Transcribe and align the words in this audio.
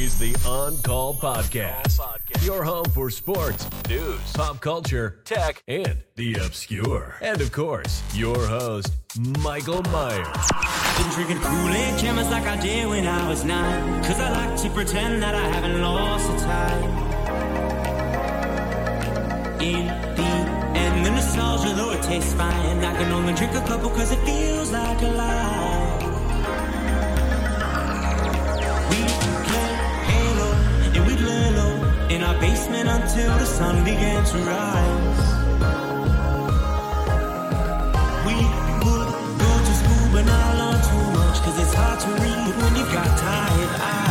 is 0.00 0.18
the 0.18 0.34
On 0.48 0.78
Call 0.78 1.12
Podcast, 1.12 2.00
your 2.42 2.64
home 2.64 2.86
for 2.86 3.10
sports, 3.10 3.68
news, 3.86 4.18
pop 4.32 4.58
culture, 4.58 5.20
tech, 5.26 5.62
and 5.68 5.98
the 6.16 6.36
obscure. 6.36 7.16
And 7.20 7.38
of 7.42 7.52
course, 7.52 8.02
your 8.14 8.46
host, 8.46 8.94
Michael 9.42 9.82
Myers. 9.92 10.26
Been 10.96 11.10
drinking 11.12 11.40
Kool-Aid 11.40 12.02
like 12.30 12.46
I 12.46 12.58
did 12.62 12.88
when 12.88 13.06
I 13.06 13.28
was 13.28 13.44
nine. 13.44 14.02
Cause 14.02 14.18
I 14.18 14.30
like 14.30 14.62
to 14.62 14.70
pretend 14.70 15.22
that 15.22 15.34
I 15.34 15.46
haven't 15.48 15.82
lost 15.82 16.26
the 16.28 16.36
time. 16.38 16.90
In 19.60 19.86
the 20.16 20.32
end, 20.80 21.04
the 21.04 21.10
nostalgia, 21.10 21.74
though 21.74 21.92
it 21.92 22.02
tastes 22.02 22.32
fine. 22.32 22.78
I 22.82 22.96
can 22.96 23.12
only 23.12 23.34
drink 23.34 23.52
a 23.52 23.60
couple 23.66 23.90
cause 23.90 24.10
it 24.12 24.24
feels 24.24 24.70
like 24.72 25.02
a 25.02 25.08
lie. 25.08 25.79
Our 32.30 32.40
basement 32.40 32.88
until 32.88 33.32
the 33.38 33.44
sun 33.44 33.84
began 33.84 34.24
to 34.24 34.38
rise. 34.38 35.20
We 38.26 38.36
would 38.84 39.10
go 39.44 39.52
to 39.66 39.74
school 39.80 40.06
but 40.12 40.24
not 40.26 40.48
learn 40.60 40.80
too 40.90 41.06
much 41.18 41.36
Cause 41.42 41.58
it's 41.62 41.74
hard 41.74 41.98
to 42.00 42.10
read 42.22 42.54
when 42.62 42.76
you've 42.76 42.92
got 42.92 43.18
tired 43.18 43.80
eyes 43.80 44.09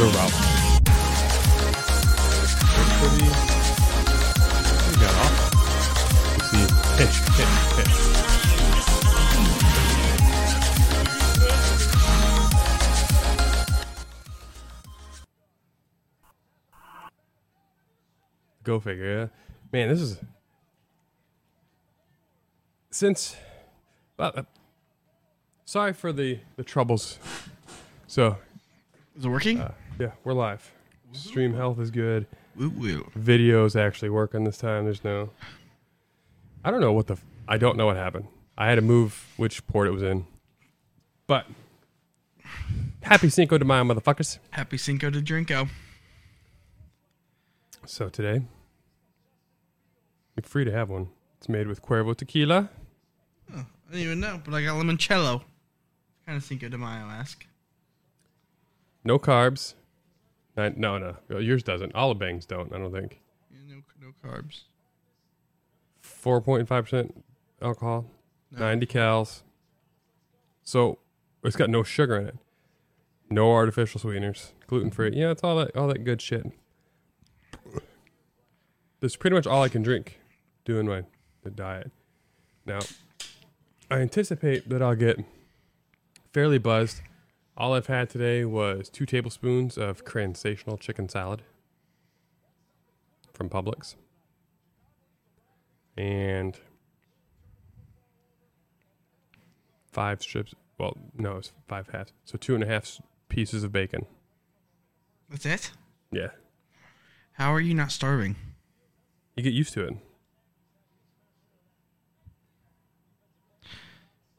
the 0.00 0.06
route. 0.06 0.32
They're 2.74 2.90
pretty, 2.96 3.28
pretty 4.80 5.00
god 5.00 5.14
awful. 5.20 5.48
You 6.36 6.42
see 6.48 6.64
pitch, 6.96 7.16
pitch, 7.36 7.54
pitch. 7.76 7.94
Go 18.62 18.78
figure, 18.78 19.18
yeah. 19.20 19.26
Man, 19.72 19.88
this 19.88 20.00
is 20.00 20.18
since 22.90 23.36
well, 24.18 24.32
uh, 24.36 24.42
sorry 25.64 25.92
for 25.92 26.12
the 26.12 26.38
the 26.56 26.64
troubles 26.64 27.18
so 28.06 28.36
Is 29.16 29.24
it 29.24 29.28
working? 29.28 29.60
uh, 29.60 29.72
yeah 30.00 30.12
we're 30.24 30.32
live 30.32 30.72
stream 31.12 31.54
health 31.54 31.78
is 31.78 31.90
good 31.90 32.26
woo. 32.56 33.06
videos 33.18 33.78
actually 33.78 34.08
working 34.08 34.44
this 34.44 34.58
time 34.58 34.84
there's 34.84 35.04
no 35.04 35.30
i 36.64 36.70
don't 36.70 36.80
know 36.80 36.92
what 36.92 37.06
the 37.06 37.14
f- 37.14 37.24
i 37.48 37.56
don't 37.58 37.76
know 37.76 37.86
what 37.86 37.96
happened 37.96 38.26
i 38.56 38.66
had 38.66 38.76
to 38.76 38.80
move 38.82 39.26
which 39.36 39.66
port 39.66 39.86
it 39.86 39.90
was 39.90 40.02
in 40.02 40.24
but 41.26 41.46
happy 43.02 43.28
cinco 43.28 43.58
de 43.58 43.64
mayo 43.64 43.84
motherfuckers 43.84 44.38
Happy 44.50 44.76
Cinco 44.78 45.10
de 45.10 45.20
Drinko. 45.20 45.68
so 47.84 48.08
today 48.08 48.42
you're 50.36 50.42
free 50.44 50.64
to 50.64 50.72
have 50.72 50.88
one 50.90 51.08
it's 51.36 51.48
made 51.48 51.66
with 51.66 51.82
cuervo 51.82 52.16
tequila 52.16 52.70
I 53.52 53.94
didn't 53.94 54.06
even 54.06 54.20
know, 54.20 54.40
but 54.44 54.54
I 54.54 54.62
got 54.62 54.80
limoncello. 54.80 55.42
Kind 56.24 56.36
of 56.38 56.44
Cinco 56.44 56.68
de 56.68 56.78
Mayo 56.78 57.08
esque. 57.10 57.48
no 59.02 59.18
carbs 59.18 59.74
Nine, 60.56 60.74
no 60.76 60.98
no 60.98 61.38
yours 61.38 61.62
doesn't 61.62 61.94
All 61.94 62.06
olive 62.06 62.18
bangs 62.18 62.44
don't 62.44 62.72
i 62.74 62.78
don't 62.78 62.92
think 62.92 63.20
Yeah, 63.52 63.74
no, 63.76 63.82
no 64.00 64.12
carbs. 64.24 64.62
four 66.00 66.40
point 66.40 66.66
five 66.68 66.84
percent 66.84 67.24
alcohol, 67.62 68.06
ninety 68.50 68.86
cals. 68.86 69.42
So 70.62 70.98
it's 71.44 71.56
got 71.56 71.70
no 71.70 71.82
sugar 71.82 72.16
in 72.16 72.26
it, 72.28 72.36
no 73.30 73.50
artificial 73.52 74.00
sweeteners, 74.00 74.52
gluten 74.66 74.90
free. 74.90 75.10
Mm-hmm. 75.10 75.18
Yeah, 75.20 75.30
it's 75.30 75.42
all 75.44 75.56
that 75.56 75.76
all 75.76 75.88
that 75.88 76.04
good 76.04 76.20
shit. 76.20 76.52
That's 79.00 79.16
pretty 79.16 79.34
much 79.34 79.46
all 79.46 79.62
I 79.62 79.68
can 79.68 79.82
drink 79.82 80.20
doing 80.64 80.86
my 80.86 81.04
the 81.42 81.50
diet. 81.50 81.90
Now, 82.66 82.80
I 83.90 83.98
anticipate 84.00 84.68
that 84.68 84.82
I'll 84.82 84.94
get 84.94 85.18
fairly 86.34 86.58
buzzed. 86.58 87.00
All 87.56 87.74
I've 87.74 87.88
had 87.88 88.08
today 88.08 88.44
was 88.44 88.88
two 88.88 89.04
tablespoons 89.06 89.76
of 89.76 90.02
sensational 90.06 90.78
chicken 90.78 91.08
salad 91.08 91.42
from 93.34 93.50
Publix 93.50 93.96
and 95.96 96.58
five 99.92 100.22
strips. 100.22 100.54
Well, 100.78 100.96
no, 101.16 101.36
it's 101.38 101.52
five 101.68 101.88
halves. 101.88 102.12
So 102.24 102.38
two 102.38 102.54
and 102.54 102.64
a 102.64 102.66
half 102.66 103.00
pieces 103.28 103.62
of 103.64 103.72
bacon. 103.72 104.06
That's 105.28 105.44
it? 105.46 105.70
Yeah, 106.12 106.28
How 107.34 107.52
are 107.52 107.60
you 107.60 107.74
not 107.74 107.92
starving? 107.92 108.36
you 109.36 109.44
get 109.44 109.52
used 109.52 109.72
to 109.74 109.84
it. 109.86 109.94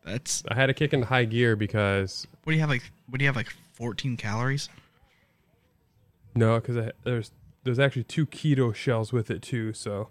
That's 0.04 0.44
I 0.50 0.56
had 0.56 0.66
to 0.68 0.74
kick 0.74 0.94
into 0.94 1.06
high 1.08 1.26
gear 1.26 1.56
because 1.56 2.28
what 2.44 2.52
do 2.52 2.56
you 2.56 2.60
have 2.62 2.70
like? 2.70 2.92
What 3.12 3.20
do 3.20 3.24
you 3.24 3.28
have 3.28 3.36
like? 3.36 3.54
Fourteen 3.74 4.18
calories? 4.18 4.70
no, 6.34 6.60
because 6.60 6.92
there's 7.04 7.32
there's 7.64 7.78
actually 7.78 8.06
two 8.06 8.26
keto 8.26 8.74
shells 8.74 9.12
with 9.12 9.30
it 9.30 9.42
too. 9.42 9.74
So 9.74 10.10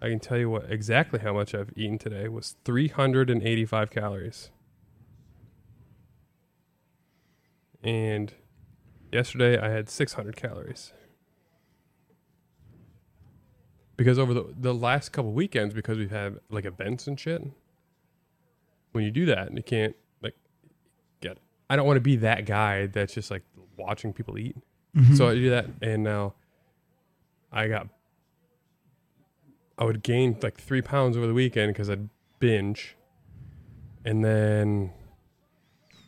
I 0.00 0.08
can 0.08 0.18
tell 0.18 0.38
you 0.38 0.48
what 0.50 0.70
exactly 0.70 1.20
how 1.20 1.34
much 1.34 1.54
I've 1.54 1.72
eaten 1.76 1.98
today 1.98 2.26
was 2.28 2.56
385 2.64 3.90
calories. 3.90 4.50
And 7.82 8.32
yesterday 9.12 9.58
I 9.58 9.68
had 9.70 9.88
600 9.88 10.34
calories. 10.34 10.92
because 13.98 14.18
over 14.18 14.32
the 14.32 14.54
the 14.58 14.72
last 14.72 15.10
couple 15.10 15.32
weekends, 15.32 15.74
because 15.74 15.98
we've 15.98 16.10
had 16.10 16.38
like 16.48 16.64
events 16.64 17.06
and 17.06 17.20
shit. 17.20 17.42
When 18.92 19.04
you 19.04 19.10
do 19.10 19.26
that, 19.26 19.54
you 19.54 19.62
can't. 19.62 19.94
I 21.70 21.76
don't 21.76 21.86
want 21.86 21.96
to 21.96 22.02
be 22.02 22.16
that 22.16 22.46
guy 22.46 22.86
that's 22.86 23.14
just 23.14 23.30
like 23.30 23.42
watching 23.76 24.12
people 24.12 24.38
eat. 24.38 24.56
Mm-hmm. 24.96 25.14
So 25.14 25.28
I 25.28 25.34
do 25.34 25.50
that, 25.50 25.66
and 25.82 26.02
now 26.02 26.34
I 27.52 27.68
got. 27.68 27.88
I 29.78 29.84
would 29.84 30.02
gain 30.02 30.36
like 30.42 30.60
three 30.60 30.82
pounds 30.82 31.16
over 31.16 31.26
the 31.26 31.34
weekend 31.34 31.72
because 31.72 31.88
I'd 31.88 32.08
binge, 32.40 32.96
and 34.04 34.24
then 34.24 34.92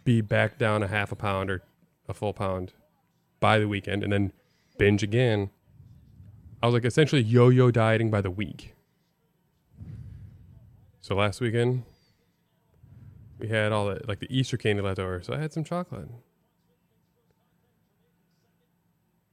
be 0.05 0.21
back 0.21 0.59
down 0.59 0.83
a 0.83 0.89
half 0.89 1.13
a 1.13 1.17
pound 1.17 1.51
or 1.51 1.63
a 2.09 2.15
full 2.15 2.33
pound 2.33 2.73
by 3.39 3.59
the 3.59 3.69
weekend, 3.69 4.03
and 4.03 4.13
then 4.13 4.33
binge 4.79 5.03
again. 5.03 5.51
I 6.63 6.67
was 6.67 6.75
like 6.75 6.85
essentially 6.85 7.23
yo-yo 7.23 7.71
dieting 7.71 8.11
by 8.11 8.21
the 8.21 8.31
week. 8.31 8.75
So 11.01 11.15
last 11.15 11.41
weekend, 11.41 11.85
we 13.41 13.49
had 13.49 13.73
all 13.73 13.87
the 13.87 14.01
like 14.07 14.21
the 14.21 14.27
Easter 14.31 14.57
candy 14.57 14.83
left 14.83 14.99
over, 14.99 15.23
so 15.23 15.35
I 15.35 15.39
had 15.39 15.53
some 15.53 15.65
chocolate. 15.65 16.09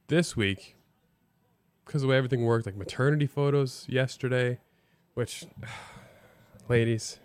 This 0.08 0.36
week, 0.36 0.76
because 1.84 2.02
the 2.02 2.08
way 2.08 2.16
everything 2.16 2.44
worked, 2.44 2.66
like 2.66 2.76
maternity 2.76 3.26
photos 3.26 3.84
yesterday, 3.88 4.58
which, 5.14 5.44
ladies, 6.68 7.18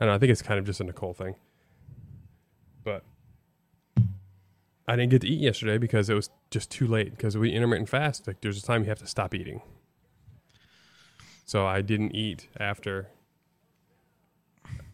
I 0.00 0.04
don't 0.04 0.12
know, 0.12 0.16
I 0.16 0.18
think 0.18 0.32
it's 0.32 0.42
kind 0.42 0.58
of 0.58 0.66
just 0.66 0.80
a 0.80 0.84
Nicole 0.84 1.14
thing. 1.14 1.36
But 2.82 3.04
I 4.88 4.96
didn't 4.96 5.10
get 5.10 5.20
to 5.22 5.28
eat 5.28 5.40
yesterday 5.40 5.78
because 5.78 6.10
it 6.10 6.14
was 6.14 6.30
just 6.50 6.70
too 6.70 6.86
late. 6.86 7.10
Because 7.10 7.36
we 7.36 7.52
intermittent 7.52 7.88
fast, 7.88 8.26
like 8.26 8.40
there's 8.40 8.58
a 8.58 8.62
time 8.62 8.82
you 8.82 8.88
have 8.88 8.98
to 8.98 9.06
stop 9.06 9.34
eating. 9.34 9.62
So 11.44 11.66
I 11.66 11.82
didn't 11.82 12.12
eat 12.16 12.48
after 12.58 13.08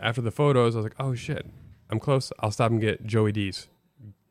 after 0.02 0.20
the 0.20 0.30
photos. 0.30 0.74
I 0.74 0.78
was 0.78 0.84
like, 0.84 0.96
oh 0.98 1.14
shit, 1.14 1.46
I'm 1.88 2.00
close. 2.00 2.32
I'll 2.40 2.50
stop 2.50 2.70
and 2.70 2.80
get 2.80 3.06
Joey 3.06 3.32
D's, 3.32 3.68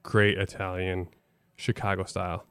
great 0.04 0.38
Italian, 0.38 1.08
Chicago 1.56 2.04
style. 2.04 2.46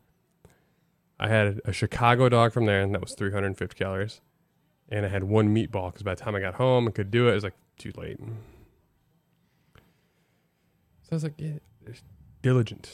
I 1.18 1.28
had 1.28 1.60
a 1.64 1.72
Chicago 1.72 2.28
dog 2.30 2.52
from 2.52 2.64
there, 2.64 2.80
and 2.80 2.94
that 2.94 3.02
was 3.02 3.14
350 3.14 3.76
calories. 3.76 4.22
And 4.88 5.04
I 5.04 5.08
had 5.08 5.24
one 5.24 5.54
meatball 5.54 5.92
because 5.92 6.02
by 6.02 6.14
the 6.14 6.20
time 6.20 6.34
I 6.34 6.40
got 6.40 6.54
home 6.54 6.86
and 6.86 6.94
could 6.94 7.10
do 7.10 7.28
it, 7.28 7.32
it 7.32 7.34
was 7.34 7.44
like 7.44 7.54
too 7.78 7.92
late. 7.96 8.18
So 11.02 11.12
I 11.12 11.14
was 11.14 11.22
like, 11.22 11.34
yeah, 11.38 11.58
diligent. 12.42 12.90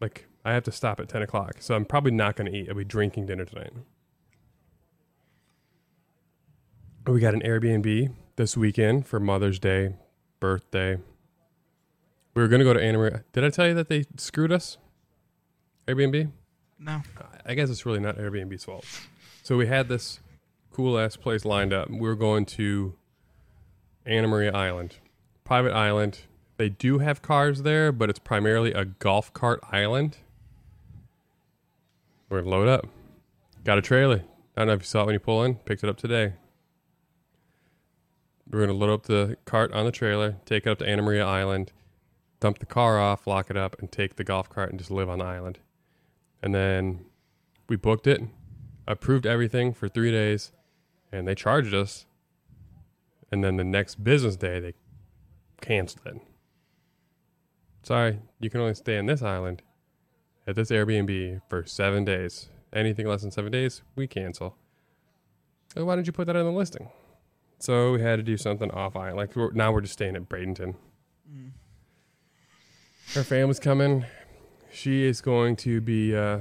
Like 0.00 0.26
I 0.44 0.52
have 0.52 0.64
to 0.64 0.72
stop 0.72 0.98
at 0.98 1.08
10 1.08 1.22
o'clock, 1.22 1.56
so 1.60 1.74
I'm 1.74 1.84
probably 1.84 2.12
not 2.12 2.34
going 2.34 2.50
to 2.50 2.58
eat. 2.58 2.68
I'll 2.68 2.74
be 2.74 2.84
drinking 2.84 3.26
dinner 3.26 3.44
tonight. 3.44 3.72
We 7.06 7.20
got 7.20 7.34
an 7.34 7.42
Airbnb 7.42 8.14
this 8.36 8.56
weekend 8.56 9.06
for 9.06 9.20
Mother's 9.20 9.58
Day, 9.58 9.94
birthday. 10.40 10.98
We 12.34 12.42
were 12.42 12.48
going 12.48 12.58
to 12.58 12.64
go 12.64 12.72
to 12.72 12.82
Anna 12.82 12.98
Maria. 12.98 13.24
Did 13.32 13.44
I 13.44 13.50
tell 13.50 13.68
you 13.68 13.74
that 13.74 13.88
they 13.88 14.04
screwed 14.16 14.50
us? 14.50 14.76
Airbnb? 15.86 16.32
No. 16.78 17.02
I 17.46 17.54
guess 17.54 17.70
it's 17.70 17.86
really 17.86 18.00
not 18.00 18.16
Airbnb's 18.16 18.64
fault. 18.64 18.84
So 19.42 19.56
we 19.56 19.66
had 19.66 19.88
this 19.88 20.20
cool 20.72 20.98
ass 20.98 21.16
place 21.16 21.44
lined 21.44 21.72
up. 21.72 21.88
We 21.88 22.00
were 22.00 22.16
going 22.16 22.46
to 22.46 22.94
Anna 24.04 24.26
Maria 24.26 24.52
Island, 24.52 24.96
private 25.44 25.72
island. 25.72 26.20
They 26.56 26.68
do 26.68 26.98
have 26.98 27.22
cars 27.22 27.62
there, 27.62 27.92
but 27.92 28.10
it's 28.10 28.18
primarily 28.18 28.72
a 28.72 28.84
golf 28.84 29.32
cart 29.32 29.60
island. 29.70 30.18
We're 32.28 32.40
gonna 32.40 32.50
load 32.50 32.68
up. 32.68 32.86
Got 33.64 33.78
a 33.78 33.82
trailer. 33.82 34.24
I 34.56 34.60
don't 34.60 34.68
know 34.68 34.74
if 34.74 34.80
you 34.80 34.86
saw 34.86 35.02
it 35.02 35.06
when 35.06 35.12
you 35.14 35.20
pull 35.20 35.42
in. 35.44 35.56
Picked 35.56 35.84
it 35.84 35.90
up 35.90 35.96
today. 35.96 36.34
We're 38.54 38.60
gonna 38.60 38.78
load 38.78 38.90
up 38.90 39.02
the 39.02 39.36
cart 39.46 39.72
on 39.72 39.84
the 39.84 39.90
trailer, 39.90 40.36
take 40.44 40.64
it 40.64 40.70
up 40.70 40.78
to 40.78 40.86
Anna 40.86 41.02
Maria 41.02 41.26
Island, 41.26 41.72
dump 42.38 42.60
the 42.60 42.66
car 42.66 43.00
off, 43.00 43.26
lock 43.26 43.50
it 43.50 43.56
up, 43.56 43.76
and 43.80 43.90
take 43.90 44.14
the 44.14 44.22
golf 44.22 44.48
cart 44.48 44.70
and 44.70 44.78
just 44.78 44.92
live 44.92 45.08
on 45.08 45.18
the 45.18 45.24
island. 45.24 45.58
And 46.40 46.54
then 46.54 47.04
we 47.68 47.74
booked 47.74 48.06
it, 48.06 48.22
approved 48.86 49.26
everything 49.26 49.74
for 49.74 49.88
three 49.88 50.12
days, 50.12 50.52
and 51.10 51.26
they 51.26 51.34
charged 51.34 51.74
us. 51.74 52.06
And 53.32 53.42
then 53.42 53.56
the 53.56 53.64
next 53.64 54.04
business 54.04 54.36
day, 54.36 54.60
they 54.60 54.74
canceled 55.60 56.06
it. 56.06 56.22
Sorry, 57.82 58.20
you 58.38 58.50
can 58.50 58.60
only 58.60 58.74
stay 58.74 58.98
on 58.98 59.06
this 59.06 59.20
island 59.20 59.62
at 60.46 60.54
this 60.54 60.70
Airbnb 60.70 61.40
for 61.48 61.66
seven 61.66 62.04
days. 62.04 62.50
Anything 62.72 63.08
less 63.08 63.22
than 63.22 63.32
seven 63.32 63.50
days, 63.50 63.82
we 63.96 64.06
cancel. 64.06 64.56
So 65.74 65.84
why 65.84 65.96
didn't 65.96 66.06
you 66.06 66.12
put 66.12 66.28
that 66.28 66.36
on 66.36 66.44
the 66.44 66.52
listing? 66.52 66.88
So 67.58 67.92
we 67.92 68.02
had 68.02 68.16
to 68.16 68.22
do 68.22 68.36
something 68.36 68.70
off 68.72 68.94
island. 68.96 69.16
Like 69.16 69.34
we're, 69.36 69.52
now 69.52 69.72
we're 69.72 69.80
just 69.80 69.94
staying 69.94 70.16
at 70.16 70.28
Bradenton. 70.28 70.74
Her 73.14 73.22
family's 73.22 73.60
coming. 73.60 74.04
She 74.72 75.04
is 75.04 75.20
going 75.20 75.56
to 75.56 75.80
be 75.80 76.16
uh, 76.16 76.40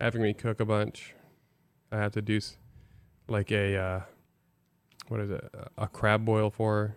having 0.00 0.22
me 0.22 0.32
cook 0.34 0.60
a 0.60 0.64
bunch. 0.64 1.14
I 1.90 1.96
have 1.96 2.12
to 2.12 2.22
do 2.22 2.36
s- 2.36 2.56
like 3.28 3.50
a 3.50 3.76
uh, 3.76 4.00
what 5.08 5.20
is 5.20 5.30
it? 5.30 5.52
A 5.76 5.88
crab 5.88 6.24
boil 6.24 6.50
for 6.50 6.74
her 6.74 6.96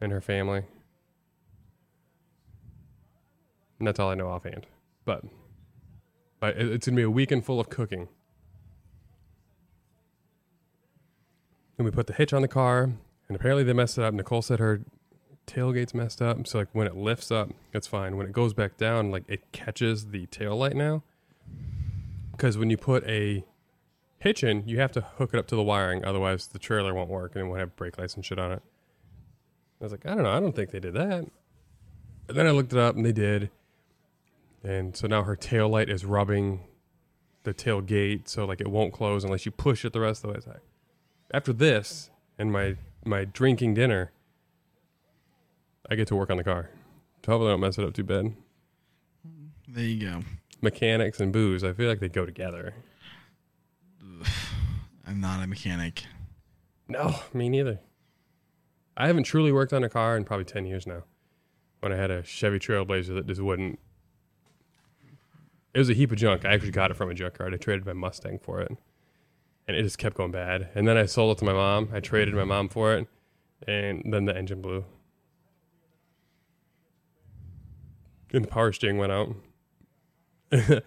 and 0.00 0.10
her 0.12 0.20
family. 0.20 0.64
And 3.78 3.86
that's 3.86 4.00
all 4.00 4.10
I 4.10 4.14
know 4.14 4.28
offhand. 4.28 4.66
But, 5.04 5.22
but 6.40 6.56
it- 6.56 6.70
it's 6.72 6.86
gonna 6.86 6.96
be 6.96 7.02
a 7.02 7.10
weekend 7.10 7.44
full 7.44 7.60
of 7.60 7.68
cooking. 7.68 8.08
And 11.78 11.84
we 11.84 11.90
put 11.90 12.06
the 12.06 12.12
hitch 12.12 12.32
on 12.32 12.42
the 12.42 12.48
car, 12.48 12.84
and 12.84 13.36
apparently 13.36 13.64
they 13.64 13.72
messed 13.72 13.98
it 13.98 14.04
up. 14.04 14.14
Nicole 14.14 14.42
said 14.42 14.58
her 14.58 14.82
tailgate's 15.46 15.94
messed 15.94 16.20
up, 16.22 16.46
so 16.46 16.58
like 16.58 16.68
when 16.72 16.86
it 16.86 16.96
lifts 16.96 17.30
up, 17.30 17.50
it's 17.72 17.86
fine. 17.86 18.16
When 18.16 18.26
it 18.26 18.32
goes 18.32 18.54
back 18.54 18.76
down, 18.76 19.10
like 19.10 19.24
it 19.28 19.52
catches 19.52 20.06
the 20.06 20.26
tail 20.26 20.56
light 20.56 20.74
now. 20.74 21.02
Because 22.32 22.58
when 22.58 22.70
you 22.70 22.76
put 22.76 23.04
a 23.04 23.44
hitch 24.18 24.42
in, 24.42 24.66
you 24.66 24.80
have 24.80 24.92
to 24.92 25.00
hook 25.00 25.30
it 25.34 25.38
up 25.38 25.46
to 25.48 25.56
the 25.56 25.62
wiring, 25.62 26.04
otherwise 26.04 26.48
the 26.48 26.58
trailer 26.58 26.94
won't 26.94 27.10
work 27.10 27.34
and 27.34 27.44
it 27.44 27.48
won't 27.48 27.60
have 27.60 27.76
brake 27.76 27.98
lights 27.98 28.14
and 28.14 28.24
shit 28.24 28.38
on 28.38 28.52
it. 28.52 28.62
I 29.80 29.84
was 29.84 29.92
like, 29.92 30.06
I 30.06 30.14
don't 30.14 30.22
know, 30.24 30.30
I 30.32 30.40
don't 30.40 30.54
think 30.54 30.70
they 30.70 30.80
did 30.80 30.94
that. 30.94 31.26
And 32.28 32.36
then 32.36 32.46
I 32.46 32.50
looked 32.50 32.72
it 32.72 32.78
up 32.78 32.96
and 32.96 33.04
they 33.04 33.12
did. 33.12 33.50
And 34.64 34.96
so 34.96 35.06
now 35.06 35.22
her 35.22 35.36
tail 35.36 35.68
light 35.68 35.88
is 35.88 36.04
rubbing 36.04 36.60
the 37.44 37.54
tailgate, 37.54 38.28
so 38.28 38.44
like 38.44 38.60
it 38.60 38.68
won't 38.68 38.92
close 38.92 39.22
unless 39.22 39.46
you 39.46 39.52
push 39.52 39.84
it 39.84 39.92
the 39.92 40.00
rest 40.00 40.24
of 40.24 40.30
the 40.30 40.34
way. 40.34 40.40
So 40.44 40.50
I- 40.52 40.60
After 41.32 41.52
this 41.52 42.10
and 42.38 42.52
my 42.52 42.76
my 43.04 43.24
drinking 43.24 43.74
dinner, 43.74 44.12
I 45.90 45.94
get 45.94 46.08
to 46.08 46.16
work 46.16 46.30
on 46.30 46.36
the 46.36 46.44
car. 46.44 46.70
Hopefully 47.26 47.48
I 47.48 47.52
don't 47.52 47.60
mess 47.60 47.78
it 47.78 47.84
up 47.84 47.94
too 47.94 48.04
bad. 48.04 48.34
There 49.68 49.84
you 49.84 50.00
go. 50.00 50.22
Mechanics 50.60 51.20
and 51.20 51.32
booze, 51.32 51.64
I 51.64 51.72
feel 51.72 51.88
like 51.88 52.00
they 52.00 52.08
go 52.08 52.24
together. 52.24 52.74
I'm 55.06 55.20
not 55.20 55.42
a 55.42 55.46
mechanic. 55.46 56.04
No, 56.88 57.16
me 57.34 57.48
neither. 57.48 57.80
I 58.96 59.08
haven't 59.08 59.24
truly 59.24 59.52
worked 59.52 59.72
on 59.72 59.84
a 59.84 59.88
car 59.88 60.16
in 60.16 60.24
probably 60.24 60.44
10 60.44 60.66
years 60.66 60.86
now. 60.86 61.02
When 61.80 61.92
I 61.92 61.96
had 61.96 62.10
a 62.10 62.22
Chevy 62.22 62.58
Trailblazer 62.58 63.14
that 63.14 63.26
just 63.26 63.40
wouldn't. 63.40 63.78
It 65.74 65.78
was 65.78 65.90
a 65.90 65.94
heap 65.94 66.10
of 66.10 66.16
junk. 66.16 66.44
I 66.44 66.54
actually 66.54 66.70
got 66.70 66.90
it 66.90 66.96
from 66.96 67.10
a 67.10 67.14
junkyard. 67.14 67.52
I 67.52 67.58
traded 67.58 67.84
my 67.84 67.92
Mustang 67.92 68.38
for 68.38 68.60
it. 68.62 68.72
And 69.68 69.76
it 69.76 69.82
just 69.82 69.98
kept 69.98 70.16
going 70.16 70.30
bad. 70.30 70.68
And 70.74 70.86
then 70.86 70.96
I 70.96 71.06
sold 71.06 71.36
it 71.36 71.40
to 71.40 71.44
my 71.44 71.52
mom. 71.52 71.88
I 71.92 72.00
traded 72.00 72.34
my 72.34 72.44
mom 72.44 72.68
for 72.68 72.94
it. 72.94 73.08
And 73.66 74.02
then 74.12 74.26
the 74.26 74.36
engine 74.36 74.60
blew. 74.60 74.84
And 78.32 78.44
the 78.44 78.48
power 78.48 78.72
steering 78.72 78.98
went 78.98 79.12
out. 79.12 79.34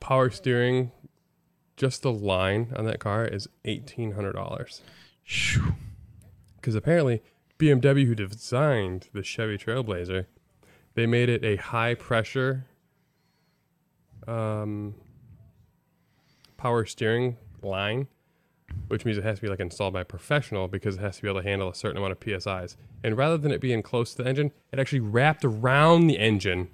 power 0.00 0.30
steering 0.30 0.92
just 1.76 2.02
the 2.02 2.12
line 2.12 2.72
on 2.76 2.84
that 2.84 3.00
car 3.00 3.24
is 3.24 3.48
eighteen 3.64 4.12
hundred 4.12 4.32
dollars. 4.32 4.82
Because 6.56 6.74
apparently 6.74 7.22
BMW, 7.58 8.06
who 8.06 8.14
designed 8.14 9.08
the 9.12 9.22
Chevy 9.22 9.56
Trailblazer, 9.56 10.26
they 10.94 11.06
made 11.06 11.28
it 11.28 11.44
a 11.44 11.56
high 11.56 11.94
pressure 11.94 12.66
um, 14.26 14.94
power 16.60 16.84
steering 16.84 17.38
line, 17.62 18.06
which 18.88 19.06
means 19.06 19.16
it 19.16 19.24
has 19.24 19.38
to 19.38 19.42
be 19.42 19.48
like 19.48 19.60
installed 19.60 19.94
by 19.94 20.02
a 20.02 20.04
professional 20.04 20.68
because 20.68 20.96
it 20.96 21.00
has 21.00 21.16
to 21.16 21.22
be 21.22 21.28
able 21.28 21.40
to 21.40 21.48
handle 21.48 21.70
a 21.70 21.74
certain 21.74 21.96
amount 21.96 22.12
of 22.12 22.42
psi's. 22.42 22.76
And 23.02 23.16
rather 23.16 23.38
than 23.38 23.50
it 23.50 23.62
being 23.62 23.82
close 23.82 24.14
to 24.14 24.22
the 24.22 24.28
engine, 24.28 24.52
it 24.70 24.78
actually 24.78 25.00
wrapped 25.00 25.42
around 25.42 26.06
the 26.06 26.18
engine 26.18 26.68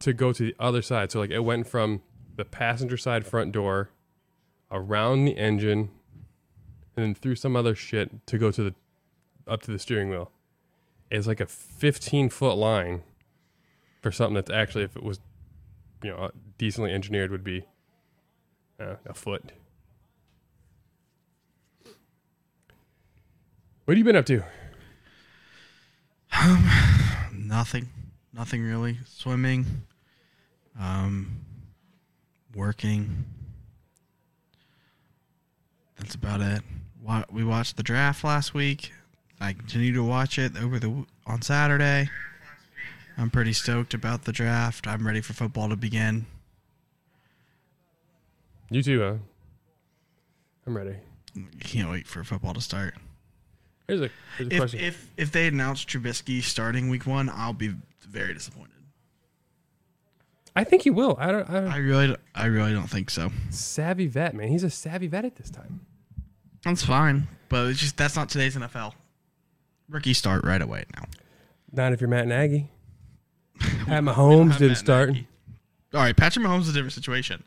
to 0.00 0.12
go 0.12 0.34
to 0.34 0.42
the 0.42 0.54
other 0.60 0.82
side. 0.82 1.10
So 1.10 1.20
like 1.20 1.30
it 1.30 1.40
went 1.40 1.66
from 1.66 2.02
the 2.36 2.44
passenger 2.44 2.98
side 2.98 3.26
front 3.26 3.52
door 3.52 3.88
around 4.70 5.24
the 5.24 5.38
engine 5.38 5.88
and 6.94 7.06
then 7.06 7.14
through 7.14 7.36
some 7.36 7.56
other 7.56 7.74
shit 7.74 8.26
to 8.26 8.36
go 8.36 8.50
to 8.50 8.62
the 8.64 8.74
up 9.48 9.62
to 9.62 9.70
the 9.70 9.78
steering 9.78 10.10
wheel. 10.10 10.30
It's 11.10 11.26
like 11.26 11.40
a 11.40 11.46
15 11.46 12.28
foot 12.28 12.58
line 12.58 13.02
for 14.02 14.12
something 14.12 14.34
that's 14.34 14.50
actually, 14.50 14.84
if 14.84 14.94
it 14.94 15.02
was, 15.02 15.20
you 16.02 16.10
know, 16.10 16.30
decently 16.58 16.92
engineered, 16.92 17.30
would 17.30 17.44
be 17.44 17.64
uh, 18.80 18.96
a 19.06 19.14
foot. 19.14 19.52
What 23.84 23.96
have 23.96 23.98
you 23.98 24.04
been 24.04 24.16
up 24.16 24.26
to? 24.26 24.42
Nothing. 27.32 27.88
Nothing 28.32 28.62
really. 28.62 28.98
Swimming. 29.06 29.64
Um 30.78 31.40
working. 32.54 33.24
That's 35.98 36.14
about 36.14 36.40
it. 36.40 36.62
We 37.30 37.44
watched 37.44 37.76
the 37.76 37.82
draft 37.82 38.24
last 38.24 38.54
week. 38.54 38.92
I 39.40 39.52
continue 39.52 39.92
to 39.94 40.02
watch 40.02 40.38
it 40.38 40.56
over 40.60 40.78
the 40.78 41.04
on 41.26 41.42
Saturday. 41.42 42.10
I'm 43.16 43.30
pretty 43.30 43.52
stoked 43.52 43.94
about 43.94 44.24
the 44.24 44.32
draft. 44.32 44.86
I'm 44.86 45.06
ready 45.06 45.20
for 45.20 45.32
football 45.32 45.68
to 45.68 45.76
begin. 45.76 46.26
You 48.70 48.82
too, 48.82 49.00
huh? 49.00 49.14
I'm 50.66 50.76
ready. 50.76 50.96
Can't 51.60 51.90
wait 51.90 52.06
for 52.06 52.24
football 52.24 52.54
to 52.54 52.60
start. 52.60 52.94
Here's 53.86 54.00
a, 54.00 54.10
here's 54.38 54.48
a 54.50 54.52
If 54.54 54.58
question. 54.58 54.80
if 54.80 55.10
if 55.16 55.32
they 55.32 55.46
announce 55.46 55.84
Trubisky 55.84 56.42
starting 56.42 56.88
week 56.88 57.06
one, 57.06 57.28
I'll 57.32 57.52
be 57.52 57.74
very 58.00 58.34
disappointed. 58.34 58.72
I 60.56 60.64
think 60.64 60.82
he 60.82 60.90
will. 60.90 61.16
I 61.20 61.30
don't. 61.30 61.48
I 61.48 61.52
don't 61.60 61.70
I 61.70 61.76
really 61.76 62.16
I 62.34 62.46
really 62.46 62.72
don't 62.72 62.88
think 62.88 63.10
so. 63.10 63.30
savvy 63.50 64.06
vet, 64.06 64.34
man. 64.34 64.48
He's 64.48 64.64
a 64.64 64.70
savvy 64.70 65.06
vet 65.06 65.24
at 65.24 65.36
this 65.36 65.50
time. 65.50 65.80
That's 66.64 66.82
fine, 66.84 67.28
but 67.48 67.66
it's 67.68 67.78
just 67.78 67.96
that's 67.96 68.16
not 68.16 68.28
today's 68.28 68.56
NFL. 68.56 68.94
Rookie 69.88 70.14
start 70.14 70.44
right 70.44 70.60
away 70.60 70.84
now. 70.96 71.04
Not 71.70 71.92
if 71.92 72.00
you're 72.00 72.10
Matt 72.10 72.26
Nagy. 72.26 72.68
Pat 73.60 74.02
Mahomes 74.02 74.58
didn't 74.58 74.76
start. 74.76 75.10
All 75.94 76.00
right, 76.00 76.16
Patrick 76.16 76.44
Mahomes 76.44 76.62
is 76.62 76.70
a 76.70 76.72
different 76.72 76.92
situation. 76.94 77.44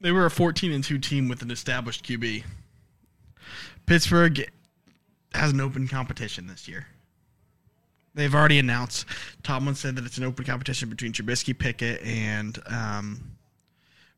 They 0.00 0.12
were 0.12 0.26
a 0.26 0.30
14 0.30 0.72
and 0.72 0.84
2 0.84 0.98
team 0.98 1.28
with 1.28 1.42
an 1.42 1.50
established 1.50 2.04
QB. 2.04 2.44
Pittsburgh 3.86 4.44
has 5.34 5.52
an 5.52 5.60
open 5.60 5.88
competition 5.88 6.46
this 6.46 6.68
year. 6.68 6.86
They've 8.14 8.34
already 8.34 8.58
announced. 8.58 9.06
Tomlin 9.42 9.74
said 9.74 9.96
that 9.96 10.04
it's 10.04 10.18
an 10.18 10.24
open 10.24 10.44
competition 10.44 10.88
between 10.88 11.12
Trubisky, 11.12 11.56
Pickett, 11.56 12.02
and 12.02 12.58
um, 12.66 13.36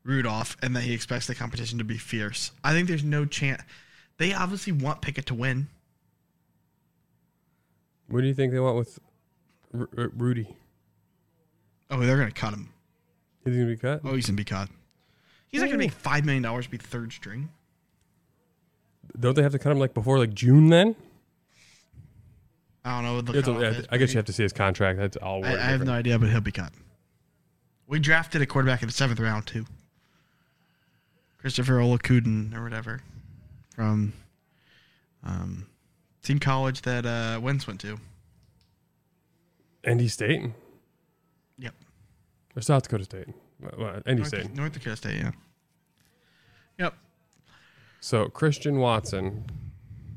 Rudolph, 0.03 0.57
and 0.61 0.75
that 0.75 0.81
he 0.81 0.93
expects 0.93 1.27
the 1.27 1.35
competition 1.35 1.77
to 1.77 1.83
be 1.83 1.97
fierce. 1.97 2.51
I 2.63 2.73
think 2.73 2.87
there's 2.87 3.03
no 3.03 3.25
chance. 3.25 3.61
They 4.17 4.33
obviously 4.33 4.73
want 4.73 5.01
Pickett 5.01 5.25
to 5.27 5.33
win. 5.35 5.67
What 8.07 8.21
do 8.21 8.27
you 8.27 8.33
think 8.33 8.51
they 8.53 8.59
want 8.59 8.77
with 8.77 8.99
R- 9.73 9.89
R- 9.97 10.11
Rudy? 10.15 10.55
Oh, 11.89 11.99
they're 11.99 12.17
gonna 12.17 12.31
cut 12.31 12.53
him. 12.53 12.69
Is 13.45 13.53
he 13.53 13.61
gonna 13.61 13.71
be 13.73 13.77
cut? 13.77 14.01
Oh, 14.03 14.15
he's 14.15 14.25
gonna 14.27 14.35
be 14.37 14.43
cut. 14.43 14.69
He's 15.51 15.61
not 15.61 15.67
gonna 15.67 15.77
make 15.79 15.91
five 15.91 16.23
million 16.25 16.43
dollars 16.43 16.65
to 16.65 16.71
be 16.71 16.77
third 16.77 17.11
string. 17.11 17.49
Don't 19.19 19.35
they 19.35 19.43
have 19.43 19.51
to 19.51 19.59
cut 19.59 19.71
him 19.71 19.79
like 19.79 19.93
before 19.93 20.17
like 20.17 20.33
June 20.33 20.69
then? 20.69 20.95
I 22.85 22.95
don't 22.95 23.03
know. 23.03 23.15
What 23.15 23.25
the 23.25 23.31
You 23.33 23.35
have 23.37 23.45
to- 23.45 23.53
cutoff 23.53 23.63
I 23.63 23.67
is, 23.79 23.87
I 23.91 23.97
guess 23.97 24.09
but 24.09 24.13
you 24.13 24.17
have 24.19 24.25
to 24.25 24.33
see 24.33 24.43
his 24.43 24.53
contract. 24.53 24.97
That's 24.99 25.17
all. 25.17 25.45
I, 25.45 25.53
I 25.53 25.57
have 25.57 25.83
no 25.83 25.91
idea, 25.91 26.17
but 26.17 26.29
he'll 26.29 26.41
be 26.41 26.51
cut. 26.51 26.71
We 27.87 27.99
drafted 27.99 28.41
a 28.41 28.45
quarterback 28.45 28.81
in 28.81 28.87
the 28.87 28.93
seventh 28.93 29.19
round 29.19 29.45
too. 29.45 29.65
Christopher 31.37 31.73
Oladokun 31.79 32.55
or 32.55 32.63
whatever 32.63 33.01
from 33.75 34.13
um, 35.23 35.67
same 36.21 36.39
college 36.39 36.81
that 36.83 37.05
uh, 37.05 37.39
Wentz 37.41 37.67
went 37.67 37.81
to. 37.81 37.99
Andy 39.83 40.07
State 40.07 40.51
Yep, 41.57 41.73
or 42.55 42.61
South 42.61 42.83
Dakota 42.83 43.03
State. 43.03 43.27
Well, 43.61 44.01
Andy 44.05 44.21
North, 44.21 44.27
State. 44.27 44.55
North 44.55 44.73
Dakota 44.73 44.95
State. 44.95 45.17
Yeah. 45.17 45.31
Yep. 46.79 46.93
So 47.99 48.27
Christian 48.29 48.79
Watson 48.79 49.45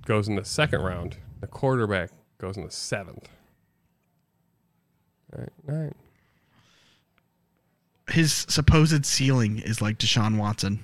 goes 0.07 0.29
in 0.29 0.37
the 0.37 0.45
second 0.45 0.83
round. 0.83 1.19
The 1.41 1.47
quarterback 1.47 2.11
goes 2.39 2.57
in 2.57 2.65
the 2.65 2.71
seventh. 2.71 3.29
All 5.33 5.41
right, 5.41 5.53
all 5.69 5.83
right. 5.85 5.93
His 8.09 8.47
supposed 8.49 9.05
ceiling 9.05 9.59
is 9.59 9.81
like 9.83 9.99
Deshaun 9.99 10.39
Watson, 10.39 10.81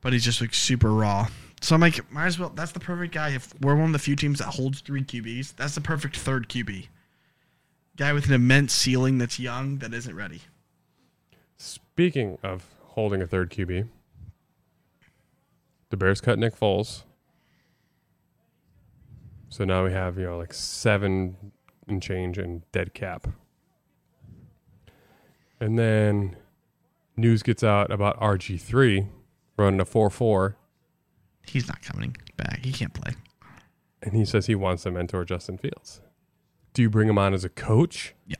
but 0.00 0.12
he's 0.12 0.24
just 0.24 0.40
like 0.40 0.54
super 0.54 0.92
raw. 0.92 1.28
So 1.60 1.74
I'm 1.74 1.80
like, 1.80 2.10
might 2.12 2.26
as 2.26 2.38
well. 2.38 2.50
That's 2.50 2.72
the 2.72 2.80
perfect 2.80 3.14
guy. 3.14 3.30
If 3.30 3.52
we're 3.60 3.74
one 3.74 3.86
of 3.86 3.92
the 3.92 3.98
few 3.98 4.16
teams 4.16 4.38
that 4.38 4.46
holds 4.46 4.80
three 4.80 5.02
QBs, 5.02 5.56
that's 5.56 5.74
the 5.74 5.80
perfect 5.80 6.16
third 6.16 6.48
QB. 6.48 6.88
Guy 7.98 8.12
with 8.12 8.26
an 8.26 8.32
immense 8.32 8.72
ceiling 8.72 9.18
that's 9.18 9.38
young 9.38 9.78
that 9.78 9.92
isn't 9.92 10.14
ready. 10.14 10.42
Speaking 11.56 12.38
of 12.42 12.64
holding 12.90 13.20
a 13.20 13.26
third 13.26 13.50
QB, 13.50 13.88
the 15.90 15.96
Bears 15.96 16.20
cut 16.20 16.38
Nick 16.38 16.58
Foles. 16.58 17.02
So 19.48 19.64
now 19.64 19.84
we 19.84 19.92
have, 19.92 20.16
you 20.16 20.24
know, 20.24 20.38
like 20.38 20.54
seven 20.54 21.36
and 21.88 22.00
change 22.02 22.38
in 22.38 22.62
dead 22.70 22.94
cap. 22.94 23.26
And 25.60 25.76
then 25.78 26.36
news 27.16 27.42
gets 27.42 27.64
out 27.64 27.90
about 27.90 28.20
RG3 28.20 29.08
running 29.56 29.80
a 29.80 29.84
4 29.84 30.08
4, 30.08 30.56
He's 31.46 31.66
not 31.66 31.80
coming 31.82 32.14
back. 32.36 32.60
He 32.64 32.70
can't 32.72 32.92
play. 32.94 33.14
and 34.02 34.12
he 34.14 34.24
says 34.24 34.46
he 34.46 34.54
wants 34.54 34.82
to 34.84 34.90
mentor 34.92 35.24
Justin 35.24 35.56
Fields. 35.58 36.00
Do 36.78 36.82
you 36.82 36.90
bring 36.90 37.08
him 37.08 37.18
on 37.18 37.34
as 37.34 37.42
a 37.42 37.48
coach? 37.48 38.14
Yeah. 38.28 38.36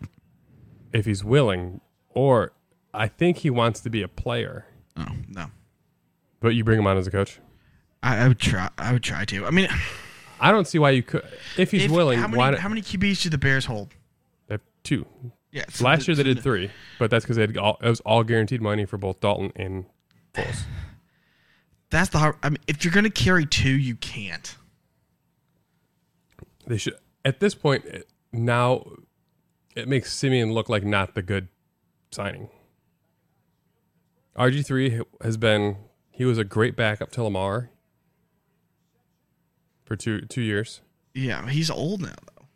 If 0.93 1.07
he's 1.07 1.25
willing, 1.25 1.81
or 2.11 2.53
I 2.95 3.09
think 3.09 3.39
he 3.39 3.51
wants 3.51 3.81
to 3.81 3.91
be 3.91 4.01
a 4.01 4.07
player, 4.07 4.65
Oh 4.97 5.07
no. 5.27 5.47
but 6.39 6.51
you 6.51 6.63
bring 6.63 6.79
him 6.79 6.87
on 6.87 6.97
as 6.97 7.09
a 7.09 7.11
coach? 7.11 7.41
I, 8.01 8.19
I 8.19 8.29
would 8.29 8.39
try. 8.39 8.69
I 8.79 8.93
would 8.93 9.03
try 9.03 9.25
to. 9.25 9.45
I 9.45 9.51
mean, 9.51 9.69
I 10.41 10.53
don't 10.53 10.69
see 10.69 10.79
why 10.79 10.91
you 10.91 11.03
could. 11.03 11.25
If 11.57 11.73
he's 11.73 11.87
if- 11.87 11.91
willing, 11.91 12.21
How 12.21 12.29
many, 12.29 12.39
why 12.39 12.55
how 12.57 12.69
many 12.69 12.81
QBs 12.81 13.25
do 13.25 13.29
the 13.29 13.39
Bears 13.39 13.65
hold? 13.65 13.89
They 14.47 14.55
have 14.55 14.61
two. 14.85 15.05
Yeah. 15.51 15.65
Last 15.81 16.07
year 16.07 16.15
they 16.15 16.23
did 16.23 16.39
three, 16.41 16.71
but 17.01 17.11
that's 17.11 17.25
because 17.25 17.39
they 17.39 17.43
had 17.43 17.57
all, 17.59 17.77
it 17.83 17.89
was 17.89 17.99
all 18.03 18.23
guaranteed 18.23 18.63
money 18.63 18.85
for 18.87 18.99
both 18.99 19.19
Dalton 19.19 19.51
and 19.57 19.85
Foles. 20.33 20.61
That's 21.91 22.11
the 22.11 22.19
hard. 22.19 22.37
I 22.45 22.51
mean, 22.51 22.59
if 22.69 22.85
you're 22.85 22.95
gonna 22.95 23.11
carry 23.11 23.47
two, 23.47 23.77
you 23.77 23.97
can't. 23.97 24.55
They 26.69 26.77
should 26.77 26.95
at 27.25 27.41
this 27.41 27.57
point 27.57 27.85
now. 28.33 28.85
It 29.77 29.87
makes 29.87 30.13
Siemian 30.13 30.53
look 30.53 30.69
like 30.69 30.85
not 30.85 31.15
the 31.15 31.23
good 31.23 31.49
signing. 32.11 32.49
RG 34.37 34.65
three 34.65 35.01
has 35.23 35.37
been 35.37 35.77
he 36.11 36.25
was 36.25 36.39
a 36.39 36.45
great 36.45 36.75
backup 36.77 37.11
to 37.13 37.23
Lamar 37.23 37.71
for 39.85 39.97
two 39.97 40.23
two 40.23 40.43
years. 40.43 40.81
Yeah, 41.15 41.49
he's 41.49 41.71
old 41.71 42.03
now 42.03 42.15
though. 42.37 42.47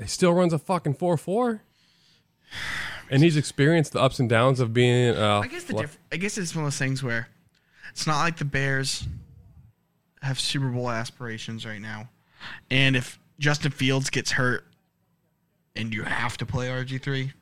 He 0.00 0.06
still 0.06 0.32
runs 0.32 0.52
a 0.52 0.58
fucking 0.58 0.94
four 0.94 1.16
four, 1.16 1.62
and 3.10 3.22
he's 3.22 3.36
experienced 3.36 3.92
the 3.92 4.00
ups 4.00 4.20
and 4.20 4.28
downs 4.28 4.60
of 4.60 4.72
being. 4.72 5.16
Uh, 5.16 5.40
I 5.40 5.48
guess 5.48 5.64
the 5.64 5.74
diff- 5.74 5.98
I 6.12 6.16
guess 6.16 6.38
it's 6.38 6.54
one 6.54 6.64
of 6.64 6.66
those 6.72 6.78
things 6.78 7.02
where 7.02 7.28
it's 7.90 8.06
not 8.06 8.20
like 8.20 8.38
the 8.38 8.44
Bears 8.44 9.06
have 10.22 10.38
Super 10.38 10.68
Bowl 10.68 10.90
aspirations 10.90 11.66
right 11.66 11.80
now, 11.80 12.08
and 12.70 12.94
if 12.94 13.18
Justin 13.40 13.72
Fields 13.72 14.10
gets 14.10 14.32
hurt 14.32 14.64
and 15.76 15.92
you 15.92 16.02
have 16.02 16.36
to 16.38 16.46
play 16.46 16.68
RG 16.68 17.02
three, 17.02 17.32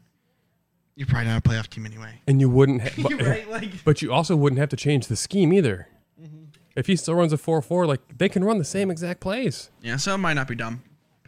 you're 0.96 1.06
probably 1.06 1.28
not 1.28 1.38
a 1.38 1.48
playoff 1.48 1.68
team 1.68 1.86
anyway. 1.86 2.20
and 2.26 2.40
you 2.40 2.48
wouldn't. 2.50 2.82
Ha- 2.82 2.90
but, 3.02 3.48
Like 3.48 3.84
But 3.84 4.02
you 4.02 4.12
also 4.12 4.36
wouldn't 4.36 4.58
have 4.58 4.68
to 4.70 4.76
change 4.76 5.06
the 5.06 5.16
scheme 5.16 5.52
either. 5.52 5.88
Mm-hmm. 6.20 6.44
If 6.76 6.86
he 6.86 6.96
still 6.96 7.14
runs 7.14 7.32
a 7.32 7.38
4 7.38 7.62
4, 7.62 7.86
like 7.86 8.00
they 8.18 8.28
can 8.28 8.44
run 8.44 8.58
the 8.58 8.64
same 8.64 8.90
exact 8.90 9.20
plays. 9.20 9.70
yeah, 9.82 9.96
so 9.96 10.14
it 10.14 10.18
might 10.18 10.34
not 10.34 10.48
be 10.48 10.54
dumb. 10.54 10.82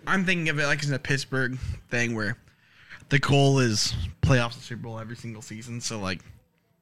I'm 0.06 0.24
thinking 0.24 0.48
of 0.48 0.58
it 0.58 0.66
like 0.66 0.80
it's 0.80 0.90
a 0.90 0.98
Pittsburgh 0.98 1.58
thing 1.88 2.14
where 2.14 2.36
the 3.08 3.18
goal 3.18 3.58
is 3.58 3.94
playoffs 4.20 4.54
and 4.54 4.62
Super 4.62 4.82
Bowl 4.82 4.98
every 4.98 5.16
single 5.16 5.42
season. 5.42 5.80
So 5.80 6.00
like, 6.00 6.20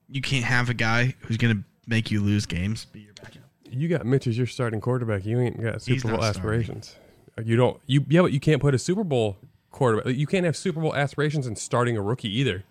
you 0.08 0.22
can't 0.22 0.44
have 0.44 0.70
a 0.70 0.74
guy 0.74 1.14
who's 1.20 1.36
gonna 1.36 1.62
make 1.86 2.10
you 2.10 2.20
lose 2.20 2.46
games 2.46 2.86
be 2.86 3.00
your 3.00 3.14
backup. 3.14 3.42
You 3.70 3.88
got 3.88 4.06
Mitch 4.06 4.26
as 4.26 4.36
your 4.36 4.46
starting 4.46 4.80
quarterback. 4.80 5.24
You 5.24 5.40
ain't 5.40 5.60
got 5.60 5.82
Super 5.82 6.08
Bowl 6.08 6.10
not 6.12 6.34
starting. 6.34 6.60
aspirations. 6.60 6.96
You 7.44 7.56
don't. 7.56 7.80
You 7.86 8.04
yeah, 8.08 8.22
but 8.22 8.32
you 8.32 8.40
can't 8.40 8.60
put 8.60 8.74
a 8.74 8.78
Super 8.78 9.04
Bowl 9.04 9.36
quarterback. 9.70 10.14
You 10.14 10.26
can't 10.26 10.44
have 10.44 10.56
Super 10.56 10.80
Bowl 10.80 10.94
aspirations 10.94 11.46
and 11.46 11.56
starting 11.58 11.96
a 11.96 12.02
rookie 12.02 12.34
either. 12.38 12.64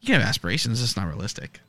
You 0.00 0.06
can 0.06 0.20
have 0.20 0.28
aspirations. 0.28 0.82
It's 0.82 0.96
not 0.96 1.08
realistic. 1.08 1.60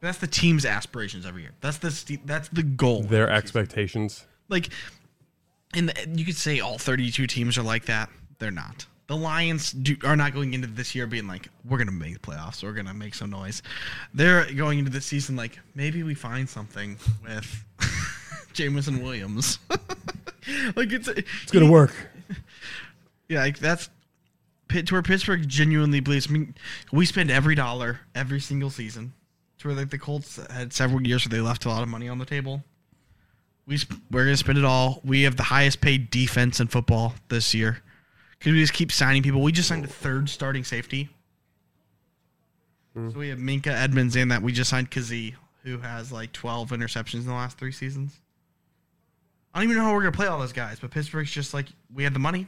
That's 0.00 0.18
the 0.18 0.26
team's 0.26 0.66
aspirations 0.66 1.24
every 1.24 1.42
year. 1.42 1.52
That's 1.60 1.78
the 1.78 2.18
that's 2.24 2.48
the 2.48 2.62
goal. 2.62 3.02
Their 3.04 3.30
expectations. 3.30 4.26
like, 4.48 4.68
and 5.72 5.92
you 6.14 6.24
could 6.24 6.36
say 6.36 6.60
all 6.60 6.78
32 6.78 7.26
teams 7.26 7.56
are 7.58 7.62
like 7.62 7.86
that. 7.86 8.10
They're 8.38 8.50
not. 8.50 8.86
The 9.06 9.16
Lions 9.16 9.72
do, 9.72 9.96
are 10.04 10.16
not 10.16 10.32
going 10.32 10.54
into 10.54 10.66
this 10.66 10.94
year 10.94 11.06
being 11.06 11.26
like, 11.26 11.48
we're 11.68 11.78
gonna 11.78 11.90
make 11.90 12.14
the 12.14 12.18
playoffs. 12.20 12.62
We're 12.62 12.72
gonna 12.72 12.94
make 12.94 13.14
some 13.14 13.30
noise. 13.30 13.62
They're 14.12 14.50
going 14.52 14.78
into 14.78 14.90
the 14.90 15.00
season 15.00 15.36
like, 15.36 15.58
maybe 15.74 16.02
we 16.02 16.14
find 16.14 16.48
something 16.48 16.96
with 17.22 17.64
Jameson 18.52 19.02
Williams. 19.02 19.58
like 20.76 20.92
it's 20.92 21.08
It's 21.08 21.50
gonna 21.50 21.70
work. 21.70 21.92
Yeah, 23.34 23.40
like 23.40 23.58
that's 23.58 23.90
to 24.68 24.94
where 24.94 25.02
Pittsburgh 25.02 25.48
genuinely 25.48 25.98
believes. 25.98 26.28
I 26.28 26.32
mean, 26.32 26.54
we 26.92 27.04
spend 27.04 27.32
every 27.32 27.56
dollar 27.56 28.00
every 28.14 28.40
single 28.40 28.70
season 28.70 29.12
to 29.58 29.68
where 29.68 29.76
like 29.76 29.90
the 29.90 29.98
Colts 29.98 30.38
had 30.50 30.72
several 30.72 31.04
years 31.04 31.26
where 31.26 31.36
they 31.36 31.44
left 31.44 31.64
a 31.64 31.68
lot 31.68 31.82
of 31.82 31.88
money 31.88 32.08
on 32.08 32.18
the 32.18 32.24
table. 32.24 32.62
We 33.66 33.78
sp- 33.82 33.98
we're 34.12 34.24
gonna 34.24 34.36
spend 34.36 34.58
it 34.58 34.64
all. 34.64 35.00
We 35.04 35.22
have 35.22 35.36
the 35.36 35.42
highest 35.42 35.80
paid 35.80 36.10
defense 36.10 36.60
in 36.60 36.68
football 36.68 37.14
this 37.28 37.54
year 37.54 37.82
because 38.38 38.52
we 38.52 38.60
just 38.60 38.72
keep 38.72 38.92
signing 38.92 39.24
people. 39.24 39.42
We 39.42 39.50
just 39.50 39.68
signed 39.68 39.84
a 39.84 39.88
third 39.88 40.28
starting 40.28 40.62
safety. 40.62 41.08
Hmm. 42.94 43.10
So 43.10 43.18
we 43.18 43.30
have 43.30 43.38
Minkah 43.38 43.66
Edmunds 43.66 44.14
and 44.14 44.30
that 44.30 44.42
we 44.42 44.52
just 44.52 44.70
signed 44.70 44.92
Kazee, 44.92 45.34
who 45.64 45.78
has 45.78 46.12
like 46.12 46.32
12 46.32 46.70
interceptions 46.70 47.22
in 47.22 47.26
the 47.26 47.32
last 47.32 47.58
three 47.58 47.72
seasons. 47.72 48.20
I 49.52 49.58
don't 49.58 49.64
even 49.64 49.76
know 49.78 49.88
how 49.88 49.92
we're 49.92 50.02
gonna 50.02 50.12
play 50.12 50.28
all 50.28 50.38
those 50.38 50.52
guys, 50.52 50.78
but 50.78 50.92
Pittsburgh's 50.92 51.32
just 51.32 51.52
like 51.52 51.66
we 51.92 52.04
had 52.04 52.14
the 52.14 52.20
money. 52.20 52.46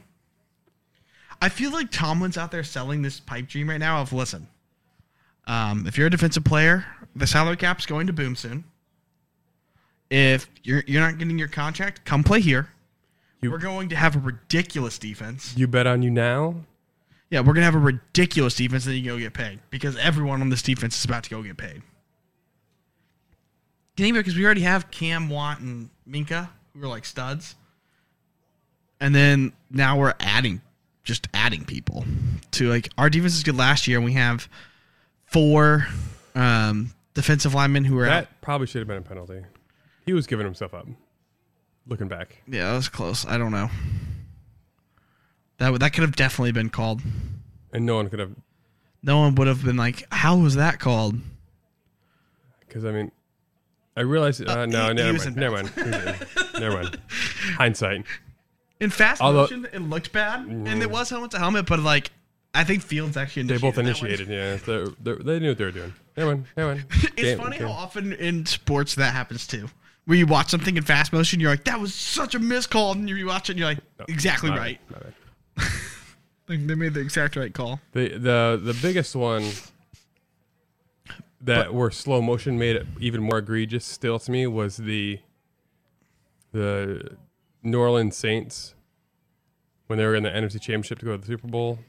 I 1.41 1.49
feel 1.49 1.71
like 1.71 1.91
Tomlin's 1.91 2.37
out 2.37 2.51
there 2.51 2.63
selling 2.63 3.01
this 3.01 3.19
pipe 3.19 3.47
dream 3.47 3.69
right 3.69 3.77
now 3.79 4.01
of 4.01 4.11
listen. 4.13 4.47
Um, 5.45 5.85
if 5.87 5.97
you're 5.97 6.07
a 6.07 6.09
defensive 6.09 6.43
player, 6.43 6.85
the 7.15 7.27
salary 7.27 7.55
cap's 7.57 7.85
going 7.85 8.07
to 8.07 8.13
boom 8.13 8.35
soon. 8.35 8.63
If 10.09 10.49
you're 10.63 10.83
you're 10.87 11.01
not 11.01 11.17
getting 11.17 11.37
your 11.37 11.47
contract, 11.47 12.05
come 12.05 12.23
play 12.23 12.39
here. 12.41 12.69
You- 13.41 13.51
we're 13.51 13.57
going 13.59 13.89
to 13.89 13.95
have 13.95 14.15
a 14.15 14.19
ridiculous 14.19 14.97
defense. 14.97 15.53
You 15.55 15.67
bet 15.67 15.85
on 15.85 16.01
you 16.01 16.09
now? 16.09 16.55
Yeah, 17.29 17.41
we're 17.41 17.53
gonna 17.53 17.65
have 17.65 17.75
a 17.75 17.79
ridiculous 17.79 18.55
defense, 18.55 18.85
and 18.85 18.95
then 18.95 19.03
you 19.03 19.11
go 19.11 19.17
get 19.19 19.33
paid 19.33 19.59
because 19.69 19.97
everyone 19.97 20.41
on 20.41 20.49
this 20.49 20.61
defense 20.61 20.97
is 20.97 21.03
about 21.03 21.25
to 21.25 21.29
go 21.29 21.43
get 21.43 21.57
paid. 21.57 21.81
Can 23.97 24.05
you 24.05 24.13
because 24.13 24.35
we 24.37 24.45
already 24.45 24.61
have 24.61 24.89
Cam 24.91 25.27
Watt 25.29 25.59
and 25.59 25.89
Minkah, 26.09 26.47
who 26.73 26.83
are 26.83 26.87
like 26.87 27.03
studs, 27.03 27.55
and 29.01 29.13
then 29.13 29.51
now 29.69 29.97
we're 29.99 30.13
adding, 30.21 30.61
just 31.07 31.27
adding 31.33 31.63
people 31.65 32.03
to 32.51 32.69
like 32.69 32.89
our 32.97 33.09
defense 33.09 33.33
is 33.35 33.43
good 33.43 33.55
last 33.57 33.87
year, 33.87 33.97
and 33.97 34.05
we 34.05 34.13
have 34.13 34.47
four 35.25 35.87
um, 36.35 36.91
defensive 37.13 37.53
linemen 37.53 37.85
who 37.85 37.97
are 37.97 38.05
out. 38.05 38.09
That 38.25 38.41
probably 38.41 38.67
should 38.67 38.79
have 38.79 38.87
been 38.87 38.97
a 38.97 39.01
penalty. 39.01 39.41
He 40.05 40.11
was 40.13 40.27
giving 40.27 40.45
himself 40.45 40.73
up. 40.73 40.85
Looking 41.87 42.09
back. 42.09 42.43
Yeah, 42.47 42.69
that 42.71 42.75
was 42.75 42.89
close. 42.89 43.25
I 43.25 43.37
don't 43.37 43.51
know. 43.51 43.69
That 45.57 45.71
would- 45.71 45.81
that 45.81 45.93
could 45.93 46.01
have 46.01 46.15
definitely 46.15 46.51
been 46.51 46.69
called. 46.69 47.01
And 47.73 47.85
no 47.85 47.95
one 47.95 48.09
could 48.09 48.19
have 48.19 48.31
No 49.01 49.19
one 49.19 49.35
would 49.35 49.47
have 49.47 49.63
been 49.63 49.77
like, 49.77 50.03
"How 50.11 50.35
was 50.37 50.55
that 50.55 50.79
called?" 50.79 51.15
because 52.59 52.83
I 52.83 52.91
mean 52.91 53.11
I 53.95 54.01
realized 54.01 54.45
uh, 54.47 54.65
no, 54.65 54.83
he- 54.83 54.87
he 54.89 54.93
never 54.93 55.17
mind. 55.17 55.35
Never 55.37 55.55
mind. 55.55 56.25
never 56.59 56.75
mind. 56.83 57.01
Hindsight. 57.57 58.05
In 58.79 58.89
fast 58.89 59.21
Although- 59.21 59.41
motion, 59.41 59.67
it 59.73 59.79
looked 59.81 60.11
bad, 60.11 60.41
and 60.47 60.81
it 60.81 60.89
was 60.89 61.09
helmet 61.09 61.31
to 61.31 61.39
helmet, 61.39 61.65
but 61.65 61.79
like 61.79 62.11
I 62.53 62.63
think 62.63 62.81
Fields 62.83 63.17
actually 63.17 63.43
They 63.43 63.57
both 63.57 63.77
initiated, 63.77 64.27
yeah. 64.29 64.55
They're, 64.57 64.87
they're, 65.01 65.15
they 65.17 65.39
knew 65.39 65.49
what 65.49 65.57
they 65.59 65.65
were 65.65 65.71
doing. 65.71 65.93
Never 66.15 66.31
mind. 66.31 66.45
Never 66.55 66.75
mind. 66.75 66.85
It's 66.91 67.15
Game- 67.15 67.37
funny 67.37 67.57
game. 67.59 67.67
how 67.67 67.73
often 67.73 68.13
in 68.13 68.45
sports 68.45 68.95
that 68.95 69.13
happens 69.13 69.45
too. 69.47 69.69
Where 70.05 70.17
you 70.17 70.25
watch 70.25 70.49
something 70.51 70.77
in 70.77 70.83
fast 70.83 71.11
motion, 71.11 71.39
you're 71.39 71.51
like, 71.51 71.65
"That 71.65 71.79
was 71.79 71.93
such 71.93 72.33
a 72.33 72.39
miscall," 72.39 72.93
and 72.93 73.09
you 73.09 73.15
rewatch 73.15 73.41
it, 73.45 73.49
and 73.51 73.59
you're 73.59 73.67
like, 73.67 73.79
"Exactly 74.07 74.49
My 74.49 74.57
right." 74.57 74.79
bad. 74.89 75.13
Like 76.49 76.65
they 76.65 76.75
made 76.75 76.93
the 76.93 77.01
exact 77.01 77.35
right 77.35 77.53
call. 77.53 77.81
The 77.91 78.07
the 78.17 78.61
the 78.63 78.73
biggest 78.81 79.17
one 79.17 79.43
that 81.41 81.73
where 81.73 81.91
slow 81.91 82.21
motion 82.21 82.57
made 82.57 82.75
it 82.77 82.87
even 82.99 83.21
more 83.21 83.39
egregious 83.39 83.85
still 83.85 84.17
to 84.19 84.31
me 84.31 84.47
was 84.47 84.77
the 84.77 85.19
the 86.53 87.17
New 87.67 87.79
Orleans 87.79 88.15
Saints 88.15 88.73
when 89.87 89.99
they 89.99 90.05
were 90.05 90.15
in 90.15 90.23
the 90.23 90.29
NFC 90.29 90.53
Championship 90.59 90.99
to 90.99 91.05
go 91.05 91.11
to 91.13 91.17
the 91.17 91.27
Super 91.27 91.47
Bowl. 91.47 91.79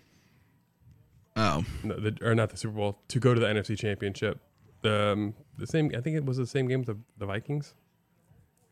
Oh, 1.37 1.65
No, 1.85 1.95
the, 1.99 2.17
or 2.23 2.35
not 2.35 2.51
the 2.51 2.57
Super 2.57 2.75
Bowl 2.75 2.99
to 3.09 3.21
go 3.21 3.33
to 3.33 3.41
the 3.41 3.47
NFC 3.47 3.79
Championship. 3.79 4.41
The 4.83 5.13
um, 5.13 5.35
the 5.57 5.67
same 5.67 5.91
I 5.97 6.01
think 6.01 6.17
it 6.17 6.25
was 6.25 6.37
the 6.37 6.47
same 6.47 6.69
game 6.69 6.81
with 6.81 6.89
the, 6.89 6.97
the 7.19 7.27
Vikings. 7.27 7.75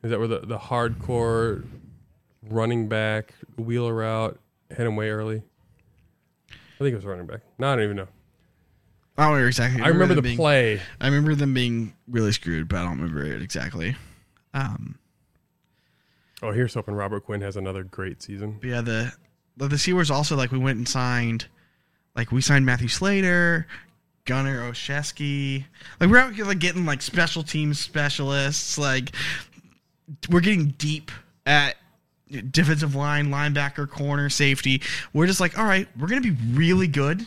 Is 0.02 0.11
that 0.11 0.18
where 0.18 0.28
the, 0.28 0.40
the 0.40 0.59
hardcore 0.59 1.64
running 2.48 2.88
back 2.88 3.35
wheeler 3.57 3.94
route 3.94 4.38
hit 4.68 4.87
him 4.87 4.94
way 4.96 5.11
early? 5.11 5.42
I 6.50 6.78
think 6.78 6.92
it 6.92 6.96
was 6.96 7.07
running 7.07 7.26
back. 7.26 7.40
No, 7.59 7.68
I 7.72 7.76
don't 7.76 7.85
even 7.85 7.96
know. 7.96 8.09
I 9.18 9.22
don't 9.22 9.30
remember 9.33 9.48
exactly. 9.48 9.83
I 9.83 9.88
remember 9.88 10.09
them 10.09 10.16
the 10.16 10.22
being- 10.22 10.37
play. 10.37 10.80
I 11.00 11.07
remember 11.07 11.35
them 11.35 11.54
being 11.54 11.94
really 12.09 12.33
screwed, 12.33 12.68
but 12.68 12.78
I 12.78 12.83
don't 12.83 13.00
remember 13.00 13.24
it 13.24 13.40
exactly. 13.42 13.96
Um, 14.52 14.98
Oh, 16.42 16.53
here's 16.53 16.75
hoping 16.75 16.94
Robert 16.94 17.25
Quinn 17.25 17.40
has 17.40 17.57
another 17.57 17.83
great 17.83 18.22
season. 18.22 18.59
but 18.61 18.68
yeah, 18.68 18.81
the 18.81 19.12
the, 19.57 19.68
Seawars 19.68 20.11
also 20.11 20.37
like 20.37 20.53
we 20.53 20.59
went 20.59 20.77
and 20.79 20.88
signed, 20.88 21.46
like 22.14 22.31
we 22.31 22.42
signed 22.42 22.66
Matthew 22.66 22.88
Slater, 22.88 23.66
Gunner 24.27 24.61
Olszewski. 24.61 25.64
Like 25.99 26.11
we're 26.11 26.18
out 26.18 26.35
here 26.35 26.44
like 26.44 26.59
getting 26.59 26.85
like 26.85 27.01
special 27.01 27.42
teams 27.42 27.81
specialists. 27.81 28.77
Like 28.77 29.12
we're 30.31 30.40
getting 30.40 30.75
deep 30.79 31.11
at 31.46 31.77
defensive 32.51 32.94
line, 32.94 33.29
linebacker, 33.29 33.88
corner, 33.88 34.29
safety. 34.29 34.83
We're 35.14 35.27
just 35.27 35.40
like, 35.40 35.59
all 35.59 35.64
right, 35.64 35.88
we're 35.99 36.09
gonna 36.09 36.20
be 36.20 36.37
really 36.53 36.87
good 36.87 37.27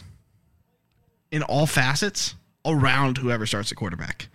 in 1.32 1.42
all 1.44 1.66
facets 1.66 2.36
around 2.66 3.18
whoever 3.18 3.46
starts 3.46 3.70
the 3.70 3.76
quarterback. 3.76 4.28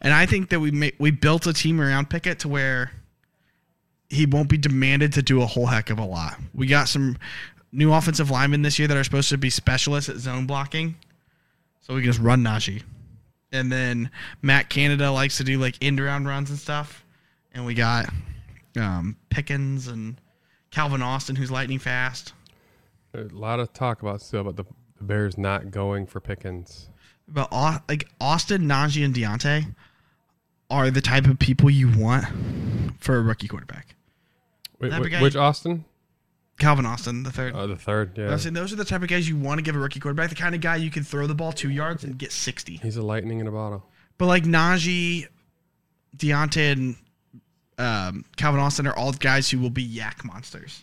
And 0.00 0.12
I 0.12 0.26
think 0.26 0.50
that 0.50 0.60
we 0.60 0.70
ma- 0.70 0.88
we 0.98 1.10
built 1.12 1.46
a 1.46 1.52
team 1.52 1.80
around 1.80 2.10
Pickett 2.10 2.40
to 2.40 2.48
where 2.48 2.90
he 4.12 4.26
won't 4.26 4.48
be 4.48 4.58
demanded 4.58 5.14
to 5.14 5.22
do 5.22 5.40
a 5.40 5.46
whole 5.46 5.66
heck 5.66 5.88
of 5.88 5.98
a 5.98 6.04
lot. 6.04 6.38
We 6.54 6.66
got 6.66 6.86
some 6.88 7.16
new 7.72 7.92
offensive 7.92 8.30
linemen 8.30 8.60
this 8.60 8.78
year 8.78 8.86
that 8.86 8.96
are 8.96 9.04
supposed 9.04 9.30
to 9.30 9.38
be 9.38 9.48
specialists 9.48 10.10
at 10.10 10.16
zone 10.16 10.46
blocking, 10.46 10.96
so 11.80 11.94
we 11.94 12.02
can 12.02 12.10
just 12.10 12.20
run 12.20 12.42
Najee. 12.42 12.82
And 13.52 13.72
then 13.72 14.10
Matt 14.42 14.68
Canada 14.68 15.10
likes 15.10 15.38
to 15.38 15.44
do 15.44 15.58
like 15.58 15.76
end 15.80 15.98
around 15.98 16.26
runs 16.26 16.50
and 16.50 16.58
stuff. 16.58 17.04
And 17.52 17.64
we 17.64 17.74
got 17.74 18.06
um, 18.76 19.16
Pickens 19.30 19.88
and 19.88 20.20
Calvin 20.70 21.02
Austin, 21.02 21.36
who's 21.36 21.50
lightning 21.50 21.78
fast. 21.78 22.34
A 23.14 23.24
lot 23.32 23.60
of 23.60 23.72
talk 23.72 24.02
about 24.02 24.20
still 24.20 24.42
about 24.42 24.56
the, 24.56 24.64
Bears 25.00 25.36
not 25.36 25.70
going 25.70 26.06
for 26.06 26.20
Pickens. 26.20 26.88
But 27.26 27.50
like 27.88 28.08
Austin, 28.20 28.62
Najee, 28.62 29.04
and 29.04 29.14
Diontae 29.14 29.74
are 30.70 30.90
the 30.90 31.00
type 31.00 31.26
of 31.26 31.38
people 31.38 31.70
you 31.70 31.90
want 31.90 32.26
for 33.00 33.16
a 33.16 33.20
rookie 33.20 33.48
quarterback. 33.48 33.94
Wait, 34.82 34.92
wh- 34.92 35.10
guy- 35.10 35.22
which 35.22 35.36
Austin? 35.36 35.84
Calvin 36.58 36.84
Austin, 36.86 37.22
the 37.22 37.32
third. 37.32 37.54
Oh, 37.56 37.66
the 37.66 37.76
third. 37.76 38.16
Yeah, 38.16 38.30
I'm 38.30 38.38
saying 38.38 38.54
those 38.54 38.72
are 38.72 38.76
the 38.76 38.84
type 38.84 39.02
of 39.02 39.08
guys 39.08 39.28
you 39.28 39.36
want 39.36 39.58
to 39.58 39.62
give 39.62 39.74
a 39.74 39.78
rookie 39.78 39.98
quarterback. 40.00 40.28
The 40.28 40.36
kind 40.36 40.54
of 40.54 40.60
guy 40.60 40.76
you 40.76 40.90
can 40.90 41.02
throw 41.02 41.26
the 41.26 41.34
ball 41.34 41.50
two 41.52 41.70
yards 41.70 42.04
and 42.04 42.16
get 42.18 42.30
sixty. 42.30 42.76
he's 42.76 42.96
a 42.96 43.02
lightning 43.02 43.40
in 43.40 43.46
a 43.46 43.50
bottle. 43.50 43.84
But 44.18 44.26
like 44.26 44.44
Najee, 44.44 45.26
Diontae, 46.16 46.72
and 46.72 46.96
um, 47.78 48.24
Calvin 48.36 48.60
Austin 48.60 48.86
are 48.86 48.94
all 48.94 49.12
guys 49.12 49.50
who 49.50 49.58
will 49.58 49.70
be 49.70 49.84
YAC 49.88 50.24
monsters, 50.24 50.82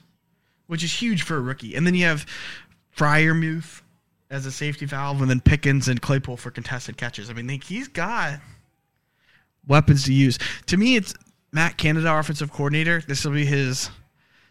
which 0.67 0.83
is 0.83 0.91
huge 0.91 1.21
for 1.21 1.37
a 1.37 1.41
rookie. 1.41 1.75
And 1.75 1.85
then 1.85 1.93
you 1.93 2.05
have 2.05 2.25
Freiermuth 2.97 3.81
as 4.29 4.45
a 4.45 4.51
safety 4.51 4.85
valve, 4.85 5.21
and 5.21 5.29
then 5.29 5.39
Pickens 5.39 5.87
and 5.87 6.01
Claypool 6.01 6.37
for 6.37 6.51
contested 6.51 6.97
catches. 6.97 7.29
I 7.29 7.33
mean, 7.33 7.47
like, 7.47 7.63
he's 7.63 7.87
got 7.87 8.39
weapons 9.67 10.03
to 10.05 10.13
use. 10.13 10.37
To 10.65 10.77
me, 10.77 10.95
it's 10.95 11.13
Matt 11.51 11.77
Canada, 11.77 12.13
offensive 12.17 12.51
coordinator. 12.51 13.01
This 13.07 13.25
will 13.25 13.33
be 13.33 13.45
his 13.45 13.89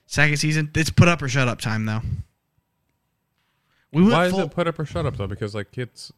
second 0.06 0.36
season. 0.38 0.70
It's 0.74 0.90
put 0.90 1.08
up 1.08 1.22
or 1.22 1.28
shut 1.28 1.48
up 1.48 1.60
time, 1.60 1.84
though. 1.86 2.00
We 3.92 4.02
Why 4.02 4.26
is 4.26 4.32
full- 4.32 4.40
it 4.42 4.50
put 4.50 4.66
up 4.68 4.78
or 4.78 4.84
shut 4.84 5.06
up 5.06 5.16
though? 5.16 5.26
Because 5.26 5.54
like 5.54 5.76
it's 5.78 6.12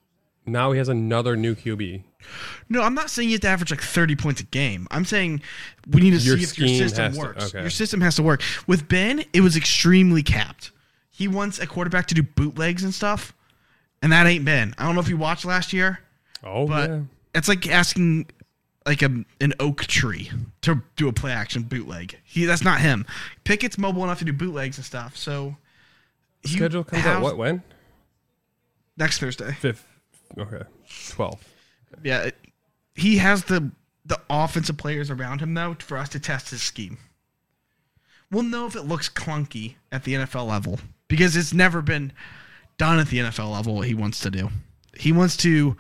now 0.47 0.73
he 0.73 0.79
has 0.79 0.89
another 0.89 1.37
new 1.37 1.55
QB. 1.55 2.03
No, 2.69 2.83
I'm 2.83 2.95
not 2.95 3.11
saying 3.11 3.29
you 3.29 3.35
have 3.35 3.41
to 3.43 3.49
average 3.49 3.71
like 3.71 3.81
30 3.81 4.17
points 4.17 4.41
a 4.41 4.45
game. 4.45 4.89
I'm 4.91 5.05
saying 5.05 5.43
we 5.89 6.01
need 6.01 6.11
to 6.11 6.17
Your 6.19 6.37
see 6.39 6.43
if 6.45 6.59
your 6.59 6.69
system 6.69 7.05
has 7.05 7.15
to- 7.15 7.21
works. 7.21 7.45
okay. 7.47 7.61
Your 7.61 7.71
system 7.71 8.01
has 8.01 8.17
to 8.17 8.23
work. 8.23 8.43
With 8.67 8.89
Ben, 8.89 9.25
it 9.33 9.41
was 9.43 9.57
extremely 9.57 10.23
capped. 10.23 10.73
He 11.11 11.29
wants 11.29 11.59
a 11.61 11.67
quarterback 11.67 12.07
to 12.07 12.15
do 12.15 12.23
bootlegs 12.23 12.83
and 12.83 12.93
stuff, 12.95 13.35
and 14.03 14.11
that 14.13 14.27
ain't 14.27 14.45
Ben. 14.45 14.75
I 14.79 14.85
don't 14.85 14.95
know 14.95 15.01
if 15.01 15.09
you 15.09 15.17
watched 15.19 15.45
last 15.45 15.73
year, 15.73 16.01
Oh 16.43 16.67
but 16.67 16.91
yeah. 16.91 17.01
it's 17.35 17.47
like 17.47 17.69
asking 17.69 18.27
like 18.91 19.03
a 19.03 19.25
an 19.41 19.55
oak 19.61 19.83
tree 19.87 20.31
to 20.63 20.83
do 20.97 21.07
a 21.07 21.13
play 21.13 21.31
action 21.31 21.63
bootleg. 21.63 22.19
He 22.25 22.45
that's 22.45 22.65
not 22.65 22.81
him. 22.81 23.07
Pickett's 23.45 23.79
mobile 23.79 24.03
enough 24.03 24.19
to 24.19 24.25
do 24.25 24.33
bootlegs 24.33 24.79
and 24.79 24.85
stuff. 24.85 25.17
So 25.17 25.57
you 26.43 26.57
Schedule 26.57 26.83
comes 26.83 27.07
out 27.07 27.23
what 27.23 27.37
when? 27.37 27.63
next 28.97 29.19
Thursday. 29.19 29.53
Fifth. 29.53 29.87
Okay. 30.37 30.63
Twelve. 31.11 31.41
Yeah, 32.03 32.25
it- 32.25 32.37
he 32.97 33.19
has 33.19 33.45
the 33.45 33.71
the 34.05 34.19
offensive 34.29 34.77
players 34.77 35.09
around 35.09 35.41
him 35.41 35.55
though 35.55 35.77
for 35.79 35.97
us 35.97 36.09
to 36.11 36.19
test 36.19 36.51
his 36.51 36.61
scheme. 36.61 36.99
We'll 38.29 38.43
know 38.43 38.67
if 38.67 38.75
it 38.75 38.83
looks 38.83 39.09
clunky 39.09 39.77
at 39.93 40.03
the 40.03 40.15
NFL 40.15 40.49
level 40.49 40.81
because 41.07 41.37
it's 41.37 41.53
never 41.55 41.81
been 41.81 42.13
done 42.77 42.99
at 42.99 43.07
the 43.09 43.19
NFL 43.19 43.53
level 43.53 43.77
what 43.77 43.87
he 43.87 43.95
wants 43.95 44.19
to 44.21 44.31
do. 44.31 44.51
He 44.97 45.13
wants 45.13 45.37
to 45.39 45.77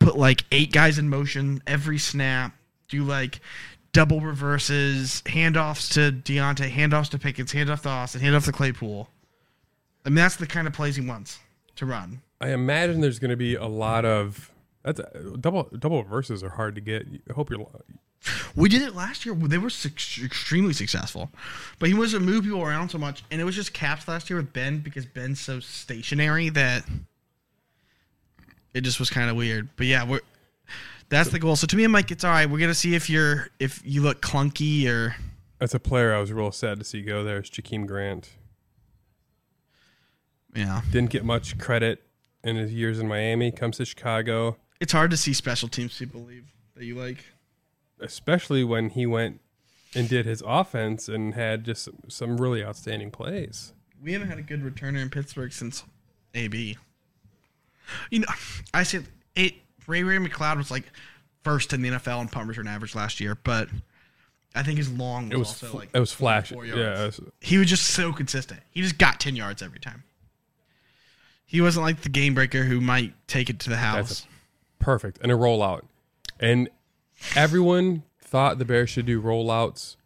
put 0.00 0.16
like 0.16 0.44
eight 0.50 0.72
guys 0.72 0.98
in 0.98 1.08
motion 1.08 1.62
every 1.66 1.98
snap, 1.98 2.52
do 2.88 3.04
like 3.04 3.40
double 3.92 4.20
reverses, 4.20 5.22
handoffs 5.26 5.92
to 5.94 6.10
Diontae, 6.10 6.72
handoffs 6.72 7.10
to 7.10 7.18
Pickens, 7.18 7.52
handoff 7.52 7.82
to 7.82 7.88
Austin, 7.88 8.20
handoff 8.20 8.44
to 8.46 8.52
Claypool. 8.52 9.08
I 10.04 10.08
mean, 10.08 10.16
that's 10.16 10.36
the 10.36 10.46
kind 10.46 10.66
of 10.66 10.72
plays 10.72 10.96
he 10.96 11.06
wants 11.06 11.38
to 11.76 11.86
run. 11.86 12.22
I 12.40 12.50
imagine 12.52 13.00
there's 13.00 13.18
going 13.18 13.30
to 13.30 13.36
be 13.36 13.54
a 13.54 13.66
lot 13.66 14.04
of 14.04 14.50
That's 14.82 14.98
a, 14.98 15.36
double 15.38 15.64
double 15.78 16.02
reverses 16.02 16.42
are 16.42 16.50
hard 16.50 16.74
to 16.74 16.80
get. 16.80 17.06
I 17.28 17.32
hope 17.34 17.50
you're. 17.50 17.66
We 18.54 18.68
did 18.68 18.82
it 18.82 18.94
last 18.94 19.24
year. 19.24 19.34
They 19.34 19.58
were 19.58 19.70
su- 19.70 19.88
extremely 20.24 20.72
successful, 20.74 21.30
but 21.78 21.88
he 21.88 21.94
wasn't 21.94 22.24
move 22.24 22.44
people 22.44 22.62
around 22.62 22.90
so 22.90 22.98
much, 22.98 23.24
and 23.30 23.40
it 23.40 23.44
was 23.44 23.54
just 23.54 23.72
caps 23.72 24.08
last 24.08 24.28
year 24.28 24.38
with 24.38 24.52
Ben 24.52 24.80
because 24.80 25.06
Ben's 25.06 25.40
so 25.40 25.60
stationary 25.60 26.48
that 26.50 26.84
it 28.74 28.82
just 28.82 28.98
was 29.00 29.10
kind 29.10 29.30
of 29.30 29.36
weird. 29.36 29.68
But 29.76 29.86
yeah, 29.86 30.04
we're 30.04 30.20
that's 31.08 31.30
the 31.30 31.38
goal. 31.38 31.56
So 31.56 31.66
to 31.66 31.76
me, 31.76 31.84
I'm 31.84 31.92
like, 31.92 32.10
it's 32.10 32.22
all 32.24 32.30
right. 32.30 32.48
We're 32.48 32.58
gonna 32.60 32.74
see 32.74 32.94
if 32.94 33.10
you're 33.10 33.48
if 33.58 33.82
you 33.84 34.02
look 34.02 34.20
clunky 34.22 34.86
or 34.88 35.16
That's 35.58 35.74
a 35.74 35.80
player 35.80 36.14
I 36.14 36.20
was 36.20 36.32
real 36.32 36.52
sad 36.52 36.78
to 36.78 36.84
see 36.84 37.02
go 37.02 37.24
there. 37.24 37.38
Is 37.40 37.50
Jakeem 37.50 37.86
Grant. 37.86 38.30
yeah. 40.54 40.82
Didn't 40.90 41.10
get 41.10 41.24
much 41.24 41.58
credit 41.58 42.02
in 42.42 42.56
his 42.56 42.72
years 42.72 42.98
in 42.98 43.08
Miami. 43.08 43.50
Comes 43.52 43.76
to 43.78 43.84
Chicago, 43.84 44.56
It's 44.80 44.92
hard 44.92 45.10
to 45.10 45.16
see 45.16 45.32
special 45.32 45.68
teams 45.68 45.98
people 45.98 46.22
leave 46.22 46.46
that 46.74 46.84
you 46.84 46.94
like. 46.94 47.24
especially 48.00 48.64
when 48.64 48.90
he 48.90 49.04
went 49.06 49.40
and 49.94 50.08
did 50.08 50.24
his 50.24 50.42
offense 50.46 51.08
and 51.08 51.34
had 51.34 51.64
just 51.64 51.88
some 52.08 52.38
really 52.40 52.64
outstanding 52.64 53.10
plays. 53.10 53.72
We 54.02 54.12
haven't 54.14 54.28
had 54.28 54.38
a 54.38 54.42
good 54.42 54.62
returner 54.62 55.02
in 55.02 55.10
Pittsburgh 55.10 55.52
since 55.52 55.84
AB. 56.34 56.78
You 58.10 58.20
know, 58.20 58.26
I 58.74 58.82
said 58.82 59.06
it. 59.34 59.54
Ray 59.86 60.02
Ray 60.02 60.18
McCloud 60.18 60.56
was 60.58 60.70
like 60.70 60.84
first 61.42 61.72
in 61.72 61.82
the 61.82 61.88
NFL 61.90 62.20
in 62.20 62.28
punt 62.28 62.48
return 62.48 62.68
average 62.68 62.94
last 62.94 63.18
year, 63.20 63.36
but 63.42 63.68
I 64.54 64.62
think 64.62 64.78
his 64.78 64.90
long 64.90 65.30
was, 65.30 65.32
It 65.34 65.38
was 65.38 65.48
also 65.48 65.66
fl- 65.68 65.76
like 65.78 65.90
it 65.94 65.98
was 66.00 66.12
flash. 66.12 66.50
24 66.50 66.78
Yeah, 66.78 67.06
was- 67.06 67.20
he 67.40 67.58
was 67.58 67.68
just 67.68 67.86
so 67.86 68.12
consistent. 68.12 68.60
He 68.70 68.82
just 68.82 68.98
got 68.98 69.18
ten 69.20 69.34
yards 69.36 69.62
every 69.62 69.80
time. 69.80 70.04
He 71.46 71.60
wasn't 71.60 71.84
like 71.84 72.02
the 72.02 72.08
game 72.08 72.34
breaker 72.34 72.64
who 72.64 72.80
might 72.80 73.14
take 73.26 73.50
it 73.50 73.58
to 73.60 73.70
the 73.70 73.76
house. 73.78 74.26
Perfect 74.78 75.18
and 75.22 75.32
a 75.32 75.34
rollout. 75.34 75.82
And 76.38 76.68
everyone 77.34 78.04
thought 78.22 78.58
the 78.58 78.64
Bears 78.64 78.90
should 78.90 79.06
do 79.06 79.20
rollouts, 79.20 79.96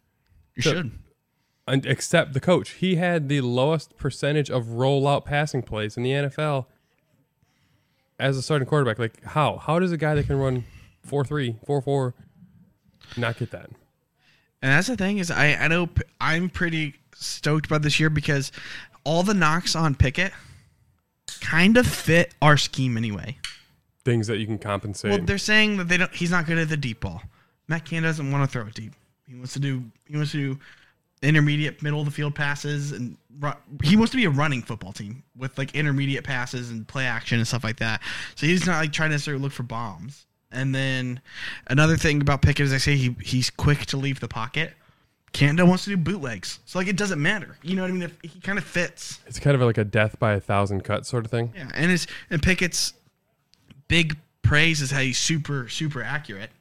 you 0.55 0.63
so- 0.63 0.73
should. 0.73 0.91
and 1.67 1.85
except 1.85 2.33
the 2.33 2.39
coach. 2.39 2.71
He 2.71 2.95
had 2.95 3.29
the 3.29 3.41
lowest 3.41 3.95
percentage 3.97 4.49
of 4.49 4.65
rollout 4.65 5.25
passing 5.25 5.61
plays 5.61 5.95
in 5.97 6.03
the 6.03 6.11
NFL 6.11 6.65
as 8.19 8.37
a 8.37 8.41
starting 8.41 8.67
quarterback. 8.67 8.99
Like 8.99 9.23
how? 9.23 9.57
How 9.57 9.79
does 9.79 9.91
a 9.91 9.97
guy 9.97 10.15
that 10.15 10.27
can 10.27 10.37
run 10.37 10.63
4-3, 11.07 11.63
4-4 11.65 12.13
not 13.17 13.37
get 13.37 13.51
that? 13.51 13.69
And 14.61 14.71
that's 14.71 14.87
the 14.87 14.97
thing 14.97 15.19
is, 15.19 15.29
I 15.29 15.53
I 15.53 15.67
know 15.67 15.89
I'm 16.19 16.49
pretty 16.49 16.95
stoked 17.15 17.67
about 17.67 17.81
this 17.81 17.99
year 17.99 18.09
because 18.09 18.51
all 19.03 19.23
the 19.23 19.33
knocks 19.33 19.75
on 19.75 19.95
Pickett 19.95 20.33
kind 21.41 21.77
of 21.77 21.85
fit 21.85 22.33
our 22.41 22.57
scheme 22.57 22.97
anyway. 22.97 23.37
Things 24.03 24.27
that 24.27 24.37
you 24.37 24.45
can 24.45 24.57
compensate. 24.57 25.11
Well, 25.11 25.21
they're 25.21 25.37
saying 25.37 25.77
that 25.77 25.87
they 25.87 25.97
don't. 25.97 26.13
He's 26.13 26.31
not 26.31 26.45
good 26.45 26.57
at 26.57 26.69
the 26.69 26.77
deep 26.77 27.01
ball. 27.01 27.21
Matt 27.67 27.85
Can 27.85 28.03
doesn't 28.03 28.31
want 28.31 28.43
to 28.43 28.51
throw 28.51 28.67
it 28.67 28.73
deep. 28.73 28.93
He 29.27 29.35
wants 29.35 29.53
to 29.53 29.59
do. 29.59 29.83
He 30.05 30.15
wants 30.15 30.31
to 30.31 30.55
do 30.55 30.59
intermediate, 31.21 31.81
middle 31.81 31.99
of 31.99 32.05
the 32.05 32.11
field 32.11 32.35
passes, 32.35 32.91
and 32.91 33.17
ru- 33.39 33.53
he 33.83 33.95
wants 33.95 34.11
to 34.11 34.17
be 34.17 34.25
a 34.25 34.29
running 34.29 34.61
football 34.61 34.93
team 34.93 35.23
with 35.35 35.57
like 35.57 35.73
intermediate 35.75 36.23
passes 36.23 36.69
and 36.69 36.87
play 36.87 37.05
action 37.05 37.37
and 37.37 37.47
stuff 37.47 37.63
like 37.63 37.77
that. 37.77 38.01
So 38.35 38.45
he's 38.45 38.65
not 38.65 38.79
like 38.79 38.91
trying 38.93 39.09
to 39.09 39.13
necessarily 39.15 39.41
look 39.41 39.51
for 39.51 39.63
bombs. 39.63 40.25
And 40.51 40.73
then 40.73 41.21
another 41.67 41.97
thing 41.97 42.21
about 42.21 42.41
Pickett 42.41 42.65
is 42.65 42.73
I 42.73 42.77
say 42.77 42.95
he 42.95 43.15
he's 43.21 43.49
quick 43.49 43.85
to 43.87 43.97
leave 43.97 44.19
the 44.19 44.27
pocket. 44.27 44.73
Canada 45.33 45.65
wants 45.65 45.83
to 45.83 45.89
do 45.89 45.97
bootlegs, 45.97 46.59
so 46.65 46.79
like 46.79 46.87
it 46.87 46.95
doesn't 46.95 47.21
matter. 47.21 47.57
You 47.61 47.75
know 47.75 47.81
what 47.81 47.89
I 47.89 47.93
mean? 47.93 48.03
If 48.03 48.17
he 48.21 48.39
kind 48.39 48.57
of 48.57 48.63
fits. 48.63 49.19
it's 49.27 49.37
kind 49.37 49.53
of 49.53 49.61
like 49.61 49.77
a 49.77 49.83
death 49.83 50.17
by 50.17 50.33
a 50.33 50.39
thousand 50.39 50.85
cut 50.85 51.05
sort 51.05 51.25
of 51.25 51.31
thing. 51.31 51.51
Yeah, 51.53 51.69
and 51.73 51.91
his 51.91 52.07
and 52.29 52.41
Pickett's 52.41 52.93
big 53.89 54.15
praise 54.43 54.81
is 54.81 54.91
how 54.91 55.01
he's 55.01 55.17
super 55.17 55.67
super 55.67 56.01
accurate. 56.01 56.51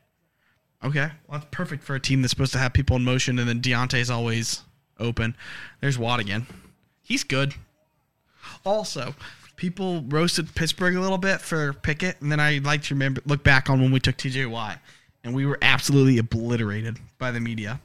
Okay, 0.85 1.11
well 1.27 1.39
that's 1.39 1.47
perfect 1.51 1.83
for 1.83 1.95
a 1.95 2.01
team 2.01 2.21
that's 2.23 2.31
supposed 2.31 2.53
to 2.53 2.59
have 2.59 2.73
people 2.73 2.97
in 2.97 3.05
motion, 3.05 3.39
and 3.39 3.49
then 3.49 3.61
Diontae's 3.61 4.11
always 4.11 4.63
open. 5.01 5.35
There's 5.81 5.99
Watt 5.99 6.21
again. 6.21 6.47
He's 7.03 7.25
good. 7.25 7.55
Also, 8.65 9.15
people 9.57 10.03
roasted 10.09 10.55
Pittsburgh 10.55 10.97
a 10.97 11.01
little 11.01 11.19
bit 11.19 11.41
for 11.41 11.73
Pickett, 11.73 12.21
and 12.21 12.31
then 12.31 12.41
I 12.41 12.59
like 12.59 12.83
to 12.85 12.95
remember 12.95 13.23
look 13.25 13.43
back 13.43 13.71
on 13.71 13.81
when 13.81 13.93
we 13.93 14.01
took 14.01 14.17
T.J. 14.17 14.47
Watt, 14.47 14.79
and 15.23 15.35
we 15.35 15.47
were 15.47 15.59
absolutely 15.63 16.19
obliterated 16.19 16.99
by 17.19 17.31
the 17.31 17.41
media. 17.41 17.81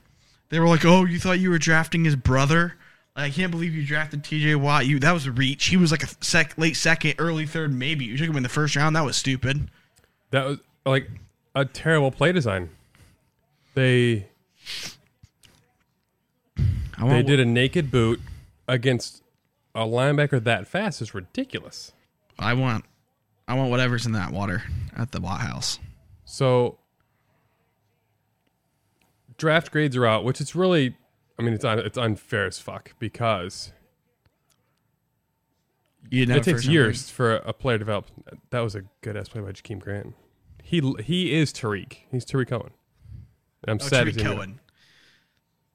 They 0.50 0.60
were 0.60 0.68
like, 0.68 0.84
"Oh, 0.84 1.06
you 1.06 1.20
thought 1.20 1.40
you 1.40 1.52
were 1.52 1.58
drafting 1.58 2.04
his 2.04 2.16
brother." 2.16 2.76
I 3.16 3.30
can't 3.30 3.52
believe 3.52 3.76
you 3.76 3.86
drafted 3.86 4.24
T.J. 4.24 4.56
Watt. 4.56 4.88
You 4.88 5.00
that 5.00 5.12
was 5.12 5.26
a 5.26 5.32
reach. 5.32 5.66
He 5.68 5.78
was 5.78 5.92
like 5.92 6.04
a 6.04 6.08
sec, 6.22 6.58
late 6.58 6.76
second, 6.76 7.16
early 7.18 7.46
third, 7.46 7.74
maybe. 7.74 8.06
You 8.06 8.18
took 8.18 8.30
him 8.30 8.38
in 8.38 8.44
the 8.44 8.50
first 8.50 8.76
round. 8.76 8.96
That 8.96 9.06
was 9.06 9.18
stupid. 9.18 9.70
That 10.32 10.46
was 10.46 10.58
like 10.86 11.10
a 11.56 11.66
terrible 11.66 12.12
play 12.12 12.32
design. 12.32 12.70
They 13.80 14.28
I 16.98 17.08
they 17.08 17.24
did 17.24 17.40
a 17.40 17.46
naked 17.46 17.90
boot 17.90 18.20
against 18.68 19.24
a 19.74 19.86
linebacker 19.86 20.44
that 20.44 20.68
fast 20.68 21.02
is 21.02 21.14
ridiculous. 21.14 21.94
I 22.38 22.56
want, 22.56 22.84
I 23.48 23.54
want 23.54 23.70
whatever's 23.70 24.06
in 24.06 24.12
that 24.12 24.34
water 24.34 24.64
at 24.98 25.14
the 25.14 25.22
Watt 25.22 25.40
House. 25.40 25.80
So 26.26 26.78
draft 29.38 29.72
grades 29.72 29.96
are 29.96 30.06
out, 30.06 30.26
which 30.26 30.42
it's 30.42 30.56
really, 30.56 30.98
I 31.40 31.44
mean, 31.44 31.54
it's 31.54 31.64
un, 31.64 31.80
it's 31.80 31.98
unfair 31.98 32.48
as 32.48 32.60
fuck 32.60 32.92
because 33.00 33.72
You 36.10 36.26
know, 36.26 36.36
it 36.36 36.44
takes 36.44 36.66
years 36.66 37.10
for 37.10 37.38
a, 37.38 37.50
a 37.52 37.54
player 37.54 37.78
to 37.78 37.86
develop. 37.86 38.08
That 38.50 38.60
was 38.60 38.76
a 38.76 38.82
good 39.00 39.16
ass 39.16 39.30
play 39.30 39.40
by 39.40 39.54
Jakeem 39.54 39.80
Grant. 39.80 40.16
He 40.62 40.82
he 41.02 41.34
is 41.34 41.54
Tarik. 41.54 42.08
He's 42.12 42.26
Tarik 42.26 42.50
Cohen. 42.50 42.72
I'm 43.68 43.78
Oh, 43.82 43.86
sad. 43.86 44.08
Tyreek 44.08 44.14
he's. 44.14 44.24
Cohen. 44.24 44.60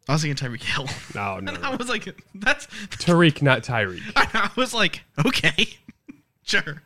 I 0.08 0.12
was 0.12 0.22
thinking 0.22 0.48
Tyreek 0.50 0.62
Hill. 0.62 0.86
No, 1.14 1.40
no, 1.40 1.52
And. 1.54 1.64
I 1.64 1.76
was 1.76 1.88
like, 1.88 2.20
that's. 2.34 2.66
Tarik, 2.98 3.40
not 3.42 3.62
Tyreek. 3.62 4.02
I 4.16 4.50
was 4.56 4.74
like, 4.74 5.02
okay, 5.24 5.68
sure, 6.42 6.82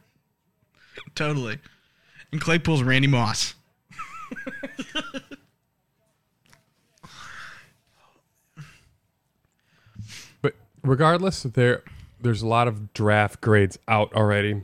totally. 1.14 1.58
And 2.32 2.40
Claypool's 2.40 2.82
Randy 2.82 3.08
Moss. 3.08 3.54
But 10.42 10.54
regardless, 10.82 11.42
there 11.42 11.82
there's 12.20 12.42
a 12.42 12.46
lot 12.46 12.68
of 12.68 12.92
draft 12.94 13.40
grades 13.40 13.78
out 13.88 14.12
already. 14.14 14.62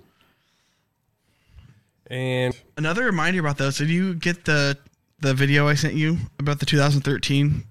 And 2.07 2.55
Another 2.77 3.05
reminder 3.05 3.41
about 3.41 3.59
those. 3.59 3.79
Did 3.79 3.89
you 3.89 4.15
get 4.15 4.45
the 4.45 4.77
the 5.25 5.35
video 5.35 5.67
I 5.69 5.75
sent 5.75 5.95
you 5.95 6.19
about 6.39 6.61
the 6.61 6.67
2013 6.67 7.65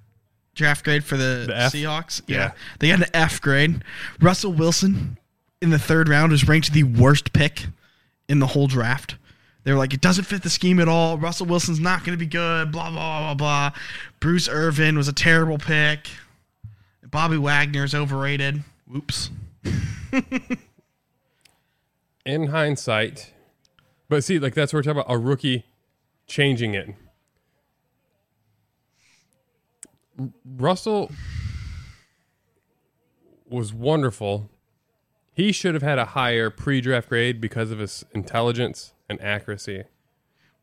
draft 0.56 0.84
grade 0.84 1.04
for 1.04 1.18
the, 1.18 1.46
The? 1.48 1.54
Seahawks? 1.78 2.22
Yeah. 2.28 2.52
they 2.80 2.89
got 2.89 3.00
an 3.00 3.06
F 3.13 3.42
grade. 3.42 3.84
Russell 4.20 4.52
Wilson 4.54 5.18
in 5.62 5.70
the 5.70 5.80
third 5.80 6.10
round 6.10 6.32
was 6.32 6.48
ranked 6.48 6.74
the 6.74 6.84
worst 6.84 7.32
pick 7.34 7.66
in 8.28 8.39
the 8.39 8.48
whole 8.48 8.68
draft. 8.68 9.16
They 9.63 9.72
were 9.72 9.78
like, 9.78 9.94
it 9.94 10.02
doesn't 10.02 10.26
fit 10.26 10.44
the 10.44 10.50
scheme 10.50 10.80
at 10.80 10.89
all. 10.89 11.18
Russell 11.18 11.46
Wilson's 11.46 11.80
not 11.80 12.00
going 12.04 12.18
to 12.18 12.20
be 12.20 12.30
good. 12.30 12.72
Blah 12.72 12.92
blah 12.92 13.20
blah 13.22 13.34
blah. 13.34 13.72
Bruce 14.20 14.50
Irvin 14.50 14.98
was 14.98 15.08
a 15.08 15.13
terrible 15.13 15.58
pick. 15.58 16.08
Bobby 17.10 17.38
Wagner's 17.38 17.96
overrated. 17.96 18.63
Whoops. 18.88 19.30
in 22.26 22.48
hindsight, 22.48 23.32
but 24.10 24.24
see, 24.24 24.38
like 24.39 24.54
that's 24.54 24.74
what 24.74 24.80
we're 24.80 24.84
talking 24.94 25.02
about 25.02 25.13
a 25.13 25.18
rookie 25.18 25.63
changing 26.28 26.74
it. 26.74 26.88
R- 26.89 26.96
Russell 30.45 31.12
was 33.47 33.73
wonderful. 33.73 34.49
He 35.34 35.52
should 35.52 35.73
have 35.73 35.84
had 35.84 35.97
a 35.97 36.06
higher 36.06 36.49
pre-draft 36.49 37.10
grade 37.10 37.41
because 37.41 37.71
of 37.71 37.80
his 37.80 38.06
intelligence 38.13 38.93
and 39.10 39.21
accuracy. 39.21 39.84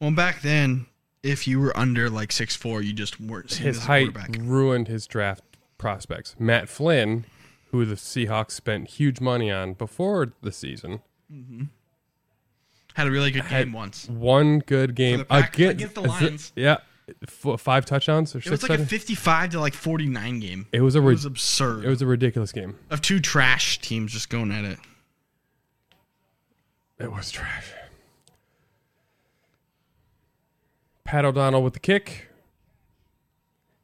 Well, 0.01 0.13
back 0.13 0.43
then, 0.43 0.87
if 1.23 1.47
you 1.47 1.61
were 1.61 1.77
under 1.77 2.09
like 2.09 2.33
six 2.33 2.57
four, 2.57 2.81
you 2.81 2.93
just 2.93 3.21
weren't 3.21 3.51
seen 3.51 3.67
His 3.67 3.85
height 3.85 4.15
quarterback. 4.15 4.41
ruined 4.43 4.89
his 4.89 5.07
draft 5.07 5.45
prospects. 5.77 6.37
Matt 6.39 6.69
Flynn, 6.69 7.27
who 7.71 7.85
the 7.85 7.97
Seahawks 7.97 8.53
spent 8.53 8.89
huge 8.89 9.21
money 9.21 9.51
on 9.51 9.75
before 9.75 10.33
the 10.43 10.53
season, 10.53 11.03
mm-hmm. 11.33 11.65
Had 12.95 13.07
a 13.07 13.11
really 13.11 13.31
good 13.31 13.49
game 13.49 13.73
once. 13.73 14.09
one 14.09 14.59
good 14.61 14.95
game 14.95 15.25
against, 15.31 15.59
against 15.59 15.95
the 15.95 16.01
Lions. 16.03 16.53
Yeah, 16.57 16.79
f- 17.23 17.61
five 17.61 17.85
touchdowns 17.87 18.35
or 18.35 18.39
It 18.39 18.45
six. 18.45 18.51
was 18.63 18.69
like 18.69 18.79
a 18.79 18.87
55 18.87 19.51
to 19.51 19.61
like 19.61 19.75
49 19.75 20.41
game. 20.41 20.67
It 20.73 20.81
was 20.81 20.95
a 20.95 20.99
It 20.99 21.03
was 21.03 21.25
absurd. 21.25 21.85
it 21.85 21.89
was 21.89 22.03
a 22.03 22.07
ridiculous 22.07 22.53
game. 22.53 22.79
of 22.91 23.01
two 23.01 23.21
trash 23.21 23.79
teams 23.81 24.13
just 24.13 24.29
going 24.31 24.51
at 24.53 24.65
it. 24.65 24.79
It 26.99 27.11
was 27.13 27.31
trash. 27.31 27.73
Pat 31.05 31.25
O'Donnell 31.25 31.63
with 31.63 31.73
the 31.73 31.81
kick. 31.81 32.29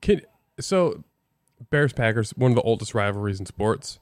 Can, 0.01 0.21
so, 0.61 1.03
Bears 1.71 1.93
Packers, 1.93 2.31
one 2.37 2.53
of 2.53 2.55
the 2.57 2.63
oldest 2.63 2.95
rivalries 2.95 3.41
in 3.41 3.47
sports. 3.47 3.99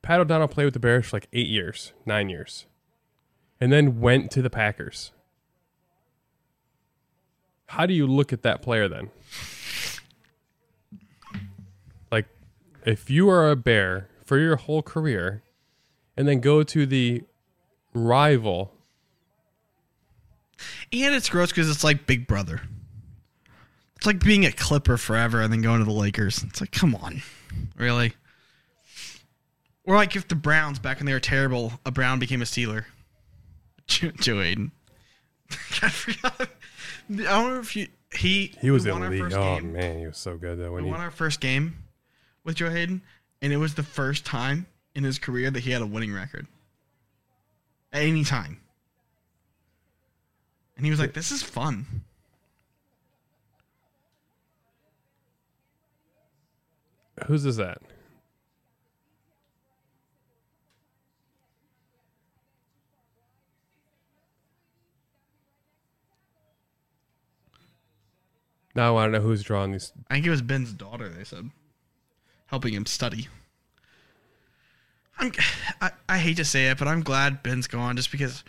Pat 0.00 0.20
O'Donnell 0.20 0.48
played 0.48 0.64
with 0.64 0.74
the 0.74 0.80
Bears 0.80 1.06
for 1.06 1.16
like 1.16 1.28
eight 1.32 1.48
years, 1.48 1.92
nine 2.06 2.28
years. 2.28 2.66
and 3.60 3.72
then 3.72 4.00
went 4.00 4.30
to 4.32 4.42
the 4.42 4.50
Packers. 4.50 5.12
How 7.66 7.86
do 7.86 7.94
you 7.94 8.06
look 8.06 8.32
at 8.32 8.42
that 8.42 8.62
player 8.62 8.88
then? 8.88 9.10
Like, 12.10 12.26
if 12.84 13.08
you 13.08 13.30
are 13.30 13.50
a 13.50 13.56
Bear 13.56 14.08
for 14.24 14.38
your 14.38 14.56
whole 14.56 14.82
career 14.82 15.42
and 16.16 16.28
then 16.28 16.40
go 16.40 16.62
to 16.62 16.86
the 16.86 17.22
rival, 17.94 18.72
And 20.92 21.14
it's 21.14 21.28
gross 21.28 21.50
because 21.50 21.70
it's 21.70 21.82
like 21.82 22.06
Big 22.06 22.26
Brother. 22.26 22.60
It's 23.96 24.06
like 24.06 24.22
being 24.22 24.44
a 24.44 24.52
Clipper 24.52 24.96
forever 24.96 25.40
and 25.40 25.52
then 25.52 25.62
going 25.62 25.78
to 25.78 25.84
the 25.84 25.92
Lakers. 25.92 26.42
It's 26.42 26.60
like, 26.60 26.72
come 26.72 26.94
on, 26.94 27.22
really? 27.76 28.14
Or 29.84 29.96
like 29.96 30.14
if 30.16 30.28
the 30.28 30.34
Browns 30.34 30.78
back 30.78 30.98
when 30.98 31.06
they 31.06 31.12
were 31.12 31.20
terrible, 31.20 31.74
a 31.86 31.90
Brown 31.90 32.18
became 32.18 32.42
a 32.42 32.44
Steeler. 32.44 32.84
Joe, 33.86 34.10
Joe 34.16 34.40
Haden. 34.40 34.72
I 35.82 35.88
forgot. 35.88 36.50
I 37.20 37.24
don't 37.24 37.54
know 37.54 37.60
if 37.60 37.76
you 37.76 37.88
he 38.14 38.54
he 38.60 38.70
was 38.70 38.84
we 38.84 38.90
in 38.90 39.00
won 39.00 39.10
the 39.10 39.16
our 39.18 39.24
first 39.24 39.36
Oh, 39.36 39.56
game. 39.56 39.72
man, 39.72 39.98
he 39.98 40.06
was 40.06 40.18
so 40.18 40.36
good, 40.36 40.58
though. 40.58 40.72
When 40.72 40.82
We 40.84 40.88
he, 40.88 40.92
won 40.92 41.00
our 41.00 41.10
first 41.10 41.40
game 41.40 41.76
with 42.44 42.56
Joe 42.56 42.70
Haden, 42.70 43.02
and 43.40 43.52
it 43.52 43.56
was 43.58 43.74
the 43.74 43.82
first 43.82 44.24
time 44.26 44.66
in 44.94 45.04
his 45.04 45.18
career 45.18 45.50
that 45.50 45.60
he 45.60 45.70
had 45.70 45.82
a 45.82 45.86
winning 45.86 46.12
record. 46.12 46.46
At 47.92 48.02
any 48.02 48.24
time. 48.24 48.60
And 50.76 50.84
he 50.86 50.90
was 50.90 50.98
like, 51.00 51.12
This 51.14 51.30
is 51.32 51.42
fun. 51.42 51.86
whose 57.26 57.44
is 57.44 57.56
that? 57.56 57.78
Now 68.74 68.88
I 68.88 68.90
want 68.90 69.12
to 69.12 69.18
know 69.18 69.24
who's 69.24 69.42
drawing 69.42 69.72
these. 69.72 69.92
I 70.10 70.14
think 70.14 70.26
it 70.26 70.30
was 70.30 70.42
Ben's 70.42 70.72
daughter, 70.72 71.08
they 71.08 71.24
said. 71.24 71.50
Helping 72.46 72.74
him 72.74 72.86
study. 72.86 73.28
I'm 75.18 75.32
I, 75.80 75.90
I 76.08 76.18
hate 76.18 76.36
to 76.38 76.44
say 76.44 76.68
it, 76.68 76.78
but 76.78 76.88
I'm 76.88 77.02
glad 77.02 77.42
Ben's 77.42 77.66
gone 77.66 77.96
just 77.96 78.10
because 78.10 78.44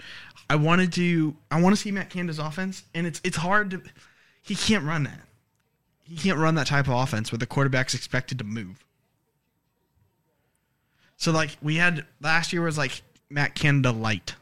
I 0.50 0.56
wanted 0.56 0.94
to 0.94 1.36
I 1.52 1.62
want 1.62 1.76
to 1.76 1.82
see 1.82 1.92
Matt 1.92 2.10
Canada's 2.10 2.40
offense, 2.40 2.84
and 2.94 3.06
it's 3.06 3.22
it's 3.24 3.38
hard 3.38 3.72
to 3.72 3.82
he 4.42 4.56
can't 4.56 4.86
run 4.86 5.04
that. 5.04 5.22
He 6.04 6.18
can't 6.18 6.38
run 6.38 6.56
that 6.56 6.68
type 6.68 6.88
of 6.88 6.94
offense 6.94 7.32
where 7.32 7.40
the 7.40 7.46
quarterback's 7.46 7.94
expected 7.94 8.38
to 8.40 8.44
move. 8.44 8.84
So 11.18 11.32
like 11.32 11.52
we 11.62 11.76
had 11.76 12.06
last 12.22 12.52
year 12.52 12.62
was 12.62 12.78
like 12.78 13.02
Matt 13.30 13.56
Canada 13.56 13.92
light. 13.92 14.36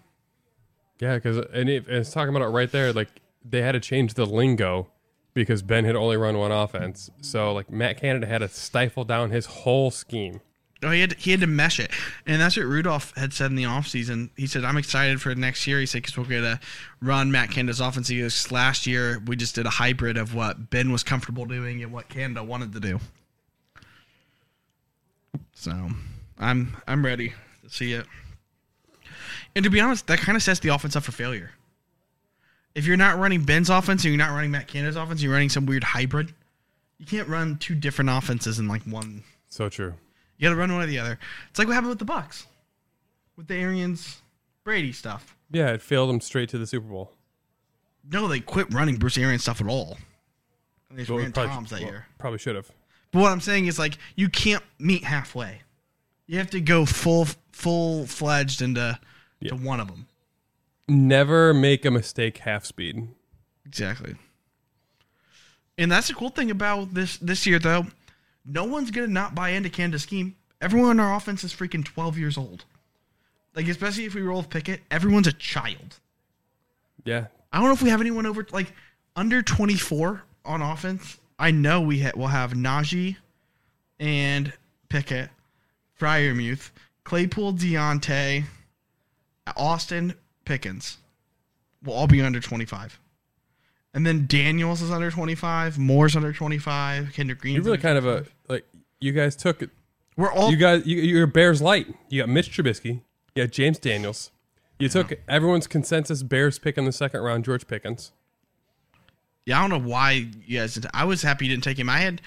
Yeah, 1.00 1.16
because 1.16 1.38
and 1.54 1.70
it, 1.70 1.86
it's 1.88 2.12
talking 2.12 2.36
about 2.36 2.48
it 2.48 2.52
right 2.52 2.72
there. 2.72 2.94
Like 2.94 3.10
they 3.44 3.62
had 3.62 3.74
to 3.74 3.80
change 3.80 4.14
the 4.14 4.26
lingo 4.26 4.88
because 5.34 5.62
Ben 5.62 5.86
had 5.86 5.96
only 5.96 6.18
run 6.18 6.38
one 6.38 6.52
offense. 6.52 7.10
So 7.22 7.54
like 7.54 7.70
Matt 7.70 8.00
Canada 8.00 8.28
had 8.28 8.40
to 8.40 8.48
stifle 8.48 9.04
down 9.04 9.32
his 9.32 9.46
whole 9.46 9.92
scheme. 9.92 10.42
Oh, 10.84 10.90
he 10.90 11.02
had 11.02 11.14
he 11.14 11.30
had 11.30 11.42
to 11.42 11.48
mesh 11.48 11.80
it, 11.80 11.92
and 12.26 12.42
that's 12.42 12.58
what 12.58 12.66
Rudolph 12.66 13.16
had 13.16 13.34
said 13.34 13.52
in 13.52 13.56
the 13.56 13.66
offseason. 13.66 14.32
He 14.36 14.48
said, 14.48 14.66
"I'm 14.66 14.78
excited 14.78 15.22
for 15.22 15.36
next 15.36 15.68
year." 15.68 15.80
He 15.80 15.86
said, 15.86 16.02
"Because 16.02 16.18
we're 16.18 16.24
going 16.24 16.42
to 16.42 16.60
run 17.00 17.32
Matt 17.32 17.52
Canada's 17.52 17.80
offense." 17.80 18.08
He 18.08 18.20
goes, 18.20 18.52
"Last 18.52 18.88
year 18.88 19.22
we 19.28 19.36
just 19.36 19.54
did 19.54 19.68
a 19.68 19.70
hybrid 19.70 20.18
of 20.18 20.34
what 20.34 20.72
Ben 20.72 20.92
was 20.92 21.04
comfortable 21.04 21.46
doing 21.46 21.84
and 21.84 21.92
what 21.92 22.10
Canada 22.10 22.44
wanted 22.44 22.74
to 22.74 22.80
do." 22.80 23.00
So, 25.54 25.90
I'm 26.40 26.76
I'm 26.88 27.06
ready 27.06 27.36
to 27.64 27.70
see 27.70 27.94
it. 27.94 28.08
And 29.56 29.64
to 29.64 29.70
be 29.70 29.80
honest, 29.80 30.08
that 30.08 30.18
kind 30.18 30.36
of 30.36 30.42
sets 30.42 30.62
the 30.62 30.70
offense 30.70 30.96
up 30.96 31.04
for 31.04 31.12
failure. 31.12 31.52
If 32.76 32.86
you're 32.86 32.98
not 32.98 33.18
running 33.18 33.44
Ben's 33.44 33.70
offense 33.70 34.04
and 34.06 34.14
you're 34.14 34.24
not 34.26 34.34
running 34.34 34.52
Matt 34.52 34.68
Canada's 34.68 34.96
offense, 34.96 35.22
you're 35.22 35.34
running 35.34 35.50
some 35.50 35.66
weird 35.66 35.84
hybrid. 35.84 36.34
You 36.98 37.06
can't 37.06 37.28
run 37.28 37.58
two 37.58 37.76
different 37.76 38.10
offenses 38.10 38.60
in 38.60 38.68
like 38.68 38.84
one 38.84 39.24
So 39.50 39.68
true. 39.70 39.94
you 40.38 40.46
got 40.48 40.52
to 40.52 40.56
run 40.56 40.72
one 40.72 40.82
or 40.84 40.86
the 40.86 41.00
other. 41.00 41.20
It's 41.50 41.60
like 41.60 41.68
what 41.68 41.74
happened 41.74 41.90
with 41.90 42.00
the 42.00 42.06
Bucks, 42.06 42.46
with 43.36 43.48
the 43.48 43.56
Arians 43.56 44.22
Brady 44.64 44.92
stuff. 44.94 45.36
Yeah, 45.52 45.72
it 45.74 45.82
failed 45.82 46.10
them 46.10 46.22
straight 46.22 46.48
to 46.50 46.58
the 46.58 46.68
Super 46.68 46.88
Bowl. 46.88 47.12
No, 48.10 48.28
they 48.28 48.40
quit 48.40 48.74
running 48.74 48.96
Bruce 48.98 49.18
Arians 49.18 49.42
stuff 49.42 49.60
at 49.62 49.68
all. 49.68 49.98
And 50.90 50.98
they 50.98 51.02
just 51.04 51.10
Well, 51.12 51.20
ran 51.20 51.32
probably- 51.34 51.52
Toms 51.54 51.70
that 51.72 51.82
well, 51.82 51.90
year. 51.90 52.06
Probably 52.18 52.40
should 52.40 52.56
have. 52.56 52.70
But 53.12 53.20
what 53.22 53.32
I'm 53.32 53.42
saying 53.42 53.66
is 53.66 53.78
like 53.78 53.98
you 54.16 54.30
can't 54.30 54.64
meet 54.80 55.04
halfway. 55.04 55.62
You 56.28 56.38
have 56.38 56.50
to 56.52 56.62
go 56.62 56.86
full 56.86 57.28
full 57.52 58.08
fledged 58.08 58.62
into 58.62 58.98
Yeah. 59.42 59.50
to 59.50 59.56
one 59.56 59.80
of 59.82 59.88
them. 59.88 60.08
Never 60.92 61.54
make 61.54 61.86
a 61.86 61.92
mistake 61.92 62.40
half 62.40 62.66
speed. 62.66 63.08
Exactly. 63.66 64.16
And 65.78 65.90
that's 65.90 66.10
the 66.10 66.14
cool 66.14 66.32
thing 66.32 66.52
about 66.52 66.94
this 66.94 67.16
this 67.16 67.46
year 67.46 67.60
though. 67.60 67.86
No 68.46 68.66
one's 68.66 68.92
gonna 68.92 69.08
not 69.08 69.34
buy 69.34 69.52
into 69.52 69.70
Canada's 69.70 70.04
scheme. 70.04 70.36
Everyone 70.60 70.92
in 70.92 71.00
our 71.00 71.16
offense 71.16 71.46
is 71.46 71.54
freaking 71.54 71.86
12 71.86 72.18
years 72.18 72.38
old. 72.38 72.66
Like 73.56 73.70
especially 73.70 74.04
if 74.04 74.16
we 74.16 74.22
roll 74.22 74.40
with 74.40 74.50
Pickett, 74.50 74.82
everyone's 74.92 75.28
a 75.28 75.32
child. 75.32 75.98
Yeah. 77.06 77.28
I 77.54 77.60
don't 77.60 77.68
know 77.68 77.74
if 77.74 77.82
we 77.82 77.90
have 77.90 78.02
anyone 78.02 78.26
over 78.26 78.46
like 78.52 78.74
under 79.16 79.42
24 79.42 80.24
on 80.44 80.62
offense. 80.62 81.18
I 81.40 81.52
know 81.52 81.80
we 81.80 82.02
ha- 82.02 82.12
will 82.18 82.28
have 82.28 82.52
Najee 82.52 83.16
and 83.98 84.52
Pickett, 84.90 85.30
Freiermuth, 85.98 86.72
Claypool, 87.06 87.54
Diontae, 87.54 88.44
Austin, 89.56 90.16
Pickens 90.52 90.98
will 91.82 91.94
all 91.94 92.08
be 92.08 92.22
under 92.22 92.42
25. 92.42 93.00
And 93.94 94.06
then 94.06 94.26
Daniels 94.28 94.82
is 94.82 94.92
under 94.92 95.10
25, 95.10 95.80
Moore's 95.80 96.14
under 96.14 96.34
25, 96.34 97.14
Kendrick 97.14 97.40
Green. 97.40 97.56
You're 97.56 97.64
really 97.64 97.78
kind 97.78 97.98
of 97.98 98.06
a 98.06 98.26
like 98.50 98.66
you 99.00 99.14
guys 99.14 99.38
took 99.38 99.62
it. 99.62 99.70
We're 100.18 100.30
all 100.30 100.52
You 100.52 100.58
guys, 100.58 100.86
you, 100.86 100.98
you're 100.98 101.26
Bears 101.26 101.62
light. 101.62 101.88
You 102.10 102.22
got 102.22 102.28
Mitch 102.28 102.52
Trubisky. 102.52 103.00
You 103.34 103.46
got 103.46 103.52
James 103.52 103.80
Daniels. 103.80 104.32
You 104.78 104.90
took 104.90 105.14
everyone's 105.26 105.68
consensus 105.68 106.22
Bears 106.22 106.60
pick 106.60 106.78
in 106.78 106.84
the 106.84 106.92
second 106.92 107.22
round, 107.22 107.46
George 107.46 107.66
Pickens. 107.66 108.12
Yeah, 109.46 109.60
I 109.60 109.68
don't 109.68 109.70
know 109.70 109.90
why 109.90 110.28
you 110.46 110.60
guys. 110.60 110.74
Didn't, 110.74 110.92
I 110.94 111.06
was 111.06 111.22
happy 111.22 111.46
you 111.46 111.52
didn't 111.52 111.64
take 111.64 111.80
him. 111.80 111.90
I 111.90 112.00
had, 112.00 112.22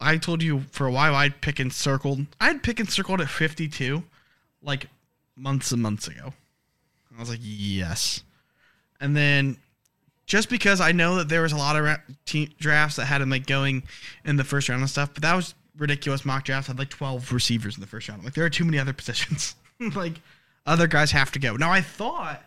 I 0.00 0.16
told 0.16 0.42
you 0.42 0.64
for 0.72 0.88
a 0.88 0.90
while 0.90 1.14
I'd 1.14 1.40
pick 1.40 1.60
and 1.60 1.72
circled. 1.72 2.26
I 2.40 2.48
had 2.48 2.64
pick 2.64 2.80
and 2.80 2.90
circled 2.90 3.20
at 3.20 3.28
fifty 3.28 3.68
two, 3.68 4.02
like 4.60 4.88
months 5.36 5.70
and 5.70 5.80
months 5.80 6.08
ago. 6.08 6.34
I 7.16 7.20
was 7.20 7.28
like, 7.28 7.40
yes, 7.42 8.22
and 9.00 9.16
then 9.16 9.56
just 10.26 10.48
because 10.48 10.80
I 10.80 10.92
know 10.92 11.16
that 11.16 11.28
there 11.28 11.42
was 11.42 11.52
a 11.52 11.56
lot 11.56 11.76
of 11.76 11.84
ra- 11.84 12.46
drafts 12.58 12.96
that 12.96 13.06
had 13.06 13.20
him 13.20 13.30
like 13.30 13.46
going 13.46 13.82
in 14.24 14.36
the 14.36 14.44
first 14.44 14.68
round 14.68 14.80
and 14.80 14.88
stuff, 14.88 15.10
but 15.12 15.22
that 15.22 15.34
was 15.34 15.54
ridiculous. 15.76 16.24
Mock 16.24 16.44
drafts 16.44 16.68
had 16.68 16.78
like 16.78 16.90
twelve 16.90 17.32
receivers 17.32 17.76
in 17.76 17.80
the 17.80 17.86
first 17.86 18.08
round. 18.08 18.24
Like 18.24 18.34
there 18.34 18.44
are 18.44 18.50
too 18.50 18.64
many 18.64 18.78
other 18.78 18.92
positions. 18.92 19.56
like 19.94 20.20
other 20.66 20.86
guys 20.86 21.10
have 21.10 21.32
to 21.32 21.38
go. 21.38 21.56
Now 21.56 21.72
I 21.72 21.80
thought 21.80 22.42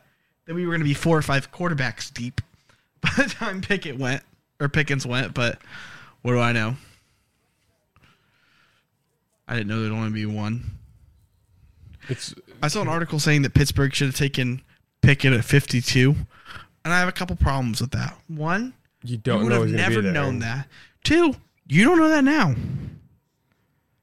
that 0.45 0.55
we 0.55 0.65
were 0.65 0.71
going 0.71 0.81
to 0.81 0.85
be 0.85 0.93
four 0.93 1.17
or 1.17 1.21
five 1.21 1.51
quarterbacks 1.51 2.13
deep 2.13 2.41
by 3.01 3.11
the 3.17 3.25
time 3.25 3.61
Pickett 3.61 3.97
went 3.97 4.23
or 4.59 4.69
Pickens 4.69 5.05
went, 5.05 5.33
but 5.33 5.59
what 6.21 6.33
do 6.33 6.39
I 6.39 6.53
know? 6.53 6.75
I 9.47 9.55
didn't 9.55 9.67
know 9.67 9.81
there'd 9.81 9.91
only 9.91 10.11
be 10.11 10.25
one. 10.25 10.77
It's 12.07 12.33
I 12.63 12.69
saw 12.69 12.81
an 12.81 12.87
article 12.87 13.19
saying 13.19 13.41
that 13.41 13.53
Pittsburgh 13.53 13.93
should 13.93 14.07
have 14.07 14.15
taken 14.15 14.61
Pickett 15.01 15.33
at 15.33 15.43
52, 15.43 16.15
and 16.85 16.93
I 16.93 16.99
have 16.99 17.09
a 17.09 17.11
couple 17.11 17.35
problems 17.35 17.81
with 17.81 17.91
that. 17.91 18.17
One, 18.29 18.73
you 19.03 19.11
you 19.11 19.17
don't 19.17 19.43
would 19.43 19.49
know 19.49 19.61
have 19.63 19.71
never 19.71 20.01
known 20.01 20.39
that. 20.39 20.69
Two, 21.03 21.35
you 21.67 21.83
don't 21.83 21.97
know 21.97 22.07
that 22.07 22.23
now. 22.23 22.55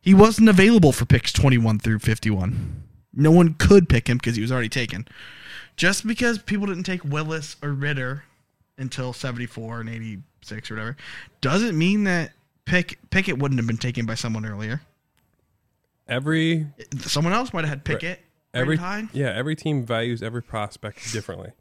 He 0.03 0.13
wasn't 0.13 0.51
available 0.51 0.93
for 0.93 1.07
picks 1.07 1.33
21 1.33 1.79
through 1.79 2.01
51. 2.01 2.83
No 3.15 3.31
one 3.31 3.55
could 3.55 3.89
pick 3.89 4.11
him 4.11 4.19
because 4.19 4.37
he 4.37 4.43
was 4.43 4.53
already 4.53 4.69
taken. 4.69 5.09
Just 5.77 6.07
because 6.07 6.37
people 6.37 6.67
didn't 6.67 6.85
take 6.85 7.03
Willis 7.03 7.57
or 7.63 7.73
Ridder 7.73 8.25
until 8.77 9.15
74 9.15 9.81
and 9.81 9.89
86 9.89 10.71
or 10.71 10.75
whatever, 10.75 10.97
doesn't 11.41 11.79
mean 11.79 12.05
that 12.05 12.33
Pick, 12.67 12.99
Pickett 13.09 13.39
wouldn't 13.39 13.59
have 13.59 13.67
been 13.67 13.79
taken 13.79 14.05
by 14.05 14.17
someone 14.17 14.45
earlier. 14.45 14.83
Every 16.07 16.67
Someone 16.99 17.33
else 17.33 17.55
might 17.55 17.61
have 17.61 17.71
had 17.71 17.85
Pickett 17.85 18.21
every 18.55 18.77
high. 18.77 19.09
yeah, 19.13 19.33
every 19.35 19.55
team 19.57 19.85
values 19.85 20.23
every 20.23 20.43
prospect 20.43 21.13
differently. 21.13 21.51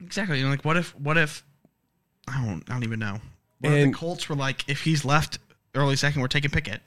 Exactly. 0.00 0.38
You 0.38 0.44
know, 0.44 0.50
like 0.50 0.64
what 0.64 0.76
if 0.76 0.98
what 0.98 1.16
if 1.16 1.44
I 2.26 2.44
don't 2.44 2.68
I 2.68 2.72
don't 2.74 2.82
even 2.84 2.98
know. 2.98 3.20
What 3.60 3.72
if 3.72 3.84
And- 3.84 3.94
the 3.94 3.96
Colts 3.96 4.28
were 4.28 4.34
like, 4.34 4.68
if 4.68 4.82
he's 4.82 5.04
left 5.04 5.38
early 5.74 5.96
second, 5.96 6.20
we're 6.20 6.28
taking 6.28 6.50
Pickett. 6.50 6.80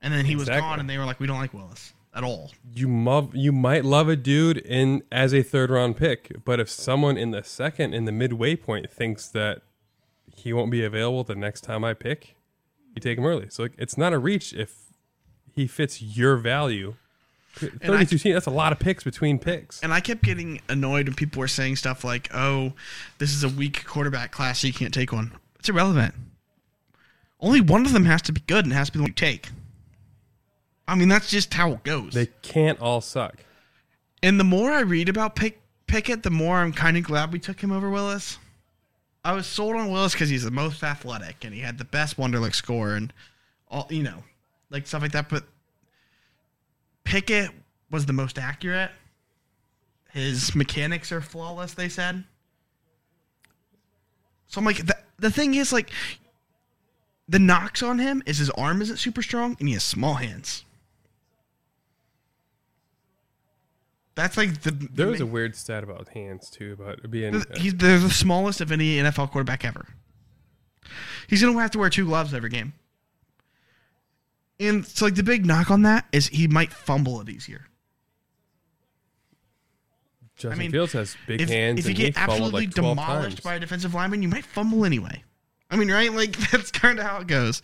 And 0.00 0.12
then 0.14 0.24
he 0.24 0.36
was 0.36 0.48
gone 0.48 0.80
and 0.80 0.88
they 0.88 0.98
were 0.98 1.04
like, 1.04 1.18
We 1.20 1.26
don't 1.26 1.38
like 1.38 1.52
Willis 1.54 1.92
at 2.14 2.22
all. 2.24 2.52
You 2.74 2.88
love 2.88 3.34
you 3.34 3.50
might 3.52 3.84
love 3.84 4.08
a 4.08 4.16
dude 4.16 4.58
in 4.58 5.02
as 5.10 5.32
a 5.34 5.42
third 5.42 5.70
round 5.70 5.96
pick, 5.96 6.44
but 6.44 6.60
if 6.60 6.68
someone 6.68 7.16
in 7.16 7.30
the 7.32 7.42
second 7.42 7.94
in 7.94 8.04
the 8.04 8.12
midway 8.12 8.54
point 8.56 8.90
thinks 8.90 9.26
that 9.28 9.62
he 10.34 10.52
won't 10.52 10.70
be 10.70 10.84
available 10.84 11.24
the 11.24 11.34
next 11.34 11.62
time 11.62 11.84
I 11.84 11.94
pick, 11.94 12.36
you 12.94 13.00
take 13.00 13.18
him 13.18 13.24
early. 13.26 13.48
So 13.50 13.64
like, 13.64 13.74
it's 13.78 13.98
not 13.98 14.12
a 14.12 14.18
reach 14.18 14.52
if 14.52 14.76
he 15.54 15.66
fits 15.66 16.00
your 16.00 16.36
value 16.36 16.94
32 17.54 18.18
teams. 18.18 18.34
That's 18.34 18.46
a 18.46 18.50
lot 18.50 18.72
of 18.72 18.78
picks 18.78 19.04
between 19.04 19.38
picks. 19.38 19.80
And 19.82 19.92
I 19.92 20.00
kept 20.00 20.22
getting 20.22 20.60
annoyed 20.68 21.06
when 21.06 21.14
people 21.14 21.40
were 21.40 21.48
saying 21.48 21.76
stuff 21.76 22.02
like, 22.04 22.28
"Oh, 22.34 22.72
this 23.18 23.32
is 23.32 23.44
a 23.44 23.48
weak 23.48 23.84
quarterback 23.84 24.32
class, 24.32 24.60
so 24.60 24.66
you 24.66 24.72
can't 24.72 24.92
take 24.94 25.12
one." 25.12 25.32
It's 25.58 25.68
irrelevant. 25.68 26.14
Only 27.40 27.60
one 27.60 27.84
of 27.84 27.92
them 27.92 28.04
has 28.04 28.22
to 28.22 28.32
be 28.32 28.40
good, 28.46 28.64
and 28.64 28.72
has 28.72 28.88
to 28.88 28.92
be 28.92 28.98
the 28.98 29.02
one 29.02 29.10
you 29.10 29.14
take. 29.14 29.50
I 30.86 30.94
mean, 30.94 31.08
that's 31.08 31.30
just 31.30 31.52
how 31.54 31.72
it 31.72 31.82
goes. 31.84 32.14
They 32.14 32.26
can't 32.42 32.80
all 32.80 33.00
suck. 33.00 33.36
and 34.22 34.38
the 34.38 34.44
more 34.44 34.72
I 34.72 34.80
read 34.80 35.08
about 35.08 35.34
Pick, 35.36 35.60
Pickett, 35.86 36.22
the 36.22 36.30
more 36.30 36.58
I'm 36.58 36.72
kind 36.72 36.96
of 36.96 37.04
glad 37.04 37.32
we 37.32 37.38
took 37.38 37.60
him 37.60 37.72
over 37.72 37.90
Willis. 37.90 38.38
I 39.24 39.32
was 39.32 39.46
sold 39.46 39.76
on 39.76 39.90
Willis 39.90 40.12
because 40.12 40.28
he's 40.28 40.42
the 40.44 40.50
most 40.50 40.82
athletic 40.82 41.44
and 41.44 41.54
he 41.54 41.60
had 41.60 41.78
the 41.78 41.84
best 41.84 42.16
Wonderlic 42.16 42.54
score 42.54 42.94
and 42.94 43.12
all 43.68 43.86
you 43.90 44.02
know, 44.02 44.24
like 44.70 44.86
stuff 44.86 45.02
like 45.02 45.12
that. 45.12 45.28
But 45.28 45.44
Pickett 47.04 47.50
was 47.90 48.06
the 48.06 48.12
most 48.12 48.38
accurate. 48.38 48.90
His 50.12 50.54
mechanics 50.54 51.10
are 51.12 51.20
flawless. 51.20 51.74
They 51.74 51.88
said. 51.88 52.24
So 54.46 54.58
I'm 54.58 54.64
like, 54.64 54.84
the, 54.86 54.96
the 55.18 55.30
thing 55.30 55.54
is, 55.54 55.72
like, 55.72 55.90
the 57.28 57.38
knocks 57.38 57.82
on 57.82 57.98
him 57.98 58.22
is 58.26 58.38
his 58.38 58.50
arm 58.50 58.82
isn't 58.82 58.98
super 58.98 59.22
strong 59.22 59.56
and 59.58 59.68
he 59.68 59.74
has 59.74 59.82
small 59.82 60.14
hands. 60.14 60.64
That's 64.14 64.36
like 64.36 64.60
the. 64.62 64.70
the 64.72 64.88
There 64.92 65.06
was 65.06 65.20
a 65.20 65.26
weird 65.26 65.56
stat 65.56 65.82
about 65.82 66.08
hands 66.08 66.50
too, 66.50 66.74
about 66.78 67.10
being. 67.10 67.32
the- 67.32 67.46
He's 67.58 67.74
they're 67.74 67.98
the 67.98 68.10
smallest 68.10 68.60
of 68.60 68.70
any 68.70 68.96
NFL 68.96 69.30
quarterback 69.30 69.64
ever. 69.64 69.86
He's 71.28 71.40
gonna 71.42 71.58
have 71.60 71.70
to 71.70 71.78
wear 71.78 71.88
two 71.88 72.04
gloves 72.04 72.34
every 72.34 72.50
game. 72.50 72.74
And 74.62 74.86
so 74.86 75.06
like 75.06 75.14
the 75.14 75.22
big 75.22 75.44
knock 75.44 75.70
on 75.70 75.82
that 75.82 76.06
is 76.12 76.28
he 76.28 76.46
might 76.46 76.72
fumble 76.72 77.20
it 77.20 77.28
easier. 77.28 77.66
Justin 80.36 80.52
I 80.52 80.54
mean, 80.56 80.70
Fields 80.70 80.92
has 80.92 81.16
big 81.26 81.40
If, 81.40 81.48
hands 81.48 81.80
if 81.80 81.88
you 81.88 81.94
get 81.94 82.16
absolutely 82.16 82.66
like 82.66 82.74
12 82.74 82.96
demolished 82.96 83.36
times. 83.38 83.40
by 83.44 83.54
a 83.54 83.60
defensive 83.60 83.94
lineman, 83.94 84.22
you 84.22 84.28
might 84.28 84.44
fumble 84.44 84.84
anyway. 84.84 85.22
I 85.70 85.76
mean, 85.76 85.90
right? 85.90 86.12
Like 86.12 86.36
that's 86.50 86.70
kind 86.70 86.98
of 86.98 87.04
how 87.04 87.18
it 87.20 87.26
goes. 87.26 87.62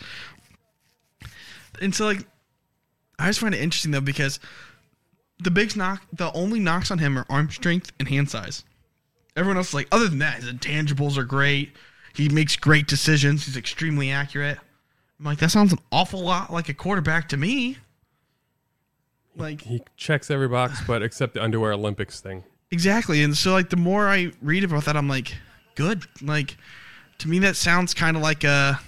And 1.80 1.94
so 1.94 2.06
like 2.06 2.26
I 3.18 3.26
just 3.28 3.40
find 3.40 3.54
it 3.54 3.60
interesting 3.60 3.92
though 3.92 4.00
because 4.00 4.40
the 5.40 5.50
big 5.50 5.76
knock, 5.76 6.02
the 6.12 6.32
only 6.32 6.58
knocks 6.58 6.90
on 6.90 6.98
him 6.98 7.16
are 7.18 7.26
arm 7.30 7.50
strength 7.50 7.92
and 7.98 8.08
hand 8.08 8.30
size. 8.30 8.64
Everyone 9.36 9.56
else 9.56 9.68
is 9.68 9.74
like, 9.74 9.88
other 9.92 10.08
than 10.08 10.18
that, 10.18 10.42
his 10.42 10.50
intangibles 10.52 11.16
are 11.16 11.24
great. 11.24 11.72
He 12.12 12.28
makes 12.28 12.56
great 12.56 12.88
decisions. 12.88 13.46
He's 13.46 13.56
extremely 13.56 14.10
accurate. 14.10 14.58
I'm 15.18 15.24
like, 15.24 15.38
that 15.38 15.50
sounds 15.50 15.72
an 15.72 15.78
awful 15.90 16.20
lot 16.20 16.52
like 16.52 16.68
a 16.68 16.74
quarterback 16.74 17.28
to 17.30 17.36
me. 17.36 17.78
Like 19.36 19.62
he 19.62 19.82
checks 19.96 20.30
every 20.30 20.48
box, 20.48 20.80
but 20.86 21.02
except 21.02 21.34
the 21.34 21.42
underwear 21.42 21.72
Olympics 21.72 22.20
thing. 22.20 22.44
Exactly. 22.70 23.22
And 23.22 23.36
so 23.36 23.52
like 23.52 23.70
the 23.70 23.76
more 23.76 24.08
I 24.08 24.32
read 24.42 24.64
about 24.64 24.84
that, 24.84 24.96
I'm 24.96 25.08
like, 25.08 25.34
good. 25.74 26.04
Like 26.20 26.56
to 27.18 27.28
me 27.28 27.38
that 27.40 27.56
sounds 27.56 27.94
kind 27.94 28.16
of 28.16 28.22
like 28.22 28.44
a 28.44 28.80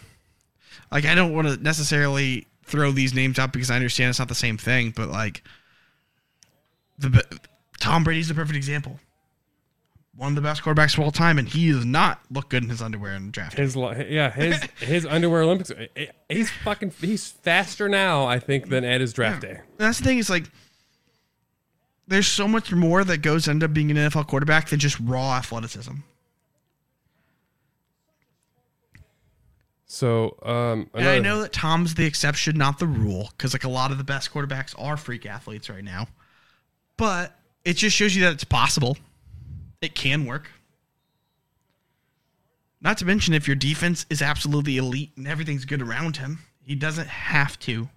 like 0.91 1.05
I 1.05 1.15
don't 1.15 1.35
want 1.35 1.49
to 1.49 1.57
necessarily 1.57 2.47
throw 2.65 2.93
these 2.93 3.15
names 3.15 3.39
out 3.39 3.53
because 3.53 3.71
I 3.71 3.77
understand 3.77 4.11
it's 4.11 4.19
not 4.19 4.29
the 4.29 4.35
same 4.35 4.59
thing, 4.59 4.93
but 4.95 5.09
like 5.09 5.43
the 6.99 7.25
Tom 7.81 8.05
Brady's 8.05 8.29
the 8.29 8.35
perfect 8.35 8.57
example. 8.57 9.01
One 10.17 10.31
of 10.33 10.35
the 10.35 10.41
best 10.43 10.63
quarterbacks 10.63 10.95
of 10.99 11.05
all 11.05 11.13
time, 11.13 11.39
and 11.39 11.49
he 11.49 11.71
does 11.71 11.85
not 11.85 12.21
look 12.31 12.49
good 12.51 12.65
in 12.65 12.69
his 12.69 12.83
underwear 12.83 13.15
in 13.15 13.27
the 13.27 13.33
draft. 13.33 13.57
His 13.57 13.77
yeah, 13.77 14.31
his 14.31 14.61
his 14.81 15.07
underwear 15.07 15.43
Olympics. 15.43 15.71
eh, 15.71 15.87
eh, 15.97 16.07
He's 16.29 16.51
fucking. 16.51 16.93
He's 17.01 17.29
faster 17.29 17.89
now, 17.89 18.27
I 18.27 18.39
think, 18.41 18.69
than 18.69 18.85
at 18.85 19.01
his 19.01 19.13
draft 19.13 19.43
day. 19.43 19.61
And 19.61 19.79
that's 19.79 19.99
the 19.99 20.05
thing 20.05 20.19
is 20.19 20.29
like 20.29 20.51
there's 22.09 22.27
so 22.27 22.49
much 22.49 22.73
more 22.73 23.05
that 23.05 23.19
goes 23.19 23.47
into 23.47 23.69
being 23.69 23.91
an 23.93 23.97
NFL 23.97 24.27
quarterback 24.27 24.69
than 24.69 24.81
just 24.81 24.99
raw 25.01 25.37
athleticism. 25.37 25.95
So, 29.87 30.37
um, 30.43 30.89
And 30.95 31.09
I 31.09 31.19
know 31.19 31.41
that 31.43 31.53
Tom's 31.53 31.95
the 31.95 32.05
exception, 32.05 32.57
not 32.57 32.79
the 32.79 32.87
rule, 32.87 33.31
because 33.37 33.53
like 33.53 33.65
a 33.65 33.69
lot 33.69 33.91
of 33.91 33.99
the 33.99 34.05
best 34.05 34.33
quarterbacks 34.33 34.75
are 34.79 34.97
freak 34.97 35.27
athletes 35.27 35.69
right 35.69 35.83
now. 35.83 36.07
But 36.97 37.37
it 37.65 37.75
just 37.75 37.97
shows 37.97 38.15
you 38.15 38.23
that 38.23 38.33
it's 38.35 38.45
possible. 38.45 38.97
It 39.81 39.95
can 39.95 40.27
work. 40.27 40.51
Not 42.81 42.99
to 42.99 43.05
mention 43.05 43.35
if 43.35 43.47
your 43.47 43.57
defense 43.57 44.07
is 44.09 44.23
absolutely 44.23 44.77
elite 44.77 45.13
and 45.17 45.29
everything's 45.29 45.65
good 45.65 45.83
around 45.83 46.17
him, 46.17 46.41
he 46.63 46.75
doesn't 46.75 47.09
have 47.09 47.59
to 47.61 47.89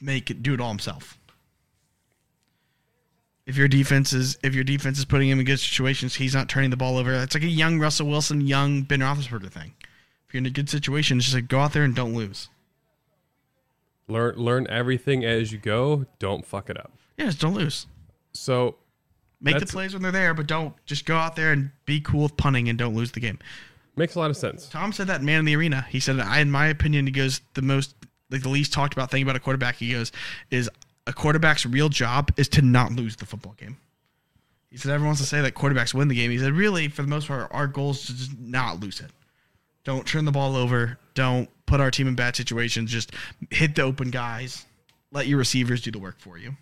make 0.00 0.30
it 0.30 0.42
do 0.42 0.54
it 0.54 0.60
all 0.60 0.68
himself. 0.68 1.18
If 3.46 3.56
your 3.56 3.68
defense 3.68 4.12
is 4.12 4.38
if 4.44 4.54
your 4.54 4.62
defense 4.62 4.98
is 4.98 5.04
putting 5.04 5.28
him 5.28 5.40
in 5.40 5.44
good 5.44 5.58
situations, 5.58 6.14
he's 6.14 6.34
not 6.34 6.48
turning 6.48 6.70
the 6.70 6.76
ball 6.76 6.96
over. 6.96 7.12
It's 7.14 7.34
like 7.34 7.42
a 7.42 7.48
young 7.48 7.80
Russell 7.80 8.06
Wilson, 8.06 8.40
young 8.42 8.82
Ben 8.82 9.00
Roethlisberger 9.00 9.50
thing. 9.50 9.74
If 10.28 10.34
you're 10.34 10.38
in 10.38 10.46
a 10.46 10.50
good 10.50 10.70
situation, 10.70 11.16
it's 11.18 11.26
just 11.26 11.34
like 11.34 11.48
go 11.48 11.58
out 11.58 11.72
there 11.72 11.82
and 11.82 11.94
don't 11.94 12.14
lose. 12.14 12.48
learn 14.06 14.36
learn 14.36 14.66
everything 14.68 15.24
as 15.24 15.50
you 15.50 15.58
go. 15.58 16.06
Don't 16.20 16.46
fuck 16.46 16.70
it 16.70 16.78
up. 16.78 16.92
Yeah, 17.16 17.26
just 17.26 17.40
don't 17.40 17.54
lose. 17.54 17.88
So, 18.32 18.76
Make 19.40 19.58
the 19.58 19.66
plays 19.66 19.94
when 19.94 20.02
they're 20.02 20.12
there, 20.12 20.34
but 20.34 20.46
don't 20.46 20.74
just 20.84 21.06
go 21.06 21.16
out 21.16 21.34
there 21.34 21.52
and 21.52 21.70
be 21.86 22.00
cool 22.00 22.24
with 22.24 22.36
punting 22.36 22.68
and 22.68 22.78
don't 22.78 22.94
lose 22.94 23.12
the 23.12 23.20
game. 23.20 23.38
makes 23.96 24.14
a 24.14 24.18
lot 24.18 24.30
of 24.30 24.36
sense. 24.36 24.68
Tom 24.68 24.92
said 24.92 25.06
that 25.06 25.22
man 25.22 25.38
in 25.38 25.44
the 25.46 25.56
arena. 25.56 25.86
He 25.88 25.98
said, 25.98 26.20
I, 26.20 26.40
in 26.40 26.50
my 26.50 26.66
opinion, 26.66 27.06
he 27.06 27.12
goes 27.12 27.40
the 27.54 27.62
most 27.62 27.94
like 28.30 28.42
the 28.42 28.48
least 28.48 28.72
talked 28.72 28.92
about 28.92 29.10
thing 29.10 29.22
about 29.22 29.36
a 29.36 29.40
quarterback. 29.40 29.76
He 29.76 29.92
goes 29.92 30.12
is 30.50 30.68
a 31.06 31.12
quarterback's 31.12 31.66
real 31.66 31.88
job 31.88 32.30
is 32.36 32.48
to 32.50 32.62
not 32.62 32.92
lose 32.92 33.16
the 33.16 33.26
football 33.26 33.54
game. 33.58 33.76
He 34.70 34.76
said 34.76 34.92
everyone 34.92 35.08
wants 35.08 35.22
to 35.22 35.26
say 35.26 35.40
that 35.40 35.54
quarterbacks 35.54 35.92
win 35.94 36.08
the 36.08 36.14
game. 36.14 36.30
He 36.30 36.38
said 36.38 36.52
really 36.52 36.88
for 36.88 37.02
the 37.02 37.08
most 37.08 37.26
part 37.26 37.48
our 37.50 37.66
goal 37.66 37.90
is 37.90 38.06
to 38.06 38.16
just 38.16 38.38
not 38.38 38.78
lose 38.78 39.00
it. 39.00 39.10
Don't 39.84 40.06
turn 40.06 40.24
the 40.24 40.30
ball 40.30 40.54
over. 40.54 40.98
Don't 41.14 41.48
put 41.66 41.80
our 41.80 41.90
team 41.90 42.06
in 42.06 42.14
bad 42.14 42.36
situations. 42.36 42.92
Just 42.92 43.12
hit 43.50 43.74
the 43.74 43.82
open 43.82 44.10
guys. 44.10 44.66
Let 45.10 45.26
your 45.26 45.38
receivers 45.38 45.80
do 45.80 45.90
the 45.90 45.98
work 45.98 46.20
for 46.20 46.38
you. 46.38 46.56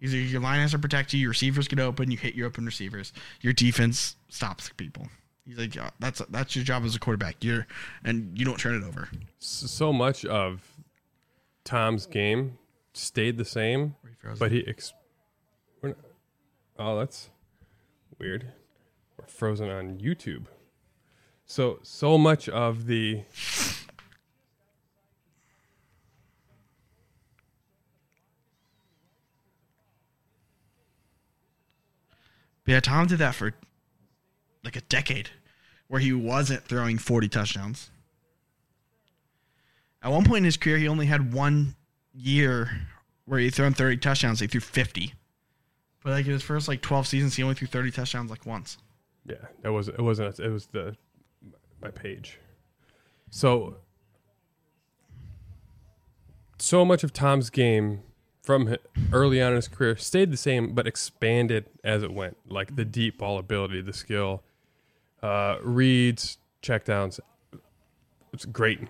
Either 0.00 0.16
your 0.16 0.40
line 0.40 0.60
has 0.60 0.70
to 0.72 0.78
protect 0.78 1.12
you, 1.12 1.20
your 1.20 1.30
receivers 1.30 1.66
get 1.68 1.80
open, 1.80 2.10
you 2.10 2.16
hit 2.16 2.34
your 2.34 2.46
open 2.46 2.64
receivers. 2.64 3.12
Your 3.40 3.52
defense 3.52 4.16
stops 4.28 4.70
people. 4.76 5.08
He's 5.46 5.58
like, 5.58 5.74
"Yeah, 5.74 5.90
that's 5.98 6.20
that's 6.28 6.54
your 6.54 6.64
job 6.64 6.84
as 6.84 6.94
a 6.94 6.98
quarterback. 7.00 7.36
You're 7.42 7.66
and 8.04 8.38
you 8.38 8.44
don't 8.44 8.58
turn 8.60 8.74
it 8.80 8.86
over. 8.86 9.08
So 9.38 9.92
much 9.92 10.24
of 10.24 10.62
Tom's 11.64 12.06
game 12.06 12.58
stayed 12.92 13.38
the 13.38 13.44
same, 13.44 13.94
but 14.38 14.52
he. 14.52 14.66
Ex- 14.68 14.92
we're 15.82 15.88
not- 15.90 15.98
oh, 16.78 16.98
that's 16.98 17.30
weird. 18.18 18.52
We're 19.18 19.26
frozen 19.26 19.70
on 19.70 19.98
YouTube. 19.98 20.44
So 21.46 21.78
so 21.82 22.18
much 22.18 22.48
of 22.50 22.86
the 22.86 23.22
But 32.68 32.74
yeah, 32.74 32.80
Tom 32.80 33.06
did 33.06 33.20
that 33.20 33.34
for 33.34 33.54
like 34.62 34.76
a 34.76 34.82
decade, 34.82 35.30
where 35.86 36.02
he 36.02 36.12
wasn't 36.12 36.64
throwing 36.64 36.98
forty 36.98 37.26
touchdowns. 37.26 37.90
At 40.02 40.10
one 40.10 40.26
point 40.26 40.38
in 40.40 40.44
his 40.44 40.58
career, 40.58 40.76
he 40.76 40.86
only 40.86 41.06
had 41.06 41.32
one 41.32 41.76
year 42.12 42.88
where 43.24 43.38
he 43.38 43.48
thrown 43.48 43.72
thirty 43.72 43.96
touchdowns. 43.96 44.40
He 44.40 44.48
threw 44.48 44.60
fifty, 44.60 45.14
but 46.04 46.10
like 46.10 46.26
in 46.26 46.32
his 46.32 46.42
first 46.42 46.68
like 46.68 46.82
twelve 46.82 47.06
seasons, 47.06 47.36
he 47.36 47.42
only 47.42 47.54
threw 47.54 47.66
thirty 47.66 47.90
touchdowns 47.90 48.30
like 48.30 48.44
once. 48.44 48.76
Yeah, 49.24 49.36
it 49.64 49.70
was 49.70 49.88
it 49.88 50.02
wasn't 50.02 50.38
it 50.38 50.50
was 50.50 50.66
the 50.66 50.94
my 51.80 51.90
page. 51.90 52.38
So 53.30 53.78
so 56.58 56.84
much 56.84 57.02
of 57.02 57.14
Tom's 57.14 57.48
game 57.48 58.02
from 58.48 58.74
early 59.12 59.42
on 59.42 59.50
in 59.50 59.56
his 59.56 59.68
career 59.68 59.94
stayed 59.94 60.32
the 60.32 60.36
same 60.38 60.72
but 60.72 60.86
expanded 60.86 61.66
as 61.84 62.02
it 62.02 62.10
went. 62.10 62.34
Like 62.48 62.76
the 62.76 62.84
deep 62.86 63.18
ball 63.18 63.36
ability, 63.36 63.82
the 63.82 63.92
skill, 63.92 64.42
uh, 65.22 65.58
reads, 65.62 66.38
checkdowns. 66.62 67.20
It's 68.32 68.46
great. 68.46 68.80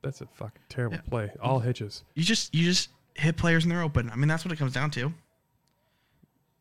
That's 0.00 0.22
a 0.22 0.26
fucking 0.32 0.62
terrible 0.70 1.00
play. 1.10 1.30
All 1.42 1.58
hitches. 1.58 2.04
You 2.14 2.24
just 2.24 2.54
you 2.54 2.64
just 2.64 2.88
hit 3.16 3.36
players 3.36 3.64
and 3.64 3.70
they're 3.70 3.82
open. 3.82 4.08
I 4.08 4.16
mean, 4.16 4.28
that's 4.28 4.46
what 4.46 4.52
it 4.52 4.58
comes 4.58 4.72
down 4.72 4.90
to. 4.92 5.12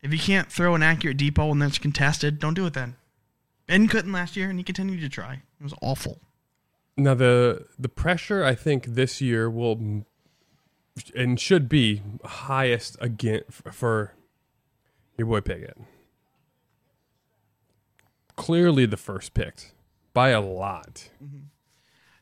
If 0.01 0.11
you 0.11 0.19
can't 0.19 0.51
throw 0.51 0.75
an 0.75 0.83
accurate 0.83 1.15
deep 1.15 1.35
ball 1.35 1.51
when 1.51 1.59
that's 1.59 1.77
contested, 1.77 2.37
don't 2.37 2.53
do 2.53 2.65
it 2.65 2.73
then. 2.73 2.97
Ben 3.65 3.87
couldn't 3.87 4.11
last 4.11 4.35
year, 4.35 4.49
and 4.49 4.59
he 4.59 4.63
continued 4.65 4.99
to 4.99 5.07
try. 5.07 5.35
It 5.35 5.63
was 5.63 5.73
awful. 5.81 6.19
Now 6.97 7.13
the 7.13 7.67
the 7.79 7.87
pressure 7.87 8.43
I 8.43 8.55
think 8.55 8.87
this 8.87 9.21
year 9.21 9.49
will 9.49 10.03
and 11.09 11.39
should 11.39 11.67
be 11.67 12.01
highest 12.23 12.97
again 13.01 13.41
for 13.49 14.13
your 15.17 15.27
boy 15.27 15.41
Pickett. 15.41 15.77
Clearly 18.35 18.85
the 18.85 18.97
first 18.97 19.33
picked 19.33 19.73
by 20.13 20.29
a 20.29 20.41
lot. 20.41 21.09
Mm-hmm. 21.23 21.37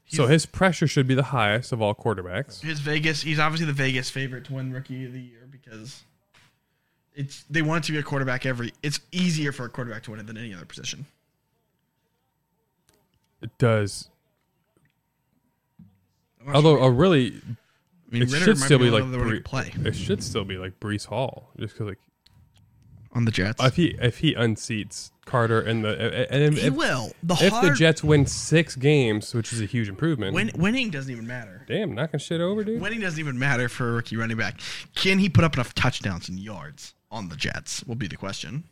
So 0.07 0.25
his 0.25 0.47
pressure 0.47 0.87
should 0.87 1.05
be 1.07 1.13
the 1.13 1.23
highest 1.23 1.71
of 1.71 1.83
all 1.83 1.93
quarterbacks. 1.93 2.61
His 2.61 2.79
Vegas, 2.79 3.21
he's 3.21 3.37
obviously 3.37 3.67
the 3.67 3.73
Vegas 3.73 4.09
favorite 4.09 4.45
to 4.45 4.53
win 4.53 4.73
Rookie 4.73 5.05
of 5.05 5.13
the 5.13 5.21
Year 5.21 5.47
because 5.51 6.01
it's 7.13 7.43
they 7.49 7.61
want 7.61 7.83
it 7.83 7.87
to 7.87 7.91
be 7.91 7.99
a 7.99 8.03
quarterback 8.03 8.45
every. 8.45 8.73
It's 8.81 8.99
easier 9.11 9.51
for 9.51 9.65
a 9.65 9.69
quarterback 9.69 10.03
to 10.03 10.11
win 10.11 10.19
it 10.19 10.25
than 10.25 10.37
any 10.37 10.53
other 10.53 10.65
position. 10.65 11.05
It 13.41 13.55
does. 13.59 14.09
Although 16.47 16.81
a 16.81 16.89
really, 16.89 17.41
I 18.09 18.13
mean, 18.13 18.23
it 18.23 18.31
Ridder 18.31 18.45
should 18.45 18.59
might 18.59 18.65
still 18.65 18.79
be 18.79 18.89
the 18.89 18.99
like 18.99 19.21
Bree- 19.21 19.39
play 19.41 19.73
it 19.85 19.95
should 19.95 20.23
still 20.23 20.43
be 20.43 20.57
like 20.57 20.79
Breece 20.79 21.05
Hall, 21.05 21.51
just 21.59 21.73
because 21.73 21.87
like 21.87 21.99
on 23.13 23.25
the 23.25 23.31
Jets. 23.31 23.63
if 23.63 23.75
he 23.75 23.95
if 23.99 24.19
he 24.19 24.33
unseats 24.35 25.11
Carter 25.25 25.61
and 25.61 25.83
the 25.83 26.31
and 26.33 26.43
if, 26.55 26.61
he 26.61 26.69
will. 26.69 27.11
The 27.21 27.35
if 27.39 27.53
the 27.61 27.73
Jets 27.75 28.03
win 28.03 28.25
six 28.25 28.75
games, 28.75 29.33
which 29.33 29.53
is 29.53 29.61
a 29.61 29.65
huge 29.65 29.87
improvement. 29.87 30.33
win, 30.33 30.51
winning 30.55 30.89
doesn't 30.89 31.11
even 31.11 31.27
matter. 31.27 31.65
Damn, 31.67 31.93
knocking 31.93 32.19
shit 32.19 32.41
over, 32.41 32.63
dude. 32.63 32.81
Winning 32.81 32.99
doesn't 32.99 33.19
even 33.19 33.37
matter 33.37 33.69
for 33.69 33.89
a 33.89 33.93
rookie 33.93 34.17
running 34.17 34.37
back. 34.37 34.59
Can 34.95 35.19
he 35.19 35.29
put 35.29 35.43
up 35.43 35.53
enough 35.53 35.75
touchdowns 35.75 36.29
and 36.29 36.39
yards 36.39 36.95
on 37.11 37.29
the 37.29 37.35
Jets? 37.35 37.83
Will 37.83 37.95
be 37.95 38.07
the 38.07 38.17
question. 38.17 38.63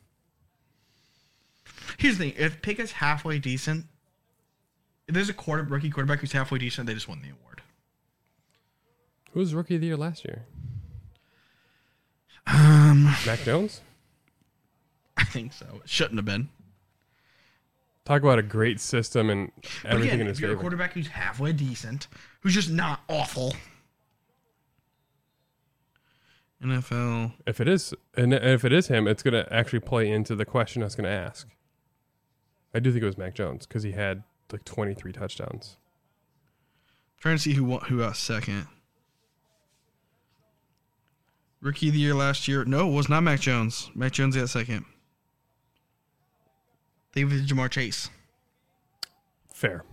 Here's 1.97 2.17
the 2.17 2.31
thing: 2.31 2.33
if 2.38 2.61
Pickett's 2.61 2.93
halfway 2.93 3.39
decent, 3.39 3.85
if 5.07 5.13
there's 5.13 5.29
a 5.29 5.33
quarter 5.33 5.63
rookie 5.63 5.89
quarterback 5.89 6.19
who's 6.19 6.31
halfway 6.31 6.57
decent, 6.59 6.88
they 6.88 6.93
just 6.93 7.07
won 7.07 7.21
the 7.21 7.29
award. 7.29 7.47
Who 9.38 9.41
was 9.41 9.53
rookie 9.53 9.75
of 9.75 9.81
the 9.81 9.85
year 9.85 9.97
last 9.97 10.25
year? 10.25 10.47
Um, 12.47 13.03
Mac 13.23 13.39
Jones. 13.43 13.81
I 15.15 15.25
think 15.25 15.53
so. 15.53 15.67
It 15.83 15.88
shouldn't 15.88 16.15
have 16.15 16.25
been. 16.25 16.49
Talk 18.03 18.23
about 18.23 18.39
a 18.39 18.41
great 18.41 18.79
system 18.79 19.29
and 19.29 19.51
everything 19.85 20.09
again, 20.09 20.21
in 20.21 20.25
his 20.25 20.39
if 20.39 20.41
you're 20.41 20.53
a 20.53 20.55
quarterback 20.55 20.93
who's 20.93 21.09
halfway 21.09 21.53
decent, 21.53 22.07
who's 22.39 22.55
just 22.55 22.71
not 22.71 23.01
awful. 23.07 23.53
NFL. 26.63 27.33
If 27.45 27.61
it 27.61 27.67
is, 27.67 27.93
and 28.15 28.33
if 28.33 28.65
it 28.65 28.73
is 28.73 28.88
him, 28.88 29.07
it's 29.07 29.21
going 29.21 29.35
to 29.35 29.53
actually 29.53 29.81
play 29.81 30.09
into 30.09 30.35
the 30.35 30.45
question 30.45 30.81
I 30.81 30.85
was 30.85 30.95
going 30.95 31.05
to 31.05 31.11
ask. 31.11 31.47
I 32.73 32.79
do 32.79 32.91
think 32.91 33.03
it 33.03 33.05
was 33.05 33.19
Mac 33.19 33.35
Jones 33.35 33.67
because 33.67 33.83
he 33.83 33.91
had 33.91 34.23
like 34.51 34.65
23 34.65 35.11
touchdowns. 35.11 35.77
Trying 37.19 37.35
to 37.35 37.41
see 37.43 37.53
who 37.53 37.77
who 37.77 37.99
got 37.99 38.17
second. 38.17 38.65
Rookie 41.62 41.88
of 41.88 41.93
the 41.93 41.99
year 41.99 42.14
last 42.14 42.47
year. 42.47 42.64
No, 42.66 42.89
it 42.89 42.93
was 42.93 43.10
not 43.10 43.22
Mac 43.22 43.39
Jones. 43.39 43.89
Mac 43.95 44.12
Jones 44.12 44.36
got 44.36 44.49
second. 44.49 44.86
They 47.14 47.22
gave 47.22 47.34
it 47.34 47.47
to 47.47 47.55
Ja'Marr 47.55 47.70
Chase. 47.70 48.10
Fair. 49.53 49.84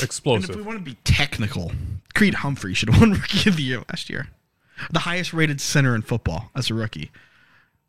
And 0.00 0.44
if 0.44 0.56
we 0.56 0.62
want 0.62 0.78
to 0.78 0.84
be 0.84 0.96
technical, 1.02 1.72
Creed 2.14 2.34
Humphrey 2.34 2.72
should 2.72 2.88
have 2.90 3.00
won 3.00 3.12
Rookie 3.20 3.48
of 3.48 3.56
the 3.56 3.62
Year 3.62 3.82
last 3.88 4.08
year. 4.08 4.28
The 4.90 5.00
highest 5.00 5.32
rated 5.32 5.60
center 5.60 5.94
in 5.94 6.02
football 6.02 6.50
as 6.54 6.70
a 6.70 6.74
rookie. 6.74 7.10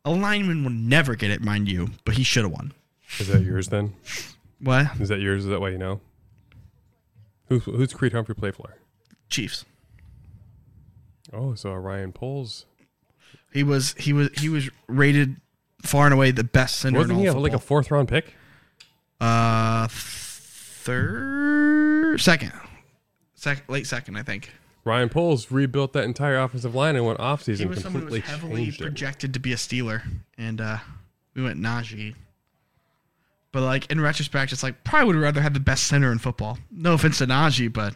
A 0.04 0.10
lineman 0.10 0.64
will 0.64 0.70
never 0.70 1.14
get 1.14 1.30
it, 1.30 1.40
mind 1.40 1.68
you, 1.68 1.90
but 2.04 2.16
he 2.16 2.24
should 2.24 2.42
have 2.44 2.52
won. 2.52 2.72
Is 3.18 3.28
that 3.28 3.42
yours 3.42 3.68
then? 3.68 3.94
What? 4.60 4.88
Is 5.00 5.08
that 5.08 5.20
yours? 5.20 5.44
Is 5.44 5.50
that 5.50 5.60
why 5.60 5.70
you 5.70 5.78
know? 5.78 6.00
Who's, 7.48 7.64
who's 7.64 7.92
Creed 7.94 8.12
Humphrey 8.12 8.34
play 8.34 8.50
for? 8.50 8.76
Chiefs. 9.28 9.64
Oh, 11.34 11.54
so 11.54 11.72
Ryan 11.74 12.12
Poles. 12.12 12.66
He 13.52 13.62
was 13.62 13.94
he 13.98 14.12
was 14.12 14.30
he 14.38 14.48
was 14.48 14.68
rated 14.88 15.36
far 15.82 16.06
and 16.06 16.14
away 16.14 16.30
the 16.30 16.44
best 16.44 16.76
center 16.76 16.98
Wasn't 16.98 17.18
in 17.18 17.24
he 17.24 17.26
a, 17.26 17.34
like 17.34 17.52
a 17.52 17.58
fourth 17.58 17.90
round 17.90 18.08
pick? 18.08 18.34
Uh, 19.20 19.86
third, 20.84 22.20
second, 22.20 22.52
second, 23.34 23.64
late 23.68 23.86
second, 23.86 24.16
I 24.16 24.22
think. 24.22 24.50
Ryan 24.84 25.08
Poles 25.08 25.50
rebuilt 25.50 25.94
that 25.94 26.04
entire 26.04 26.38
offensive 26.38 26.74
line 26.74 26.94
and 26.96 27.06
went 27.06 27.18
He 27.18 27.24
offseason 27.24 27.68
was 27.68 27.80
someone 27.82 28.02
who 28.06 28.12
was 28.12 28.22
heavily 28.24 28.64
changed 28.64 28.80
it. 28.80 28.84
projected 28.84 29.32
to 29.34 29.40
be 29.40 29.52
a 29.52 29.56
Steeler, 29.56 30.02
and 30.36 30.60
uh, 30.60 30.78
we 31.34 31.42
went 31.42 31.58
Najee. 31.58 32.14
But 33.52 33.62
like 33.62 33.90
in 33.90 34.00
retrospect, 34.00 34.52
it's 34.52 34.62
like 34.62 34.84
probably 34.84 35.14
would 35.14 35.16
rather 35.22 35.40
have 35.40 35.54
the 35.54 35.60
best 35.60 35.84
center 35.86 36.12
in 36.12 36.18
football. 36.18 36.58
No 36.70 36.94
offense 36.94 37.18
to 37.18 37.26
Najee, 37.26 37.72
but 37.72 37.94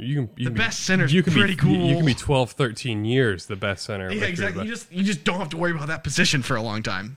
You 0.00 0.14
can, 0.14 0.30
you 0.36 0.44
The 0.44 0.50
can 0.50 0.54
best 0.58 0.80
center. 0.84 1.06
you 1.06 1.22
can 1.24 1.32
pretty 1.32 1.56
be, 1.56 1.68
you- 1.70 1.86
You, 1.86 1.96
can 1.96 2.06
be 2.06 2.14
12, 2.14 2.52
13 2.52 3.04
years 3.04 3.46
the 3.46 3.56
best 3.56 3.84
center. 3.84 4.12
yeah, 4.12 4.24
exactly. 4.26 4.64
You 4.64 4.70
just 4.70 4.92
you 4.92 5.02
just 5.02 5.24
don't 5.24 5.38
have 5.38 5.48
to 5.50 5.56
worry 5.56 5.72
about 5.72 5.88
that 5.88 6.04
position 6.04 6.42
for 6.42 6.54
a 6.56 6.62
long 6.62 6.82
time. 6.82 7.16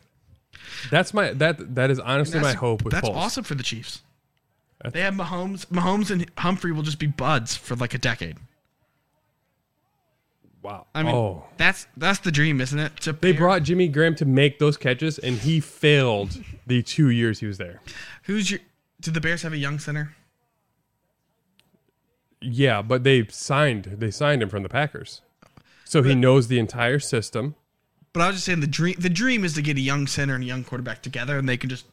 That's 0.89 1.13
my 1.13 1.31
that 1.33 1.75
that 1.75 1.91
is 1.91 1.99
honestly 1.99 2.39
my 2.39 2.53
hope 2.53 2.83
with 2.83 2.91
That's 2.93 3.05
Poles. 3.07 3.17
awesome 3.17 3.43
for 3.43 3.53
the 3.55 3.63
Chiefs. 3.63 4.01
That's- 4.79 4.93
They 4.93 5.01
have 5.01 5.13
Mahomes. 5.13 5.67
Mahomes 5.67 6.09
and 6.09 6.25
Humphrey 6.39 6.71
will 6.71 6.81
just 6.81 6.97
be 6.97 7.05
buds 7.05 7.55
for 7.55 7.75
like 7.75 7.93
a 7.93 7.99
decade. 7.99 8.37
Wow. 10.63 10.85
I 10.93 11.01
mean, 11.03 11.15
oh, 11.15 11.45
that's 11.57 11.87
that's 11.97 12.19
the 12.19 12.31
dream, 12.31 12.61
isn't 12.61 12.77
it? 12.77 12.95
To 13.01 13.13
they 13.13 13.31
pair- 13.33 13.41
brought 13.41 13.63
Jimmy 13.63 13.87
Graham 13.87 14.15
to 14.15 14.25
make 14.25 14.59
those 14.59 14.77
catches, 14.77 15.17
and 15.17 15.37
he 15.37 15.59
failed 15.59 16.37
the 16.67 16.83
two 16.83 17.09
years 17.09 17.39
he 17.39 17.47
was 17.47 17.57
there. 17.57 17.81
Who's 18.23 18.51
your? 18.51 18.59
Did 18.99 19.15
the 19.15 19.21
Bears 19.21 19.41
have 19.41 19.53
a 19.53 19.57
young 19.57 19.79
center? 19.79 20.15
Yeah, 22.41 22.81
but 22.81 23.03
they 23.03 23.27
signed 23.27 23.95
they 23.99 24.11
signed 24.11 24.41
him 24.41 24.49
from 24.49 24.63
the 24.63 24.69
Packers, 24.69 25.21
so 25.85 26.01
he 26.01 26.15
knows 26.15 26.47
the 26.47 26.59
entire 26.59 26.99
system. 26.99 27.55
But 28.13 28.21
I 28.21 28.27
was 28.27 28.37
just 28.37 28.45
saying 28.45 28.59
the 28.61 28.67
dream. 28.67 28.95
The 28.97 29.09
dream 29.09 29.45
is 29.45 29.53
to 29.53 29.61
get 29.61 29.77
a 29.77 29.81
young 29.81 30.07
center 30.07 30.35
and 30.35 30.43
a 30.43 30.47
young 30.47 30.63
quarterback 30.63 31.01
together, 31.01 31.37
and 31.37 31.47
they 31.47 31.57
can 31.57 31.69
just. 31.69 31.85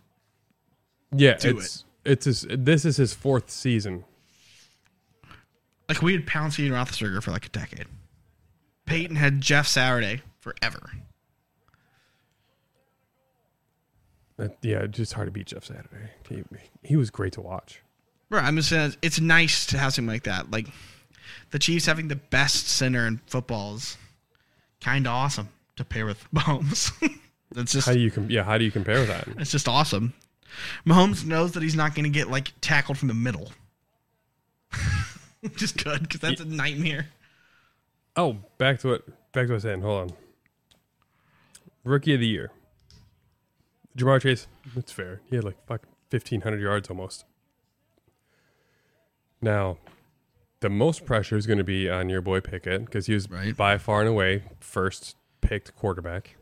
Yeah, 1.14 1.34
Do 1.34 1.58
it's 1.58 1.84
it's 2.04 2.24
his, 2.24 2.46
this 2.48 2.84
is 2.84 2.96
his 2.96 3.14
fourth 3.14 3.50
season. 3.50 4.04
Like 5.88 6.02
we 6.02 6.12
had 6.12 6.26
Pouncey 6.26 6.66
and 6.66 6.74
Roethlisberger 6.74 7.22
for 7.22 7.30
like 7.30 7.46
a 7.46 7.50
decade. 7.50 7.86
Peyton 8.86 9.16
had 9.16 9.40
Jeff 9.40 9.66
Saturday 9.66 10.22
forever. 10.40 10.90
Yeah, 14.62 14.78
it's 14.82 14.96
just 14.96 15.14
hard 15.14 15.26
to 15.26 15.32
beat 15.32 15.46
Jeff 15.46 15.64
Saturday. 15.64 16.10
He, 16.28 16.44
he 16.82 16.96
was 16.96 17.10
great 17.10 17.32
to 17.34 17.40
watch. 17.40 17.82
Right. 18.30 18.44
I'm 18.44 18.56
just 18.56 18.68
saying 18.68 18.94
it's 19.02 19.20
nice 19.20 19.66
to 19.66 19.78
have 19.78 19.94
something 19.94 20.12
like 20.12 20.24
that. 20.24 20.50
Like 20.50 20.66
the 21.50 21.58
Chiefs 21.58 21.86
having 21.86 22.08
the 22.08 22.16
best 22.16 22.68
center 22.68 23.06
in 23.06 23.20
football 23.26 23.76
is 23.76 23.96
kind 24.80 25.06
of 25.06 25.12
awesome 25.12 25.48
to 25.76 25.84
pair 25.84 26.04
with 26.06 26.30
Mahomes. 26.34 26.92
That's 27.52 27.72
just 27.72 27.86
How 27.86 27.94
do 27.94 28.00
you 28.00 28.10
com- 28.10 28.30
yeah? 28.30 28.42
How 28.42 28.58
do 28.58 28.64
you 28.64 28.70
compare 28.70 29.04
that? 29.06 29.28
it's 29.38 29.50
just 29.50 29.68
awesome. 29.68 30.12
Mahomes 30.86 31.24
knows 31.24 31.52
that 31.52 31.62
he's 31.62 31.76
not 31.76 31.94
going 31.94 32.04
to 32.04 32.10
get 32.10 32.30
like 32.30 32.52
tackled 32.60 32.98
from 32.98 33.08
the 33.08 33.14
middle. 33.14 33.52
just 35.56 35.82
good 35.82 36.02
because 36.02 36.20
that's 36.20 36.40
a 36.40 36.44
nightmare. 36.44 37.06
Oh, 38.16 38.36
back 38.58 38.80
to 38.80 38.88
what 38.88 39.06
back 39.32 39.46
to 39.46 39.48
what 39.48 39.50
I 39.50 39.54
was 39.54 39.62
saying. 39.62 39.80
Hold 39.82 40.10
on. 40.10 40.16
Rookie 41.84 42.14
of 42.14 42.20
the 42.20 42.26
year. 42.26 42.50
Ja'Marr 43.96 44.20
Chase, 44.20 44.46
that's 44.74 44.92
fair. 44.92 45.20
He 45.30 45.36
had 45.36 45.44
like 45.44 45.56
fuck 45.66 45.82
fifteen 46.10 46.42
hundred 46.42 46.60
yards 46.60 46.90
almost. 46.90 47.24
Now, 49.40 49.78
the 50.60 50.68
most 50.68 51.04
pressure 51.06 51.36
is 51.36 51.46
going 51.46 51.58
to 51.58 51.64
be 51.64 51.88
on 51.88 52.08
your 52.08 52.20
boy 52.20 52.40
Pickett 52.40 52.84
because 52.84 53.06
he 53.06 53.14
was 53.14 53.30
Right. 53.30 53.56
by 53.56 53.78
far 53.78 54.00
and 54.00 54.08
away 54.08 54.44
first 54.60 55.16
picked 55.40 55.74
quarterback. 55.76 56.36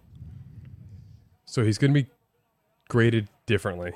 So 1.44 1.62
he's 1.64 1.78
going 1.78 1.92
to 1.92 2.02
be 2.02 2.08
graded 2.88 3.28
differently. 3.46 3.92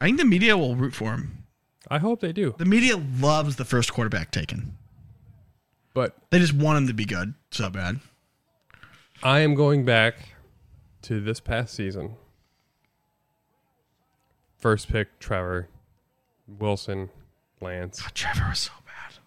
I 0.00 0.06
think 0.06 0.18
the 0.18 0.24
media 0.24 0.56
will 0.56 0.74
root 0.76 0.94
for 0.94 1.12
him. 1.12 1.44
I 1.90 1.98
hope 1.98 2.20
they 2.20 2.32
do. 2.32 2.54
The 2.58 2.64
media 2.64 2.96
loves 2.96 3.56
the 3.56 3.64
first 3.64 3.92
quarterback 3.92 4.30
taken. 4.30 4.76
But 5.94 6.16
They 6.30 6.38
just 6.38 6.52
want 6.52 6.78
him 6.78 6.86
to 6.88 6.94
be 6.94 7.04
good 7.04 7.34
so 7.50 7.70
bad. 7.70 8.00
I 9.22 9.40
am 9.40 9.54
going 9.54 9.84
back 9.84 10.34
to 11.02 11.20
this 11.20 11.40
past 11.40 11.72
season. 11.74 12.16
First 14.58 14.88
pick, 14.88 15.18
Trevor, 15.20 15.68
Wilson, 16.46 17.08
Lance. 17.60 18.00
God, 18.02 18.14
Trevor 18.14 18.46
was 18.50 18.58
so 18.60 18.72
bad. 18.84 19.18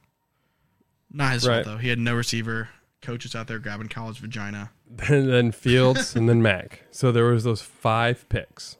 Not 1.11 1.33
his 1.33 1.47
Right. 1.47 1.63
fault 1.63 1.75
though. 1.75 1.81
He 1.81 1.89
had 1.89 1.99
no 1.99 2.15
receiver. 2.15 2.69
Coaches 3.01 3.33
out 3.35 3.47
there 3.47 3.59
grabbing 3.59 3.87
college 3.89 4.19
vagina. 4.19 4.71
Then, 4.91 5.27
then 5.27 5.51
Fields, 5.51 6.15
and 6.15 6.27
then 6.27 6.41
Mac. 6.41 6.81
So 6.89 7.11
there 7.11 7.25
was 7.25 7.43
those 7.43 7.61
five 7.61 8.27
picks. 8.27 8.77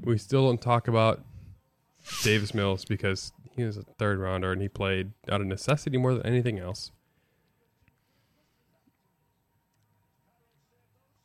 We 0.00 0.18
still 0.18 0.46
don't 0.46 0.60
talk 0.60 0.86
about 0.86 1.24
Davis 2.22 2.52
Mills 2.52 2.84
because 2.84 3.32
he 3.56 3.64
was 3.64 3.78
a 3.78 3.82
third 3.82 4.18
rounder 4.18 4.52
and 4.52 4.60
he 4.60 4.68
played 4.68 5.12
out 5.30 5.40
of 5.40 5.46
necessity 5.46 5.96
more 5.96 6.12
than 6.14 6.26
anything 6.26 6.58
else. 6.58 6.90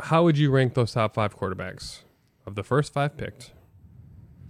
How 0.01 0.23
would 0.23 0.37
you 0.37 0.51
rank 0.51 0.73
those 0.75 0.93
top 0.93 1.15
five 1.15 1.35
quarterbacks 1.37 2.03
of 2.45 2.55
the 2.55 2.63
first 2.63 2.93
five 2.93 3.17
picked? 3.17 3.51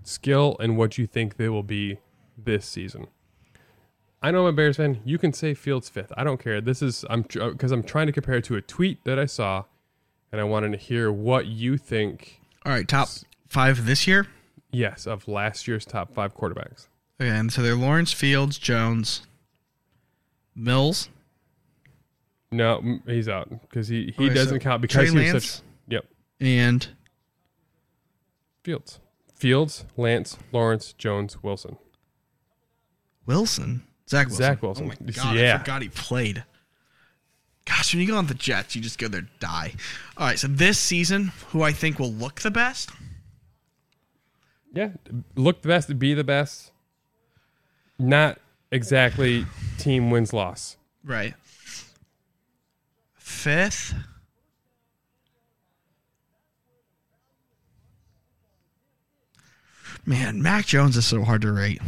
Skill 0.07 0.55
and 0.59 0.77
what 0.77 0.97
you 0.97 1.05
think 1.07 1.37
they 1.37 1.49
will 1.49 1.63
be 1.63 1.97
this 2.37 2.65
season. 2.65 3.07
I 4.21 4.31
know 4.31 4.41
I'm 4.41 4.47
a 4.47 4.53
Bears 4.53 4.77
fan. 4.77 4.99
You 5.05 5.17
can 5.17 5.31
say 5.33 5.53
Fields 5.53 5.89
fifth. 5.89 6.11
I 6.17 6.23
don't 6.23 6.39
care. 6.41 6.59
This 6.61 6.81
is 6.81 7.05
I'm 7.09 7.21
because 7.21 7.71
uh, 7.71 7.75
I'm 7.75 7.83
trying 7.83 8.07
to 8.07 8.13
compare 8.13 8.35
it 8.35 8.43
to 8.45 8.55
a 8.55 8.61
tweet 8.61 9.03
that 9.03 9.19
I 9.19 9.25
saw, 9.25 9.65
and 10.31 10.41
I 10.41 10.43
wanted 10.43 10.71
to 10.71 10.77
hear 10.77 11.11
what 11.11 11.45
you 11.45 11.77
think. 11.77 12.41
All 12.65 12.71
right, 12.71 12.87
top 12.87 13.09
five 13.47 13.85
this 13.85 14.07
year. 14.07 14.27
Yes, 14.71 15.05
of 15.05 15.27
last 15.27 15.67
year's 15.67 15.85
top 15.85 16.13
five 16.13 16.35
quarterbacks. 16.35 16.87
Okay, 17.21 17.29
and 17.29 17.51
so 17.53 17.61
they're 17.61 17.75
Lawrence 17.75 18.11
Fields, 18.11 18.57
Jones, 18.57 19.21
Mills. 20.55 21.09
No, 22.51 22.99
he's 23.05 23.27
out 23.29 23.49
because 23.49 23.87
he, 23.87 24.13
he 24.17 24.25
Okay, 24.25 24.33
doesn't 24.33 24.55
so 24.55 24.63
count 24.63 24.81
because 24.81 24.95
Trey 24.95 25.05
he 25.05 25.11
was 25.11 25.33
Lance? 25.33 25.45
such. 25.45 25.63
Yep, 25.89 26.05
and 26.39 26.87
Fields, 28.63 28.99
Fields, 29.37 29.85
Lance, 29.95 30.35
Lawrence, 30.51 30.93
Jones, 30.93 31.37
Wilson. 31.43 31.77
Wilson. 33.27 33.83
Zach 34.09 34.27
Wilson. 34.27 34.43
Zach 34.43 34.61
Wilson. 34.63 34.85
Oh 34.85 34.87
my 35.05 35.11
god, 35.11 35.35
Yeah. 35.35 35.55
I 35.55 35.57
forgot 35.59 35.81
he 35.83 35.89
played. 35.89 36.43
Gosh, 37.65 37.93
when 37.93 38.01
you 38.01 38.07
go 38.07 38.17
on 38.17 38.27
the 38.27 38.33
Jets, 38.33 38.75
you 38.75 38.81
just 38.81 38.97
go 38.97 39.07
there 39.07 39.27
die. 39.39 39.73
All 40.17 40.25
right, 40.25 40.39
so 40.39 40.47
this 40.47 40.79
season, 40.79 41.33
who 41.49 41.61
I 41.61 41.71
think 41.71 41.99
will 41.99 42.11
look 42.11 42.39
the 42.41 42.49
best? 42.49 42.89
Yeah, 44.73 44.91
look 45.35 45.61
the 45.61 45.67
best, 45.67 45.99
be 45.99 46.13
the 46.13 46.23
best. 46.23 46.71
Not 47.99 48.39
exactly 48.71 49.45
team 49.77 50.09
wins 50.09 50.33
loss. 50.33 50.77
Right. 51.03 51.33
Fifth. 53.15 53.93
Man, 60.07 60.41
Mac 60.41 60.65
Jones 60.65 60.95
is 60.95 61.05
so 61.05 61.23
hard 61.23 61.41
to 61.41 61.51
rate. 61.51 61.81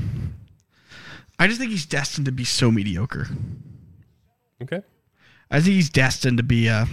I 1.40 1.48
just 1.48 1.58
think 1.58 1.72
he's 1.72 1.86
destined 1.86 2.26
to 2.26 2.34
be 2.34 2.44
so 2.44 2.70
mediocre. 2.70 3.28
Okay. 4.62 4.82
I 5.50 5.62
think 5.62 5.74
he's 5.76 5.90
destined 5.90 6.36
to 6.38 6.44
be 6.44 6.68
a 6.68 6.86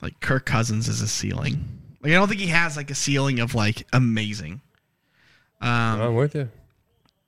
like 0.00 0.18
Kirk 0.20 0.46
Cousins 0.46 0.88
is 0.88 1.02
a 1.02 1.06
ceiling. 1.08 1.62
Like 2.00 2.12
I 2.12 2.14
don't 2.14 2.26
think 2.26 2.40
he 2.40 2.46
has 2.46 2.74
like 2.74 2.90
a 2.90 2.94
ceiling 2.94 3.38
of 3.38 3.54
like 3.54 3.86
amazing. 3.92 4.62
Um, 5.60 6.00
I'm 6.00 6.14
with 6.14 6.34
you. 6.34 6.48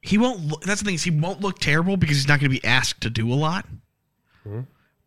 he 0.01 0.17
won't. 0.17 0.41
Look, 0.41 0.63
that's 0.63 0.81
the 0.81 0.87
thing 0.87 0.95
is 0.95 1.03
he 1.05 1.11
won't 1.11 1.43
look 1.43 1.59
terrible 1.59 1.99
because 1.99 2.17
he's 2.17 2.29
not 2.29 2.41
going 2.41 2.51
to 2.51 2.61
be 2.61 2.65
asked 2.67 3.03
to 3.03 3.11
do 3.11 3.31
a 3.31 3.35
lot. 3.35 3.67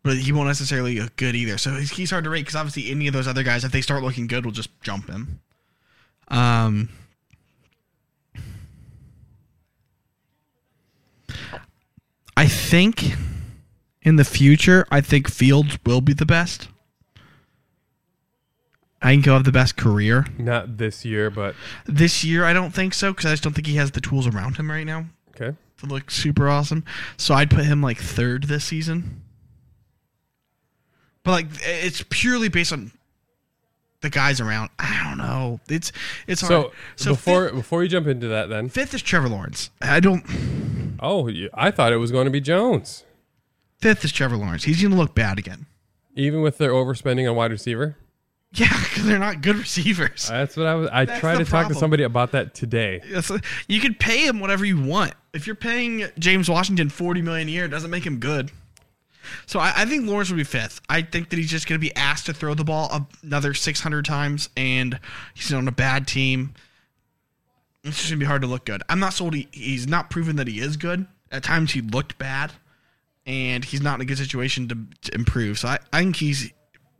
But 0.03 0.17
he 0.17 0.31
won't 0.31 0.47
necessarily 0.47 0.99
look 0.99 1.15
good 1.15 1.35
either. 1.35 1.57
So 1.57 1.71
he's, 1.73 1.91
he's 1.91 2.11
hard 2.11 2.23
to 2.25 2.29
rate 2.29 2.41
because 2.41 2.55
obviously 2.55 2.91
any 2.91 3.07
of 3.07 3.13
those 3.13 3.27
other 3.27 3.43
guys, 3.43 3.63
if 3.63 3.71
they 3.71 3.81
start 3.81 4.03
looking 4.03 4.27
good, 4.27 4.45
will 4.45 4.51
just 4.51 4.69
jump 4.81 5.09
him. 5.09 5.39
Um. 6.27 6.89
I 12.35 12.47
think 12.47 13.15
in 14.01 14.15
the 14.15 14.23
future, 14.23 14.85
I 14.89 15.01
think 15.01 15.29
Fields 15.29 15.77
will 15.85 16.01
be 16.01 16.13
the 16.13 16.25
best. 16.25 16.69
I 19.01 19.11
think 19.11 19.25
he'll 19.25 19.33
have 19.33 19.43
the 19.45 19.51
best 19.51 19.77
career. 19.77 20.27
Not 20.37 20.77
this 20.77 21.03
year, 21.03 21.29
but 21.29 21.55
This 21.85 22.23
year, 22.23 22.45
I 22.45 22.53
don't 22.53 22.71
think 22.71 22.93
so 22.93 23.11
because 23.11 23.25
I 23.25 23.31
just 23.31 23.43
don't 23.43 23.53
think 23.53 23.67
he 23.67 23.75
has 23.75 23.91
the 23.91 24.01
tools 24.01 24.27
around 24.27 24.57
him 24.57 24.69
right 24.69 24.85
now 24.85 25.05
okay. 25.35 25.57
to 25.77 25.85
look 25.85 26.11
super 26.11 26.47
awesome. 26.47 26.83
So 27.17 27.33
I'd 27.33 27.49
put 27.49 27.65
him 27.65 27.81
like 27.81 27.97
third 27.97 28.43
this 28.43 28.65
season. 28.65 29.23
But 31.23 31.31
like 31.31 31.47
it's 31.61 32.03
purely 32.09 32.49
based 32.49 32.73
on 32.73 32.91
the 34.01 34.09
guys 34.09 34.41
around. 34.41 34.69
I 34.77 35.03
don't 35.07 35.17
know. 35.17 35.59
It's 35.69 35.91
it's 36.27 36.41
hard. 36.41 36.71
So, 36.95 37.11
before 37.11 37.51
before 37.51 37.83
you 37.83 37.89
jump 37.89 38.07
into 38.07 38.27
that, 38.27 38.49
then 38.49 38.69
fifth, 38.69 38.89
fifth 38.89 38.93
is 38.95 39.01
Trevor 39.01 39.29
Lawrence. 39.29 39.69
I 39.81 39.99
don't. 39.99 40.23
Oh, 41.01 41.29
I 41.53 41.71
thought 41.71 41.91
it 41.93 41.97
was 41.97 42.11
going 42.11 42.25
to 42.25 42.31
be 42.31 42.41
Jones, 42.41 43.03
Fifth 43.79 44.05
is 44.05 44.11
Trevor 44.11 44.37
Lawrence. 44.37 44.63
He's 44.65 44.81
gonna 44.81 44.95
look 44.95 45.15
bad 45.15 45.39
again. 45.39 45.65
even 46.15 46.41
with 46.41 46.57
their 46.57 46.71
overspending 46.71 47.29
on 47.29 47.35
wide 47.35 47.51
receiver. 47.51 47.97
Yeah, 48.53 48.67
because 48.83 49.05
they're 49.05 49.17
not 49.17 49.41
good 49.41 49.55
receivers. 49.55 50.27
That's 50.27 50.57
what 50.57 50.67
I 50.67 50.75
was. 50.75 50.89
I 50.91 51.05
That's 51.05 51.19
tried 51.21 51.37
to 51.37 51.45
talk 51.45 51.69
to 51.69 51.73
somebody 51.73 52.03
about 52.03 52.33
that 52.33 52.53
today. 52.53 53.01
You 53.67 53.79
can 53.79 53.95
pay 53.95 54.27
him 54.27 54.39
whatever 54.41 54.65
you 54.65 54.81
want. 54.81 55.13
If 55.33 55.47
you're 55.47 55.55
paying 55.55 56.05
James 56.19 56.49
Washington 56.49 56.89
forty 56.89 57.21
million 57.21 57.47
a 57.47 57.51
year, 57.51 57.65
it 57.65 57.69
doesn't 57.69 57.89
make 57.89 58.05
him 58.05 58.19
good. 58.19 58.51
So 59.45 59.59
I, 59.59 59.71
I 59.77 59.85
think 59.85 60.05
Lawrence 60.05 60.29
will 60.29 60.37
be 60.37 60.43
fifth. 60.43 60.81
I 60.89 61.01
think 61.01 61.29
that 61.29 61.37
he's 61.37 61.49
just 61.49 61.65
going 61.67 61.79
to 61.79 61.87
be 61.87 61.95
asked 61.95 62.25
to 62.25 62.33
throw 62.33 62.53
the 62.53 62.65
ball 62.65 63.07
another 63.23 63.53
six 63.53 63.79
hundred 63.79 64.03
times, 64.03 64.49
and 64.57 64.99
he's 65.33 65.53
on 65.53 65.67
a 65.67 65.71
bad 65.71 66.05
team. 66.05 66.53
It's 67.83 67.97
just 67.97 68.09
going 68.09 68.19
to 68.19 68.23
be 68.23 68.27
hard 68.27 68.41
to 68.43 68.47
look 68.47 68.65
good. 68.65 68.83
I'm 68.89 68.99
not 68.99 69.13
sold. 69.13 69.33
He, 69.33 69.47
he's 69.51 69.87
not 69.87 70.09
proven 70.09 70.35
that 70.35 70.47
he 70.47 70.59
is 70.59 70.77
good. 70.77 71.07
At 71.31 71.43
times 71.43 71.71
he 71.71 71.81
looked 71.81 72.17
bad, 72.17 72.51
and 73.25 73.65
he's 73.65 73.81
not 73.81 73.95
in 73.95 74.01
a 74.01 74.05
good 74.05 74.17
situation 74.17 74.67
to, 74.67 74.77
to 75.09 75.15
improve. 75.15 75.59
So 75.59 75.69
I, 75.69 75.79
I 75.91 76.03
think 76.03 76.17
he's 76.17 76.51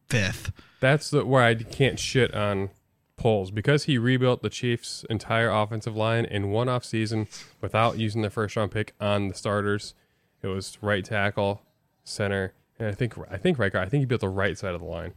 fifth. 0.09 0.51
That's 0.79 1.11
the 1.11 1.25
where 1.25 1.43
I 1.43 1.55
can't 1.55 1.99
shit 1.99 2.33
on 2.33 2.71
Poles 3.17 3.51
because 3.51 3.83
he 3.83 3.99
rebuilt 3.99 4.41
the 4.41 4.49
Chiefs' 4.49 5.05
entire 5.07 5.49
offensive 5.49 5.95
line 5.95 6.25
in 6.25 6.49
one 6.49 6.67
off 6.67 6.83
season 6.83 7.27
without 7.61 7.99
using 7.99 8.21
their 8.21 8.31
first 8.31 8.55
round 8.55 8.71
pick 8.71 8.95
on 8.99 9.27
the 9.27 9.35
starters. 9.35 9.93
It 10.41 10.47
was 10.47 10.79
right 10.81 11.05
tackle, 11.05 11.61
center, 12.03 12.53
and 12.79 12.87
I 12.87 12.93
think 12.93 13.13
I 13.29 13.37
think 13.37 13.59
right 13.59 13.71
guard. 13.71 13.85
I 13.85 13.89
think 13.89 14.01
he 14.01 14.05
built 14.05 14.21
the 14.21 14.29
right 14.29 14.57
side 14.57 14.73
of 14.73 14.81
the 14.81 14.87
line. 14.87 15.13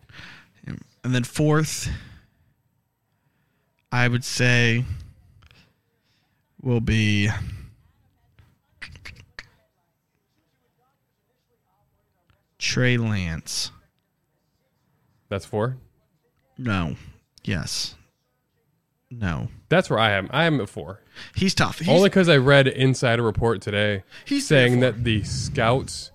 And 0.67 1.15
then 1.15 1.25
fourth, 1.25 1.89
I 3.91 4.07
would 4.07 4.25
say, 4.25 4.85
will 6.65 6.81
be 6.81 7.29
Trey 12.59 12.97
Lance. 12.97 13.71
That's 15.29 15.45
four. 15.45 15.77
No. 16.57 16.97
Yes. 17.45 17.95
No. 19.11 19.49
That's 19.69 19.91
where 19.91 19.99
I 19.99 20.13
am. 20.13 20.29
I 20.33 20.45
am 20.45 20.61
at 20.61 20.69
four. 20.69 21.01
He's 21.35 21.55
tough. 21.55 21.81
He's, 21.81 21.89
Only 21.89 22.09
because 22.09 22.29
I 22.29 22.37
read 22.37 22.67
Insider 22.67 23.23
Report 23.23 23.61
today 23.61 24.03
He's 24.25 24.47
saying 24.47 24.75
three 24.75 24.79
or 24.79 24.93
four. 24.93 24.93
that 24.93 25.05
the 25.05 25.23
scouts 25.25 26.13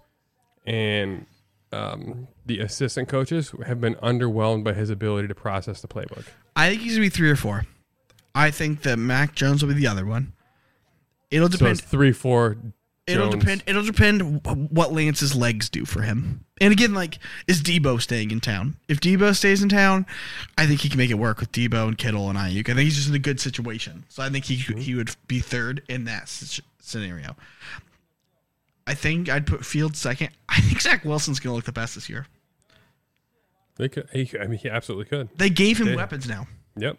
and 0.65 1.25
um, 1.71 2.27
the 2.45 2.59
assistant 2.59 3.07
coaches 3.07 3.53
have 3.65 3.79
been 3.79 3.95
underwhelmed 3.95 4.63
by 4.63 4.73
his 4.73 4.89
ability 4.89 5.27
to 5.27 5.35
process 5.35 5.81
the 5.81 5.87
playbook. 5.87 6.25
I 6.55 6.69
think 6.69 6.81
he's 6.81 6.93
gonna 6.93 7.05
be 7.05 7.09
three 7.09 7.29
or 7.29 7.35
four. 7.35 7.65
I 8.33 8.51
think 8.51 8.81
that 8.83 8.97
Mac 8.97 9.35
Jones 9.35 9.61
will 9.63 9.73
be 9.73 9.79
the 9.79 9.87
other 9.87 10.05
one. 10.05 10.33
It'll 11.31 11.47
So 11.49 11.57
depend. 11.57 11.71
it's 11.79 11.81
three, 11.81 12.11
four. 12.11 12.57
It'll 13.07 13.29
Jones. 13.31 13.43
depend. 13.43 13.63
It'll 13.65 13.83
depend 13.83 14.45
what 14.71 14.93
Lance's 14.93 15.33
legs 15.35 15.67
do 15.69 15.83
for 15.85 16.03
him. 16.03 16.45
And 16.61 16.71
again, 16.71 16.93
like, 16.93 17.17
is 17.47 17.63
Debo 17.63 17.99
staying 17.99 18.29
in 18.29 18.39
town? 18.39 18.75
If 18.87 18.99
Debo 18.99 19.35
stays 19.35 19.63
in 19.63 19.69
town, 19.69 20.05
I 20.57 20.67
think 20.67 20.81
he 20.81 20.89
can 20.89 20.97
make 20.99 21.09
it 21.09 21.15
work 21.15 21.39
with 21.39 21.51
Debo 21.51 21.87
and 21.87 21.97
Kittle 21.97 22.29
and 22.29 22.37
Aiyuk. 22.37 22.69
I 22.69 22.73
think 22.75 22.79
he's 22.81 22.95
just 22.97 23.09
in 23.09 23.15
a 23.15 23.19
good 23.19 23.39
situation. 23.39 24.05
So 24.09 24.21
I 24.21 24.29
think 24.29 24.45
he 24.45 24.55
he 24.55 24.93
would 24.93 25.15
be 25.27 25.39
third 25.39 25.81
in 25.89 26.05
that 26.05 26.29
scenario. 26.79 27.35
I 28.85 28.93
think 28.93 29.27
I'd 29.29 29.47
put 29.47 29.65
Fields 29.65 29.97
second. 29.99 30.29
I 30.49 30.59
think 30.61 30.79
Zach 30.81 31.03
Wilson's 31.05 31.39
going 31.39 31.51
to 31.51 31.55
look 31.55 31.65
the 31.65 31.71
best 31.71 31.95
this 31.95 32.09
year. 32.09 32.27
They 33.77 33.87
could. 33.89 34.07
He, 34.11 34.29
I 34.39 34.45
mean, 34.47 34.59
he 34.59 34.69
absolutely 34.69 35.05
could. 35.05 35.29
They 35.37 35.49
gave 35.49 35.79
him 35.79 35.87
They- 35.87 35.95
weapons 35.95 36.27
now. 36.27 36.47
Yep. 36.77 36.97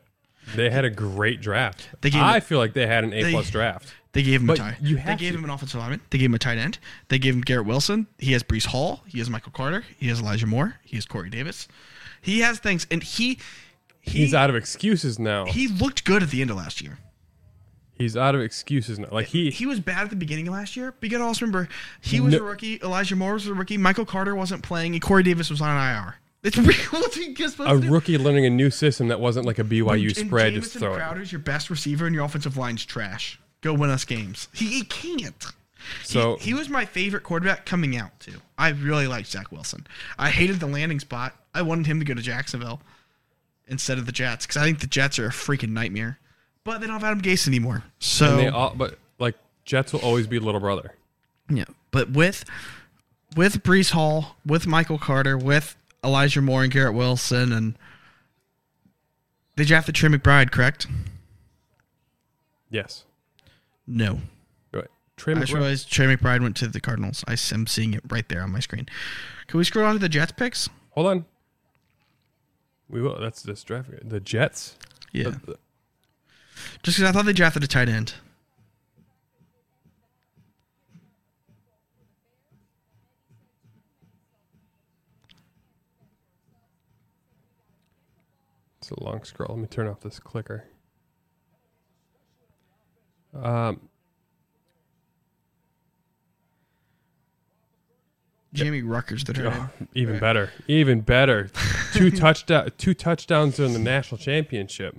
They 0.55 0.70
had 0.70 0.84
a 0.84 0.91
great 0.91 1.41
draft. 1.41 1.88
They 2.01 2.11
gave- 2.11 2.22
I 2.22 2.41
feel 2.41 2.59
like 2.59 2.72
they 2.72 2.86
had 2.86 3.05
an 3.05 3.12
A 3.12 3.30
plus 3.30 3.51
draft. 3.51 3.93
They 4.12 4.22
gave 4.24 4.41
him 4.41 4.49
But 4.49 4.59
a 4.59 4.62
tight. 4.62 4.76
you 4.82 4.97
They 4.97 5.14
gave 5.16 5.32
to. 5.34 5.38
him 5.38 5.45
an 5.45 5.51
offensive 5.51 5.78
lineman. 5.78 6.01
They 6.11 6.18
gave 6.18 6.30
him 6.30 6.34
a 6.34 6.38
tight 6.41 6.59
end. 6.59 6.78
They 7.09 7.18
gave 7.20 7.34
him 7.34 7.43
Garrett 7.43 7.66
Wilson. 7.66 8.09
He 8.18 8.32
has 8.32 8.43
Breece 8.43 8.66
Hall. 8.66 9.05
He 9.07 9.18
has 9.20 9.30
Michael 9.30 9.53
Carter. 9.53 9.84
He 9.99 10.09
has 10.09 10.18
Elijah 10.20 10.49
Moore. 10.49 10.76
He 10.84 10.97
has 10.97 11.07
Corey 11.07 11.30
Davis. 11.30 11.68
He 12.20 12.41
has 12.41 12.59
things, 12.59 12.86
and 12.91 13.03
he 13.03 13.38
he 14.03 14.20
He's 14.20 14.34
out 14.34 14.51
of 14.51 14.57
excuses 14.57 15.18
now. 15.18 15.45
he 15.47 15.68
looked 15.68 16.05
good 16.05 16.22
at 16.22 16.30
the 16.30 16.41
end 16.41 16.51
of 16.51 16.57
last 16.57 16.80
year. 16.80 16.99
He's 17.95 18.16
out 18.16 18.34
of 18.34 18.41
excuses 18.41 18.99
now. 18.99 19.09
Like 19.12 19.26
he, 19.26 19.51
He 19.51 19.66
was 19.66 19.78
bad 19.78 20.05
at 20.05 20.11
the 20.11 20.16
beginning 20.16 20.49
of 20.49 20.55
last 20.55 20.74
year, 20.74 20.93
but 20.99 21.03
you 21.05 21.11
gotta 21.11 21.22
also 21.24 21.45
remember 21.45 21.68
he 22.01 22.18
was 22.18 22.32
No- 22.32 22.41
a 22.41 22.43
rookie. 22.43 22.80
Elijah 22.82 23.14
Moore 23.14 23.34
was 23.34 23.47
a 23.47 23.53
rookie. 23.55 23.76
Michael 23.76 24.07
Carter 24.07 24.34
wasn't 24.34 24.62
playing, 24.62 24.95
and 24.95 25.03
Corey 25.03 25.22
Davis 25.22 25.51
was 25.51 25.61
on 25.61 25.76
IR. 25.76 26.16
It's 26.43 26.57
real. 26.59 26.74
What's 26.91 27.16
he 27.16 27.34
supposed 27.34 27.84
a 27.84 27.91
rookie 27.91 28.16
learning 28.18 28.47
a 28.47 28.51
new 28.51 28.70
system 28.70 29.09
that 29.09 29.20
wasn't 29.20 29.47
like 29.47 29.59
a 29.59 29.64
BYU 29.64 30.16
And 30.18 30.26
spread. 30.28 30.55
Just 30.55 30.72
Jamison 30.72 30.80
throw 30.80 30.95
it. 30.95 30.97
Crowder's 30.97 31.32
your 31.32 31.41
best 31.41 31.68
receiver, 31.70 32.07
and 32.07 32.14
your 32.14 32.24
offensive 32.24 32.57
line's 32.57 32.84
trash. 32.84 33.38
Go 33.61 33.74
win 33.74 33.91
us 33.91 34.05
games. 34.05 34.49
He, 34.53 34.66
he 34.68 34.82
can't. 34.84 35.45
So- 36.03 36.36
he, 36.36 36.47
he 36.51 36.55
was 36.55 36.68
my 36.68 36.84
favorite 36.86 37.22
quarterback 37.24 37.66
coming 37.66 37.97
out 37.97 38.18
too. 38.20 38.41
I 38.57 38.70
really 38.70 39.07
liked 39.07 39.28
Zach 39.28 39.53
Wilson. 39.53 39.86
I 40.18 40.30
hated 40.30 40.61
the 40.61 40.66
landing 40.66 41.01
spot. 41.01 41.34
I 41.55 41.62
wanted 41.62 41.86
him 41.86 41.99
to 41.99 42.05
go 42.05 42.14
to 42.14 42.22
Jacksonville 42.22 42.80
instead 43.68 43.99
of 43.99 44.07
the 44.07 44.12
Jets 44.12 44.47
because 44.47 44.61
I 44.61 44.64
think 44.64 44.80
the 44.80 44.86
Jets 44.86 45.18
are 45.18 45.26
a 45.26 45.30
freaking 45.30 45.70
nightmare. 45.70 46.18
But 46.64 46.80
they 46.80 46.86
don't 46.86 46.95
have 47.01 47.05
Adam 47.05 47.22
Gase 47.22 47.49
anymore. 47.49 47.84
So 47.99 48.26
And 48.30 48.38
they 48.38 48.49
all, 48.49 48.74
but 48.74 48.99
like 49.18 49.34
Jets 49.64 49.93
will 49.93 50.01
always 50.01 50.26
be 50.26 50.38
little 50.38 50.61
brother. 50.61 50.95
yeah, 51.49 51.64
but 51.91 52.11
with 52.11 52.45
with 53.36 53.62
Breece 53.62 53.91
Hall, 53.93 54.36
with 54.45 54.66
Michael 54.66 54.99
Carter, 54.99 55.36
with 55.38 55.76
Elijah 56.05 56.40
Moore 56.40 56.62
and 56.62 56.72
Garrett 56.72 56.94
Wilson, 56.94 57.53
and 57.53 57.76
they 59.57 59.64
drafted 59.64 59.94
Trey 59.94 60.09
McBride, 60.11 60.51
correct? 60.51 60.86
Yes. 62.70 63.05
No. 63.86 64.20
Ahead. 64.72 64.88
Trey 65.16 65.34
I 65.34 65.40
just 65.40 65.53
McBride. 65.53 65.55
realized 65.57 65.92
Trey 65.92 66.16
McBride 66.16 66.40
went 66.42 66.57
to 66.57 66.68
the 66.68 66.80
Cardinals. 66.80 67.24
I, 67.28 67.32
am 67.55 67.66
seeing 67.66 67.94
it 67.94 68.03
right 68.09 68.28
there 68.28 68.42
on 68.42 68.53
my 68.53 68.61
screen. 68.61 68.86
Can 69.46 69.59
we 69.59 69.64
scroll 69.64 69.86
on 69.86 69.94
to 69.94 69.98
the 69.98 70.09
Jets 70.09 70.32
picks? 70.32 70.68
Hold 70.92 71.07
on. 71.07 71.24
We 72.88 73.03
will. 73.03 73.18
That's 73.20 73.42
this 73.42 73.62
draft. 73.62 73.90
The 74.03 74.20
Jets. 74.20 74.76
Yeah. 75.12 75.30
The- 75.30 75.40
the- 75.46 75.59
Just 76.82 76.98
because 76.98 77.03
I 77.09 77.12
thought 77.12 77.24
they 77.26 77.32
drafted 77.32 77.62
a 77.64 77.66
tight 77.68 77.88
end. 77.88 78.14
A 88.91 89.05
long 89.05 89.24
scroll. 89.24 89.55
Let 89.55 89.59
me 89.61 89.66
turn 89.66 89.86
off 89.86 90.01
this 90.01 90.18
clicker. 90.18 90.64
Um, 93.34 93.88
Jeremy 98.53 98.82
Ruckert, 98.82 99.24
the 99.24 99.53
oh, 99.53 99.70
even 99.95 100.18
better, 100.18 100.51
even 100.66 101.01
better. 101.01 101.51
two 101.93 102.11
touchdown, 102.11 102.70
two 102.78 102.95
touchdowns 102.95 103.57
during 103.57 103.72
the 103.72 103.78
national 103.78 104.18
championship. 104.18 104.97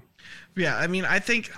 Yeah, 0.55 0.77
I 0.77 0.87
mean, 0.87 1.05
I 1.05 1.19
think. 1.19 1.51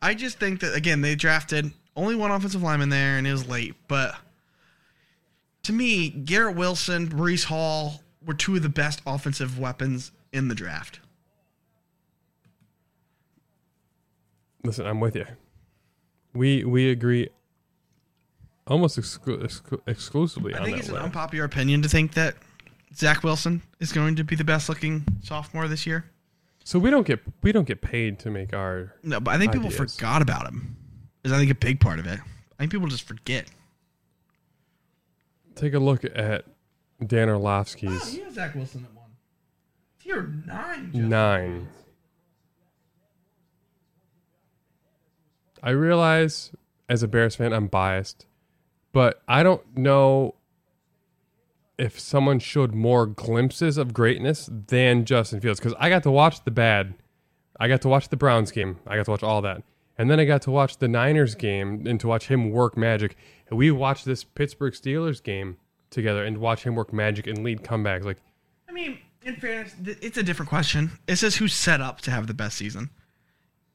I 0.00 0.14
just 0.14 0.38
think 0.38 0.60
that 0.60 0.74
again 0.74 1.02
they 1.02 1.14
drafted 1.14 1.72
only 1.94 2.16
one 2.16 2.30
offensive 2.30 2.62
lineman 2.62 2.88
there, 2.88 3.18
and 3.18 3.26
it 3.26 3.32
was 3.32 3.46
late. 3.46 3.74
But 3.86 4.16
to 5.64 5.72
me, 5.72 6.08
Garrett 6.08 6.56
Wilson, 6.56 7.08
Breece 7.08 7.44
Hall 7.44 8.02
were 8.24 8.34
two 8.34 8.56
of 8.56 8.62
the 8.62 8.68
best 8.68 9.02
offensive 9.06 9.58
weapons 9.58 10.10
in 10.32 10.48
the 10.48 10.54
draft. 10.54 11.00
Listen, 14.64 14.86
I'm 14.86 15.00
with 15.00 15.16
you. 15.16 15.26
We 16.34 16.64
we 16.64 16.90
agree 16.90 17.28
almost 18.66 18.98
exclu- 18.98 19.42
exclu- 19.42 19.80
exclusively 19.86 20.54
I 20.54 20.64
think 20.64 20.78
it's 20.78 20.88
an 20.88 20.96
unpopular 20.96 21.44
opinion 21.44 21.82
to 21.82 21.88
think 21.88 22.14
that 22.14 22.36
Zach 22.94 23.22
Wilson 23.22 23.62
is 23.80 23.92
going 23.92 24.16
to 24.16 24.24
be 24.24 24.36
the 24.36 24.44
best 24.44 24.68
looking 24.68 25.04
sophomore 25.22 25.68
this 25.68 25.86
year. 25.86 26.04
So 26.64 26.78
we 26.78 26.90
don't 26.90 27.06
get 27.06 27.20
we 27.42 27.52
don't 27.52 27.66
get 27.66 27.80
paid 27.80 28.18
to 28.20 28.30
make 28.30 28.54
our. 28.54 28.94
No, 29.02 29.20
but 29.20 29.34
I 29.34 29.38
think 29.38 29.52
people 29.52 29.66
Ideas. 29.66 29.96
forgot 29.96 30.22
about 30.22 30.46
him. 30.46 30.76
Is 31.24 31.32
I 31.32 31.38
think 31.38 31.50
a 31.50 31.56
big 31.56 31.80
part 31.80 31.98
of 31.98 32.06
it. 32.06 32.18
I 32.20 32.62
think 32.62 32.70
people 32.72 32.88
just 32.88 33.06
forget. 33.06 33.46
Take 35.54 35.74
a 35.74 35.78
look 35.78 36.04
at 36.04 36.44
Dan 37.04 37.28
Orlovsky's 37.28 38.16
has 38.16 38.34
Zach 38.34 38.54
Wilson 38.54 38.86
Tier 40.02 40.22
nine. 40.46 40.90
nine. 40.92 41.68
I 45.62 45.70
realize 45.70 46.50
as 46.88 47.02
a 47.04 47.08
Bears 47.08 47.36
fan 47.36 47.52
I'm 47.52 47.68
biased, 47.68 48.26
but 48.92 49.22
I 49.28 49.44
don't 49.44 49.76
know 49.76 50.34
if 51.78 52.00
someone 52.00 52.40
showed 52.40 52.74
more 52.74 53.06
glimpses 53.06 53.78
of 53.78 53.94
greatness 53.94 54.50
than 54.68 55.04
Justin 55.04 55.40
Fields 55.40 55.60
because 55.60 55.74
I 55.78 55.88
got 55.88 56.02
to 56.02 56.10
watch 56.10 56.44
the 56.44 56.50
bad. 56.50 56.94
I 57.60 57.68
got 57.68 57.82
to 57.82 57.88
watch 57.88 58.08
the 58.08 58.16
Browns 58.16 58.50
game. 58.50 58.80
I 58.86 58.96
got 58.96 59.04
to 59.04 59.10
watch 59.12 59.22
all 59.22 59.40
that. 59.42 59.62
And 59.98 60.10
then 60.10 60.18
I 60.18 60.24
got 60.24 60.42
to 60.42 60.50
watch 60.50 60.78
the 60.78 60.88
Niners 60.88 61.36
game 61.36 61.86
and 61.86 62.00
to 62.00 62.08
watch 62.08 62.26
him 62.26 62.50
work 62.50 62.76
magic. 62.76 63.16
And 63.48 63.58
we 63.58 63.70
watched 63.70 64.04
this 64.04 64.24
Pittsburgh 64.24 64.72
Steelers 64.72 65.22
game 65.22 65.58
together 65.90 66.24
and 66.24 66.38
watch 66.38 66.64
him 66.64 66.74
work 66.74 66.92
magic 66.92 67.28
and 67.28 67.44
lead 67.44 67.62
comebacks. 67.62 68.04
Like 68.04 68.18
I 68.68 68.72
mean, 68.72 68.98
in 69.24 69.36
fairness, 69.36 69.74
th- 69.84 69.98
it's 70.00 70.16
a 70.16 70.22
different 70.22 70.48
question. 70.48 70.92
It 71.06 71.16
says 71.16 71.36
who's 71.36 71.54
set 71.54 71.80
up 71.80 72.00
to 72.02 72.10
have 72.10 72.26
the 72.26 72.34
best 72.34 72.56
season. 72.56 72.90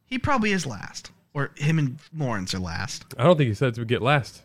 He 0.05 0.17
probably 0.17 0.51
is 0.51 0.65
last, 0.65 1.11
or 1.33 1.51
him 1.55 1.79
and 1.79 1.99
Lawrence 2.15 2.53
are 2.53 2.59
last. 2.59 3.05
I 3.17 3.23
don't 3.23 3.37
think 3.37 3.49
he 3.49 3.53
said 3.53 3.75
to 3.75 3.85
get 3.85 4.01
last. 4.01 4.43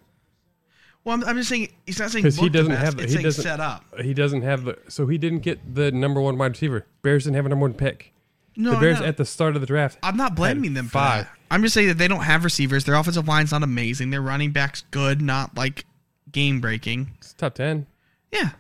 Well, 1.05 1.15
I'm, 1.17 1.25
I'm 1.25 1.37
just 1.37 1.49
saying 1.49 1.73
he's 1.87 1.99
not 1.99 2.11
saying 2.11 2.23
because 2.23 2.37
he 2.37 2.49
doesn't 2.49 2.73
have 2.73 2.99
It's 3.01 3.13
he 3.13 3.23
doesn't 3.23 3.43
set 3.43 3.61
up. 3.61 3.85
He 4.01 4.15
doesn't 4.15 4.43
have 4.43 4.65
the 4.65 4.79
so 4.89 5.07
he 5.07 5.19
didn't 5.19 5.41
get 5.41 5.75
the 5.75 5.91
number 5.91 6.21
one 6.21 6.39
wide 6.39 6.53
receiver. 6.53 6.87
Bears 7.03 7.25
didn't 7.25 7.37
have 7.37 7.47
a 7.47 7.49
number 7.49 7.65
one 7.65 7.75
pick. 7.75 8.13
No, 8.55 8.73
the 8.73 8.81
Bears 8.81 9.01
at 9.01 9.17
the 9.17 9.25
start 9.25 9.55
of 9.55 9.61
the 9.63 9.67
draft. 9.67 9.99
I'm 10.03 10.17
not 10.17 10.35
blaming 10.37 10.75
them 10.75 10.87
for 10.87 10.93
five. 10.93 11.25
that. 11.25 11.39
I'm 11.51 11.63
just 11.63 11.75
saying 11.75 11.89
that 11.89 11.99
they 11.99 12.09
don't 12.09 12.21
have 12.21 12.45
receivers. 12.45 12.85
Their 12.85 12.95
offensive 12.95 13.27
line's 13.27 13.53
not 13.53 13.63
amazing. 13.63 14.11
Their 14.11 14.21
running 14.21 14.53
back's 14.53 14.83
good, 14.91 15.23
not 15.23 15.57
like 15.57 15.87
game 16.31 16.61
breaking. 16.61 17.13
It's 17.19 17.33
top 17.33 17.55
ten. 17.55 17.87
Yeah, 18.31 18.51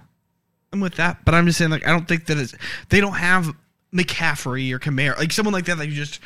I'm 0.72 0.80
with 0.80 0.96
that. 0.96 1.24
But 1.24 1.34
I'm 1.34 1.46
just 1.46 1.58
saying, 1.58 1.70
like, 1.70 1.86
I 1.86 1.90
don't 1.90 2.08
think 2.08 2.26
that 2.26 2.38
it's 2.38 2.54
they 2.88 3.00
don't 3.00 3.14
have 3.14 3.54
McCaffrey 3.92 4.72
or 4.72 4.78
Kamara, 4.78 5.18
like 5.18 5.32
someone 5.32 5.52
like 5.52 5.66
that 5.66 5.78
that 5.78 5.88
you 5.88 5.94
just 5.94 6.20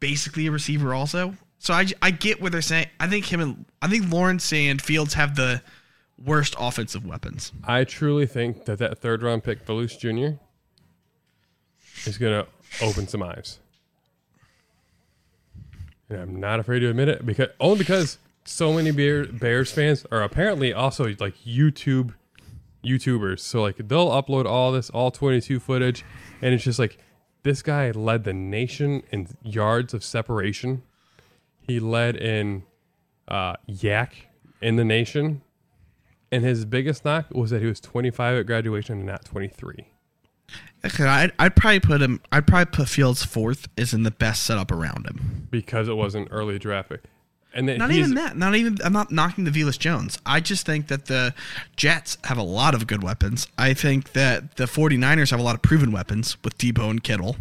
basically 0.00 0.46
a 0.46 0.50
receiver 0.50 0.94
also. 0.94 1.34
So 1.58 1.74
I, 1.74 1.86
I 2.00 2.10
get 2.10 2.40
what 2.40 2.52
they're 2.52 2.62
saying. 2.62 2.88
I 2.98 3.06
think 3.06 3.32
him 3.32 3.40
and 3.40 3.64
I 3.80 3.88
think 3.88 4.10
Lawrence 4.10 4.52
and 4.52 4.80
Fields 4.80 5.14
have 5.14 5.36
the 5.36 5.62
worst 6.24 6.56
offensive 6.58 7.06
weapons. 7.06 7.52
I 7.64 7.84
truly 7.84 8.26
think 8.26 8.64
that 8.64 8.78
that 8.78 8.98
third 8.98 9.22
round 9.22 9.44
pick, 9.44 9.64
Velus 9.64 9.96
Jr., 9.98 10.38
is 12.08 12.18
gonna 12.18 12.46
open 12.80 13.06
some 13.06 13.22
eyes, 13.22 13.58
and 16.08 16.18
I'm 16.20 16.40
not 16.40 16.58
afraid 16.58 16.80
to 16.80 16.88
admit 16.88 17.08
it 17.08 17.24
because 17.24 17.48
only 17.60 17.78
because 17.78 18.18
so 18.44 18.72
many 18.72 18.90
Bear, 18.90 19.26
Bears 19.26 19.70
fans 19.70 20.04
are 20.10 20.22
apparently 20.22 20.72
also 20.72 21.14
like 21.20 21.36
YouTube 21.44 22.14
YouTubers. 22.84 23.40
So 23.40 23.62
like 23.62 23.76
they'll 23.76 24.10
upload 24.10 24.46
all 24.46 24.72
this 24.72 24.90
all 24.90 25.10
22 25.10 25.60
footage, 25.60 26.04
and 26.40 26.54
it's 26.54 26.64
just 26.64 26.78
like 26.78 26.98
this 27.42 27.62
guy 27.62 27.90
led 27.90 28.24
the 28.24 28.32
nation 28.32 29.02
in 29.10 29.28
yards 29.42 29.94
of 29.94 30.04
separation. 30.04 30.82
He 31.60 31.80
led 31.80 32.16
in 32.16 32.64
uh, 33.28 33.54
yak 33.66 34.28
in 34.60 34.76
the 34.76 34.84
nation, 34.84 35.42
and 36.30 36.44
his 36.44 36.64
biggest 36.64 37.04
knock 37.04 37.26
was 37.32 37.50
that 37.50 37.60
he 37.60 37.66
was 37.66 37.80
25 37.80 38.38
at 38.38 38.46
graduation 38.46 38.98
and 38.98 39.06
not 39.06 39.24
23. 39.24 39.86
Okay, 40.84 41.04
I'd, 41.04 41.32
I'd 41.38 41.56
probably 41.56 41.80
put 41.80 42.02
him. 42.02 42.20
I'd 42.30 42.46
probably 42.46 42.66
put 42.66 42.88
Fields 42.88 43.24
fourth, 43.24 43.68
is 43.76 43.94
in 43.94 44.02
the 44.02 44.10
best 44.10 44.42
setup 44.42 44.70
around 44.70 45.06
him. 45.06 45.48
because 45.50 45.88
it 45.88 45.94
wasn't 45.94 46.28
early 46.30 46.58
draft 46.58 46.90
pick. 46.90 47.04
And 47.54 47.68
then 47.68 47.78
Not 47.78 47.90
even 47.90 48.14
that. 48.14 48.36
Not 48.36 48.54
even. 48.54 48.78
I'm 48.82 48.92
not 48.94 49.10
knocking 49.12 49.44
the 49.44 49.50
Velus 49.50 49.78
Jones. 49.78 50.18
I 50.24 50.40
just 50.40 50.64
think 50.64 50.86
that 50.88 51.06
the 51.06 51.34
Jets 51.76 52.16
have 52.24 52.38
a 52.38 52.42
lot 52.42 52.74
of 52.74 52.86
good 52.86 53.02
weapons. 53.02 53.46
I 53.58 53.74
think 53.74 54.12
that 54.12 54.56
the 54.56 54.64
49ers 54.64 55.30
have 55.32 55.40
a 55.40 55.42
lot 55.42 55.54
of 55.54 55.60
proven 55.62 55.92
weapons 55.92 56.36
with 56.42 56.56
Debo 56.56 56.88
and 56.90 57.04
Kittle. 57.04 57.36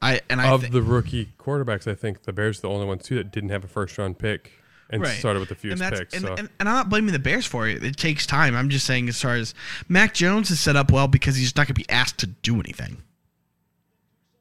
I 0.00 0.20
and 0.28 0.40
I 0.40 0.48
of 0.48 0.62
thi- 0.62 0.68
the 0.70 0.82
rookie 0.82 1.32
quarterbacks, 1.38 1.86
I 1.86 1.94
think 1.94 2.22
the 2.24 2.32
Bears 2.32 2.58
are 2.58 2.62
the 2.62 2.68
only 2.70 2.86
ones 2.86 3.04
too 3.04 3.14
that 3.14 3.30
didn't 3.30 3.50
have 3.50 3.62
a 3.62 3.68
first 3.68 3.96
round 3.96 4.18
pick 4.18 4.50
and 4.90 5.00
Right. 5.02 5.16
started 5.16 5.38
with 5.38 5.48
the 5.50 5.54
fewest 5.54 5.80
and 5.80 5.96
picks. 5.96 6.14
And, 6.14 6.22
so 6.24 6.34
and, 6.34 6.48
and 6.58 6.68
I'm 6.68 6.74
not 6.74 6.88
blaming 6.88 7.12
the 7.12 7.20
Bears 7.20 7.46
for 7.46 7.68
it. 7.68 7.84
It 7.84 7.96
takes 7.96 8.26
time. 8.26 8.56
I'm 8.56 8.68
just 8.68 8.84
saying, 8.84 9.08
as 9.08 9.22
far 9.22 9.36
as 9.36 9.54
Mac 9.88 10.12
Jones 10.14 10.50
is 10.50 10.58
set 10.58 10.74
up 10.74 10.90
well 10.90 11.06
because 11.06 11.36
he's 11.36 11.54
not 11.54 11.68
going 11.68 11.74
to 11.76 11.80
be 11.80 11.88
asked 11.88 12.18
to 12.18 12.26
do 12.26 12.58
anything. 12.58 12.96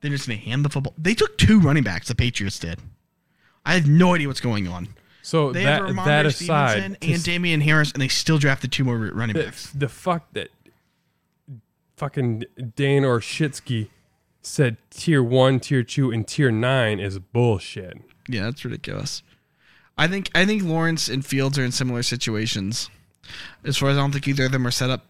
They're 0.01 0.09
just 0.09 0.27
going 0.27 0.39
to 0.39 0.45
hand 0.45 0.65
the 0.65 0.69
football. 0.69 0.95
They 0.97 1.13
took 1.13 1.37
two 1.37 1.59
running 1.59 1.83
backs. 1.83 2.07
The 2.07 2.15
Patriots 2.15 2.57
did. 2.57 2.79
I 3.65 3.75
have 3.75 3.87
no 3.87 4.13
idea 4.15 4.27
what's 4.27 4.41
going 4.41 4.67
on. 4.67 4.89
so 5.21 5.51
They 5.51 5.63
that 5.63 5.81
have 5.81 5.89
Rhamondre 5.89 6.05
that 6.05 6.31
Stevenson 6.31 6.55
aside, 6.55 7.01
to 7.01 7.13
and 7.13 7.23
Damien 7.23 7.61
Harris, 7.61 7.91
and 7.91 8.01
they 8.01 8.07
still 8.07 8.37
drafted 8.37 8.71
two 8.71 8.83
more 8.83 8.97
running 8.97 9.35
the, 9.35 9.43
backs. 9.43 9.71
the 9.71 9.89
fuck 9.89 10.31
that 10.33 10.49
fucking 11.97 12.43
Dane 12.75 13.05
or 13.05 13.19
Shitsky 13.19 13.89
said 14.41 14.77
tier 14.89 15.21
one, 15.21 15.59
tier 15.59 15.83
two, 15.83 16.11
and 16.11 16.27
tier 16.27 16.51
nine 16.51 16.99
is 16.99 17.19
bullshit. 17.19 17.97
Yeah, 18.27 18.43
that's 18.43 18.65
ridiculous. 18.65 19.21
I 19.97 20.07
think 20.07 20.31
I 20.33 20.45
think 20.45 20.63
Lawrence 20.63 21.09
and 21.09 21.23
Fields 21.25 21.59
are 21.59 21.63
in 21.63 21.71
similar 21.71 22.01
situations. 22.01 22.89
As 23.63 23.77
far 23.77 23.89
as 23.89 23.97
I 23.97 24.01
don't 24.01 24.11
think 24.11 24.27
either 24.27 24.45
of 24.45 24.51
them 24.51 24.65
are 24.65 24.71
set 24.71 24.89
up 24.89 25.05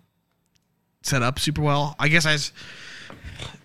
set 1.02 1.22
up 1.22 1.40
super 1.40 1.62
well. 1.62 1.96
I 1.98 2.10
guess 2.10 2.26
I, 2.26 2.38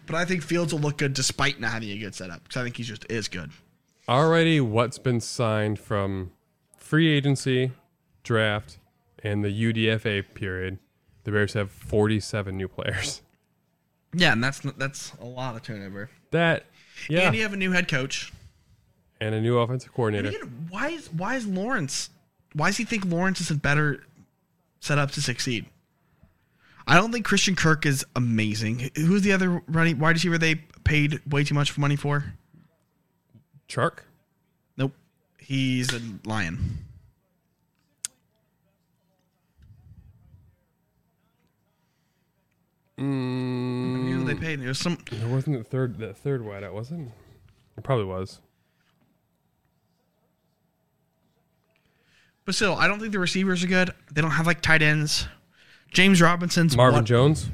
but 0.06 0.14
I 0.14 0.24
think 0.24 0.42
Fields 0.42 0.72
will 0.72 0.80
look 0.80 0.98
good 0.98 1.12
despite 1.14 1.60
not 1.60 1.72
having 1.72 1.90
a 1.90 1.98
good 1.98 2.14
setup 2.14 2.42
because 2.44 2.56
I 2.56 2.62
think 2.62 2.76
he 2.76 2.82
just 2.82 3.04
is 3.10 3.28
good. 3.28 3.50
Already, 4.08 4.60
what's 4.60 4.98
been 4.98 5.20
signed 5.20 5.78
from 5.78 6.32
free 6.76 7.08
agency, 7.08 7.72
draft, 8.22 8.78
and 9.22 9.44
the 9.44 9.48
UDFA 9.48 10.22
period, 10.34 10.78
the 11.24 11.32
Bears 11.32 11.54
have 11.54 11.70
47 11.72 12.56
new 12.56 12.68
players. 12.68 13.22
Yeah, 14.14 14.32
and 14.32 14.42
that's 14.42 14.60
that's 14.60 15.12
a 15.20 15.24
lot 15.24 15.56
of 15.56 15.62
turnover. 15.62 16.08
That, 16.30 16.66
yeah, 17.10 17.26
And 17.26 17.36
you 17.36 17.42
have 17.42 17.52
a 17.52 17.56
new 17.56 17.72
head 17.72 17.88
coach. 17.88 18.32
and 19.20 19.34
a 19.34 19.40
new 19.40 19.58
offensive 19.58 19.92
coordinator. 19.92 20.28
Again, 20.28 20.68
why 20.70 20.88
is 20.90 21.12
why 21.12 21.34
is 21.34 21.46
Lawrence? 21.46 22.10
Why 22.54 22.68
does 22.68 22.76
he 22.78 22.84
think 22.84 23.04
Lawrence 23.04 23.40
isn't 23.42 23.60
better 23.60 24.04
set 24.80 24.96
up 24.98 25.10
to 25.12 25.20
succeed? 25.20 25.66
I 26.86 26.94
don't 26.94 27.12
think 27.12 27.26
Christian 27.26 27.56
Kirk 27.56 27.84
is 27.84 28.06
amazing. 28.14 28.90
Who's 28.94 29.22
the 29.22 29.32
other 29.32 29.60
running 29.66 29.98
wide 29.98 30.14
receiver 30.14 30.38
they 30.38 30.54
paid 30.84 31.20
way 31.30 31.42
too 31.44 31.54
much 31.54 31.76
money 31.76 31.96
for? 31.96 32.24
Chark? 33.68 33.98
Nope. 34.76 34.92
He's 35.38 35.92
a 35.92 36.00
lion. 36.24 36.84
Mm, 42.98 44.10
Who 44.12 44.24
they 44.24 44.34
paid? 44.34 44.60
It 44.60 44.68
was 44.68 44.78
some. 44.78 44.98
there 45.10 45.28
wasn't 45.28 45.58
the 45.58 45.64
third, 45.64 45.98
that 45.98 46.16
third 46.16 46.40
wideout, 46.42 46.72
was 46.72 46.90
it? 46.90 46.98
It 47.76 47.84
probably 47.84 48.06
was. 48.06 48.40
But 52.46 52.54
still, 52.54 52.74
I 52.74 52.86
don't 52.88 53.00
think 53.00 53.12
the 53.12 53.18
receivers 53.18 53.62
are 53.64 53.66
good. 53.66 53.90
They 54.12 54.22
don't 54.22 54.30
have 54.30 54.46
like 54.46 54.62
tight 54.62 54.80
ends. 54.80 55.26
James 55.92 56.22
Robinson's 56.22 56.76
Marvin 56.76 57.00
what- 57.00 57.04
Jones? 57.04 57.50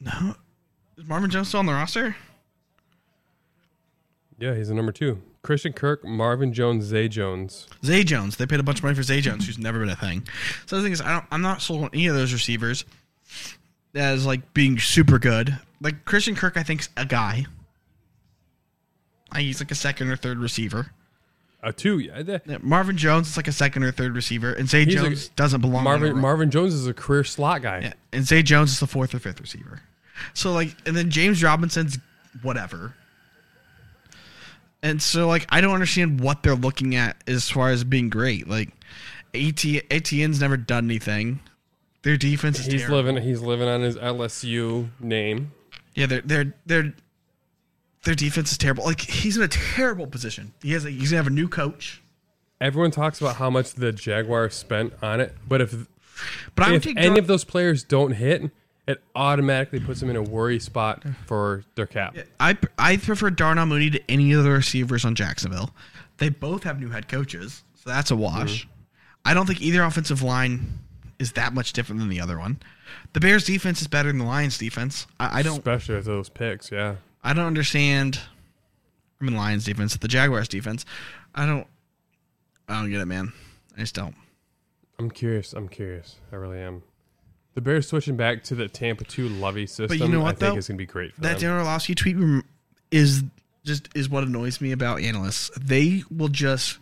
No. 0.00 0.36
Is 0.96 1.06
Marvin 1.06 1.30
Jones 1.30 1.48
still 1.48 1.58
on 1.60 1.66
the 1.66 1.72
roster? 1.72 2.14
Yeah, 4.38 4.54
he's 4.54 4.68
the 4.68 4.74
number 4.74 4.92
two. 4.92 5.20
Christian 5.42 5.72
Kirk, 5.72 6.04
Marvin 6.04 6.52
Jones, 6.52 6.84
Zay 6.84 7.08
Jones. 7.08 7.66
Zay 7.84 8.04
Jones. 8.04 8.36
They 8.36 8.46
paid 8.46 8.60
a 8.60 8.62
bunch 8.62 8.78
of 8.78 8.84
money 8.84 8.94
for 8.94 9.02
Zay 9.02 9.20
Jones, 9.20 9.46
who's 9.46 9.58
never 9.58 9.80
been 9.80 9.88
a 9.88 9.96
thing. 9.96 10.26
So 10.66 10.76
the 10.76 10.82
thing 10.82 10.92
is, 10.92 11.00
I 11.00 11.10
don't, 11.12 11.24
I'm 11.30 11.42
not 11.42 11.62
sold 11.62 11.84
on 11.84 11.90
any 11.92 12.06
of 12.06 12.14
those 12.14 12.32
receivers 12.32 12.84
as 13.94 14.26
like 14.26 14.52
being 14.54 14.78
super 14.78 15.18
good. 15.18 15.58
Like 15.80 16.04
Christian 16.04 16.34
Kirk, 16.36 16.56
I 16.56 16.62
think's 16.62 16.88
a 16.96 17.04
guy. 17.04 17.46
He's 19.36 19.60
like 19.60 19.70
a 19.70 19.74
second 19.76 20.08
or 20.10 20.16
third 20.16 20.38
receiver. 20.38 20.90
A 21.62 21.72
two. 21.72 21.98
Yeah, 21.98 22.22
the- 22.22 22.42
Yeah, 22.46 22.58
Marvin 22.62 22.96
Jones 22.96 23.28
is 23.28 23.36
like 23.36 23.48
a 23.48 23.52
second 23.52 23.82
or 23.82 23.90
third 23.90 24.14
receiver, 24.14 24.52
and 24.52 24.68
Zay 24.68 24.84
He's 24.84 24.94
a- 24.94 24.98
Jones 24.98 25.28
doesn't 25.30 25.60
belong. 25.60 25.84
Marvin. 25.84 26.16
Marvin 26.18 26.50
Jones 26.50 26.72
is 26.74 26.86
a 26.86 26.94
career 26.94 27.24
slot 27.24 27.62
guy. 27.62 27.80
Yeah, 27.80 27.92
and 28.12 28.24
Zay 28.24 28.42
Jones 28.42 28.72
is 28.72 28.80
the 28.80 28.86
fourth 28.86 29.14
or 29.14 29.18
fifth 29.18 29.40
receiver. 29.40 29.82
So 30.34 30.52
like, 30.52 30.76
and 30.86 30.96
then 30.96 31.10
James 31.10 31.42
Robinson's 31.42 31.98
whatever. 32.42 32.94
And 34.82 35.02
so 35.02 35.26
like, 35.26 35.46
I 35.48 35.60
don't 35.60 35.74
understand 35.74 36.20
what 36.20 36.42
they're 36.42 36.54
looking 36.54 36.94
at 36.94 37.22
as 37.26 37.50
far 37.50 37.70
as 37.70 37.84
being 37.84 38.08
great. 38.10 38.48
Like, 38.48 38.68
AT 39.34 39.56
ATN's 39.56 40.40
never 40.40 40.56
done 40.56 40.84
anything. 40.86 41.40
Their 42.02 42.16
defense 42.16 42.60
is 42.60 42.66
He's 42.66 42.82
terrible. 42.82 42.96
living. 43.02 43.22
He's 43.22 43.40
living 43.40 43.68
on 43.68 43.82
his 43.82 43.96
LSU 43.96 44.88
name. 45.00 45.52
Yeah, 45.94 46.06
they're 46.06 46.22
they're 46.22 46.54
they're 46.64 46.94
their 48.04 48.14
defense 48.14 48.52
is 48.52 48.58
terrible. 48.58 48.84
Like 48.84 49.00
he's 49.00 49.36
in 49.36 49.42
a 49.42 49.48
terrible 49.48 50.06
position. 50.06 50.54
He 50.62 50.72
has 50.72 50.84
a, 50.84 50.90
he's 50.90 51.10
gonna 51.10 51.18
have 51.22 51.26
a 51.26 51.34
new 51.34 51.48
coach. 51.48 52.00
Everyone 52.60 52.90
talks 52.90 53.20
about 53.20 53.36
how 53.36 53.50
much 53.50 53.74
the 53.74 53.92
Jaguars 53.92 54.54
spent 54.54 54.92
on 55.02 55.20
it, 55.20 55.34
but 55.46 55.60
if 55.60 55.86
But 56.54 56.68
I 56.68 56.74
if 56.74 56.86
any 56.96 57.18
of 57.18 57.26
those 57.26 57.44
players 57.44 57.84
don't 57.84 58.12
hit, 58.12 58.50
it 58.88 59.02
automatically 59.14 59.78
puts 59.78 60.00
them 60.00 60.08
in 60.08 60.16
a 60.16 60.22
worry 60.22 60.58
spot 60.58 61.04
for 61.26 61.62
their 61.74 61.86
cap. 61.86 62.16
I 62.40 62.56
I 62.78 62.96
prefer 62.96 63.30
Darnell 63.30 63.66
Mooney 63.66 63.90
to 63.90 64.10
any 64.10 64.32
of 64.32 64.42
the 64.42 64.50
receivers 64.50 65.04
on 65.04 65.14
Jacksonville. 65.14 65.70
They 66.16 66.30
both 66.30 66.64
have 66.64 66.80
new 66.80 66.88
head 66.88 67.06
coaches, 67.06 67.62
so 67.74 67.90
that's 67.90 68.10
a 68.10 68.16
wash. 68.16 68.62
Mm-hmm. 68.62 68.70
I 69.26 69.34
don't 69.34 69.46
think 69.46 69.60
either 69.60 69.82
offensive 69.82 70.22
line 70.22 70.78
is 71.18 71.32
that 71.32 71.52
much 71.52 71.74
different 71.74 72.00
than 72.00 72.08
the 72.08 72.20
other 72.20 72.38
one. 72.38 72.60
The 73.12 73.20
Bears 73.20 73.44
defense 73.44 73.82
is 73.82 73.88
better 73.88 74.08
than 74.08 74.18
the 74.18 74.24
Lions 74.24 74.56
defense. 74.56 75.06
I, 75.20 75.40
I 75.40 75.42
don't 75.42 75.58
Especially 75.58 75.96
with 75.96 76.06
those 76.06 76.30
picks, 76.30 76.72
yeah. 76.72 76.96
I 77.22 77.34
don't 77.34 77.46
understand. 77.46 78.20
I 79.20 79.24
mean 79.24 79.36
Lions 79.36 79.66
defense, 79.66 79.94
the 79.96 80.08
Jaguars 80.08 80.48
defense. 80.48 80.86
I 81.34 81.44
don't 81.44 81.66
I 82.68 82.80
don't 82.80 82.90
get 82.90 83.00
it, 83.00 83.06
man. 83.06 83.34
I 83.76 83.80
just 83.80 83.94
don't. 83.94 84.14
I'm 84.98 85.10
curious. 85.10 85.52
I'm 85.52 85.68
curious. 85.68 86.16
I 86.32 86.36
really 86.36 86.58
am. 86.58 86.82
The 87.58 87.62
Bears 87.62 87.88
switching 87.88 88.16
back 88.16 88.44
to 88.44 88.54
the 88.54 88.68
Tampa 88.68 89.02
2 89.02 89.28
Lovie 89.30 89.66
system, 89.66 89.88
but 89.88 89.98
you 89.98 90.06
know 90.06 90.20
I 90.20 90.26
what, 90.26 90.38
think 90.38 90.52
though? 90.54 90.58
is 90.58 90.68
going 90.68 90.76
to 90.76 90.82
be 90.82 90.86
great 90.86 91.12
for 91.12 91.22
That 91.22 91.40
them. 91.40 91.50
Darren 91.50 91.58
Orlovsky 91.58 91.96
tweet 91.96 92.16
is 92.92 93.24
just 93.64 93.88
is 93.96 94.08
what 94.08 94.22
annoys 94.22 94.60
me 94.60 94.70
about 94.70 95.00
analysts. 95.00 95.50
They 95.60 96.04
will 96.08 96.28
just 96.28 96.78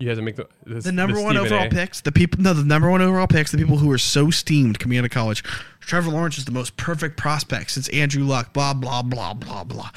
You 0.00 0.08
have 0.08 0.18
to 0.18 0.22
make 0.22 0.34
the 0.34 0.48
this, 0.66 0.82
the 0.82 0.90
number 0.90 1.22
one 1.22 1.36
overall 1.36 1.68
A. 1.68 1.70
picks, 1.70 2.00
the 2.00 2.10
people 2.10 2.42
no, 2.42 2.52
the 2.52 2.64
number 2.64 2.90
one 2.90 3.00
overall 3.00 3.28
picks, 3.28 3.52
the 3.52 3.58
people 3.58 3.78
who 3.78 3.92
are 3.92 3.96
so 3.96 4.28
steamed 4.28 4.80
coming 4.80 4.98
out 4.98 5.04
of 5.04 5.12
college. 5.12 5.44
Trevor 5.78 6.10
Lawrence 6.10 6.36
is 6.36 6.46
the 6.46 6.50
most 6.50 6.76
perfect 6.76 7.16
prospect 7.16 7.70
since 7.70 7.88
Andrew 7.90 8.24
Luck. 8.24 8.52
Blah 8.52 8.74
blah 8.74 9.02
blah 9.02 9.34
blah 9.34 9.62
blah. 9.62 9.90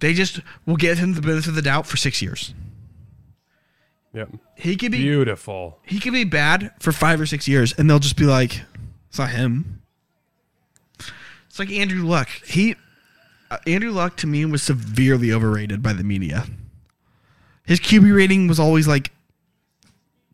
They 0.00 0.12
just 0.12 0.40
will 0.66 0.74
give 0.74 0.98
him 0.98 1.14
the 1.14 1.22
benefit 1.22 1.50
of 1.50 1.54
the 1.54 1.62
doubt 1.62 1.86
for 1.86 1.96
six 1.96 2.20
years. 2.20 2.52
Yep. 4.12 4.30
He 4.56 4.74
could 4.74 4.90
be 4.90 4.98
Beautiful. 4.98 5.78
he 5.86 6.00
could 6.00 6.14
be 6.14 6.24
bad 6.24 6.72
for 6.80 6.90
five 6.90 7.20
or 7.20 7.26
six 7.26 7.46
years, 7.46 7.72
and 7.74 7.88
they'll 7.88 8.00
just 8.00 8.16
be 8.16 8.24
like, 8.24 8.62
"It's 9.08 9.18
not 9.18 9.30
him." 9.30 9.82
It's 11.48 11.58
like 11.58 11.70
Andrew 11.70 12.04
Luck. 12.04 12.28
He 12.46 12.76
uh, 13.50 13.58
Andrew 13.66 13.90
Luck 13.90 14.16
to 14.18 14.26
me 14.26 14.44
was 14.44 14.62
severely 14.62 15.32
overrated 15.32 15.82
by 15.82 15.92
the 15.92 16.04
media. 16.04 16.46
His 17.66 17.80
QB 17.80 18.14
rating 18.14 18.48
was 18.48 18.58
always 18.58 18.88
like 18.88 19.10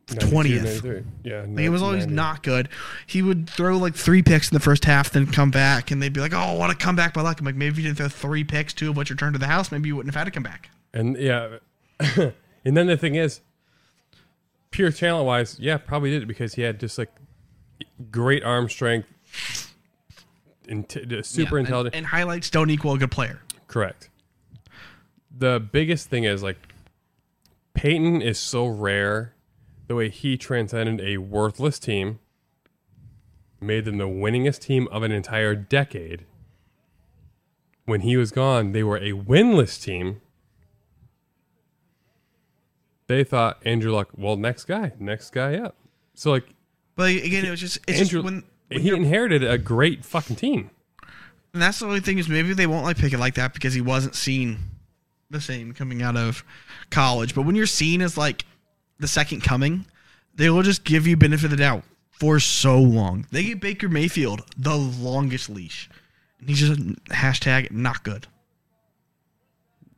20th. 0.07 1.05
Yeah. 1.23 1.45
Like, 1.49 1.65
it 1.65 1.69
was 1.71 1.83
always 1.83 2.07
90. 2.07 2.15
not 2.15 2.43
good. 2.43 2.69
He 3.07 3.23
would 3.23 3.49
throw 3.49 3.79
like 3.79 3.95
three 3.95 4.23
picks 4.23 4.51
in 4.51 4.55
the 4.55 4.61
first 4.61 4.85
half, 4.85 5.11
then 5.11 5.27
come 5.27 5.51
back, 5.51 5.91
and 5.91 6.03
they'd 6.03 6.13
be 6.13 6.21
like, 6.21 6.35
"Oh, 6.35 6.55
what 6.55 6.71
a 6.71 6.75
comeback 6.75 7.15
by 7.15 7.23
Luck!" 7.23 7.41
I'm 7.41 7.47
like, 7.47 7.55
maybe 7.55 7.73
if 7.73 7.79
you 7.79 7.85
didn't 7.85 7.99
throw 7.99 8.09
three 8.09 8.45
picks, 8.45 8.73
two 8.73 8.91
of 8.91 8.97
which 8.97 9.11
returned 9.11 9.35
to 9.35 9.39
the 9.39 9.47
house, 9.47 9.73
maybe 9.73 9.89
you 9.89 9.97
wouldn't 9.97 10.15
have 10.15 10.21
had 10.21 10.25
to 10.27 10.31
come 10.31 10.43
back. 10.43 10.71
And 10.93 11.17
yeah. 11.17 11.59
and 11.99 12.77
then 12.77 12.87
the 12.87 12.97
thing 12.97 13.15
is, 13.15 13.41
pure 14.71 14.91
talent 14.93 15.27
wise, 15.27 15.59
yeah, 15.59 15.79
probably 15.79 16.11
did 16.11 16.23
it 16.23 16.27
because 16.27 16.55
he 16.55 16.63
had 16.63 16.79
just 16.79 16.99
like 16.99 17.11
great 18.11 18.43
arm 18.45 18.69
strength, 18.69 19.09
int- 20.69 20.91
super 21.25 21.57
Yeah, 21.57 21.59
and- 21.61 21.67
intelligent. 21.67 21.95
and 21.95 22.07
highlights 22.07 22.51
don't 22.51 22.71
equal 22.71 22.93
a 22.95 22.99
good 22.99 23.11
player. 23.11 23.41
Correct. 23.67 24.09
The 25.37 25.59
biggest 25.61 26.09
thing 26.09 26.25
is 26.25 26.43
like 26.43 26.57
Peyton 27.75 28.23
is 28.23 28.39
so 28.39 28.67
rare. 28.67 29.35
The 29.89 29.95
way 29.95 30.09
he 30.09 30.37
transcended 30.39 31.01
a 31.07 31.19
worthless 31.19 31.79
team, 31.79 32.19
made 33.61 33.85
them 33.85 33.99
the 33.99 34.05
winningest 34.09 34.61
team 34.61 34.89
of 34.91 35.03
an 35.03 35.13
entire 35.13 35.55
decade. 35.55 36.25
When 37.85 38.01
he 38.01 38.17
was 38.17 38.31
gone, 38.31 38.73
they 38.73 38.83
were 38.83 38.97
a 38.97 39.13
winless 39.13 39.83
team. 39.83 40.23
They 43.07 43.25
thought 43.25 43.59
Andrew 43.67 43.93
Luck, 43.93 44.09
well, 44.17 44.37
next 44.37 44.65
guy, 44.65 44.93
next 44.99 45.31
guy 45.31 45.57
up. 45.57 45.77
So 46.15 46.31
like 46.31 46.55
But 46.97 47.11
again, 47.11 47.45
it 47.45 47.51
was 47.51 47.61
just 47.61 47.79
it's 47.89 48.01
Andrew, 48.01 48.23
just 48.23 48.25
when, 48.25 48.43
when 48.69 48.81
he 48.81 48.91
inherited 48.91 49.43
a 49.45 49.59
great 49.59 50.05
fucking 50.05 50.37
team. 50.37 50.71
and 51.53 51.63
that's 51.63 51.79
the 51.81 51.87
only 51.87 52.01
thing 52.01 52.19
is 52.19 52.29
maybe 52.29 52.53
they 52.55 52.67
won't 52.67 52.85
like 52.85 52.99
pick 52.99 53.13
it 53.13 53.19
like 53.19 53.35
that 53.35 53.53
because 53.55 53.75
he 53.75 53.81
wasn't 53.81 54.15
seen 54.15 54.59
the 55.31 55.41
same 55.41 55.73
coming 55.73 56.03
out 56.03 56.17
of 56.17 56.45
college. 56.91 57.35
But 57.35 57.43
when 57.43 57.57
you're 57.57 57.67
seen 57.67 58.01
as 58.03 58.17
like 58.17 58.45
the 59.01 59.09
second 59.09 59.43
coming, 59.43 59.87
they 60.35 60.51
will 60.51 60.63
just 60.63 60.85
give 60.85 61.07
you 61.07 61.17
benefit 61.17 61.47
of 61.47 61.51
the 61.51 61.57
doubt 61.57 61.83
for 62.11 62.39
so 62.39 62.79
long. 62.79 63.27
They 63.33 63.43
give 63.45 63.61
Baker 63.61 63.89
Mayfield 63.89 64.43
the 64.57 64.77
longest 64.77 65.51
leash, 65.51 65.91
and 66.39 66.49
he's 66.49 66.61
just 66.61 66.79
hashtag 67.07 67.73
not 67.73 68.05
good. 68.05 68.29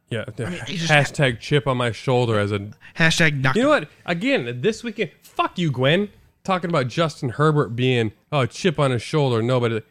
Yeah. 0.08 0.24
he's 0.66 0.86
just- 0.86 0.92
hashtag 1.14 1.40
chip 1.40 1.66
on 1.66 1.76
my 1.76 1.90
shoulder 1.92 2.38
as 2.38 2.52
a 2.52 2.70
Hashtag 2.96 3.40
not. 3.42 3.56
You 3.56 3.64
know 3.64 3.68
what? 3.70 3.88
Again, 4.06 4.60
this 4.62 4.82
weekend, 4.84 5.10
fuck 5.22 5.58
you, 5.58 5.70
Gwen. 5.70 6.08
Talking 6.46 6.70
about 6.70 6.86
Justin 6.86 7.30
Herbert 7.30 7.70
being 7.74 8.12
oh 8.30 8.46
chip 8.46 8.78
on 8.78 8.92
his 8.92 9.02
shoulder. 9.02 9.42
Nobody. 9.42 9.82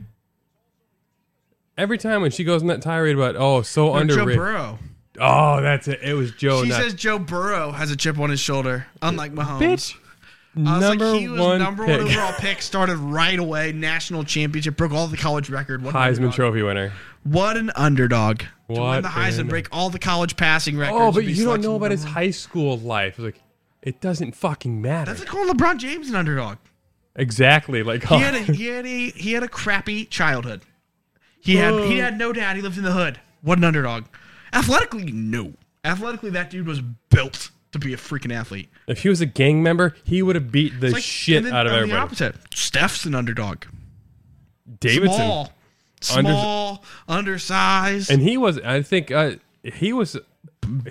Every 1.78 1.98
time 1.98 2.22
when 2.22 2.32
she 2.32 2.46
goes 2.46 2.62
in 2.62 2.70
that 2.70 2.82
tirade 2.82 3.18
about 3.18 3.36
oh 3.36 3.62
so 3.62 3.88
No, 3.88 3.92
Joe 3.94 4.00
underrated. 4.00 4.38
Burrow. 4.38 4.80
Oh, 5.20 5.62
that's 5.62 5.90
it. 5.90 6.00
It 6.02 6.14
was 6.14 6.32
Joe. 6.32 6.64
She 6.64 6.70
not- 6.70 6.82
says 6.82 6.94
Joe 6.94 7.20
Burrow 7.20 7.72
has 7.72 7.92
a 7.92 7.98
chip 7.98 8.18
on 8.20 8.30
his 8.30 8.40
shoulder, 8.40 8.88
unlike 9.02 9.34
Mahomes. 9.34 9.60
bitch. 9.60 9.96
I 10.58 10.78
was 10.78 10.82
number 10.82 11.06
like, 11.12 11.20
he 11.20 11.28
was 11.28 11.42
one 11.42 11.60
number 11.60 11.86
pick. 11.86 11.98
one 12.00 12.08
overall 12.08 12.32
pick, 12.38 12.62
started 12.62 12.96
right 12.96 13.38
away, 13.38 13.74
national 13.74 14.24
championship, 14.24 14.78
broke 14.78 14.94
all 14.94 15.08
the 15.08 15.18
college 15.18 15.50
record. 15.50 15.84
What 15.84 15.94
Heisman 15.94 16.16
underdog. 16.16 16.34
Trophy 16.34 16.62
winner. 16.62 16.94
What 17.26 17.58
an 17.58 17.72
underdog. 17.76 18.40
to 18.40 18.46
win 18.70 18.82
What 18.82 19.02
the 19.04 19.10
Heisman, 19.10 19.40
an- 19.40 19.48
break 19.50 19.68
all 19.74 19.90
the 19.90 20.00
college 20.00 20.38
passing 20.38 20.78
oh, 20.78 20.80
records. 20.80 21.02
Oh, 21.02 21.12
but 21.12 21.26
you 21.26 21.44
don't 21.44 21.60
know 21.62 21.76
about 21.76 21.92
his 21.92 22.06
high 22.06 22.32
school 22.32 22.78
life. 22.78 23.20
Like, 23.20 23.42
it 23.86 24.02
doesn't 24.02 24.36
fucking 24.36 24.82
matter. 24.82 25.12
That's 25.12 25.22
like 25.22 25.30
calling 25.30 25.48
LeBron 25.54 25.78
James 25.78 26.10
an 26.10 26.16
underdog. 26.16 26.58
exactly. 27.16 27.82
Like, 27.84 28.04
He 28.04 28.16
oh, 28.16 28.18
had 28.18 28.36
a 28.36 28.40
he 28.40 28.66
had 28.68 28.86
a 28.86 29.10
he 29.12 29.32
had 29.34 29.44
a 29.44 29.48
crappy 29.48 30.06
childhood. 30.06 30.62
He 31.40 31.56
had 31.56 31.74
he 31.86 32.00
had 32.00 32.18
no 32.18 32.34
dad. 32.34 32.56
He 32.58 32.62
lived 32.62 32.78
in 32.78 32.84
the 32.84 32.92
hood. 32.92 33.20
What 33.42 33.58
an 33.60 33.64
underdog. 33.64 34.06
Athletically, 34.52 35.12
no. 35.12 35.54
Athletically, 35.84 36.32
that 36.32 36.50
dude 36.50 36.66
was 36.68 36.82
built 36.82 37.52
to 37.72 37.78
be 37.80 37.94
a 37.94 37.98
freaking 37.98 38.34
athlete. 38.34 38.70
if 38.88 39.04
he 39.04 39.10
was 39.10 39.22
a 39.22 39.26
gang 39.26 39.62
member, 39.62 39.96
he 40.04 40.22
would 40.24 40.36
have 40.36 40.52
beat 40.52 40.80
the 40.80 40.90
like- 40.92 41.04
shit 41.04 41.44
then 41.44 41.54
out 41.54 41.68
of 41.68 41.74
everybody. 41.74 41.92
The 41.92 41.98
opposite. 42.04 42.36
Steph's 42.54 43.06
an 43.06 43.14
underdog. 43.14 43.66
Davidson, 44.80 45.14
Small, 45.20 45.52
small, 46.02 46.84
undersized. 47.08 48.10
and 48.10 48.22
he 48.22 48.38
was. 48.38 48.60
I 48.60 48.82
think 48.82 49.12
uh, 49.12 49.34
he 49.64 49.94
was. 49.94 50.18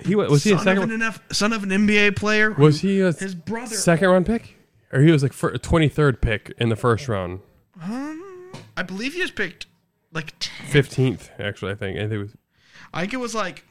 He 0.05 0.15
was. 0.15 0.43
He 0.43 0.51
a 0.51 0.57
son 0.59 0.67
of 0.67 0.77
second? 0.83 0.91
an 0.91 0.99
NF 1.01 1.33
son 1.33 1.53
of 1.53 1.63
an 1.63 1.69
NBA 1.69 2.15
player. 2.15 2.51
who- 2.51 2.63
Was 2.63 2.81
he 2.81 3.01
a 3.01 3.11
his 3.11 3.35
brother? 3.35 3.75
second 3.75 4.09
round 4.09 4.25
pick, 4.25 4.55
or 4.91 5.01
he 5.01 5.11
was 5.11 5.23
like 5.23 5.33
twenty 5.61 5.89
third 5.89 6.21
pick 6.21 6.53
in 6.57 6.69
the 6.69 6.75
first 6.75 7.07
round, 7.07 7.39
um, 7.81 8.51
I 8.77 8.83
believe 8.83 9.13
he 9.13 9.21
was 9.21 9.31
picked 9.31 9.65
like 10.11 10.41
fifteenth 10.43 11.29
actually. 11.39 11.71
I 11.71 11.75
think. 11.75 11.97
I 11.97 12.01
think 12.01 12.11
it 12.13 12.17
was. 12.19 12.31
I 12.93 13.01
think 13.01 13.13
it 13.13 13.17
was 13.17 13.35
like 13.35 13.65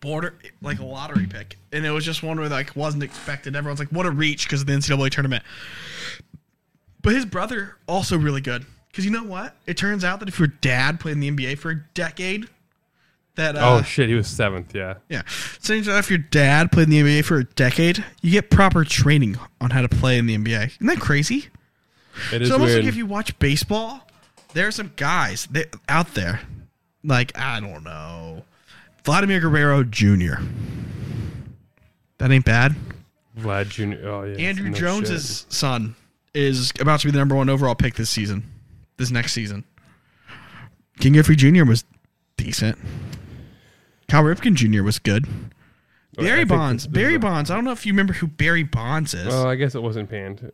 border, 0.00 0.34
like 0.62 0.78
a 0.78 0.84
lottery 0.84 1.26
pick, 1.26 1.56
and 1.72 1.84
it 1.86 1.90
was 1.90 2.04
just 2.04 2.22
one 2.22 2.38
where 2.38 2.48
like 2.48 2.76
wasn't 2.76 3.02
expected. 3.02 3.56
Everyone's 3.56 3.80
like, 3.80 3.88
"What 3.90 4.06
a 4.06 4.10
reach!" 4.10 4.44
because 4.44 4.60
of 4.60 4.66
the 4.66 4.72
NCAA 4.74 5.10
tournament. 5.10 5.42
But 7.02 7.14
his 7.14 7.24
brother 7.24 7.76
also 7.86 8.18
really 8.18 8.40
good 8.40 8.66
because 8.88 9.04
you 9.04 9.10
know 9.10 9.22
what? 9.24 9.56
It 9.66 9.76
turns 9.76 10.04
out 10.04 10.20
that 10.20 10.28
if 10.28 10.38
your 10.38 10.48
dad 10.48 11.00
played 11.00 11.12
in 11.12 11.20
the 11.20 11.30
NBA 11.30 11.58
for 11.58 11.70
a 11.70 11.76
decade, 11.94 12.48
that 13.38 13.56
uh, 13.56 13.78
oh 13.78 13.82
shit, 13.82 14.08
he 14.08 14.14
was 14.14 14.26
seventh. 14.28 14.74
Yeah. 14.74 14.94
yeah, 15.08 15.22
so 15.60 15.72
if 15.72 16.10
your 16.10 16.18
dad 16.18 16.70
played 16.70 16.84
in 16.84 16.90
the 16.90 17.00
NBA 17.02 17.24
for 17.24 17.38
a 17.38 17.44
decade, 17.44 18.04
you 18.20 18.32
get 18.32 18.50
proper 18.50 18.84
training 18.84 19.38
on 19.60 19.70
how 19.70 19.80
to 19.80 19.88
play 19.88 20.18
in 20.18 20.26
the 20.26 20.36
NBA. 20.36 20.66
Isn't 20.74 20.86
that 20.86 21.00
crazy? 21.00 21.46
It 22.32 22.42
is 22.42 22.48
So 22.48 22.54
almost 22.54 22.70
weird. 22.70 22.84
like 22.84 22.88
if 22.88 22.96
you 22.96 23.06
watch 23.06 23.38
baseball, 23.38 24.06
there 24.52 24.66
are 24.66 24.72
some 24.72 24.92
guys 24.96 25.46
that, 25.52 25.74
out 25.88 26.14
there, 26.14 26.40
like 27.04 27.36
I 27.38 27.60
don't 27.60 27.84
know, 27.84 28.42
Vladimir 29.04 29.40
Guerrero 29.40 29.84
Jr. 29.84 30.42
That 32.18 32.32
ain't 32.32 32.44
bad. 32.44 32.74
Vlad 33.38 33.68
Jr. 33.68 34.06
Oh 34.08 34.24
yeah. 34.24 34.52
Andruw 34.52 34.70
no 34.70 34.72
Jones's 34.72 35.40
shit. 35.42 35.52
son 35.52 35.94
is 36.34 36.72
about 36.80 37.00
to 37.00 37.06
be 37.06 37.12
the 37.12 37.18
number 37.18 37.36
one 37.36 37.48
overall 37.48 37.76
pick 37.76 37.94
this 37.94 38.10
season, 38.10 38.42
this 38.96 39.10
next 39.12 39.32
season. 39.32 39.64
Ken 40.98 41.12
Griffey 41.12 41.36
Jr. 41.36 41.64
was 41.64 41.84
decent. 42.36 42.76
Cal 44.08 44.22
Ripken 44.24 44.54
Jr. 44.54 44.82
was 44.82 44.98
good. 44.98 45.26
I 46.18 46.22
Barry 46.22 46.38
think 46.38 46.48
Bonds. 46.48 46.84
this- 46.84 46.90
this 46.92 46.94
Barry 47.02 47.12
is 47.12 47.16
a- 47.16 47.20
Bonds. 47.20 47.50
I 47.50 47.54
don't 47.54 47.64
know 47.64 47.72
if 47.72 47.86
you 47.86 47.92
remember 47.92 48.14
who 48.14 48.26
Barry 48.26 48.62
Bonds 48.64 49.14
is. 49.14 49.32
Oh, 49.32 49.48
I 49.48 49.54
guess 49.54 49.74
it 49.74 49.82
wasn't 49.82 50.10
panned. 50.10 50.50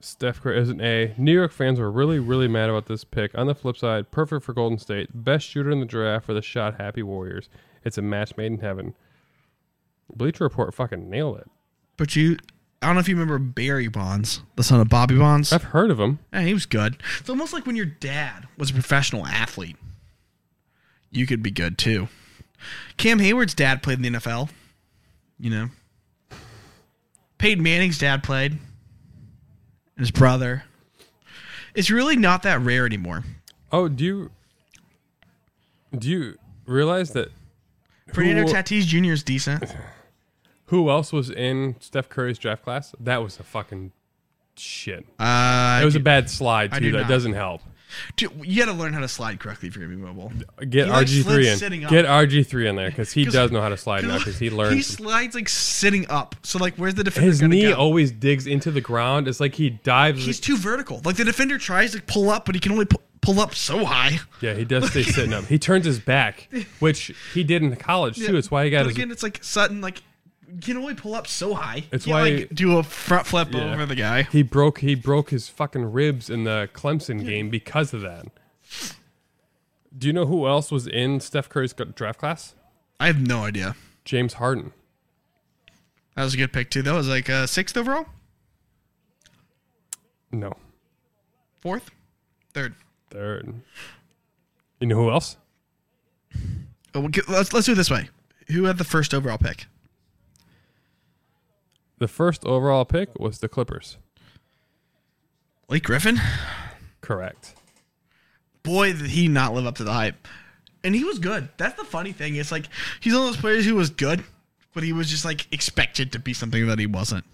Steph 0.00 0.40
Curry 0.40 0.58
is 0.58 0.70
an 0.70 0.80
A. 0.80 1.14
New 1.18 1.32
York 1.34 1.52
fans 1.52 1.78
were 1.78 1.90
really, 1.92 2.18
really 2.18 2.48
mad 2.48 2.70
about 2.70 2.86
this 2.86 3.04
pick. 3.04 3.36
On 3.36 3.46
the 3.46 3.54
flip 3.54 3.76
side, 3.76 4.10
perfect 4.10 4.44
for 4.44 4.54
Golden 4.54 4.78
State. 4.78 5.10
Best 5.12 5.46
shooter 5.46 5.70
in 5.70 5.78
the 5.80 5.86
draft 5.86 6.24
for 6.24 6.32
the 6.32 6.40
shot 6.40 6.80
happy 6.80 7.02
Warriors. 7.02 7.50
It's 7.84 7.98
a 7.98 8.02
match 8.02 8.34
made 8.38 8.46
in 8.50 8.58
heaven. 8.60 8.94
Bleacher 10.12 10.44
Report 10.44 10.74
fucking 10.74 11.08
nailed 11.08 11.38
it. 11.38 11.48
but 11.98 12.16
you, 12.16 12.38
I 12.80 12.86
don't 12.86 12.96
know 12.96 13.00
if 13.00 13.08
you 13.10 13.14
remember 13.14 13.38
Barry 13.38 13.88
Bonds, 13.88 14.40
the 14.56 14.62
son 14.64 14.80
of 14.80 14.88
Bobby 14.88 15.18
Bonds. 15.18 15.52
I've 15.52 15.64
heard 15.64 15.90
of 15.90 16.00
him. 16.00 16.18
Yeah, 16.32 16.42
he 16.42 16.54
was 16.54 16.64
good. 16.64 16.96
It's 17.20 17.28
almost 17.28 17.52
like 17.52 17.66
when 17.66 17.76
your 17.76 17.84
dad 17.86 18.48
was 18.56 18.70
a 18.70 18.72
professional 18.72 19.26
athlete. 19.26 19.76
You 21.10 21.26
could 21.26 21.42
be 21.42 21.50
good 21.50 21.76
too. 21.76 22.08
Cam 22.96 23.18
Heyward's 23.18 23.54
dad 23.54 23.82
played 23.82 23.98
in 24.04 24.12
the 24.12 24.18
NFL. 24.18 24.50
You 25.38 25.50
know. 25.50 25.68
Peyton 27.38 27.62
Manning's 27.62 27.98
dad 27.98 28.22
played. 28.22 28.58
His 29.96 30.10
brother. 30.10 30.64
It's 31.74 31.90
really 31.90 32.16
not 32.16 32.42
that 32.42 32.60
rare 32.60 32.84
anymore. 32.84 33.24
Oh, 33.72 33.88
do 33.88 34.04
you 34.04 34.30
do 35.96 36.08
you 36.08 36.38
realize 36.66 37.12
that 37.12 37.30
Fernando 38.12 38.42
who, 38.42 38.52
Tatis 38.52 38.82
Jr. 38.82 39.12
is 39.12 39.22
decent. 39.22 39.64
who 40.66 40.90
else 40.90 41.12
was 41.12 41.30
in 41.30 41.76
Steph 41.80 42.08
Curry's 42.08 42.38
draft 42.38 42.62
class? 42.64 42.94
That 43.00 43.18
was 43.22 43.38
a 43.38 43.42
fucking 43.42 43.92
shit. 44.56 45.06
Uh, 45.18 45.78
It 45.82 45.84
was 45.84 45.96
a 45.96 46.00
bad 46.00 46.28
slide 46.28 46.72
too. 46.72 46.80
do 46.80 46.92
That 46.92 47.02
not. 47.02 47.08
doesn't 47.08 47.32
help. 47.34 47.62
Dude, 48.16 48.32
you 48.42 48.64
got 48.64 48.70
to 48.72 48.76
learn 48.78 48.92
how 48.92 49.00
to 49.00 49.08
slide 49.08 49.40
correctly 49.40 49.68
if 49.68 49.76
you're 49.76 49.86
gonna 49.86 49.96
be 49.96 50.02
mobile. 50.02 50.32
Get 50.68 50.86
He, 50.86 50.90
like, 50.92 51.06
RG 51.06 51.22
slid 51.22 51.34
three 51.58 51.76
in. 51.76 51.84
up. 51.84 51.90
Get 51.90 52.04
RG 52.06 52.46
three 52.46 52.68
in 52.68 52.76
there 52.76 52.90
because 52.90 53.12
he 53.12 53.24
'Cause- 53.26 53.32
does 53.34 53.50
know 53.50 53.60
how 53.60 53.68
to 53.68 53.76
slide 53.76 54.04
now 54.04 54.18
because 54.18 54.38
he 54.38 54.50
learned. 54.50 54.76
He 54.76 54.82
slides 54.82 55.34
like 55.34 55.48
sitting 55.48 56.08
up. 56.10 56.34
So 56.42 56.58
like, 56.58 56.74
where's 56.76 56.94
the 56.94 57.04
defender 57.04 57.30
his 57.30 57.42
knee 57.42 57.62
go? 57.62 57.74
always 57.74 58.10
digs 58.12 58.46
into 58.46 58.70
the 58.70 58.80
ground. 58.80 59.28
It's 59.28 59.40
like 59.40 59.54
he 59.54 59.70
dives. 59.70 60.24
He's 60.24 60.40
too 60.40 60.56
vertical. 60.56 61.00
Like 61.04 61.16
the 61.16 61.24
defender 61.24 61.58
tries 61.58 61.92
to 61.92 62.02
pull 62.02 62.30
up, 62.30 62.44
but 62.46 62.54
he 62.54 62.60
can 62.60 62.72
only 62.72 62.84
pu- 62.86 62.98
pull 63.20 63.38
up 63.40 63.54
so 63.54 63.84
high. 63.84 64.18
yeah, 64.40 64.54
he 64.54 64.64
does 64.64 64.90
stay 64.90 65.02
sitting 65.02 65.32
up. 65.34 65.44
He 65.44 65.58
turns 65.58 65.84
his 65.84 65.98
back, 65.98 66.48
which 66.80 67.12
he 67.34 67.44
did 67.44 67.62
in 67.62 67.74
college 67.76 68.16
too. 68.16 68.36
It's 68.36 68.50
why 68.50 68.64
he 68.64 68.70
got 68.70 68.80
But 68.84 68.88
his. 68.88 68.96
again, 68.96 69.10
it's 69.10 69.22
like 69.22 69.38
Sutton. 69.42 69.80
Like 69.80 70.02
can 70.60 70.76
only 70.76 70.94
pull 70.94 71.14
up 71.14 71.26
so 71.26 71.54
high. 71.54 71.84
It's 71.92 72.06
You 72.06 72.14
can't, 72.14 72.24
why- 72.24 72.36
like, 72.40 72.54
do 72.54 72.78
a 72.78 72.82
front 72.82 73.26
flip 73.26 73.48
Yeah. 73.52 73.72
over 73.72 73.86
the 73.86 73.94
guy. 73.94 74.22
he 74.24 74.42
broke 74.42 74.80
he 74.80 74.94
broke 74.94 75.30
his 75.30 75.48
fucking 75.48 75.92
ribs 75.92 76.28
in 76.30 76.44
the 76.44 76.68
Clemson 76.74 77.24
game 77.24 77.50
because 77.50 77.92
of 77.94 78.00
that. 78.02 78.26
Do 79.96 80.06
you 80.06 80.12
know 80.12 80.26
who 80.26 80.46
else 80.46 80.70
was 80.70 80.86
in 80.86 81.20
Steph 81.20 81.48
Curry's 81.48 81.72
draft 81.72 82.18
class? 82.20 82.54
I 83.00 83.06
have 83.08 83.20
no 83.20 83.44
idea. 83.44 83.74
James 84.04 84.34
Harden. 84.34 84.72
That 86.16 86.24
was 86.24 86.34
a 86.34 86.36
good 86.36 86.52
pick 86.52 86.70
too. 86.70 86.82
That 86.82 86.92
was 86.94 87.08
like 87.08 87.28
uh, 87.30 87.46
sixth 87.46 87.76
overall, 87.76 88.06
No, 90.32 90.52
fourth, 91.60 91.90
third. 92.54 92.74
third. 93.10 93.54
You 94.80 94.86
know 94.86 94.96
who 94.96 95.10
else? 95.10 95.36
Oh, 96.94 97.08
let's 97.28 97.52
let's 97.52 97.66
do 97.66 97.72
it 97.72 97.76
this 97.76 97.90
way. 97.90 98.08
Who 98.48 98.64
had 98.64 98.78
the 98.78 98.84
first 98.84 99.12
overall 99.14 99.38
pick? 99.38 99.66
The 102.00 102.08
first 102.08 102.46
overall 102.46 102.86
pick 102.86 103.18
was 103.18 103.38
the 103.38 103.48
Clippers. 103.48 103.98
Blake 105.68 105.82
Griffin. 105.82 106.18
Correct. 107.02 107.54
Boy, 108.62 108.94
did 108.94 109.06
he 109.10 109.28
not 109.28 109.52
live 109.52 109.66
up 109.66 109.76
to 109.76 109.84
the 109.84 109.92
hype. 109.92 110.26
And 110.82 110.94
he 110.94 111.04
was 111.04 111.18
good. 111.18 111.50
That's 111.58 111.78
the 111.78 111.84
funny 111.84 112.12
thing. 112.12 112.36
It's 112.36 112.50
like 112.50 112.66
he's 113.00 113.12
one 113.12 113.22
of 113.22 113.28
those 113.28 113.36
players 113.36 113.66
who 113.66 113.74
was 113.74 113.90
good, 113.90 114.24
but 114.72 114.82
he 114.82 114.94
was 114.94 115.10
just 115.10 115.26
like 115.26 115.46
expected 115.52 116.12
to 116.12 116.18
be 116.18 116.32
something 116.32 116.66
that 116.68 116.78
he 116.78 116.86
wasn't. 116.86 117.24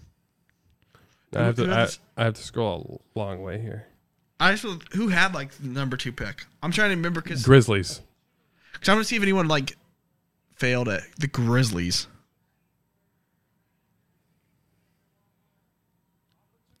I 1.33 1.43
have 1.43 1.55
to 1.55 1.71
I, 1.71 2.21
I 2.21 2.25
have 2.25 2.33
to 2.33 2.43
scroll 2.43 3.01
a 3.15 3.19
long 3.19 3.41
way 3.41 3.61
here. 3.61 3.87
I 4.37 4.53
just 4.53 4.65
who 4.91 5.07
had 5.07 5.33
like 5.33 5.51
the 5.53 5.69
number 5.69 5.95
two 5.95 6.11
pick. 6.11 6.45
I'm 6.61 6.73
trying 6.73 6.89
to 6.89 6.95
remember 6.97 7.21
because 7.21 7.43
Grizzlies. 7.43 8.01
Because 8.73 8.89
I'm 8.89 8.95
gonna 8.95 9.05
see 9.05 9.15
if 9.15 9.23
anyone 9.23 9.47
like 9.47 9.77
failed 10.55 10.89
at 10.89 11.03
the 11.19 11.27
Grizzlies. 11.27 12.07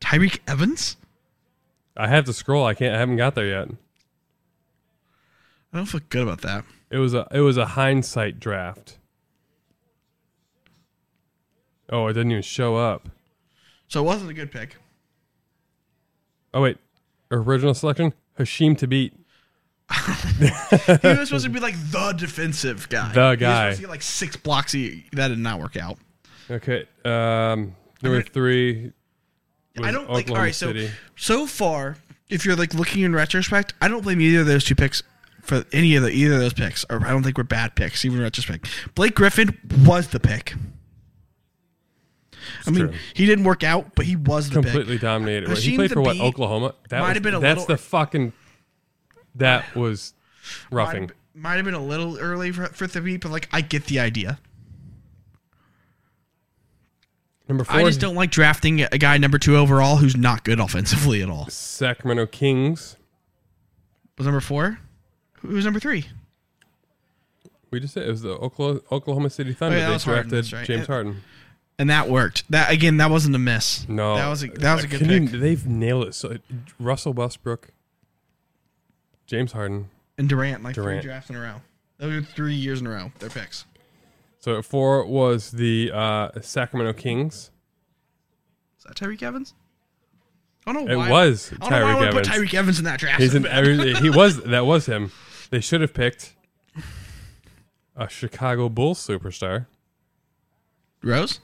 Tyreke 0.07 0.39
Evans. 0.47 0.95
I 1.97 2.07
have 2.07 2.25
to 2.25 2.33
scroll. 2.33 2.65
I 2.65 2.73
can't. 2.73 2.95
I 2.95 2.99
haven't 2.99 3.17
got 3.17 3.35
there 3.35 3.47
yet. 3.47 3.67
I 5.73 5.77
don't 5.77 5.85
feel 5.85 6.01
good 6.09 6.23
about 6.23 6.41
that. 6.41 6.63
It 6.89 6.97
was 6.97 7.13
a 7.13 7.27
it 7.31 7.41
was 7.41 7.57
a 7.57 7.65
hindsight 7.65 8.39
draft. 8.39 8.97
Oh, 11.89 12.07
it 12.07 12.13
didn't 12.13 12.31
even 12.31 12.43
show 12.43 12.75
up. 12.77 13.09
So 13.89 14.01
it 14.01 14.05
wasn't 14.05 14.29
a 14.31 14.33
good 14.33 14.51
pick. 14.51 14.77
Oh 16.53 16.61
wait, 16.61 16.77
original 17.29 17.73
selection: 17.73 18.13
Hasheem 18.39 18.77
Thabeet. 18.79 19.11
He 21.01 21.07
was 21.17 21.29
supposed 21.29 21.45
to 21.45 21.49
be 21.51 21.59
like 21.59 21.75
the 21.91 22.13
defensive 22.13 22.87
guy. 22.89 23.11
The 23.11 23.21
He 23.21 23.29
was 23.31 23.39
guy. 23.39 23.63
supposed 23.71 23.75
to 23.77 23.81
get 23.81 23.89
like 23.89 24.01
six 24.03 24.35
blocks. 24.35 24.71
He, 24.71 25.05
that 25.13 25.29
did 25.29 25.39
not 25.39 25.59
work 25.59 25.75
out. 25.75 25.97
Okay, 26.51 26.85
um, 27.03 27.75
number 28.03 28.21
three. 28.21 28.93
I 29.83 29.91
don't 29.91 30.09
like. 30.09 30.29
All 30.29 30.35
right, 30.37 30.49
Oklahoma 30.49 30.53
so 30.53 30.67
City. 30.67 30.91
so 31.15 31.47
far, 31.47 31.97
if 32.29 32.45
you're 32.45 32.55
like 32.55 32.73
looking 32.73 33.03
in 33.03 33.13
retrospect, 33.13 33.73
I 33.81 33.87
don't 33.87 34.01
blame 34.03 34.21
either 34.21 34.41
of 34.41 34.47
those 34.47 34.63
two 34.63 34.75
picks 34.75 35.03
for 35.41 35.65
any 35.71 35.95
of 35.95 36.03
the 36.03 36.09
either 36.09 36.33
of 36.35 36.39
those 36.39 36.53
picks. 36.53 36.85
Or 36.89 37.05
I 37.05 37.09
don't 37.09 37.23
think 37.23 37.37
we're 37.37 37.43
bad 37.43 37.75
picks, 37.75 38.03
even 38.05 38.17
in 38.19 38.23
retrospect. 38.23 38.67
Blake 38.95 39.15
Griffin 39.15 39.57
was 39.85 40.09
the 40.09 40.19
pick. 40.19 40.53
I 42.65 42.69
mean, 42.69 42.87
true. 42.87 42.97
he 43.13 43.25
didn't 43.25 43.43
work 43.45 43.63
out, 43.63 43.95
but 43.95 44.05
he 44.05 44.15
was 44.15 44.49
the 44.49 44.61
completely 44.61 44.95
pick. 44.95 45.01
dominated. 45.01 45.49
Wait, 45.49 45.57
he 45.59 45.75
played 45.75 45.91
for 45.91 46.01
what? 46.01 46.19
Oklahoma. 46.19 46.75
That 46.89 46.99
might 47.01 47.07
was, 47.09 47.13
have 47.15 47.23
been 47.23 47.33
a 47.35 47.39
that's 47.39 47.61
little- 47.61 47.75
the 47.75 47.81
fucking. 47.81 48.33
That 49.35 49.75
was 49.75 50.13
roughing. 50.71 51.03
Might, 51.03 51.11
might 51.35 51.55
have 51.57 51.65
been 51.65 51.73
a 51.73 51.83
little 51.83 52.17
early 52.17 52.51
for, 52.51 52.65
for 52.67 53.01
beat, 53.01 53.21
but 53.21 53.31
like 53.31 53.47
I 53.51 53.61
get 53.61 53.85
the 53.85 53.99
idea. 53.99 54.39
Number 57.47 57.63
four. 57.63 57.75
I 57.77 57.83
just 57.83 57.99
don't 58.01 58.15
like 58.15 58.29
drafting 58.31 58.81
a 58.81 58.97
guy 58.97 59.17
number 59.17 59.37
two 59.39 59.55
overall 59.55 59.97
who's 59.97 60.15
not 60.17 60.43
good 60.43 60.59
offensively 60.61 61.21
at 61.21 61.29
all. 61.29 61.47
Sacramento 61.49 62.25
Kings. 62.27 62.97
Was 64.17 64.25
number 64.25 64.41
four? 64.41 64.79
Who 65.41 65.49
was 65.49 65.63
number 65.65 65.79
three? 65.79 66.07
We 67.71 67.79
just 67.79 67.93
said 67.93 68.07
it 68.07 68.09
was 68.11 68.21
the 68.21 68.31
Oklahoma, 68.31 68.79
Oklahoma 68.91 69.29
City 69.29 69.53
Thunder. 69.53 69.77
Oh, 69.77 69.79
yeah, 69.79 69.87
they 69.87 69.93
was 69.93 70.03
Harden, 70.03 70.29
drafted 70.29 70.53
right. 70.53 70.65
James 70.65 70.79
And- 70.79 70.87
Harden. 70.87 71.21
And 71.79 71.91
that 71.91 72.09
worked. 72.09 72.49
That 72.49 72.71
again, 72.71 72.97
that 72.97 73.11
wasn't 73.11 73.35
a 73.35 73.39
miss. 73.39 73.87
No, 73.87 74.15
that 74.15 74.27
was 74.29 74.43
a, 74.43 74.47
that 74.47 74.73
was 74.73 74.83
a 74.83 74.87
good 74.87 74.99
Can 75.01 75.07
pick. 75.27 75.31
you- 75.33 75.39
they've 75.39 75.63
nailed 75.67 76.07
it. 76.07 76.15
So 76.15 76.37
Russell 76.79 77.13
Westbrook, 77.13 77.67
James 79.27 79.51
Harden. 79.51 79.89
and 80.17 80.27
Durant, 80.27 80.63
like 80.63 80.73
Durant. 80.73 81.01
three 81.03 81.07
drafts 81.09 81.29
in 81.29 81.35
a 81.35 81.39
row. 81.41 81.61
Those 81.99 82.13
are 82.15 82.25
three 82.25 82.55
years 82.55 82.81
in 82.81 82.87
a 82.87 82.89
row. 82.89 83.11
Their 83.19 83.29
picks. 83.29 83.65
So 84.39 84.57
at 84.57 84.65
four 84.65 85.05
was 85.05 85.51
the 85.51 85.91
uh, 85.93 86.29
Sacramento 86.41 86.93
Kings. 86.93 87.51
Is 88.77 88.83
that 88.85 88.95
Tyreke 88.95 89.23
Evans? 89.23 89.53
I 90.65 90.73
don't 90.73 90.85
know 90.85 90.91
It 90.93 90.95
why. 90.97 91.09
was 91.09 91.51
I 91.61 91.69
don't 91.69 91.71
know 91.71 91.77
why 91.85 91.91
I 91.91 91.95
Tyreke 91.95 91.99
would 91.99 92.11
put 92.25 92.29
Evans. 92.29 92.49
Tyreke 92.51 92.53
Evans 92.53 92.79
in 92.79 92.85
that 92.85 92.99
draft. 92.99 93.21
He's 93.21 93.35
in 93.35 93.45
every, 93.47 93.93
he 93.95 94.09
was 94.09 94.41
that 94.43 94.65
was 94.65 94.85
him. 94.85 95.11
They 95.49 95.59
should 95.61 95.81
have 95.81 95.93
picked 95.93 96.35
a 97.95 98.07
Chicago 98.09 98.69
Bulls 98.69 98.99
superstar, 99.05 99.65
Rose. 101.01 101.39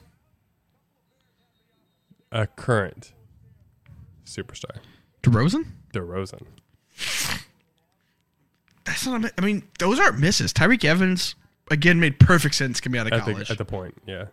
a 2.30 2.46
current 2.46 3.12
superstar, 4.24 4.76
DeRozan. 5.22 5.66
DeRozan. 5.92 6.42
That's 8.84 9.06
not. 9.06 9.16
A, 9.16 9.18
mi- 9.20 9.30
I 9.38 9.40
mean, 9.40 9.62
those 9.78 9.98
aren't 9.98 10.18
misses. 10.18 10.52
Tyreke 10.52 10.84
Evans 10.84 11.34
again 11.70 12.00
made 12.00 12.18
perfect 12.20 12.54
sense 12.54 12.80
coming 12.80 13.00
out 13.00 13.06
of 13.06 13.12
At 13.12 13.20
college. 13.22 13.48
the, 13.48 13.52
at 13.52 13.58
the 13.58 13.64
point, 13.64 13.94
yeah. 14.06 14.26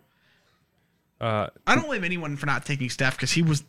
Uh, 1.19 1.47
I 1.67 1.75
don't 1.75 1.85
blame 1.85 2.03
anyone 2.03 2.35
for 2.37 2.45
not 2.47 2.65
taking 2.65 2.89
Steph 2.89 3.15
because 3.15 3.31
he 3.31 3.41
was 3.43 3.63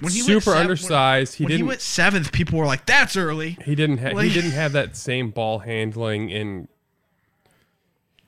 when 0.00 0.12
he 0.12 0.20
super 0.20 0.40
sev- 0.40 0.52
when- 0.54 0.60
undersized. 0.62 1.34
He 1.36 1.44
when 1.44 1.50
didn't. 1.50 1.58
he 1.64 1.68
went 1.68 1.80
seventh, 1.80 2.32
people 2.32 2.58
were 2.58 2.66
like, 2.66 2.86
"That's 2.86 3.16
early." 3.16 3.56
He 3.64 3.74
didn't 3.74 3.98
have 3.98 4.14
Like- 4.14 4.26
he 4.28 4.32
didn't 4.34 4.50
have 4.52 4.72
that 4.72 4.96
same 4.96 5.30
ball 5.30 5.60
handling 5.60 6.32
and 6.32 6.68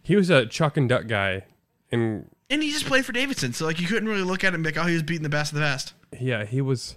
he 0.03 0.17
was 0.17 0.31
a 0.31 0.47
chuck 0.47 0.77
and 0.77 0.89
duck 0.89 1.07
guy 1.07 1.45
and 1.91 2.29
And 2.51 2.63
he 2.63 2.71
just 2.71 2.87
played 2.87 3.05
for 3.05 3.13
Davidson, 3.13 3.53
so 3.53 3.65
like 3.67 3.81
you 3.81 3.87
couldn't 3.89 4.09
really 4.09 4.23
look 4.23 4.45
at 4.45 4.49
him 4.49 4.57
and 4.57 4.65
be 4.65 4.71
like, 4.71 4.77
"Oh, 4.85 4.87
he 4.89 4.95
was 4.95 5.03
beating 5.03 5.23
the 5.23 5.29
best 5.29 5.53
of 5.53 5.57
the 5.57 5.63
best." 5.63 5.95
yeah, 6.21 6.45
he 6.45 6.61
was 6.61 6.97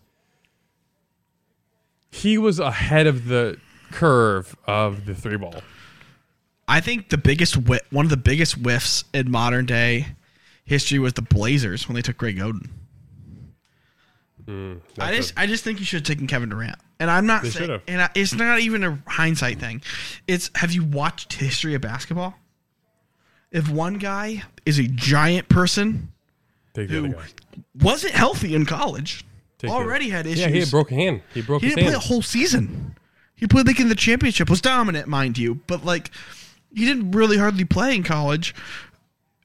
he 2.11 2.37
was 2.37 2.59
ahead 2.59 3.07
of 3.07 3.25
the 3.25 3.57
curve 3.91 4.55
of 4.67 5.05
the 5.05 5.13
three 5.15 5.37
ball. 5.37 5.61
I 6.67 6.81
think 6.81 7.09
the 7.09 7.17
biggest 7.17 7.55
whi- 7.55 7.81
one 7.91 8.05
of 8.05 8.09
the 8.09 8.17
biggest 8.17 8.53
whiffs 8.55 9.03
in 9.13 9.29
modern 9.29 9.65
day 9.65 10.07
history 10.65 10.97
was 10.99 11.13
the 11.13 11.21
Blazers 11.21 11.87
when 11.87 11.95
they 11.95 12.01
took 12.01 12.17
Greg 12.17 12.37
Oden. 12.37 12.69
Hmm, 14.45 14.73
I 14.99 15.15
just 15.15 15.31
a- 15.33 15.39
I 15.41 15.45
just 15.47 15.63
think 15.63 15.79
you 15.79 15.85
should 15.85 16.01
have 16.01 16.07
taken 16.07 16.27
Kevin 16.27 16.49
Durant. 16.49 16.77
And 16.99 17.09
I'm 17.11 17.25
not 17.25 17.43
They 17.43 17.49
saying, 17.49 17.81
and 17.87 18.01
I, 18.01 18.09
it's 18.15 18.33
not 18.33 18.59
even 18.59 18.83
a 18.83 18.99
hindsight 19.07 19.59
thing. 19.59 19.81
It's 20.27 20.49
have 20.55 20.71
you 20.71 20.83
watched 20.83 21.33
history 21.33 21.73
of 21.73 21.81
basketball? 21.81 22.35
If 23.51 23.69
one 23.69 23.95
guy 23.95 24.43
is 24.65 24.79
a 24.79 24.83
giant 24.87 25.49
person 25.49 26.11
take 26.73 26.89
who 26.89 27.15
wasn't 27.81 28.13
healthy 28.13 28.53
in 28.55 28.65
college, 28.65 29.23
Take 29.57 29.71
already 29.71 30.09
had 30.09 30.25
issues. 30.27 30.39
Yeah, 30.41 30.49
he 30.49 30.59
had 30.59 30.71
broke 30.71 30.91
a 30.91 30.95
hand. 30.95 31.21
He 31.33 31.41
broke 31.41 31.61
He 31.61 31.69
didn't 31.69 31.83
play 31.85 31.93
a 31.93 31.99
whole 31.99 32.21
season. 32.21 32.95
He 33.35 33.47
played 33.47 33.67
like 33.67 33.79
in 33.79 33.89
the 33.89 33.95
championship, 33.95 34.49
was 34.49 34.61
dominant, 34.61 35.07
mind 35.07 35.37
you, 35.37 35.55
but 35.67 35.83
like 35.85 36.11
he 36.75 36.85
didn't 36.85 37.11
really 37.11 37.37
hardly 37.37 37.65
play 37.65 37.95
in 37.95 38.03
college. 38.03 38.53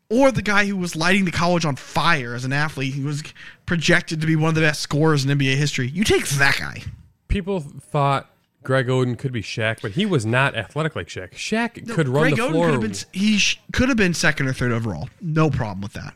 Or 0.08 0.32
the 0.32 0.42
guy 0.42 0.66
who 0.66 0.76
was 0.76 0.96
lighting 0.96 1.24
the 1.24 1.30
college 1.30 1.64
on 1.64 1.76
fire 1.76 2.34
as 2.34 2.44
an 2.44 2.52
athlete, 2.52 2.94
he 2.94 3.02
was 3.04 3.22
projected 3.64 4.20
to 4.20 4.26
be 4.26 4.34
one 4.34 4.48
of 4.48 4.54
the 4.56 4.60
best 4.60 4.80
scorers 4.80 5.24
in 5.24 5.38
NBA 5.38 5.54
history. 5.54 5.88
You 5.88 6.02
take 6.02 6.26
that 6.30 6.56
guy. 6.58 6.82
People 7.28 7.60
thought 7.60 8.28
Greg 8.64 8.88
Oden 8.88 9.16
could 9.16 9.32
be 9.32 9.40
Shaq, 9.40 9.80
but 9.80 9.92
he 9.92 10.04
was 10.04 10.26
not 10.26 10.56
athletic 10.56 10.96
like 10.96 11.06
Shaq. 11.06 11.30
Shaq 11.30 11.88
could 11.88 12.08
run 12.08 12.24
Greg 12.24 12.36
the 12.36 12.42
Oden 12.42 12.50
floor. 12.50 12.64
Could 12.66 12.72
have 12.72 12.80
been, 12.82 12.94
he 13.12 13.38
sh- 13.38 13.60
could 13.72 13.88
have 13.88 13.96
been 13.96 14.12
second 14.12 14.48
or 14.48 14.52
third 14.52 14.72
overall. 14.72 15.08
No 15.20 15.48
problem 15.48 15.80
with 15.80 15.92
that. 15.92 16.14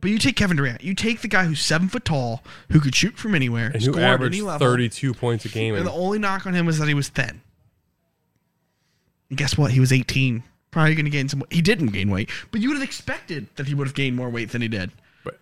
But 0.00 0.10
you 0.10 0.18
take 0.18 0.36
Kevin 0.36 0.56
Durant. 0.56 0.82
You 0.82 0.94
take 0.94 1.20
the 1.20 1.28
guy 1.28 1.44
who's 1.44 1.60
seven 1.60 1.88
foot 1.88 2.04
tall, 2.04 2.42
who 2.70 2.80
could 2.80 2.94
shoot 2.94 3.16
from 3.18 3.34
anywhere, 3.34 3.66
and 3.66 3.82
who 3.82 3.92
score 3.92 4.00
at 4.00 4.14
averaged 4.14 4.34
any 4.34 4.42
level. 4.42 4.66
32 4.66 5.14
points 5.14 5.44
a 5.44 5.48
game. 5.48 5.74
And 5.74 5.80
And 5.80 5.86
the 5.86 5.92
only 5.92 6.18
knock 6.18 6.46
on 6.46 6.54
him 6.54 6.64
was 6.66 6.78
that 6.78 6.88
he 6.88 6.94
was 6.94 7.08
thin. 7.08 7.42
And 9.28 9.38
guess 9.38 9.56
what? 9.58 9.70
He 9.72 9.80
was 9.80 9.92
18. 9.92 10.42
Probably 10.70 10.94
going 10.94 11.04
to 11.06 11.10
gain 11.10 11.28
some. 11.28 11.42
He 11.50 11.62
didn't 11.62 11.88
gain 11.88 12.10
weight, 12.10 12.28
but 12.50 12.60
you 12.60 12.68
would 12.68 12.76
have 12.76 12.86
expected 12.86 13.48
that 13.56 13.66
he 13.66 13.74
would 13.74 13.86
have 13.86 13.94
gained 13.94 14.14
more 14.16 14.28
weight 14.28 14.50
than 14.50 14.60
he 14.62 14.68
did. 14.68 14.92
but, 15.24 15.38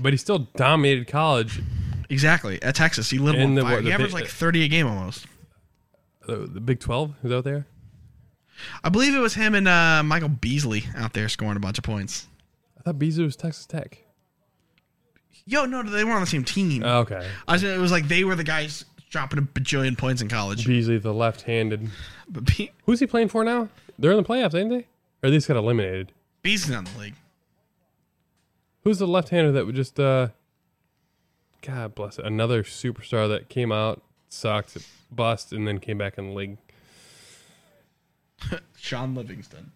but 0.00 0.12
he 0.12 0.16
still 0.16 0.48
dominated 0.56 1.06
college. 1.08 1.60
Exactly 2.08 2.62
at 2.62 2.74
Texas, 2.74 3.10
he 3.10 3.18
lit 3.18 3.34
him 3.34 3.50
on 3.50 3.54
the- 3.54 3.62
fire. 3.62 3.74
what, 3.76 3.84
He 3.84 3.92
averaged 3.92 4.12
like 4.14 4.26
30 4.28 4.64
a 4.64 4.68
game 4.68 4.86
almost. 4.86 5.26
The, 6.26 6.36
the 6.46 6.60
Big 6.60 6.78
12 6.80 7.14
is 7.24 7.32
out 7.32 7.44
there. 7.44 7.66
I 8.84 8.88
believe 8.90 9.14
it 9.14 9.18
was 9.18 9.34
him 9.34 9.54
and 9.54 9.66
uh, 9.66 10.02
Michael 10.04 10.28
Beasley 10.28 10.84
out 10.96 11.14
there 11.14 11.28
scoring 11.28 11.56
a 11.56 11.60
bunch 11.60 11.78
of 11.78 11.84
points. 11.84 12.28
I 12.78 12.82
thought 12.82 12.98
Beasley 12.98 13.24
was 13.24 13.34
Texas 13.36 13.66
Tech. 13.66 13.98
Yo, 15.46 15.64
no, 15.64 15.82
they 15.82 16.04
weren't 16.04 16.16
on 16.16 16.20
the 16.20 16.26
same 16.26 16.44
team. 16.44 16.82
Oh, 16.84 17.00
Okay. 17.00 17.26
I 17.48 17.52
was, 17.52 17.62
it 17.64 17.78
was 17.80 17.90
like 17.90 18.06
they 18.08 18.22
were 18.24 18.36
the 18.36 18.44
guys 18.44 18.84
dropping 19.12 19.38
a 19.38 19.42
bajillion 19.42 19.96
points 19.96 20.20
in 20.22 20.28
college. 20.28 20.66
Beasley, 20.66 20.98
the 20.98 21.12
left-handed. 21.14 21.88
But 22.28 22.46
Be- 22.46 22.72
Who's 22.86 22.98
he 22.98 23.06
playing 23.06 23.28
for 23.28 23.44
now? 23.44 23.68
They're 23.98 24.10
in 24.10 24.16
the 24.16 24.24
playoffs, 24.24 24.54
ain't 24.54 24.70
they? 24.70 24.86
Or 25.22 25.30
they 25.30 25.36
just 25.36 25.46
got 25.46 25.56
eliminated. 25.58 26.12
Beasley's 26.42 26.74
on 26.76 26.84
the 26.84 26.98
league. 26.98 27.14
Who's 28.84 28.98
the 28.98 29.06
left-hander 29.06 29.52
that 29.52 29.66
would 29.66 29.76
just? 29.76 30.00
uh 30.00 30.28
God 31.60 31.94
bless 31.94 32.18
it. 32.18 32.24
Another 32.24 32.64
superstar 32.64 33.28
that 33.28 33.48
came 33.48 33.70
out, 33.70 34.02
sucked, 34.28 34.76
bust, 35.12 35.52
and 35.52 35.68
then 35.68 35.78
came 35.78 35.96
back 35.98 36.18
in 36.18 36.28
the 36.30 36.32
league. 36.34 36.56
Shaun 38.76 39.14
Livingston. 39.14 39.70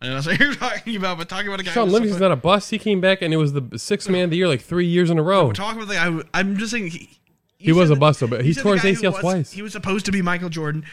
I 0.00 0.08
know 0.08 0.14
that's 0.14 0.26
what 0.26 0.38
you're 0.38 0.54
talking 0.54 0.94
about, 0.96 1.18
but 1.18 1.28
talking 1.28 1.48
about 1.48 1.60
a 1.60 1.64
guy. 1.64 1.72
Shaun 1.72 1.90
Livingston's 1.90 2.20
not 2.20 2.30
a 2.30 2.36
bust. 2.36 2.70
He 2.70 2.78
came 2.78 3.00
back 3.00 3.22
and 3.22 3.32
it 3.34 3.38
was 3.38 3.54
the 3.54 3.78
sixth 3.78 4.08
man 4.08 4.24
of 4.24 4.30
the 4.30 4.36
year, 4.36 4.46
like 4.46 4.60
three 4.60 4.86
years 4.86 5.10
in 5.10 5.18
a 5.18 5.22
row. 5.22 5.50
Talking 5.52 5.78
about 5.82 5.88
the 5.88 5.94
guy. 5.94 6.04
who- 6.10 6.22
I'm 6.34 6.56
just 6.58 6.70
saying. 6.72 6.88
He, 6.88 7.18
He 7.58 7.72
was 7.72 7.90
a 7.90 7.94
that- 7.94 8.00
bust, 8.00 8.20
but 8.28 8.44
he 8.44 8.52
said 8.52 8.62
tore 8.62 8.76
his 8.76 8.84
ACL 8.98 9.12
was- 9.12 9.20
twice. 9.20 9.52
He 9.52 9.62
was 9.62 9.72
supposed 9.72 10.04
to 10.06 10.12
be 10.12 10.22
Michael 10.22 10.48
Jordan, 10.50 10.84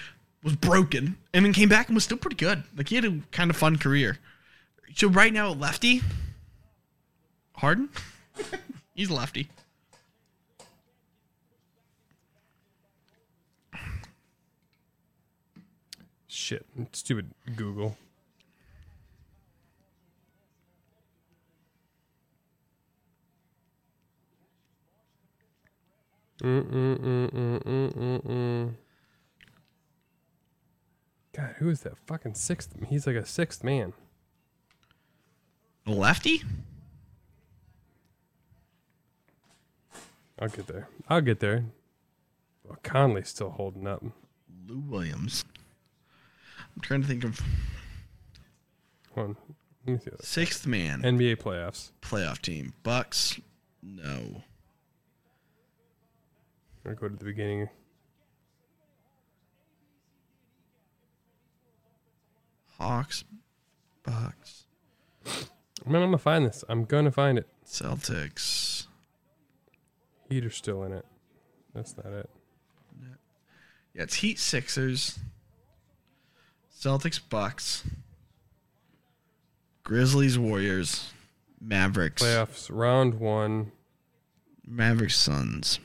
was 0.44 0.56
broken, 0.56 1.18
and 1.34 1.46
then 1.46 1.54
came 1.54 1.70
back 1.70 1.88
and 1.88 1.96
was 1.96 2.04
still 2.04 2.18
pretty 2.18 2.36
good. 2.38 2.64
Like 2.76 2.90
he 2.90 2.96
had 2.96 3.06
a 3.06 3.20
kind 3.32 3.50
of 3.50 3.58
fun 3.58 3.78
career. 3.78 4.20
So 4.96 5.08
right 5.08 5.34
now, 5.34 5.50
lefty. 5.50 6.02
Harden. 7.58 7.90
He's 8.96 9.10
a 9.10 9.14
lefty. 9.14 9.50
Shit, 16.28 16.66
stupid 16.94 17.32
Google. 17.56 17.98
Mm-mm-mm-mm-mm-mm. 26.44 28.74
God, 31.36 31.56
who 31.58 31.70
is 31.70 31.82
that 31.82 31.98
fucking 32.06 32.36
sixth? 32.36 32.76
He's 32.88 33.08
like 33.08 33.16
a 33.16 33.26
sixth 33.26 33.64
man. 33.64 33.94
Lefty. 35.86 36.44
I'll 40.40 40.50
get 40.50 40.68
there. 40.68 40.88
I'll 41.10 41.22
get 41.22 41.40
there. 41.40 41.66
Well, 42.64 42.78
Conley's 42.84 43.30
still 43.30 43.52
holding 43.52 43.88
up. 43.88 44.04
Lou 44.68 44.80
Williams. 44.80 45.44
I'm 46.76 46.82
trying 46.82 47.02
to 47.02 47.08
think 47.08 47.24
of 47.24 47.40
Hold 49.16 49.30
on. 49.30 49.38
Let 49.86 49.94
me 49.94 50.00
see 50.04 50.12
sixth 50.22 50.66
man 50.66 51.02
NBA 51.02 51.38
playoffs. 51.38 51.92
playoff 52.02 52.42
team. 52.42 52.74
Bucks. 52.84 53.40
No. 53.82 54.44
I'll 56.86 56.96
go 56.96 57.08
to 57.08 57.16
the 57.16 57.26
beginning. 57.26 57.70
Hawks. 62.78 63.24
Bucks. 64.04 64.66
Man, 65.86 66.02
I'm 66.04 66.08
gonna 66.08 66.18
find 66.18 66.46
this. 66.46 66.64
I'm 66.68 66.86
gonna 66.86 67.12
find 67.12 67.38
it. 67.38 67.48
Celtics. 67.66 68.88
Heat 70.30 70.46
are 70.46 70.50
still 70.50 70.84
in 70.84 70.92
it. 70.92 71.06
That's 71.74 71.96
not 71.96 72.08
it. 72.08 72.30
Yeah, 73.94 74.04
it's 74.04 74.16
Heat 74.16 74.40
Sixers. 74.40 75.20
Celtics 76.78 77.20
Bucks. 77.30 77.84
Grizzlies 79.84 80.38
Warriors. 80.38 81.12
Mavericks. 81.62 82.22
Playoffs 82.22 82.70
round 82.72 83.16
one. 83.16 83.72
Mavericks 84.66 85.18
Suns. 85.18 85.80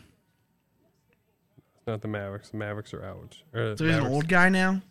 Not 1.89 2.03
the 2.03 2.09
Mavericks. 2.09 2.51
The 2.51 2.59
Mavericks 2.59 2.93
are 2.93 3.03
out. 3.03 3.39
Or 3.55 3.74
So 3.74 3.86
he's 3.86 3.97
an 3.97 4.07
old 4.07 4.28
guy 4.28 4.51
now? 4.51 4.82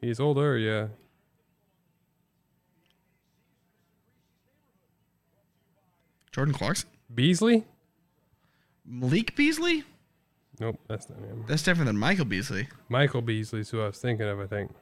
He's 0.00 0.18
older, 0.18 0.58
yeah. 0.58 0.88
Jordan 6.32 6.52
Clarkson? 6.52 6.88
Beasley? 7.14 7.64
Malik 8.84 9.36
Beasley? 9.36 9.84
Nope, 10.58 10.80
that's 10.88 11.08
not 11.08 11.20
him. 11.20 11.44
That's 11.46 11.62
different 11.62 11.86
than 11.86 11.96
Michael 11.96 12.24
Beasley. 12.24 12.66
Michael 12.88 13.22
Beasley's 13.22 13.70
who 13.70 13.82
I 13.82 13.86
was 13.86 13.98
thinking 13.98 14.26
of. 14.26 14.40
I 14.40 14.46
think. 14.46 14.72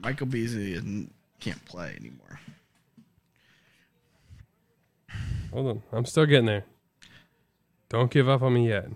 Michael 0.00 0.26
Beasley 0.26 0.72
isn't, 0.72 1.14
can't 1.38 1.64
play 1.66 1.94
anymore. 2.00 2.40
Hold 5.52 5.68
on, 5.68 5.82
I'm 5.92 6.04
still 6.04 6.26
getting 6.26 6.46
there. 6.46 6.64
Don't 7.88 8.10
give 8.10 8.28
up 8.28 8.42
on 8.42 8.54
me 8.54 8.68
yet. 8.68 8.86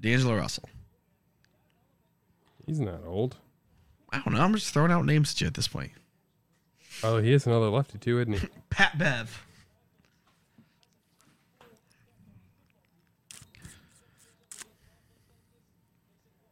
D'Angelo 0.00 0.36
Russell. 0.36 0.70
He's 2.70 2.78
not 2.78 3.00
old. 3.04 3.36
I 4.12 4.20
don't 4.20 4.32
know. 4.32 4.40
I'm 4.40 4.54
just 4.54 4.72
throwing 4.72 4.92
out 4.92 5.04
names 5.04 5.32
at 5.32 5.40
you 5.40 5.48
at 5.48 5.54
this 5.54 5.66
point. 5.66 5.90
Oh, 7.02 7.18
he 7.18 7.32
is 7.32 7.44
another 7.44 7.66
lefty 7.66 7.98
too, 7.98 8.20
isn't 8.20 8.34
he? 8.34 8.46
Pat 8.70 8.96
Bev. 8.96 9.44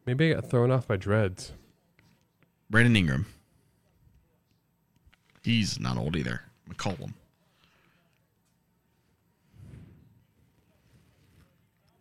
Maybe 0.07 0.33
I 0.33 0.35
got 0.35 0.51
thrown 0.51 0.73
off 0.73 0.89
by 0.89 0.97
dreads. 0.97 1.53
Brandon 2.69 2.97
Ingram. 2.97 3.27
He's 5.45 5.79
not 5.79 5.97
old 5.97 6.17
either. 6.17 6.41
McCollum. 6.69 7.13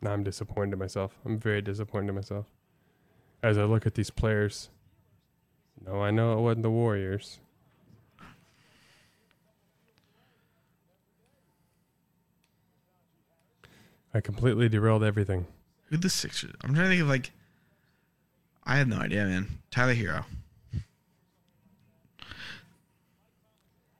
Now 0.02 0.14
I'm 0.14 0.24
disappointed 0.24 0.74
in 0.74 0.80
myself. 0.80 1.20
I'm 1.24 1.38
very 1.38 1.62
disappointed 1.62 2.10
in 2.10 2.16
myself. 2.16 2.48
As 3.44 3.58
I 3.58 3.64
look 3.64 3.86
at 3.86 3.94
these 3.94 4.10
players. 4.10 4.70
No, 5.86 6.02
I 6.02 6.12
know 6.12 6.38
it 6.38 6.42
wasn't 6.42 6.64
the 6.64 6.72
Warriors. 6.72 7.40
I 14.14 14.22
completely 14.22 14.68
derailed 14.68 15.04
everything. 15.04 15.46
Who 15.90 15.98
the 15.98 16.10
Sixers? 16.10 16.56
I'm 16.62 16.74
trying 16.74 16.86
to 16.86 16.90
think 16.90 17.02
of 17.02 17.08
like. 17.08 17.32
I 18.64 18.78
have 18.78 18.88
no 18.88 18.98
idea, 18.98 19.26
man. 19.26 19.60
Tyler 19.72 19.94
Herro. 19.94 20.26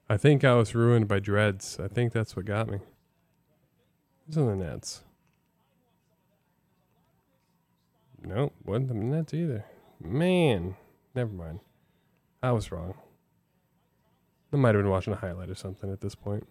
I 0.10 0.18
think 0.18 0.44
I 0.44 0.56
was 0.56 0.74
ruined 0.74 1.08
by 1.08 1.20
dreads. 1.20 1.80
I 1.82 1.88
think 1.88 2.14
that's 2.14 2.36
what 2.36 2.46
got 2.46 2.68
me. 2.68 2.80
Who's 4.26 4.38
on 4.38 4.48
the 4.48 4.66
Nets? 4.66 5.04
Nope, 8.24 8.54
wasn't 8.66 8.90
the 8.90 8.94
Nets 8.96 9.34
either. 9.34 9.66
Man, 10.00 10.76
never 11.16 11.32
mind. 11.32 11.60
I 12.42 12.52
was 12.52 12.72
wrong. 12.72 12.94
I 14.52 14.56
might 14.56 14.76
have 14.76 14.84
been 14.84 14.90
watching 14.92 15.14
a 15.14 15.18
highlight 15.18 15.50
or 15.50 15.56
something 15.56 15.92
at 15.92 16.02
this 16.02 16.16
point. 16.16 16.48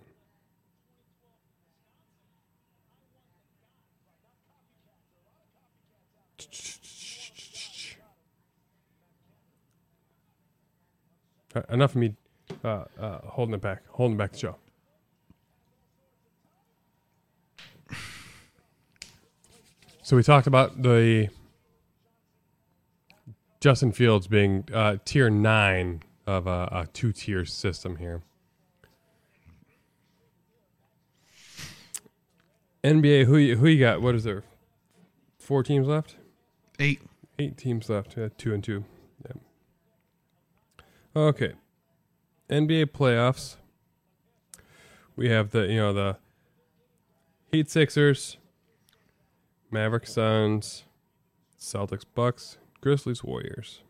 Uh, 11.54 11.62
enough 11.70 11.92
of 11.92 11.96
me 11.96 12.14
uh, 12.62 12.84
uh, 13.00 13.18
holding 13.24 13.54
it 13.54 13.62
back, 13.62 13.82
holding 13.88 14.16
back 14.18 14.32
the 14.32 14.38
show. 14.38 14.56
So 20.02 20.16
we 20.16 20.22
talked 20.22 20.46
about 20.46 20.82
the 20.82 21.30
Justin 23.66 23.90
Fields 23.90 24.28
being 24.28 24.64
uh, 24.72 24.98
tier 25.04 25.28
nine 25.28 26.04
of 26.24 26.46
a, 26.46 26.68
a 26.70 26.88
two 26.92 27.10
tier 27.10 27.44
system 27.44 27.96
here. 27.96 28.22
NBA, 32.84 33.24
who 33.24 33.36
you, 33.36 33.56
who 33.56 33.66
you 33.66 33.80
got? 33.80 34.00
What 34.00 34.14
is 34.14 34.22
there? 34.22 34.44
Four 35.40 35.64
teams 35.64 35.88
left. 35.88 36.14
Eight. 36.78 37.02
Eight 37.40 37.56
teams 37.56 37.90
left. 37.90 38.16
Yeah, 38.16 38.28
two 38.38 38.54
and 38.54 38.62
two. 38.62 38.84
Yeah. 39.24 39.32
Okay. 41.16 41.54
NBA 42.48 42.92
playoffs. 42.92 43.56
We 45.16 45.28
have 45.30 45.50
the 45.50 45.62
you 45.66 45.80
know 45.80 45.92
the 45.92 46.18
Heat 47.50 47.68
Sixers, 47.68 48.36
Maverick 49.72 50.06
Suns, 50.06 50.84
Celtics 51.58 52.04
Bucks, 52.14 52.58
Grizzlies 52.86 53.24
Warriors. 53.24 53.80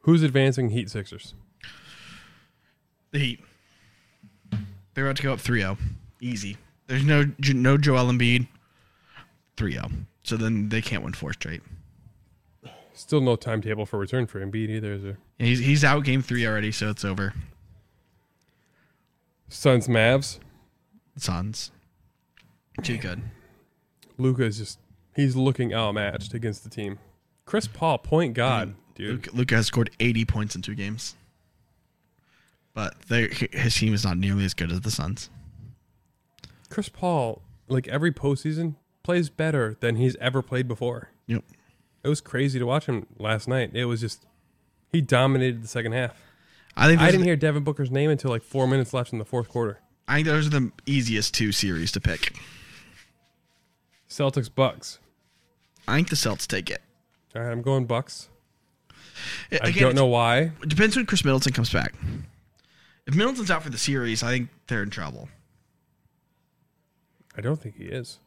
Who's 0.00 0.22
advancing 0.22 0.68
Heat 0.68 0.90
Sixers? 0.90 1.32
The 3.10 3.18
Heat. 3.18 3.40
They're 4.92 5.06
about 5.06 5.16
to 5.16 5.22
go 5.22 5.32
up 5.32 5.38
3-0. 5.38 5.78
Easy. 6.20 6.58
There's 6.86 7.06
no 7.06 7.24
no 7.54 7.78
Joel 7.78 8.12
Embiid. 8.12 8.48
3-0. 9.56 9.92
So 10.24 10.36
then 10.36 10.68
they 10.68 10.82
can't 10.82 11.02
win 11.02 11.14
four 11.14 11.32
straight. 11.32 11.62
Still 12.92 13.22
no 13.22 13.34
timetable 13.36 13.86
for 13.86 13.98
return 13.98 14.26
for 14.26 14.44
Embiid 14.44 14.68
either, 14.68 14.92
is 14.92 15.02
there? 15.02 15.16
Yeah, 15.38 15.46
He's 15.46 15.60
he's 15.60 15.84
out 15.84 16.04
game 16.04 16.20
three 16.20 16.46
already, 16.46 16.70
so 16.70 16.90
it's 16.90 17.02
over. 17.02 17.32
Suns 19.48 19.88
Mavs. 19.88 20.38
Suns. 21.16 21.70
Too 22.82 22.98
good. 22.98 23.22
Luca 24.18 24.44
is 24.44 24.58
just 24.58 24.78
he's 25.18 25.34
looking 25.36 25.74
outmatched 25.74 26.32
against 26.32 26.62
the 26.64 26.70
team. 26.70 26.98
Chris 27.44 27.66
Paul, 27.66 27.98
point 27.98 28.34
god, 28.34 28.74
dude. 28.94 29.32
Luka 29.34 29.56
has 29.56 29.66
scored 29.66 29.90
80 29.98 30.24
points 30.24 30.54
in 30.54 30.62
two 30.62 30.74
games. 30.76 31.16
But 32.72 32.94
they- 33.08 33.28
his 33.52 33.74
team 33.74 33.92
is 33.94 34.04
not 34.04 34.16
nearly 34.16 34.44
as 34.44 34.54
good 34.54 34.70
as 34.70 34.80
the 34.82 34.90
Suns. 34.90 35.28
Chris 36.70 36.88
Paul, 36.88 37.42
like 37.66 37.88
every 37.88 38.12
postseason, 38.12 38.76
plays 39.02 39.28
better 39.30 39.76
than 39.80 39.96
he's 39.96 40.14
ever 40.16 40.40
played 40.42 40.68
before. 40.68 41.10
Yep. 41.26 41.42
It 42.04 42.08
was 42.08 42.20
crazy 42.20 42.58
to 42.60 42.66
watch 42.66 42.86
him 42.86 43.06
last 43.18 43.48
night. 43.48 43.70
It 43.74 43.86
was 43.86 44.00
just 44.00 44.24
he 44.92 45.00
dominated 45.00 45.62
the 45.64 45.68
second 45.68 45.92
half. 45.92 46.14
I 46.76 46.86
think 46.86 47.00
I 47.00 47.06
didn't 47.06 47.22
the- 47.22 47.26
hear 47.26 47.36
Devin 47.36 47.64
Booker's 47.64 47.90
name 47.90 48.10
until 48.10 48.30
like 48.30 48.42
four 48.42 48.68
minutes 48.68 48.94
left 48.94 49.12
in 49.12 49.18
the 49.18 49.24
fourth 49.24 49.48
quarter. 49.48 49.80
I 50.06 50.16
think 50.16 50.26
those 50.28 50.46
are 50.46 50.50
the 50.50 50.70
easiest 50.86 51.34
two 51.34 51.50
series 51.50 51.90
to 51.92 52.00
pick. 52.00 52.36
Celtics 54.08 54.48
Bucks. 54.54 55.00
I 55.88 55.96
think 55.96 56.10
the 56.10 56.16
Celts 56.16 56.46
take 56.46 56.70
it. 56.70 56.82
All 57.34 57.42
right, 57.42 57.50
I'm 57.50 57.62
going 57.62 57.86
Bucks. 57.86 58.28
I 59.50 59.70
don't 59.72 59.94
know 59.94 60.06
why. 60.06 60.52
It 60.62 60.68
depends 60.68 60.96
when 60.96 61.06
Khris 61.06 61.24
Middleton 61.24 61.52
comes 61.52 61.72
back. 61.72 61.94
If 63.06 63.14
Middleton's 63.14 63.50
out 63.50 63.62
for 63.62 63.70
the 63.70 63.78
series, 63.78 64.22
I 64.22 64.30
think 64.30 64.50
they're 64.66 64.82
in 64.82 64.90
trouble. 64.90 65.28
I 67.36 67.40
don't 67.40 67.60
think 67.60 67.76
he 67.76 67.84
is. 67.84 68.18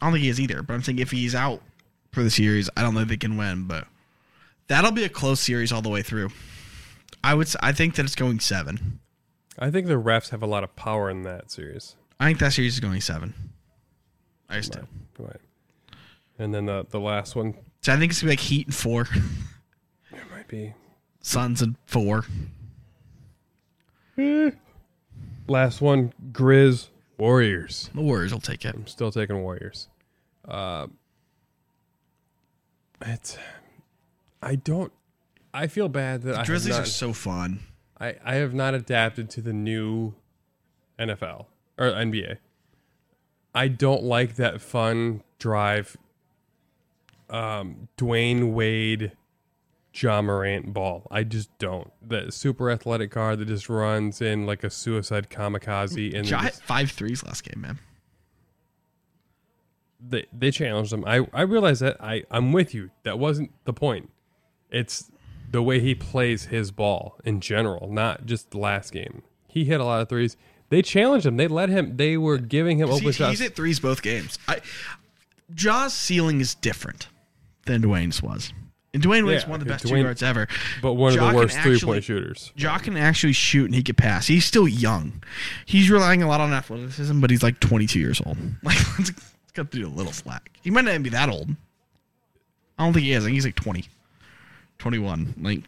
I 0.00 0.06
don't 0.06 0.12
think 0.12 0.24
he 0.24 0.28
is 0.28 0.40
either. 0.40 0.62
But 0.62 0.74
I'm 0.74 0.82
saying 0.82 0.98
if 0.98 1.10
he's 1.10 1.34
out 1.34 1.62
for 2.12 2.22
the 2.22 2.30
series, 2.30 2.68
I 2.76 2.82
don't 2.82 2.94
know 2.94 3.00
if 3.00 3.08
they 3.08 3.16
can 3.16 3.36
win. 3.36 3.66
But 3.66 3.86
that'll 4.66 4.92
be 4.92 5.04
a 5.04 5.08
close 5.08 5.40
series 5.40 5.72
all 5.72 5.82
the 5.82 5.88
way 5.88 6.02
through. 6.02 6.30
I 7.24 7.34
would. 7.34 7.48
I 7.60 7.72
think 7.72 7.94
that 7.96 8.04
it's 8.04 8.14
going 8.14 8.40
seven. 8.40 9.00
I 9.58 9.70
think 9.70 9.86
the 9.86 9.94
refs 9.94 10.30
have 10.30 10.42
a 10.42 10.46
lot 10.46 10.62
of 10.62 10.76
power 10.76 11.10
in 11.10 11.22
that 11.22 11.50
series. 11.50 11.96
I 12.20 12.26
think 12.26 12.38
that 12.40 12.52
series 12.52 12.74
is 12.74 12.80
going 12.80 13.00
seven. 13.00 13.34
I 14.48 14.56
just 14.56 14.72
do. 14.72 14.86
Right. 15.18 15.40
And 16.38 16.54
then 16.54 16.66
the 16.66 16.86
the 16.88 17.00
last 17.00 17.34
one 17.36 17.54
So 17.80 17.92
I 17.92 17.96
think 17.96 18.12
it's 18.12 18.20
gonna 18.20 18.30
be 18.30 18.32
like 18.32 18.40
Heat 18.40 18.66
and 18.66 18.74
four, 18.74 19.02
it 20.12 20.30
might 20.30 20.48
be 20.48 20.74
Suns 21.20 21.62
and 21.62 21.76
four. 21.86 22.24
last 25.48 25.80
one 25.80 26.12
Grizz 26.32 26.88
Warriors. 27.18 27.90
The 27.94 28.00
Warriors 28.00 28.32
will 28.32 28.40
take 28.40 28.64
it. 28.64 28.74
I'm 28.74 28.86
still 28.86 29.10
taking 29.10 29.42
Warriors. 29.42 29.88
Uh, 30.46 30.86
it's 33.02 33.36
I 34.42 34.56
don't. 34.56 34.92
I 35.52 35.66
feel 35.66 35.88
bad 35.88 36.22
that 36.22 36.34
I 36.34 36.38
have 36.38 36.46
Grizzlies 36.46 36.76
not, 36.76 36.82
are 36.82 36.86
so 36.86 37.12
fun. 37.12 37.60
I, 38.00 38.16
I 38.24 38.34
have 38.36 38.54
not 38.54 38.74
adapted 38.74 39.28
to 39.30 39.42
the 39.42 39.52
new 39.52 40.14
NFL 40.98 41.46
or 41.76 41.86
NBA. 41.86 42.38
I 43.54 43.68
don't 43.68 44.04
like 44.04 44.36
that 44.36 44.60
fun 44.60 45.22
drive. 45.38 45.96
Um, 47.30 47.88
Dwyane 47.98 48.52
Wade, 48.52 49.12
Ja 49.94 50.22
Morant 50.22 50.72
ball. 50.72 51.06
I 51.10 51.24
just 51.24 51.56
don't. 51.58 51.90
That 52.06 52.32
super 52.32 52.70
athletic 52.70 53.10
car 53.10 53.36
that 53.36 53.46
just 53.46 53.68
runs 53.68 54.20
in 54.22 54.46
like 54.46 54.64
a 54.64 54.70
suicide 54.70 55.28
kamikaze 55.30 56.14
and 56.14 56.26
just- 56.26 56.62
five 56.62 56.90
threes 56.90 57.22
last 57.24 57.44
game, 57.44 57.60
man. 57.60 57.78
they 60.00 60.26
they 60.32 60.50
challenged 60.50 60.92
him. 60.92 61.04
I 61.06 61.26
I 61.32 61.42
realize 61.42 61.80
that. 61.80 61.96
I 62.00 62.22
I'm 62.30 62.52
with 62.52 62.74
you. 62.74 62.90
That 63.02 63.18
wasn't 63.18 63.50
the 63.64 63.72
point. 63.72 64.10
It's 64.70 65.10
the 65.50 65.62
way 65.62 65.80
he 65.80 65.94
plays 65.94 66.44
his 66.46 66.70
ball 66.70 67.18
in 67.24 67.40
general, 67.40 67.90
not 67.90 68.26
just 68.26 68.50
the 68.50 68.58
last 68.58 68.92
game. 68.92 69.22
He 69.48 69.64
hit 69.64 69.80
a 69.80 69.84
lot 69.84 70.00
of 70.02 70.08
threes. 70.08 70.36
They 70.68 70.82
challenged 70.82 71.24
him. 71.26 71.36
They 71.38 71.48
let 71.48 71.70
him. 71.70 71.96
They 71.96 72.16
were 72.18 72.36
giving 72.38 72.78
him 72.78 72.90
open 72.90 73.04
He's, 73.04 73.16
shots. 73.16 73.30
he's 73.30 73.40
hit 73.40 73.56
threes 73.56 73.80
both 73.80 74.02
games. 74.02 74.38
I, 74.46 74.60
Ja's 75.54 75.94
ceiling 75.94 76.40
is 76.42 76.54
different 76.54 77.08
than 77.68 77.82
Dwyane's 77.82 78.20
was. 78.22 78.52
And 78.94 79.02
Dwyane 79.02 79.26
Wade's 79.26 79.42
Yeah, 79.44 79.50
one 79.50 79.60
of 79.60 79.66
the 79.66 79.72
best 79.72 79.84
Dwyane- 79.84 79.88
two 79.98 80.02
guards 80.02 80.22
ever. 80.22 80.48
but 80.82 80.94
one 80.94 81.12
of 81.12 81.18
the 81.20 81.36
worst 81.36 81.58
three 81.60 81.78
point 81.78 82.02
shooters. 82.04 82.52
Ja 82.56 82.78
can 82.78 82.96
actually 82.96 83.34
shoot 83.34 83.66
and 83.66 83.74
he 83.74 83.82
can 83.82 83.94
pass. 83.94 84.26
He's 84.26 84.44
still 84.46 84.66
young. 84.66 85.22
He's 85.66 85.90
relying 85.90 86.22
a 86.22 86.26
lot 86.28 86.40
on 86.40 86.52
athleticism, 86.52 87.20
but 87.20 87.30
he's 87.30 87.42
like 87.42 87.60
22 87.60 87.98
years 88.00 88.20
old. 88.24 88.38
Like, 88.62 88.78
let's 88.98 89.12
cut 89.54 89.70
through 89.70 89.86
a 89.86 89.88
little 89.88 90.12
slack. 90.12 90.50
He 90.62 90.70
might 90.70 90.84
not 90.86 90.90
even 90.92 91.02
be 91.02 91.10
that 91.10 91.28
old. 91.28 91.50
I 92.78 92.84
don't 92.84 92.92
think 92.94 93.04
he 93.04 93.12
is. 93.12 93.24
I 93.24 93.26
think 93.26 93.34
he's 93.34 93.44
like 93.44 93.56
20, 93.56 93.84
21. 94.78 95.34
Like, 95.40 95.64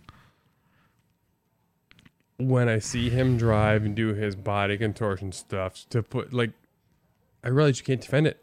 When 2.39 2.69
I 2.71 2.79
see 2.79 3.11
him 3.11 3.37
drive 3.37 3.85
and 3.85 3.95
do 3.95 4.15
his 4.15 4.35
body 4.35 4.79
contortion 4.79 5.31
stuff 5.33 5.85
to 5.91 6.03
put 6.03 6.33
like, 6.33 6.53
I 7.45 7.49
realize 7.49 7.79
you 7.81 7.85
can't 7.85 8.01
defend 8.01 8.27
it. 8.27 8.43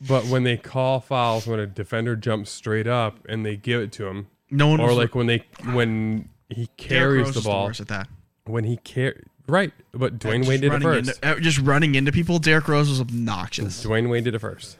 But 0.00 0.26
when 0.26 0.44
they 0.44 0.56
call 0.56 1.00
fouls 1.00 1.46
when 1.46 1.58
a 1.58 1.66
defender 1.66 2.14
jumps 2.14 2.50
straight 2.50 2.86
up 2.86 3.18
and 3.28 3.44
they 3.44 3.56
give 3.56 3.80
it 3.80 3.90
to 3.92 4.06
him, 4.06 4.28
no 4.50 4.68
one 4.68 4.80
or 4.80 4.92
like 4.92 5.14
when 5.14 5.26
they 5.26 5.44
when 5.72 6.28
he 6.48 6.68
carries 6.76 7.34
the 7.34 7.40
ball 7.40 7.66
worst 7.66 7.80
at 7.80 7.88
that. 7.88 8.08
when 8.44 8.64
he 8.64 8.76
car 8.76 9.14
right 9.48 9.72
but 9.92 10.18
Dwyane 10.18 10.38
Just 10.38 10.48
Wade 10.48 10.60
did 10.60 10.72
it 10.72 10.82
first 10.82 11.08
Into, 11.10 11.28
uh, 11.28 11.40
just 11.40 11.58
running 11.58 11.94
into 11.96 12.12
people. 12.12 12.38
Derrick 12.38 12.68
Rose 12.68 12.88
was 12.88 13.00
obnoxious. 13.00 13.84
Dwyane 13.84 14.08
Wade 14.08 14.24
did 14.24 14.34
it 14.34 14.38
first 14.38 14.76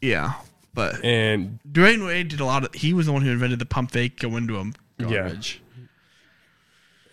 Yeah, 0.00 0.34
but 0.74 1.02
and 1.04 1.58
Dwyane 1.70 2.04
Wade 2.06 2.28
did 2.28 2.40
a 2.40 2.44
lot 2.44 2.64
of. 2.64 2.74
He 2.74 2.92
was 2.92 3.06
the 3.06 3.12
one 3.12 3.22
who 3.22 3.30
invented 3.30 3.58
the 3.60 3.66
pump 3.66 3.92
fake, 3.92 4.20
go 4.20 4.36
into 4.36 4.56
him 4.56 4.74
garbage. 4.98 5.60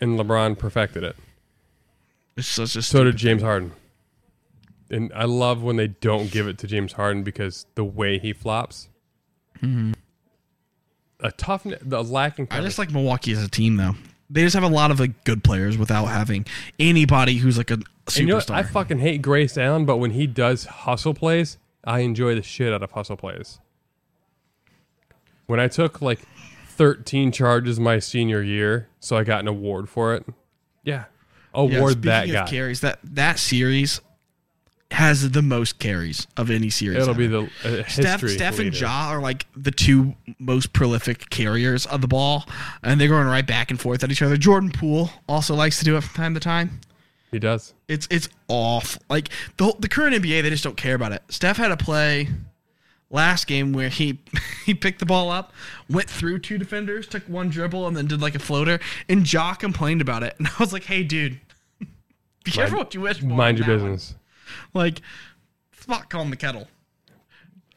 and 0.02 0.20
LeBron 0.20 0.58
perfected 0.60 1.04
it 1.04 1.16
It's 2.36 2.48
such 2.48 2.76
a 2.76 2.82
so 2.82 3.04
did 3.04 3.16
James 3.16 3.42
Harden 3.42 3.72
and 4.90 5.12
I 5.14 5.26
love 5.26 5.62
when 5.64 5.76
they 5.76 5.88
don't 5.88 6.32
give 6.32 6.48
it 6.48 6.58
to 6.60 6.68
James 6.68 6.94
Harden 6.94 7.24
because 7.24 7.66
the 7.76 7.84
way 7.84 8.18
he 8.20 8.34
flops 8.34 8.90
a 11.22 11.32
tough 11.38 11.66
the 11.82 12.04
lacking 12.04 12.48
Mm-hmm. 12.48 12.62
I 12.62 12.66
just 12.66 12.80
like 12.80 12.92
Milwaukee 12.92 13.32
as 13.34 13.44
a 13.44 13.50
team, 13.50 13.78
though. 13.78 13.96
They 14.30 14.44
just 14.44 14.54
have 14.54 14.64
a 14.64 14.68
lot 14.70 14.92
of 14.92 15.00
like 15.00 15.24
good 15.24 15.44
players 15.44 15.78
without 15.78 16.06
having 16.06 16.46
anybody 16.80 17.36
who's 17.36 17.58
like 17.58 17.72
a 17.72 17.78
superstar. 17.78 18.20
And 18.20 18.28
you 18.28 18.34
know? 18.36 18.42
I 18.50 18.64
fucking 18.64 19.00
hate 19.00 19.22
Grayson 19.22 19.64
Allen, 19.64 19.86
but 19.86 19.98
when 19.98 20.12
he 20.12 20.28
does 20.28 20.66
hustle 20.66 21.14
plays, 21.14 21.58
I 21.84 22.00
enjoy 22.00 22.36
the 22.36 22.44
shit 22.44 22.72
out 22.72 22.84
of 22.84 22.92
hustle 22.92 23.18
plays. 23.18 23.60
When 25.48 25.60
I 25.60 25.68
took 25.68 26.02
like 26.02 26.20
13 26.68 27.32
charges 27.32 27.80
my 27.80 27.98
senior 27.98 28.44
year, 28.44 28.88
so 29.00 29.18
I 29.18 29.24
got 29.24 29.40
an 29.40 29.48
award 29.48 29.90
for 29.90 30.14
it. 30.14 30.26
Yeah. 30.84 31.06
Yeah, 31.54 31.62
Award 31.62 31.94
speaking 31.94 32.10
that 32.10 32.30
guy. 32.30 32.48
carries 32.48 32.82
that 32.82 33.00
that 33.04 33.40
series. 33.40 34.02
Has 34.92 35.32
the 35.32 35.42
most 35.42 35.78
carries 35.80 36.28
of 36.36 36.50
any 36.50 36.70
series. 36.70 36.98
It'll 36.98 37.12
ever. 37.12 37.18
be 37.20 37.28
the 37.28 37.44
uh, 37.64 37.84
Steph, 37.88 38.22
history. 38.22 38.30
Steph 38.30 38.60
and. 38.60 38.80
Ja 38.80 39.10
are 39.10 39.22
like 39.22 39.46
the 39.56 39.72
two 39.72 40.16
most 40.40 40.74
prolific 40.74 41.30
carriers 41.30 41.86
of 41.86 42.02
the 42.02 42.08
ball, 42.08 42.46
and 42.84 43.00
they're 43.00 43.08
going 43.08 43.28
right 43.28 43.46
back 43.46 43.70
and 43.72 43.80
forth 43.80 44.04
at 44.04 44.12
each 44.12 44.22
other. 44.22 44.36
Jordan 44.38 44.72
Poole 44.72 45.12
also 45.28 45.54
likes 45.56 45.80
to 45.80 45.86
do 45.86 45.96
it 45.96 46.02
from 46.02 46.16
time 46.16 46.34
to 46.34 46.40
time. 46.40 46.82
He 47.32 47.38
does. 47.38 47.74
It's 47.88 48.08
it's 48.10 48.28
off. 48.48 48.98
Like 49.10 49.30
the 49.58 49.66
whole- 49.66 49.78
the 49.80 49.88
current 49.88 50.16
NBA, 50.16 50.42
they 50.42 50.50
just 50.50 50.64
don't 50.64 50.78
care 50.78 50.96
about 50.96 51.12
it. 51.12 51.22
Steph 51.30 51.58
had 51.58 51.72
a 51.72 51.78
play 51.78 52.28
last 53.12 53.46
game 53.48 53.72
where 53.74 53.90
he 53.90 54.18
he 54.66 54.74
picked 54.74 55.00
the 55.00 55.06
ball 55.06 55.30
up, 55.30 55.54
went 55.90 56.10
through 56.10 56.40
two 56.40 56.58
defenders, 56.58 57.08
took 57.08 57.22
one 57.30 57.50
dribble, 57.50 57.88
and 57.88 57.96
then 57.96 58.08
did 58.08 58.20
like 58.22 58.34
a 58.34 58.40
floater. 58.40 58.80
And 59.08 59.32
Ja 59.32 59.54
complained 59.54 60.02
about 60.02 60.24
it, 60.24 60.36
and 60.40 60.48
I 60.48 60.54
was 60.60 60.74
like, 60.74 60.86
"Hey, 60.86 61.04
dude, 61.04 61.40
be 62.44 62.50
careful 62.52 62.80
what 62.80 62.96
you 62.96 63.02
wish 63.02 63.20
for." 63.20 63.26
Mind 63.28 63.60
your 63.60 63.68
business. 63.68 64.12
one." 64.14 64.19
Like, 64.74 65.02
spot 65.72 66.10
calling 66.10 66.30
the 66.30 66.36
kettle. 66.36 66.68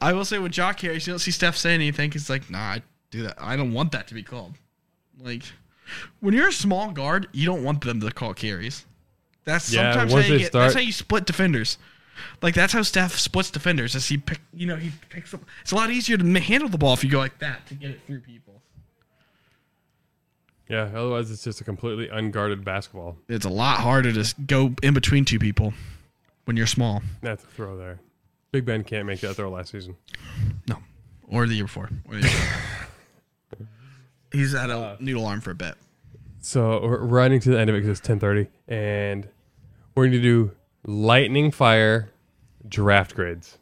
I 0.00 0.12
will 0.12 0.24
say 0.24 0.38
with 0.38 0.52
Jock 0.52 0.78
carries, 0.78 1.06
you 1.06 1.12
don't 1.12 1.20
see 1.20 1.30
Steph 1.30 1.56
say 1.56 1.74
anything. 1.74 2.10
He's 2.10 2.28
like, 2.28 2.50
"Nah, 2.50 2.58
I 2.58 2.82
do 3.10 3.22
that. 3.22 3.36
I 3.38 3.56
don't 3.56 3.72
want 3.72 3.92
that 3.92 4.08
to 4.08 4.14
be 4.14 4.22
called." 4.22 4.54
Like, 5.20 5.44
when 6.20 6.34
you're 6.34 6.48
a 6.48 6.52
small 6.52 6.90
guard, 6.90 7.28
you 7.32 7.46
don't 7.46 7.62
want 7.62 7.82
them 7.82 8.00
to 8.00 8.10
call 8.10 8.34
carries. 8.34 8.84
That's 9.44 9.72
Yeah, 9.72 9.92
sometimes 9.92 10.12
once 10.12 10.26
how 10.26 10.32
you 10.32 10.38
they 10.38 10.44
get, 10.44 10.52
that's 10.52 10.74
how 10.74 10.80
you 10.80 10.92
split 10.92 11.24
defenders. 11.24 11.78
Like 12.40 12.54
that's 12.54 12.72
how 12.72 12.82
Steph 12.82 13.18
splits 13.18 13.50
defenders. 13.50 13.94
As 13.94 14.08
he 14.08 14.18
pick, 14.18 14.40
you 14.52 14.66
know, 14.66 14.76
he 14.76 14.92
picks 15.08 15.32
up. 15.34 15.42
It's 15.62 15.72
a 15.72 15.76
lot 15.76 15.90
easier 15.90 16.16
to 16.16 16.40
handle 16.40 16.68
the 16.68 16.78
ball 16.78 16.94
if 16.94 17.02
you 17.02 17.10
go 17.10 17.18
like 17.18 17.38
that 17.38 17.66
to 17.68 17.74
get 17.74 17.90
it 17.90 18.00
through 18.06 18.20
people. 18.20 18.60
Yeah. 20.68 20.90
Otherwise, 20.94 21.30
it's 21.30 21.44
just 21.44 21.60
a 21.60 21.64
completely 21.64 22.08
unguarded 22.08 22.64
basketball. 22.64 23.16
It's 23.28 23.44
a 23.44 23.50
lot 23.50 23.80
harder 23.80 24.12
to 24.12 24.34
go 24.46 24.74
in 24.82 24.94
between 24.94 25.24
two 25.24 25.38
people 25.38 25.74
when 26.44 26.56
you're 26.56 26.66
small. 26.66 27.02
That's 27.20 27.44
a 27.44 27.46
throw 27.46 27.76
there. 27.76 28.00
Big 28.50 28.64
Ben 28.64 28.84
can't 28.84 29.06
make 29.06 29.20
that 29.20 29.34
throw 29.34 29.50
last 29.50 29.72
season. 29.72 29.96
No, 30.68 30.76
or 31.28 31.46
the 31.46 31.54
year 31.54 31.64
before. 31.64 31.88
Or 32.08 32.16
the 32.16 32.20
year 32.22 32.30
before. 33.50 33.68
He's 34.32 34.52
had 34.52 34.70
a 34.70 34.96
noodle 35.00 35.26
arm 35.26 35.40
for 35.40 35.50
a 35.50 35.54
bit. 35.54 35.74
So 36.40 36.80
we're 36.82 37.04
running 37.04 37.40
to 37.40 37.50
the 37.50 37.58
end 37.58 37.70
of 37.70 37.76
it 37.76 37.80
because 37.80 37.98
it's 37.98 38.06
ten 38.06 38.18
thirty, 38.18 38.48
and 38.68 39.28
we're 39.94 40.04
going 40.04 40.12
to 40.12 40.20
do 40.20 40.52
lightning 40.84 41.50
fire 41.50 42.10
draft 42.68 43.14
grades. 43.14 43.58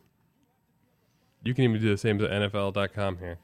You 1.43 1.55
can 1.55 1.65
even 1.65 1.81
do 1.81 1.89
the 1.89 1.99
same 1.99 2.21
as 2.21 2.29
NFL.com 2.29 3.19
here. 3.19 3.39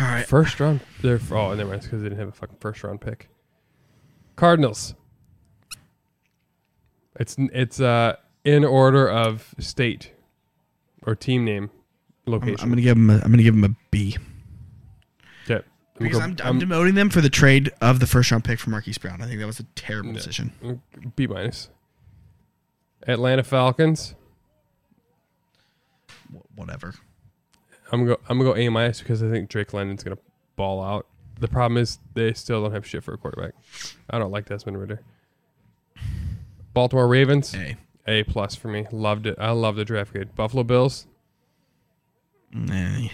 All 0.00 0.08
right. 0.08 0.26
First 0.26 0.58
round, 0.58 0.80
they're 1.02 1.20
oh, 1.30 1.54
never 1.54 1.70
mind, 1.70 1.82
because 1.82 2.02
they 2.02 2.08
didn't 2.08 2.18
have 2.18 2.28
a 2.28 2.32
fucking 2.32 2.56
first 2.60 2.82
round 2.82 3.00
pick. 3.00 3.28
Cardinals. 4.36 4.94
It's 7.18 7.36
it's 7.38 7.80
uh 7.80 8.16
in 8.44 8.64
order 8.64 9.08
of 9.08 9.54
state 9.58 10.12
or 11.02 11.14
team 11.14 11.44
name, 11.44 11.70
I'm, 12.26 12.32
location. 12.32 12.56
I'm 12.60 12.68
gonna 12.70 12.82
give 12.82 12.96
him. 12.96 13.10
A, 13.10 13.14
I'm 13.14 13.30
gonna 13.30 13.42
give 13.42 13.54
him 13.54 13.64
a 13.64 13.74
B 13.90 14.16
okay. 15.50 15.64
I'm 16.00 16.06
because 16.06 16.20
I'm, 16.20 16.36
I'm 16.42 16.60
demoting 16.60 16.94
them 16.94 17.10
for 17.10 17.20
the 17.20 17.30
trade 17.30 17.70
of 17.80 18.00
the 18.00 18.06
first 18.06 18.30
round 18.30 18.44
pick 18.44 18.58
for 18.58 18.70
Marquise 18.70 18.98
Brown. 18.98 19.22
I 19.22 19.26
think 19.26 19.40
that 19.40 19.46
was 19.46 19.60
a 19.60 19.64
terrible 19.74 20.12
decision. 20.12 20.80
B 21.16 21.26
minus. 21.26 21.68
Atlanta 23.06 23.44
Falcons. 23.44 24.14
Wh- 26.32 26.58
Whatever. 26.58 26.94
I'm 27.92 28.00
gonna 28.00 28.16
go. 28.16 28.20
I'm 28.28 28.38
gonna 28.38 28.50
go 28.50 28.56
A 28.56 28.68
minus 28.70 29.00
because 29.00 29.22
I 29.22 29.30
think 29.30 29.48
Drake 29.48 29.72
London's 29.72 30.02
gonna 30.02 30.18
ball 30.56 30.82
out. 30.82 31.06
The 31.38 31.48
problem 31.48 31.76
is 31.78 31.98
they 32.14 32.32
still 32.32 32.62
don't 32.62 32.72
have 32.72 32.86
shit 32.86 33.04
for 33.04 33.14
a 33.14 33.18
quarterback. 33.18 33.54
I 34.10 34.18
don't 34.18 34.30
like 34.30 34.46
Desmond 34.46 34.78
Ridder. 34.80 35.00
Baltimore 36.74 37.08
Ravens. 37.08 37.54
A. 37.54 37.76
A 38.06 38.22
plus 38.24 38.54
for 38.54 38.68
me. 38.68 38.86
Loved 38.92 39.26
it. 39.26 39.36
I 39.38 39.52
love 39.52 39.76
the 39.76 39.84
draft 39.84 40.12
grade. 40.12 40.34
Buffalo 40.34 40.62
Bills. 40.62 41.06
Nah. 42.52 43.08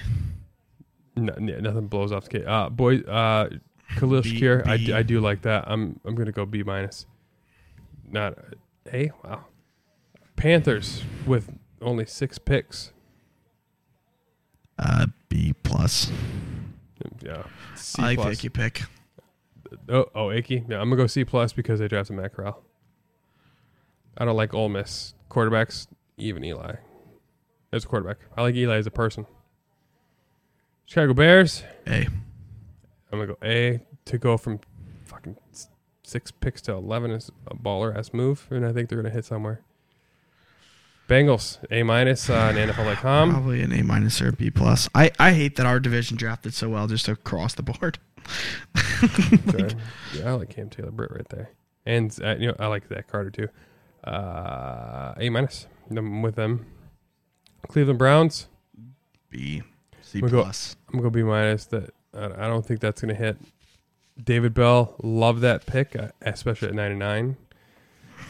No, 1.17 1.35
yeah, 1.41 1.61
nothing 1.61 1.87
blows 1.87 2.13
off 2.13 2.25
the 2.25 2.31
kid. 2.31 2.47
Uh, 2.47 2.69
boy, 2.71 2.99
uh, 3.01 3.49
Khalil 3.97 4.23
B- 4.23 4.41
Shakir. 4.41 4.67
I, 4.67 4.99
I 4.99 5.03
do 5.03 5.21
like 5.21 5.43
that. 5.43 5.65
I'm 5.67 6.01
I'm 6.05 6.15
gonna 6.15 6.33
go 6.33 6.47
B 6.47 6.63
minus. 6.63 7.07
Not 8.11 8.37
A. 8.93 9.11
Wow. 9.23 9.45
Panthers 10.37 11.03
with 11.27 11.57
only 11.81 12.07
six 12.07 12.39
picks. 12.39 12.93
Uh, 14.79 15.07
B 15.29 15.55
plus. 15.63 16.11
Yeah. 17.23 17.43
C 17.77 18.03
I 18.03 18.15
plus. 18.15 18.39
Icky 18.39 18.49
pick. 18.49 18.83
Oh, 19.89 20.07
oh, 20.15 20.31
Icky. 20.31 20.65
Yeah, 20.69 20.81
I'm 20.81 20.89
gonna 20.91 20.97
go 20.97 21.07
C 21.07 21.25
plus 21.25 21.53
because 21.53 21.79
they 21.81 21.89
drafted 21.89 22.17
Matt 22.17 22.35
Corral. 22.35 22.63
I 24.19 24.25
don't 24.25 24.37
like 24.37 24.55
Ole 24.55 24.69
Miss 24.69 25.15
quarterbacks, 25.31 25.87
even 26.17 26.45
Eli. 26.45 26.77
As 27.73 27.85
a 27.85 27.87
quarterback, 27.87 28.19
I 28.37 28.43
like 28.43 28.55
Eli 28.55 28.77
as 28.77 28.87
a 28.87 28.91
person. 28.91 29.27
Chicago 30.87 31.15
Bears. 31.15 31.63
A. 31.87 32.09
I'm 33.13 33.19
gonna 33.19 33.27
go 33.29 33.37
A 33.45 33.81
to 34.07 34.19
go 34.19 34.37
from 34.37 34.61
fucking 35.05 35.37
six 36.03 36.31
picks 36.31 36.61
to 36.63 36.73
eleven 36.73 37.13
is 37.13 37.31
a 37.47 37.55
baller 37.55 37.97
ass 37.97 38.13
move, 38.13 38.47
and 38.51 38.67
I 38.67 38.73
think 38.73 38.89
they're 38.89 39.01
gonna 39.01 39.15
hit 39.15 39.25
somewhere. 39.25 39.63
Bengals 41.09 41.59
A 41.73 41.83
minus 41.83 42.31
uh, 42.31 42.35
on 42.35 42.55
NFL.com. 42.55 43.31
Probably 43.31 43.63
an 43.63 43.73
A 43.73 43.83
minus 43.83 44.21
or 44.21 44.29
a 44.29 44.33
B 44.33 44.49
plus. 44.51 44.89
I, 44.95 45.11
I 45.19 45.33
hate 45.33 45.57
that 45.57 45.67
our 45.67 45.81
division 45.81 46.17
drafted 46.17 46.55
so 46.55 46.69
well 46.69 46.87
just 46.87 47.09
across 47.09 47.55
the 47.55 47.65
board. 47.65 47.99
Sorry. 49.51 49.71
yeah, 50.15 50.29
I 50.29 50.33
like 50.33 50.51
Cam 50.51 50.71
Taylor 50.71 50.93
Britt 50.93 51.11
right 51.11 51.29
there, 51.29 51.51
and 51.85 52.17
uh, 52.23 52.37
you 52.39 52.47
know 52.47 52.55
I 52.61 52.67
like 52.67 52.87
Zach 52.89 53.09
Carter 53.09 53.31
too. 53.31 53.49
Uh, 54.05 55.15
a 55.19 55.29
minus. 55.31 55.67
I'm 55.91 56.23
with 56.23 56.37
them. 56.37 56.67
Cleveland 57.69 57.99
Browns. 57.99 58.49
B. 59.29 59.63
C 60.03 60.21
We'll 60.21 60.31
go- 60.31 60.43
plus. 60.43 60.77
I'm 60.89 60.95
gonna 60.99 61.05
go 61.05 61.11
B 61.11 61.23
minus. 61.23 61.67
That 61.67 61.91
I 62.15 62.25
I 62.27 62.49
don't 62.49 62.65
think 62.67 62.81
that's 62.81 63.01
gonna 63.01 63.15
hit. 63.15 63.39
David 64.23 64.53
Bell, 64.55 64.95
love 65.03 65.41
that 65.41 65.65
pick, 65.67 65.97
uh, 65.97 66.09
especially 66.23 66.69
at 66.69 66.75
99. 66.75 67.37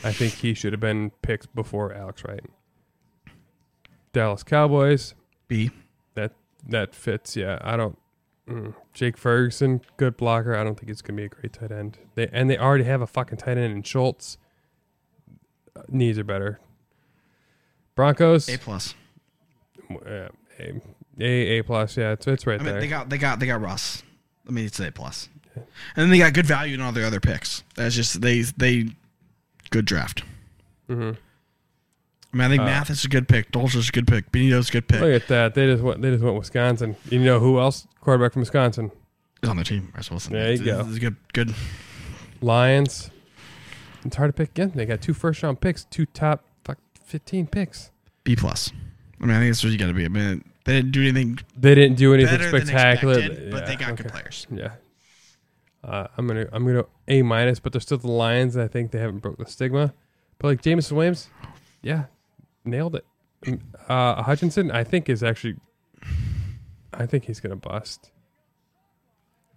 I 0.04 0.12
think 0.12 0.34
he 0.34 0.54
should 0.54 0.72
have 0.72 0.80
been 0.80 1.10
picked 1.22 1.52
before 1.54 1.92
Alex 1.92 2.22
Wright. 2.24 2.44
Dallas 4.12 4.42
Cowboys. 4.42 5.14
B. 5.48 5.70
That 6.14 6.32
that 6.68 6.94
fits. 6.94 7.36
Yeah, 7.36 7.58
I 7.62 7.76
don't. 7.76 7.98
Mm. 8.48 8.74
Jake 8.92 9.16
Ferguson, 9.16 9.80
good 9.96 10.16
blocker. 10.16 10.56
I 10.56 10.64
don't 10.64 10.78
think 10.78 10.90
it's 10.90 11.02
gonna 11.02 11.16
be 11.16 11.24
a 11.24 11.28
great 11.28 11.52
tight 11.52 11.70
end. 11.70 11.98
They 12.14 12.28
and 12.32 12.50
they 12.50 12.58
already 12.58 12.84
have 12.84 13.00
a 13.00 13.06
fucking 13.06 13.38
tight 13.38 13.56
end 13.58 13.72
in 13.72 13.82
Schultz. 13.82 14.38
Needs 15.88 16.18
are 16.18 16.24
better. 16.24 16.60
Broncos. 17.94 18.48
A 18.48 18.58
plus. 18.58 18.94
Uh, 19.90 20.28
a, 20.58 20.80
a 21.20 21.58
A 21.58 21.62
plus. 21.62 21.96
Yeah, 21.96 22.12
it's 22.12 22.26
it's 22.26 22.46
right 22.46 22.60
I 22.60 22.62
mean, 22.62 22.72
there. 22.72 22.80
they 22.80 22.88
got 22.88 23.08
they 23.08 23.18
got 23.18 23.40
they 23.40 23.46
got 23.46 23.60
Russ. 23.60 24.02
I 24.48 24.52
mean, 24.52 24.66
it's 24.66 24.78
A 24.80 24.90
plus. 24.90 25.28
And 25.54 25.64
then 25.96 26.10
they 26.10 26.18
got 26.18 26.32
good 26.32 26.46
value 26.46 26.74
in 26.74 26.80
all 26.80 26.92
their 26.92 27.04
other 27.06 27.20
picks. 27.20 27.62
That's 27.74 27.94
just 27.94 28.20
they 28.20 28.42
they 28.56 28.88
good 29.70 29.84
draft. 29.84 30.22
Mm-hmm. 30.88 31.12
I 32.32 32.36
mean, 32.36 32.44
I 32.44 32.48
think 32.48 32.62
Uh, 32.62 32.66
Mathis 32.66 33.00
is 33.00 33.04
a 33.04 33.08
good 33.08 33.28
pick. 33.28 33.50
Dulcich's 33.50 33.88
a 33.88 33.92
good 33.92 34.06
pick. 34.06 34.30
Bonitto's 34.30 34.68
a 34.68 34.72
good 34.72 34.86
pick. 34.88 35.00
Look 35.00 35.22
at 35.22 35.28
that. 35.28 35.54
They 35.54 35.66
just 35.66 35.82
went. 35.82 36.00
They 36.00 36.10
just 36.12 36.22
went 36.22 36.36
Wisconsin. 36.36 36.94
You 37.10 37.18
know 37.18 37.40
who 37.40 37.58
else? 37.58 37.86
Quarterback 38.00 38.32
from 38.34 38.40
Wisconsin. 38.40 38.92
He's 39.40 39.50
on 39.50 39.56
the 39.56 39.64
team. 39.64 39.92
Russ 39.96 40.10
Wilson. 40.10 40.34
There 40.34 40.52
you 40.52 40.62
It's- 40.62 40.64
go. 40.84 40.88
It's 40.88 40.98
good. 41.00 41.16
Good. 41.32 41.54
Lions. 42.40 43.10
It's 44.04 44.16
hard 44.16 44.28
to 44.28 44.32
pick 44.32 44.50
again. 44.50 44.72
They 44.74 44.86
got 44.86 45.00
two 45.00 45.12
first 45.14 45.42
round 45.42 45.60
picks, 45.60 45.84
two 45.84 46.06
top 46.06 46.44
fuck 46.64 46.78
fifteen 47.04 47.46
picks. 47.46 47.90
B 48.24 48.34
plus. 48.36 48.72
I 49.20 49.26
mean, 49.26 49.36
I 49.36 49.40
think 49.40 49.50
that's 49.50 49.62
what 49.62 49.70
you 49.72 49.78
got 49.78 49.88
to 49.88 49.92
be. 49.92 50.04
I 50.04 50.08
mean, 50.08 50.44
they 50.64 50.74
didn't 50.76 50.92
do 50.92 51.02
anything 51.02 51.38
They 51.56 51.74
didn't 51.74 51.96
do 51.98 52.14
anything 52.14 52.40
spectacular, 52.40 53.18
expected, 53.18 53.50
but 53.50 53.60
Yeah, 53.62 53.66
they 53.66 53.76
got 53.76 53.96
good 53.96 54.08
players. 54.08 54.46
Yeah. 54.50 54.72
Uh, 55.82 56.06
I'm 56.16 56.26
gonna 56.26 56.46
I'm 56.52 56.66
gonna 56.66 56.84
A 57.08 57.22
minus, 57.22 57.58
but 57.60 57.72
they're 57.72 57.80
still 57.80 57.98
the 57.98 58.10
Lions. 58.10 58.56
I 58.56 58.68
think 58.68 58.90
they 58.90 58.98
haven't 58.98 59.18
broke 59.18 59.38
the 59.38 59.46
stigma. 59.46 59.94
But 60.38 60.48
like 60.48 60.62
Jameson 60.62 60.96
Williams, 60.96 61.28
yeah, 61.82 62.04
nailed 62.64 62.94
it. 62.96 63.04
Mm, 63.44 63.60
Uh, 63.88 64.22
Hutchinson, 64.22 64.70
I 64.70 64.84
think 64.84 65.08
is 65.08 65.22
actually, 65.22 65.56
I 66.92 67.06
think 67.06 67.24
he's 67.24 67.40
gonna 67.40 67.56
bust. 67.56 68.10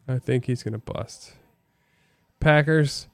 I 0.07 0.19
think 0.19 0.45
he's 0.45 0.63
gonna 0.63 0.77
bust. 0.79 1.33
Packers. 2.39 3.07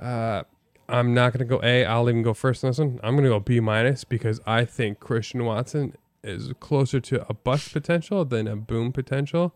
Uh, 0.00 0.42
I'm 0.88 1.14
not 1.14 1.32
gonna 1.32 1.44
go 1.44 1.60
A. 1.62 1.84
I'll 1.84 2.08
even 2.08 2.22
go 2.22 2.34
first 2.34 2.62
on 2.64 2.70
this 2.70 2.78
one. 2.78 3.00
I'm 3.02 3.16
gonna 3.16 3.28
go 3.28 3.40
B 3.40 3.60
minus 3.60 4.04
because 4.04 4.40
I 4.46 4.64
think 4.64 5.00
Christian 5.00 5.44
Watson 5.44 5.94
is 6.22 6.52
closer 6.60 7.00
to 7.00 7.28
a 7.28 7.34
bust 7.34 7.72
potential 7.72 8.24
than 8.24 8.46
a 8.46 8.56
boom 8.56 8.92
potential. 8.92 9.54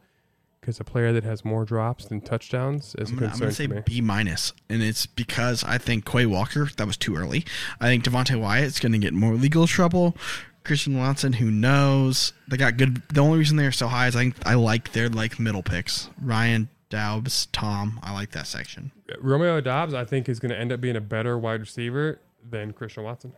Because 0.60 0.81
a 0.81 0.85
player 0.85 1.12
that 1.12 1.23
has 1.23 1.44
more 1.44 1.65
drops 1.65 2.06
than 2.06 2.20
touchdowns 2.20 2.94
is 2.98 3.10
I'm 3.10 3.19
a 3.19 3.20
gonna, 3.20 3.32
I'm 3.32 3.39
gonna 3.39 3.52
say. 3.52 3.66
B 3.66 4.01
minus, 4.01 4.52
and 4.69 4.82
it's 4.82 5.06
because 5.06 5.62
I 5.65 5.78
think 5.78 6.05
Quay 6.05 6.27
Walker 6.27 6.69
that 6.77 6.86
was 6.86 6.97
too 6.97 7.15
early. 7.15 7.44
I 7.81 7.86
think 7.86 8.05
Devonte 8.05 8.39
Wyatt's 8.39 8.81
going 8.81 8.93
to 8.93 8.98
get 8.98 9.15
more 9.15 9.35
legal 9.35 9.66
trouble. 9.66 10.16
Christian 10.65 10.98
Watson, 10.98 11.35
who 11.35 11.51
knows? 11.51 12.32
They 12.48 12.56
got 12.56 12.77
good. 12.77 13.02
The 13.09 13.20
only 13.20 13.39
reason 13.39 13.56
they're 13.56 13.73
so 13.73 13.86
high 13.86 14.09
is 14.09 14.16
I 14.16 14.20
think 14.20 14.35
I 14.47 14.55
like 14.55 14.93
their 14.93 15.09
like 15.09 15.39
middle 15.39 15.62
picks. 15.62 16.10
Ryan 16.20 16.69
Doubs, 16.89 17.47
Tom. 17.47 18.01
I 18.02 18.12
like 18.12 18.31
that 18.32 18.47
section. 18.47 18.93
Romeo 19.20 19.60
Doubs, 19.60 19.94
I 19.94 20.05
think, 20.05 20.28
is 20.28 20.40
going 20.40 20.51
to 20.51 20.59
end 20.59 20.73
up 20.73 20.81
being 20.81 20.97
a 20.97 21.01
better 21.01 21.39
wide 21.39 21.60
receiver 21.60 22.20
than 22.48 22.73
Christian 22.73 23.05
Watson. 23.05 23.32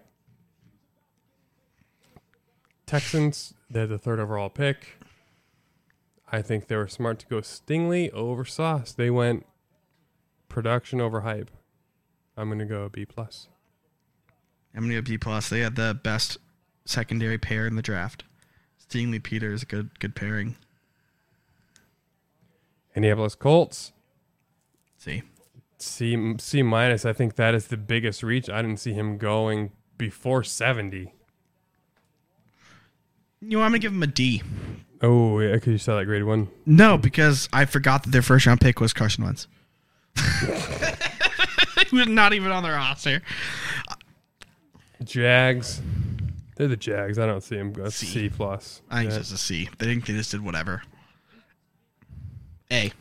Texans, 2.86 3.54
they 3.68 3.80
had 3.80 3.88
the 3.88 3.98
third 3.98 4.18
overall 4.20 4.48
pick. 4.48 4.98
I 6.32 6.42
think 6.42 6.68
they 6.68 6.76
were 6.76 6.88
smart 6.88 7.18
to 7.20 7.26
go 7.26 7.40
Stingley 7.40 8.10
over 8.12 8.44
Sauce. 8.44 8.92
They 8.92 9.10
went 9.10 9.46
production 10.48 11.00
over 11.00 11.22
hype. 11.22 11.50
I'm 12.36 12.48
going 12.48 12.60
to 12.60 12.64
go 12.64 12.88
B 12.88 13.04
plus. 13.04 13.48
I'm 14.74 14.82
gonna 14.82 14.94
go 14.94 15.02
B 15.02 15.18
plus. 15.18 15.48
They 15.48 15.60
had 15.60 15.76
the 15.76 15.98
best 16.00 16.38
secondary 16.84 17.38
pair 17.38 17.66
in 17.66 17.76
the 17.76 17.82
draft. 17.82 18.24
Stingley 18.78 19.22
Pitre 19.22 19.52
is 19.52 19.62
a 19.62 19.66
good 19.66 19.98
good 19.98 20.14
pairing. 20.14 20.56
Indianapolis 22.94 23.34
Colts, 23.34 23.92
See, 24.98 25.22
C 25.78 26.36
C 26.38 26.62
minus. 26.62 27.06
I 27.06 27.12
think 27.12 27.36
that 27.36 27.54
is 27.54 27.68
the 27.68 27.76
biggest 27.78 28.22
reach. 28.22 28.50
I 28.50 28.60
didn't 28.60 28.80
see 28.80 28.92
him 28.92 29.16
going 29.16 29.72
before 29.96 30.44
70. 30.44 31.14
you 33.40 33.58
know, 33.58 33.62
I'm 33.62 33.70
gonna 33.70 33.78
give 33.78 33.92
him 33.92 34.02
a 34.02 34.06
D. 34.06 34.42
Oh, 35.02 35.40
yeah, 35.40 35.54
because 35.54 35.72
you 35.72 35.78
saw 35.78 35.96
that 35.96 36.04
grade 36.04 36.24
one. 36.24 36.48
No, 36.66 36.98
because 36.98 37.48
I 37.52 37.64
forgot 37.64 38.02
that 38.02 38.10
their 38.10 38.20
first 38.20 38.44
round 38.44 38.60
pick 38.60 38.80
was 38.80 38.92
Carson 38.92 39.24
Wentz. 39.24 39.48
he 40.16 41.96
was 41.96 42.06
not 42.06 42.34
even 42.34 42.52
on 42.52 42.62
their 42.62 42.74
roster. 42.74 43.22
Jags. 45.02 45.80
They're 46.56 46.68
the 46.68 46.76
Jags. 46.76 47.18
I 47.18 47.24
don't 47.24 47.42
see 47.42 47.56
him 47.56 47.72
go 47.72 47.88
C. 47.88 48.04
C 48.04 48.28
plus. 48.28 48.82
I 48.90 48.98
think 48.98 49.12
yeah. 49.12 49.16
it's 49.16 49.30
just 49.30 49.40
a 49.40 49.42
C. 49.42 49.70
They 49.78 49.86
think 49.86 50.04
they 50.04 50.12
just 50.12 50.30
did 50.30 50.42
whatever. 50.42 50.82
A. 52.72 52.92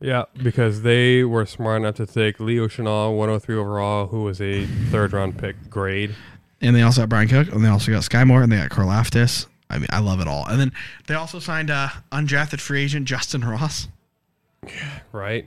Yeah, 0.00 0.24
because 0.42 0.82
they 0.82 1.24
were 1.24 1.46
smart 1.46 1.80
enough 1.82 1.94
to 1.96 2.06
take 2.06 2.38
Leo 2.38 2.68
Chenal, 2.68 3.16
103 3.16 3.56
overall, 3.56 4.06
who 4.08 4.22
was 4.24 4.40
a 4.40 4.66
third 4.90 5.12
round 5.12 5.38
pick 5.38 5.70
grade. 5.70 6.14
And 6.60 6.74
they 6.76 6.82
also 6.82 7.02
got 7.02 7.08
Bryan 7.08 7.28
Cook, 7.28 7.52
and 7.52 7.64
they 7.64 7.68
also 7.68 7.92
got 7.92 8.02
Skyy 8.02 8.26
Moore, 8.26 8.42
and 8.42 8.52
they 8.52 8.56
got 8.56 8.70
Karlaftis. 8.70 9.46
I 9.70 9.78
mean, 9.78 9.88
I 9.90 9.98
love 10.00 10.20
it 10.20 10.28
all. 10.28 10.46
And 10.46 10.60
then 10.60 10.72
they 11.06 11.14
also 11.14 11.38
signed 11.38 11.70
uh, 11.70 11.88
undrafted 12.12 12.60
free 12.60 12.82
agent 12.82 13.08
Justyn 13.08 13.44
Ross. 13.48 13.88
Right? 15.12 15.46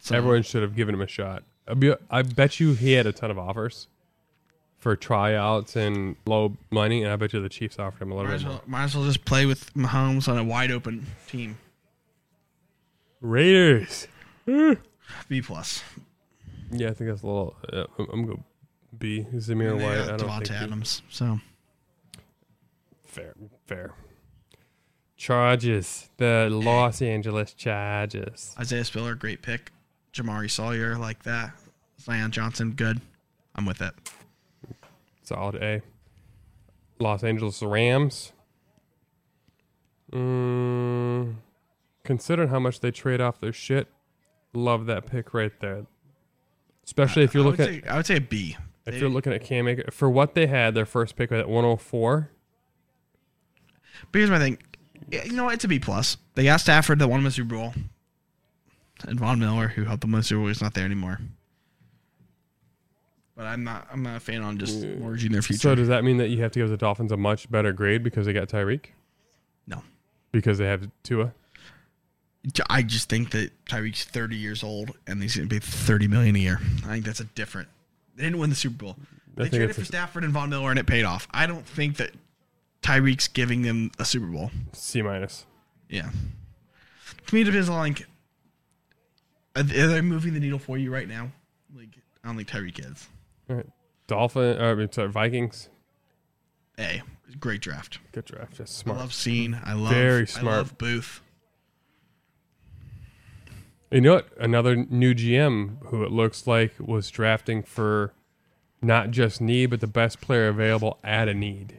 So- 0.00 0.16
Everyone 0.16 0.42
should 0.42 0.62
have 0.62 0.74
given 0.76 0.94
him 0.94 1.00
a 1.02 1.06
shot. 1.08 1.42
I 1.66 1.74
be- 1.74 1.94
I 2.10 2.22
bet 2.22 2.60
you 2.60 2.74
he 2.74 2.92
had 2.92 3.06
a 3.06 3.12
ton 3.12 3.30
of 3.30 3.38
offers 3.38 3.88
for 4.78 4.94
tryouts 4.96 5.76
and 5.76 6.16
low 6.24 6.56
money, 6.70 7.02
and 7.02 7.12
I 7.12 7.16
bet 7.16 7.32
you 7.32 7.42
the 7.42 7.48
Chiefs 7.48 7.78
offered 7.78 8.02
him 8.02 8.12
a 8.12 8.14
little 8.14 8.30
Might 8.30 8.36
bit 8.38 8.40
as, 8.40 8.44
more. 8.44 8.52
well, 8.54 8.62
might 8.66 8.84
as 8.84 8.96
well 8.96 9.04
just 9.04 9.24
play 9.24 9.44
with 9.44 9.72
Mahomes 9.74 10.28
on 10.28 10.38
a 10.38 10.44
wide 10.44 10.70
open 10.70 11.04
team. 11.26 11.58
Raiders. 13.20 14.06
B 14.46 15.40
plus. 15.42 15.82
Yeah, 16.70 16.88
I 16.90 16.92
think 16.94 17.10
that's 17.10 17.22
a 17.22 17.26
little. 17.26 17.56
Uh, 17.72 17.84
I'm 17.98 18.06
I'm 18.12 18.26
going 18.26 18.38
to 18.38 18.44
B. 18.98 19.26
Zamir 19.34 19.72
And 19.72 19.80
they 19.80 19.84
White. 19.84 19.94
got 19.96 20.08
I 20.12 20.16
don't 20.16 20.28
Devontae 20.28 20.36
think 20.46 20.58
he- 20.58 20.64
Adams. 20.64 21.02
So 21.08 21.40
Fair, 23.06 23.34
fair. 23.66 23.92
Charges. 25.16 26.10
The 26.18 26.48
Los 26.50 27.02
Angeles 27.02 27.52
Chargers. 27.54 28.54
Isaiah 28.58 28.84
Spiller, 28.84 29.14
great 29.14 29.42
pick. 29.42 29.72
Jamaree 30.12 30.50
Salyer, 30.50 30.96
like 30.96 31.22
that. 31.24 31.52
Zion 32.00 32.30
Johnson, 32.30 32.72
good. 32.72 33.00
I'm 33.54 33.66
with 33.66 33.80
it. 33.82 33.92
Solid 35.22 35.56
A. 35.56 35.82
Los 37.00 37.24
Angeles 37.24 37.62
Rams. 37.62 38.32
Mm, 40.12 41.34
considering 42.08 42.48
how 42.48 42.58
much 42.58 42.80
they 42.80 42.90
trade 42.90 43.20
off 43.20 43.38
their 43.40 43.52
shit, 43.52 43.86
love 44.52 44.86
that 44.86 45.06
pick 45.06 45.32
right 45.34 45.52
there. 45.60 45.84
Especially 46.84 47.22
if 47.22 47.34
you're 47.34 47.44
I 47.44 47.46
would 47.46 47.58
looking 47.58 47.76
at 47.76 47.84
say, 47.84 47.88
I 47.90 47.96
would 47.98 48.06
say 48.06 48.16
a 48.16 48.20
B. 48.20 48.56
if 48.86 48.94
They- 48.94 49.00
you're 49.00 49.10
looking 49.10 49.32
at 49.32 49.44
Cam 49.44 49.68
Akers 49.68 49.94
for 49.94 50.08
what 50.08 50.34
they 50.34 50.46
had 50.46 50.74
their 50.74 50.86
first 50.86 51.14
pick 51.16 51.30
at 51.30 51.48
104. 51.48 52.30
But 54.10 54.18
here's 54.18 54.30
my 54.30 54.38
thing. 54.38 54.58
You 55.12 55.32
know 55.32 55.44
what? 55.44 55.54
It's 55.54 55.64
a 55.64 55.68
B 55.68 55.78
plus. 55.78 56.16
They 56.34 56.44
got 56.44 56.60
Stafford 56.60 56.98
that 57.00 57.08
won 57.08 57.20
them 57.20 57.26
a 57.26 57.30
Super 57.30 57.54
Bowl. 57.54 57.74
And 59.06 59.20
Von 59.20 59.38
Miller, 59.38 59.68
who 59.68 59.84
helped 59.84 60.00
them 60.00 60.12
win 60.12 60.20
the 60.20 60.24
Super 60.24 60.40
Bowl, 60.40 60.48
is 60.48 60.60
not 60.62 60.74
there 60.74 60.84
anymore. 60.84 61.20
But 63.36 63.46
I'm 63.46 63.62
not 63.62 63.86
I'm 63.92 64.02
not 64.02 64.16
a 64.16 64.20
fan 64.20 64.42
on 64.42 64.58
just 64.58 64.84
mortgaging 64.84 65.30
their 65.32 65.42
future. 65.42 65.60
So 65.60 65.74
does 65.74 65.88
that 65.88 66.02
mean 66.04 66.16
that 66.16 66.28
you 66.28 66.42
have 66.42 66.50
to 66.52 66.58
give 66.58 66.70
the 66.70 66.76
Dolphins 66.76 67.12
a 67.12 67.16
much 67.16 67.48
better 67.50 67.72
grade 67.72 68.02
because 68.02 68.26
they 68.26 68.32
got 68.32 68.48
Tyreek? 68.48 68.86
no. 69.66 69.82
Because 70.32 70.58
they 70.58 70.66
have 70.66 70.90
Tua? 71.04 71.32
I 72.70 72.82
just 72.82 73.08
think 73.08 73.30
that 73.30 73.50
Tyreek's 73.66 74.04
30 74.04 74.36
years 74.36 74.62
old 74.62 74.96
and 75.06 75.20
he's 75.22 75.36
going 75.36 75.48
to 75.48 75.54
pay 75.54 75.60
30 75.60 76.08
million 76.08 76.36
a 76.36 76.38
year. 76.38 76.60
I 76.84 76.88
think 76.92 77.04
that's 77.04 77.20
a 77.20 77.24
different. 77.24 77.68
They 78.16 78.24
didn't 78.24 78.38
win 78.38 78.50
the 78.50 78.56
Super 78.56 78.76
Bowl. 78.76 78.96
They 79.34 79.44
think 79.44 79.54
traded 79.54 79.76
for 79.76 79.84
Stafford 79.84 80.24
and 80.24 80.32
Von 80.32 80.50
Miller 80.50 80.70
and 80.70 80.78
it 80.78 80.86
paid 80.86 81.04
off. 81.04 81.28
I 81.30 81.46
don't 81.46 81.66
think 81.66 81.96
that 81.98 82.12
Tyreek's 82.82 83.28
giving 83.28 83.62
them 83.62 83.90
a 83.98 84.04
Super 84.04 84.26
Bowl. 84.26 84.50
C 84.72 85.02
minus. 85.02 85.46
Yeah. 85.88 86.10
To 87.26 87.34
me, 87.34 87.42
it 87.42 87.44
depends 87.44 87.68
on 87.68 87.76
like, 87.76 88.06
are 89.56 89.62
they 89.62 90.00
moving 90.00 90.34
the 90.34 90.40
needle 90.40 90.58
for 90.58 90.78
you 90.78 90.92
right 90.92 91.08
now? 91.08 91.30
Like, 91.74 91.88
I 92.24 92.28
don't 92.28 92.36
think 92.36 92.48
Tyreek 92.48 92.78
is. 92.78 93.08
All 93.50 93.56
right. 93.56 93.66
Dolphin, 94.06 94.56
uh, 94.58 94.86
sorry, 94.90 95.08
Vikings. 95.08 95.68
A 96.78 97.02
great 97.38 97.60
draft. 97.60 97.98
Good 98.12 98.24
draft. 98.24 98.54
Just 98.56 98.80
I 98.80 98.82
smart. 98.84 98.98
love 99.00 99.10
Cine. 99.10 99.60
I 99.66 99.74
love 99.74 99.92
Very 99.92 100.22
I 100.22 100.24
smart. 100.26 100.56
love 100.56 100.78
Booth. 100.78 101.20
You 103.90 104.02
know 104.02 104.14
what? 104.16 104.28
Another 104.38 104.76
new 104.76 105.14
GM 105.14 105.86
who 105.86 106.02
it 106.04 106.12
looks 106.12 106.46
like 106.46 106.74
was 106.78 107.10
drafting 107.10 107.62
for 107.62 108.12
not 108.82 109.10
just 109.10 109.40
need, 109.40 109.66
but 109.66 109.80
the 109.80 109.86
best 109.86 110.20
player 110.20 110.48
available 110.48 110.98
at 111.02 111.28
a 111.28 111.34
need. 111.34 111.78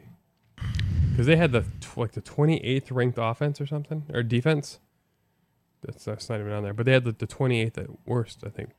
Because 1.11 1.27
they 1.27 1.35
had 1.35 1.51
the 1.51 1.65
like 1.95 2.13
the 2.13 2.21
28th 2.21 2.91
ranked 2.91 3.17
offense 3.21 3.61
or 3.61 3.67
something 3.67 4.05
or 4.13 4.23
defense. 4.23 4.79
That's, 5.83 6.03
that's 6.03 6.29
not 6.29 6.39
even 6.39 6.51
on 6.51 6.63
there, 6.63 6.73
but 6.73 6.85
they 6.85 6.93
had 6.93 7.05
the, 7.05 7.11
the 7.11 7.27
28th 7.27 7.77
at 7.77 7.87
worst, 8.05 8.43
I 8.45 8.49
think. 8.49 8.71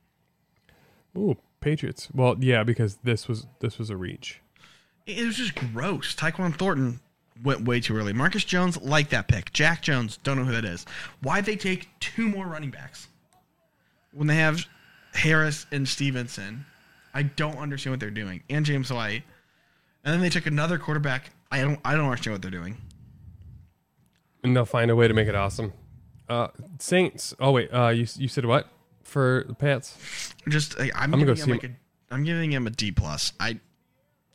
Ooh, 1.17 1.37
Patriots. 1.61 2.09
Well, 2.13 2.35
yeah, 2.39 2.63
because 2.63 2.97
this 3.03 3.27
was 3.27 3.47
this 3.59 3.79
was 3.79 3.89
a 3.89 3.97
reach. 3.97 4.41
It 5.05 5.25
was 5.25 5.37
just 5.37 5.55
gross. 5.55 6.15
Tyquan 6.15 6.55
Thornton 6.55 6.99
went 7.43 7.65
way 7.65 7.79
too 7.79 7.95
early. 7.95 8.13
Marcus 8.13 8.43
Jones 8.43 8.79
like 8.81 9.09
that 9.09 9.27
pick. 9.27 9.51
Jack 9.53 9.81
Jones, 9.81 10.17
don't 10.17 10.37
know 10.37 10.43
who 10.43 10.51
that 10.51 10.65
is. 10.65 10.85
Why'd 11.21 11.45
they 11.45 11.55
take 11.55 11.89
two 11.99 12.27
more 12.27 12.45
running 12.45 12.71
backs 12.71 13.07
when 14.13 14.27
they 14.27 14.35
have 14.35 14.65
Harris 15.13 15.65
and 15.71 15.87
Stevenson? 15.87 16.65
I 17.13 17.23
don't 17.23 17.57
understand 17.57 17.93
what 17.93 17.99
they're 17.99 18.09
doing. 18.09 18.43
And 18.49 18.65
James 18.65 18.91
White, 18.91 19.23
and 20.03 20.13
then 20.13 20.21
they 20.21 20.29
took 20.29 20.45
another 20.45 20.77
quarterback. 20.77 21.31
I 21.51 21.61
don't. 21.61 21.79
I 21.83 21.95
don't 21.95 22.05
understand 22.05 22.35
what 22.35 22.41
they're 22.41 22.51
doing. 22.51 22.77
And 24.43 24.55
they'll 24.55 24.65
find 24.65 24.89
a 24.89 24.95
way 24.95 25.07
to 25.07 25.13
make 25.13 25.27
it 25.27 25.35
awesome. 25.35 25.73
Uh, 26.29 26.47
Saints. 26.79 27.35
Oh 27.39 27.51
wait, 27.51 27.69
uh, 27.73 27.89
you 27.89 28.07
you 28.15 28.27
said 28.27 28.45
what 28.45 28.67
for 29.03 29.45
the 29.47 29.53
Pats? 29.53 30.33
Just 30.47 30.79
like, 30.79 30.91
I'm, 30.95 31.11
gonna 31.11 31.25
giving 31.25 31.35
go 31.35 31.43
him 31.43 31.49
like 31.49 31.63
a. 31.65 31.71
I'm 32.09 32.23
giving 32.23 32.51
him 32.51 32.67
a 32.67 32.69
D 32.69 32.91
plus. 32.91 33.33
I. 33.39 33.59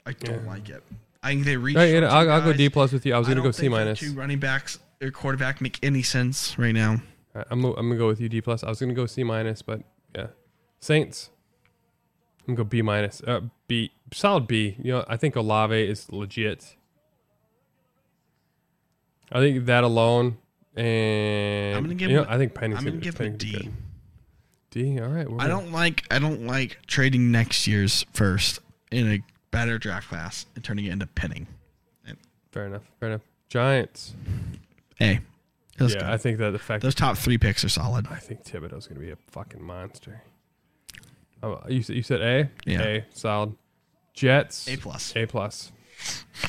I 0.05 0.13
don't 0.13 0.47
like 0.47 0.69
it. 0.69 0.85
I 1.23 1.31
think 1.31 1.45
they 1.45 1.57
reached. 1.57 1.79
Right, 1.79 1.93
yeah, 1.93 2.07
I'll, 2.07 2.31
I'll 2.31 2.41
go. 2.41 2.53
D 2.53 2.69
plus 2.69 2.93
with 2.93 3.05
you. 3.05 3.15
I 3.15 3.19
was 3.19 3.27
I 3.27 3.33
gonna 3.33 3.43
go 3.43 3.51
C 3.51 3.69
minus. 3.69 3.99
Two 3.99 4.13
running 4.13 4.39
backs 4.39 4.79
or 5.03 5.11
quarterback 5.11 5.61
make 5.61 5.83
any 5.83 6.03
sense 6.03 6.57
right 6.59 6.75
now. 6.75 7.01
Right, 7.37 7.47
I'm, 7.51 7.63
I'm 7.65 7.75
gonna 7.75 7.97
go 7.97 8.07
with 8.07 8.21
you 8.21 8.31
D 8.31 8.41
plus. 8.41 8.65
I 8.65 8.69
was 8.71 8.81
gonna 8.81 8.95
go 8.95 9.05
C 9.05 9.23
minus, 9.23 9.61
but 9.61 9.83
yeah, 10.15 10.29
Saints. 10.81 11.31
I'm 12.41 12.55
gonna 12.55 12.65
go 12.65 12.65
B 12.65 12.81
minus. 12.81 13.21
Uh, 13.27 13.43
B 13.69 13.93
solid 14.13 14.47
B. 14.47 14.77
You 14.83 14.93
know, 14.93 15.05
I 15.07 15.19
think 15.19 15.37
Olave 15.37 15.79
is 15.79 16.11
legit. 16.11 16.77
I 19.31 19.41
think 19.41 19.67
that 19.67 19.85
alone, 19.85 20.39
and 20.77 21.77
I'm 21.77 21.83
gonna 21.83 21.95
give 21.95 22.11
you 22.11 22.17
know, 22.17 22.23
him 22.23 22.31
I 22.31 22.39
think 22.39 22.55
Penny's 22.55 22.79
I'm 22.79 22.85
gonna, 22.85 22.93
gonna 22.93 23.03
give 23.03 23.19
him 23.19 23.37
D. 23.37 23.53
good. 23.53 23.73
D. 24.71 25.01
All 25.01 25.09
right. 25.09 25.27
I 25.39 25.47
don't 25.47 25.73
like 25.73 26.05
I 26.11 26.19
don't 26.19 26.47
like 26.47 26.79
trading 26.87 27.31
next 27.31 27.67
year's 27.67 28.07
first 28.15 28.61
in 28.91 29.11
a 29.11 29.23
better 29.51 29.77
draft 29.79 30.09
class 30.09 30.47
and 30.55 30.65
turning 30.65 30.87
it 30.87 30.93
into 30.93 31.07
Penning. 31.07 31.47
Fair 32.51 32.67
enough. 32.69 32.91
Fair 32.99 33.11
enough. 33.11 33.21
Giants. 33.51 34.15
A. 35.03 35.21
Yeah, 35.79 36.13
I 36.13 36.17
think 36.17 36.39
that 36.39 36.51
the 36.51 36.59
fact 36.59 36.83
those 36.83 36.95
top 36.95 37.17
three 37.17 37.39
picks 37.39 37.65
are 37.65 37.69
solid. 37.69 38.07
I 38.11 38.17
think 38.17 38.45
Thibodeaux's 38.45 38.87
gonna 38.87 39.01
be 39.01 39.11
a 39.11 39.17
fucking 39.31 39.63
monster. 39.63 40.23
Oh, 41.43 41.61
you 41.69 41.83
said 41.83 41.97
you 41.97 42.03
said 42.03 42.21
A. 42.21 42.51
Yeah. 42.65 42.83
A 42.83 43.05
solid. 43.13 43.55
Jets. 44.15 44.69
A 44.69 44.77
plus. 44.77 45.15
A 45.15 45.27
plus. 45.27 45.73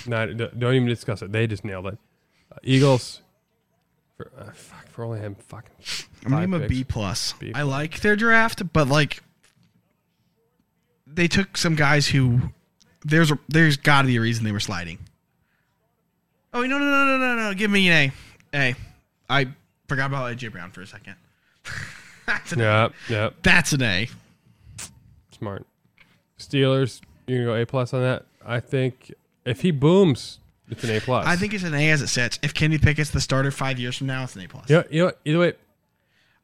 Not 0.06 0.38
don't 0.38 0.74
even 0.74 0.88
discuss 0.88 1.22
it. 1.22 1.32
They 1.32 1.48
just 1.48 1.66
nailed 1.66 1.88
it. 1.88 1.98
Uh, 2.52 2.58
Eagles. 2.64 3.22
For 4.16 4.32
uh, 4.38 4.52
fuck 4.52 4.88
for 4.90 5.04
only 5.04 5.20
him 5.20 5.36
fucking. 5.36 5.72
I'm 6.26 6.32
gonna 6.32 6.42
five 6.42 6.42
give 6.42 6.52
them 6.52 6.64
a 6.64 6.68
B 6.68 6.84
plus. 6.84 7.34
B 7.34 7.52
I 7.54 7.64
like 7.64 8.00
their 8.00 8.16
draft, 8.16 8.74
but 8.74 8.88
like 8.88 9.22
they 11.06 11.28
took 11.28 11.58
some 11.58 11.76
guys 11.76 12.08
who 12.08 12.40
there's 13.06 13.32
a, 13.32 13.40
there's 13.48 13.78
got 13.78 14.02
to 14.02 14.08
be 14.08 14.18
a 14.18 14.22
reason 14.22 14.44
they 14.44 14.52
were 14.52 14.60
sliding. 14.60 15.00
Oh 16.54 16.62
no 16.62 16.80
no 16.80 16.86
no 16.86 17.06
no 17.06 17.18
no 17.18 17.36
no! 17.36 17.54
Give 17.54 17.70
me 17.70 17.90
an 17.90 18.12
A. 18.54 18.58
A. 18.72 18.76
I 19.30 19.48
forgot 19.88 20.08
about 20.08 20.36
AJ 20.36 20.52
Brown 20.52 20.72
for 20.72 20.82
a 20.82 20.88
second. 20.88 21.16
That's 22.26 22.52
an, 22.54 22.60
Yeah, 22.60 22.90
yeah, 23.10 23.30
that's 23.42 23.72
an 23.72 23.82
A. 23.84 24.10
smart. 25.32 25.66
Steelers, 26.40 27.02
you 27.26 27.38
can 27.38 27.46
go 27.46 27.56
A 27.56 27.66
plus 27.66 27.94
on 27.94 28.02
that. 28.02 28.26
I 28.46 28.60
think 28.60 29.14
if 29.46 29.62
he 29.62 29.72
booms, 29.72 30.40
it's 30.70 30.84
an 30.84 30.92
A 30.92 31.00
plus. 31.00 31.26
I 31.26 31.36
think 31.38 31.54
it's 31.54 31.64
an 31.64 31.74
A 31.74 31.90
as 31.90 32.02
it 32.02 32.08
sits. 32.08 32.38
If 32.44 32.54
Kenny 32.54 32.78
Pickett's 32.78 33.12
the 33.12 33.22
starter 33.22 33.50
five 33.52 33.80
years 33.80 33.98
from 33.98 34.08
now, 34.08 34.24
it's 34.24 34.36
an 34.36 34.42
A 34.44 34.48
plus. 34.48 34.70
you 34.70 34.76
know, 34.76 34.84
you 34.92 35.02
know 35.04 35.08
what? 35.08 35.20
either 35.30 35.40
way, 35.40 35.54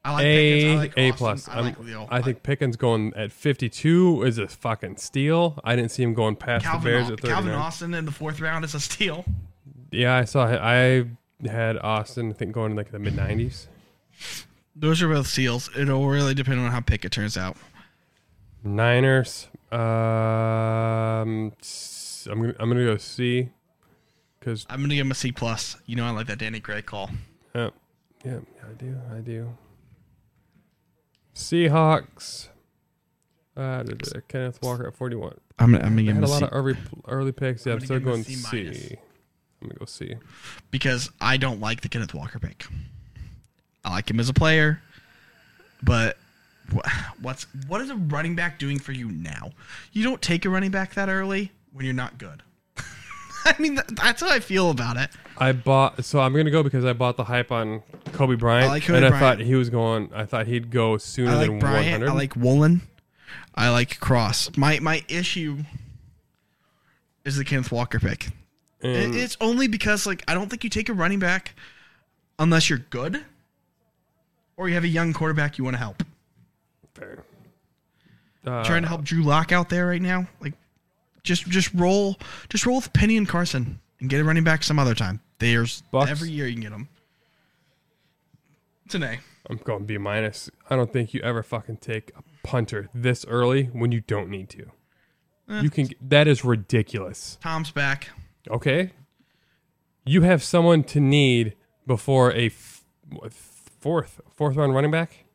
I 0.06 0.12
like 0.14 0.24
A 0.24 0.54
Pickens. 0.54 0.72
I 0.74 0.76
like 0.78 0.98
A 0.98 1.10
Austin. 1.12 1.18
plus. 1.18 1.48
I 1.50 1.60
like 1.60 1.80
Leo. 1.80 2.08
I 2.10 2.22
think 2.22 2.44
Pickens 2.44 2.76
going 2.78 3.14
at 3.16 3.32
52 3.34 4.24
is 4.24 4.38
a 4.38 4.48
fucking 4.48 4.98
steal. 4.98 5.60
I 5.66 5.76
didn't 5.76 5.92
see 5.92 6.04
him 6.04 6.14
going 6.14 6.36
past 6.38 6.64
the 6.64 6.72
Calvin, 6.72 6.92
Bears 6.92 7.10
Au- 7.10 7.14
at 7.14 7.22
Calvin 7.22 7.52
Austin 7.54 7.94
in 7.94 8.06
the 8.06 8.12
fourth 8.12 8.40
round 8.40 8.64
is 8.66 8.74
a 8.74 8.80
steal. 8.80 9.26
Yeah, 9.92 10.16
I 10.16 10.24
saw. 10.24 10.46
I 10.46 11.06
had 11.48 11.78
Austin. 11.78 12.32
I 12.32 12.34
think 12.34 12.52
going 12.52 12.72
in 12.72 12.78
like 12.78 12.92
the 12.92 13.00
mid 13.00 13.14
90s. 13.14 13.68
Those 14.76 15.02
are 15.02 15.08
both 15.08 15.28
seals. 15.28 15.70
It'll 15.78 16.08
really 16.08 16.34
depend 16.34 16.60
on 16.60 16.72
how 16.72 16.80
Pickett 16.80 17.12
turns 17.12 17.38
out. 17.38 17.58
Niners. 18.64 19.48
Um, 19.72 19.80
I'm 22.30 22.42
gonna 22.42 22.56
I'm 22.60 22.70
gonna 22.70 22.86
go 22.86 22.98
C, 22.98 23.50
because 24.40 24.66
I'm 24.70 24.82
gonna 24.82 24.96
give 24.96 25.06
him 25.06 25.12
a 25.12 25.16
C 25.16 25.32
plus. 25.32 25.78
You 25.86 25.96
know 25.96 26.06
I 26.06 26.12
like 26.12 26.28
that 26.28 26.40
Danny 26.40 26.60
Gray 26.60 26.82
call. 26.82 27.10
yeah, 27.54 27.70
yeah, 28.24 28.40
I 28.64 28.74
do, 28.78 28.98
I 29.14 29.20
do. 29.20 29.58
Seahawks. 31.36 32.50
Uh, 33.56 33.84
Kenneth 34.28 34.60
Walker 34.64 34.88
at 34.88 34.96
41. 34.96 35.38
I'm 35.60 35.76
I'm 35.76 35.82
gonna 35.82 36.04
give 36.04 36.16
him 36.18 36.24
a 36.24 36.28
a 36.28 36.30
lot 36.30 36.40
C 36.40 36.46
of 36.46 36.50
early 36.54 36.78
early 37.08 37.32
picks. 37.32 37.66
Yeah, 37.66 37.74
I'm 37.74 37.80
I'm, 37.80 37.86
still 37.86 38.00
give 38.00 38.08
him 38.08 38.10
a 38.10 38.14
going 38.14 38.24
C 38.24 38.74
C. 38.74 38.98
I'm 39.64 39.70
gonna 39.70 39.80
go 39.80 39.86
see 39.86 40.16
because 40.72 41.10
I 41.22 41.38
don't 41.38 41.62
like 41.62 41.82
the 41.82 41.90
Kenneth 41.90 42.14
Walker 42.14 42.38
pick. 42.38 42.66
I 43.86 43.92
like 43.92 44.10
him 44.10 44.20
as 44.20 44.30
a 44.30 44.34
player, 44.34 44.82
but 45.82 46.18
what's 47.22 47.44
what 47.68 47.82
is 47.82 47.90
a 47.90 47.96
running 47.96 48.36
back 48.36 48.60
doing 48.60 48.80
for 48.80 48.92
you 48.92 49.10
now? 49.10 49.52
You 49.94 50.04
don't 50.04 50.22
take 50.22 50.46
a 50.46 50.50
running 50.50 50.72
back 50.72 50.94
that 50.96 51.08
early 51.08 51.52
when 51.72 51.86
you're 51.86 51.94
not 51.94 52.18
good. 52.18 52.44
I 53.46 53.56
mean, 53.58 53.80
that's 53.92 54.22
how 54.22 54.30
I 54.30 54.40
feel 54.40 54.70
about 54.70 54.98
it. 54.98 55.10
I 55.38 55.54
bought, 55.54 56.04
so 56.04 56.20
I'm 56.20 56.34
gonna 56.36 56.52
go 56.52 56.62
because 56.62 56.84
I 56.84 56.94
bought 56.94 57.16
the 57.16 57.24
hype 57.24 57.52
on 57.52 57.84
Coby 58.08 58.38
Bryant, 58.38 58.66
I 58.66 58.70
like 58.70 58.84
Kobe 58.84 58.98
and 58.98 59.06
I 59.06 59.20
thought 59.20 59.40
he 59.40 59.56
was 59.56 59.70
going. 59.70 60.10
I 60.14 60.26
thought 60.26 60.48
he'd 60.48 60.72
go 60.72 60.98
sooner 60.98 61.32
I 61.32 61.36
than 61.36 61.52
like 61.54 61.60
Bryant. 61.60 62.02
100. 62.02 62.10
I 62.10 62.14
like 62.14 62.36
Woolen. 62.36 62.82
I 63.56 63.70
like 63.70 64.00
Cross. 64.00 64.58
My 64.58 64.80
my 64.80 65.04
issue 65.08 65.60
is 67.26 67.38
the 67.38 67.46
Kenneth 67.46 67.72
Walker 67.72 68.00
pick. 68.00 68.30
And- 68.84 69.16
It's 69.16 69.38
only 69.42 69.68
because 69.68 70.06
like 70.06 70.24
I 70.28 70.34
don't 70.34 70.50
think 70.50 70.64
you 70.64 70.70
take 70.70 70.90
a 70.90 70.94
running 70.94 71.20
back 71.20 71.56
unless 72.40 72.70
you're 72.70 72.80
good 72.80 73.24
or 74.58 74.68
you 74.68 74.76
have 74.76 74.84
a 74.84 74.88
young 74.90 75.14
quarterback 75.14 75.58
you 75.58 75.64
want 75.64 75.76
to 75.76 75.80
help. 75.80 76.04
fair. 76.94 77.24
Uh, 78.46 78.64
trying 78.66 78.82
to 78.82 78.88
help 78.90 79.04
Drew 79.04 79.24
Lock 79.24 79.52
out 79.54 79.70
there 79.70 79.88
right 79.88 80.02
now. 80.02 80.28
Like, 80.42 80.54
just 81.24 81.48
just 81.48 81.74
roll, 81.74 82.18
just 82.50 82.66
roll 82.66 82.76
with 82.78 82.92
Penny 82.92 83.16
and 83.16 83.26
Carson 83.28 83.80
and 84.02 84.10
get 84.10 84.20
a 84.20 84.24
running 84.26 84.44
back 84.44 84.64
some 84.64 84.78
other 84.78 84.94
time. 84.94 85.22
There's 85.40 85.82
Bucks. 85.92 86.12
every 86.12 86.30
year 86.30 86.46
you 86.48 86.54
can 86.56 86.62
get 86.64 86.72
them. 86.72 86.90
It's 88.86 88.96
an 88.96 89.04
A. 89.04 89.20
I'm 89.50 89.58
going 89.58 89.86
B 89.86 89.98
minus. 89.98 90.50
I 90.70 90.76
don't 90.76 90.92
think 90.92 91.14
you 91.14 91.22
ever 91.22 91.42
fucking 91.44 91.78
take 91.78 92.12
a 92.18 92.24
punter 92.48 92.90
this 92.94 93.26
early 93.26 93.66
when 93.66 93.92
you 93.94 94.02
don't 94.02 94.30
need 94.30 94.50
to. 94.50 94.66
Eh. 95.50 95.62
You 95.62 95.70
can. 95.70 95.90
That 96.02 96.28
is 96.28 96.44
ridiculous. 96.44 97.38
Tom's 97.42 97.72
back. 97.72 98.10
Okay. 98.50 98.92
You 100.06 100.22
have 100.22 100.44
someone 100.44 100.84
to 100.86 101.00
need 101.00 101.56
before 101.88 102.32
a 102.32 102.48
f- 102.48 102.84
fourth 103.32 104.22
fourth 104.34 104.56
round 104.56 104.76
running 104.76 104.92
back. 104.92 105.26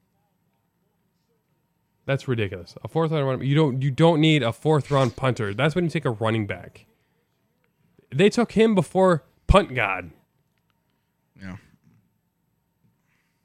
That's 2.04 2.26
ridiculous. 2.28 2.74
A 2.82 2.88
fourth 2.88 3.10
round 3.10 3.26
running. 3.26 3.46
You 3.46 3.54
don't. 3.54 3.82
You 3.82 3.90
don't 3.90 4.20
need 4.20 4.42
a 4.42 4.52
fourth 4.52 4.90
round 4.90 5.16
punter. 5.16 5.54
That's 5.54 5.74
when 5.74 5.84
you 5.84 5.90
take 5.90 6.04
a 6.04 6.10
running 6.10 6.46
back. 6.46 6.86
They 8.14 8.30
took 8.30 8.52
him 8.52 8.74
before 8.74 9.24
punt 9.46 9.74
god. 9.74 10.10
Yeah. 11.40 11.56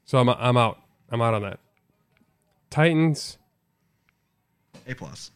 So 0.04 0.18
I'm 0.18 0.28
I'm 0.28 0.56
out. 0.56 0.78
I'm 1.10 1.22
out 1.22 1.34
on 1.34 1.42
that. 1.42 1.60
Titans. 2.70 3.38
A 4.86 4.94
plus. 4.94 5.30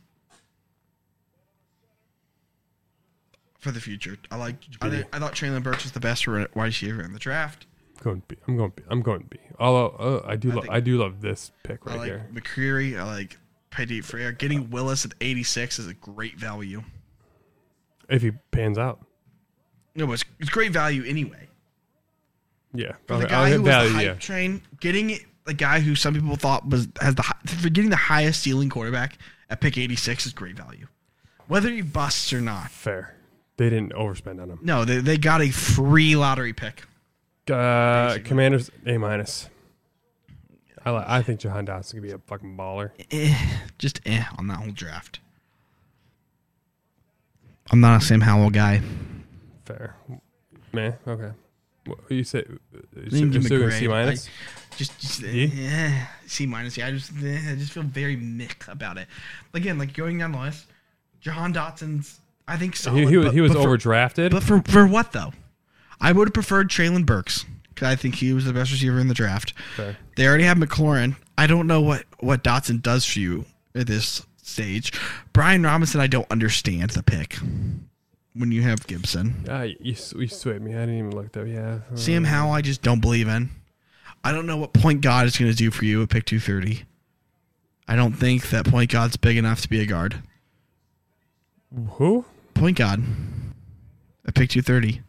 For 3.68 3.72
the 3.72 3.80
future, 3.82 4.16
I 4.30 4.36
like. 4.36 4.54
I, 4.80 5.04
I 5.12 5.18
thought 5.18 5.34
Treylon 5.34 5.62
Burks 5.62 5.82
was 5.82 5.92
the 5.92 6.00
best 6.00 6.26
wide 6.26 6.48
receiver 6.56 7.02
in 7.02 7.12
the 7.12 7.18
draft. 7.18 7.66
Going 8.02 8.22
B. 8.26 8.36
I'm 8.46 8.56
going 8.56 8.72
B. 8.74 8.82
I'm 8.88 9.02
going 9.02 9.26
B. 9.28 9.36
Although 9.58 10.22
uh, 10.24 10.26
I 10.26 10.36
do 10.36 10.52
I 10.52 10.54
love 10.54 10.68
I 10.70 10.80
do 10.80 10.96
love 10.96 11.20
this 11.20 11.52
pick 11.64 11.80
I 11.84 11.90
right 11.90 11.98
like 11.98 12.06
here. 12.06 12.26
McCreary. 12.32 12.98
I 12.98 13.04
like 13.04 13.36
Petit-Frere. 13.68 14.32
Getting 14.32 14.70
Willis 14.70 15.04
at 15.04 15.12
86 15.20 15.80
is 15.80 15.86
a 15.86 15.92
great 15.92 16.38
value. 16.38 16.82
If 18.08 18.22
he 18.22 18.30
pans 18.52 18.78
out. 18.78 19.04
No, 19.94 20.06
but 20.06 20.14
it's, 20.14 20.24
it's 20.40 20.48
great 20.48 20.72
value 20.72 21.04
anyway. 21.04 21.46
Yeah. 22.72 22.92
For 23.06 23.18
the 23.18 23.26
guy 23.26 23.50
who 23.50 23.60
was 23.60 23.68
value, 23.68 23.90
the 23.90 23.94
hype 23.96 24.06
yeah. 24.06 24.14
train, 24.14 24.62
getting 24.80 25.18
the 25.44 25.52
guy 25.52 25.80
who 25.80 25.94
some 25.94 26.14
people 26.14 26.36
thought 26.36 26.66
was 26.66 26.88
has 27.02 27.16
the 27.16 27.22
for 27.44 27.68
getting 27.68 27.90
the 27.90 27.96
highest 27.96 28.42
ceiling 28.42 28.70
quarterback 28.70 29.18
at 29.50 29.60
pick 29.60 29.76
86 29.76 30.24
is 30.24 30.32
great 30.32 30.56
value. 30.56 30.86
Whether 31.48 31.68
he 31.68 31.82
busts 31.82 32.32
or 32.32 32.40
not. 32.40 32.70
Fair. 32.70 33.14
They 33.58 33.68
didn't 33.68 33.92
overspend 33.92 34.40
on 34.40 34.50
him. 34.50 34.58
No, 34.62 34.84
they, 34.86 34.98
they 35.00 35.18
got 35.18 35.42
a 35.42 35.50
free 35.50 36.16
lottery 36.16 36.52
pick. 36.54 36.84
Uh, 37.50 38.06
Basically. 38.08 38.28
Commanders 38.28 38.70
A 38.86 38.96
minus. 38.98 39.50
I 40.84 40.90
like. 40.90 41.04
I 41.08 41.22
think 41.22 41.40
Jahan 41.40 41.66
Dotson 41.66 41.92
could 41.94 42.02
be 42.02 42.12
a 42.12 42.18
fucking 42.18 42.56
baller. 42.56 42.90
Eh, 43.10 43.36
just 43.78 44.00
eh 44.06 44.24
on 44.38 44.46
that 44.46 44.58
whole 44.58 44.70
draft. 44.70 45.20
I'm 47.70 47.80
not 47.80 48.00
a 48.00 48.04
Sam 48.04 48.20
Howell 48.20 48.50
guy. 48.50 48.80
Fair. 49.64 49.96
Man. 50.72 50.96
Okay. 51.06 51.32
What 51.86 51.98
you 52.10 52.24
say? 52.24 52.44
You 52.96 53.10
So, 53.10 53.18
can 53.18 53.30
give 53.30 53.34
him 53.34 53.40
a 53.40 53.44
still 53.44 53.60
gonna 53.60 53.72
C 53.72 53.88
minus. 53.88 54.28
Just, 54.76 54.98
just 55.00 55.20
D? 55.22 55.52
eh, 55.66 56.06
C 56.26 56.46
minus. 56.46 56.76
Yeah, 56.76 56.86
I 56.86 56.92
just, 56.92 57.10
eh, 57.22 57.40
I 57.50 57.54
just 57.56 57.72
feel 57.72 57.82
very 57.82 58.16
mick 58.16 58.68
about 58.68 58.98
it. 58.98 59.08
Again, 59.52 59.78
like 59.78 59.94
going 59.94 60.18
down 60.18 60.32
the 60.32 60.38
list, 60.38 60.66
Jahan 61.20 61.52
Dotson's. 61.52 62.20
I 62.48 62.56
think 62.56 62.74
so. 62.76 62.92
he, 62.94 63.06
he 63.06 63.16
was 63.18 63.26
but- 63.26 63.34
he 63.34 63.40
was 63.40 63.52
but 63.52 63.62
for- 63.62 63.68
overdrafted. 63.68 64.30
But 64.30 64.42
for 64.42 64.62
for 64.62 64.86
what 64.86 65.12
though? 65.12 65.32
I 66.00 66.12
would 66.12 66.28
have 66.28 66.34
preferred 66.34 66.70
Treylon 66.70 67.04
Burks 67.04 67.44
because 67.68 67.88
I 67.88 67.96
think 67.96 68.14
he 68.16 68.32
was 68.32 68.44
the 68.44 68.52
best 68.52 68.70
receiver 68.72 68.98
in 68.98 69.08
the 69.08 69.14
draft. 69.14 69.52
Fair. 69.76 69.96
They 70.16 70.26
already 70.26 70.44
have 70.44 70.56
McLaurin. 70.56 71.16
I 71.36 71.46
don't 71.46 71.66
know 71.66 71.80
what 71.80 72.04
what 72.20 72.42
Dotson 72.42 72.80
does 72.82 73.04
for 73.04 73.18
you 73.18 73.44
at 73.74 73.86
this 73.86 74.24
stage. 74.42 74.92
Brian 75.32 75.62
Robinson, 75.62 76.00
I 76.00 76.06
don't 76.06 76.30
understand 76.30 76.90
the 76.90 77.02
pick. 77.02 77.36
When 78.34 78.52
you 78.52 78.62
have 78.62 78.86
Gibson, 78.86 79.44
Ah, 79.50 79.62
you, 79.62 79.76
you 79.80 80.28
swayed 80.28 80.62
me. 80.62 80.70
I 80.72 80.80
didn't 80.80 80.98
even 80.98 81.10
look 81.16 81.36
up. 81.36 81.46
Yeah. 81.48 81.80
Uh, 81.92 81.96
Sam 81.96 82.22
Howell, 82.22 82.52
I 82.52 82.60
just 82.62 82.82
don't 82.82 83.00
believe 83.00 83.26
in. 83.26 83.50
I 84.22 84.30
don't 84.30 84.46
know 84.46 84.56
what 84.56 84.72
point 84.72 85.00
God 85.00 85.26
is 85.26 85.36
going 85.36 85.50
to 85.50 85.56
do 85.56 85.72
for 85.72 85.84
you 85.84 86.02
at 86.02 86.08
pick 86.08 86.24
two 86.24 86.38
thirty. 86.38 86.84
I 87.88 87.96
don't 87.96 88.12
think 88.12 88.50
that 88.50 88.64
point 88.66 88.92
God's 88.92 89.16
big 89.16 89.36
enough 89.36 89.60
to 89.62 89.68
be 89.68 89.80
a 89.80 89.86
guard. 89.86 90.22
Who? 91.92 92.24
Point 92.58 92.76
God 92.76 93.02
picked 94.34 94.54
you 94.56 94.62
thirty. 94.62 95.02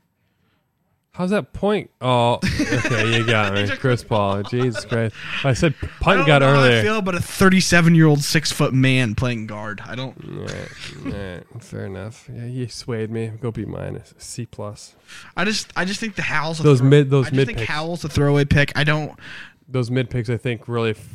How's 1.12 1.32
that 1.32 1.52
point? 1.52 1.90
Oh, 2.00 2.40
okay, 2.62 3.18
you 3.18 3.26
got 3.26 3.54
me, 3.54 3.68
Chris 3.78 4.04
Paul. 4.06 4.44
Jesus 4.44 4.86
Christ! 4.86 5.14
I 5.44 5.54
said 5.54 5.74
I 5.82 5.88
punt 6.00 6.28
know 6.28 6.40
how 6.40 6.62
I 6.62 6.82
feel 6.82 6.98
about 7.00 7.16
a 7.16 7.20
37 7.20 7.94
year 7.96 8.06
old 8.06 8.22
six 8.24 8.52
foot 8.54 8.74
man 8.74 9.16
playing 9.16 9.48
guard. 9.48 9.82
I 9.86 9.96
don't. 9.96 10.16
Alright, 10.24 10.70
alright, 11.06 11.64
fair 11.64 11.88
enough. 11.88 12.30
Yeah, 12.34 12.46
you 12.46 12.70
swayed 12.70 13.12
me. 13.12 13.28
Go 13.42 13.52
B 13.52 13.66
minus, 13.66 14.14
C 14.18 14.46
plus. 14.46 14.96
I 15.36 15.44
just 15.44 15.74
I 15.76 15.84
just 15.84 16.00
think 16.00 16.16
the 16.16 16.22
Howell's 16.22 16.60
Those 16.60 16.80
throw- 16.80 16.88
mid- 16.88 17.10
those 17.10 17.26
I 17.26 17.30
just 17.32 17.36
mid 17.36 17.46
think 17.48 17.58
picks. 17.58 17.70
Howell's 17.70 18.06
a 18.06 18.10
throwaway 18.10 18.46
pick. 18.46 18.72
I 18.78 18.86
don't. 18.86 19.20
Those 19.68 19.92
mid 19.92 20.10
picks, 20.10 20.30
I 20.30 20.38
think, 20.38 20.68
really 20.70 20.92
f- 20.92 21.08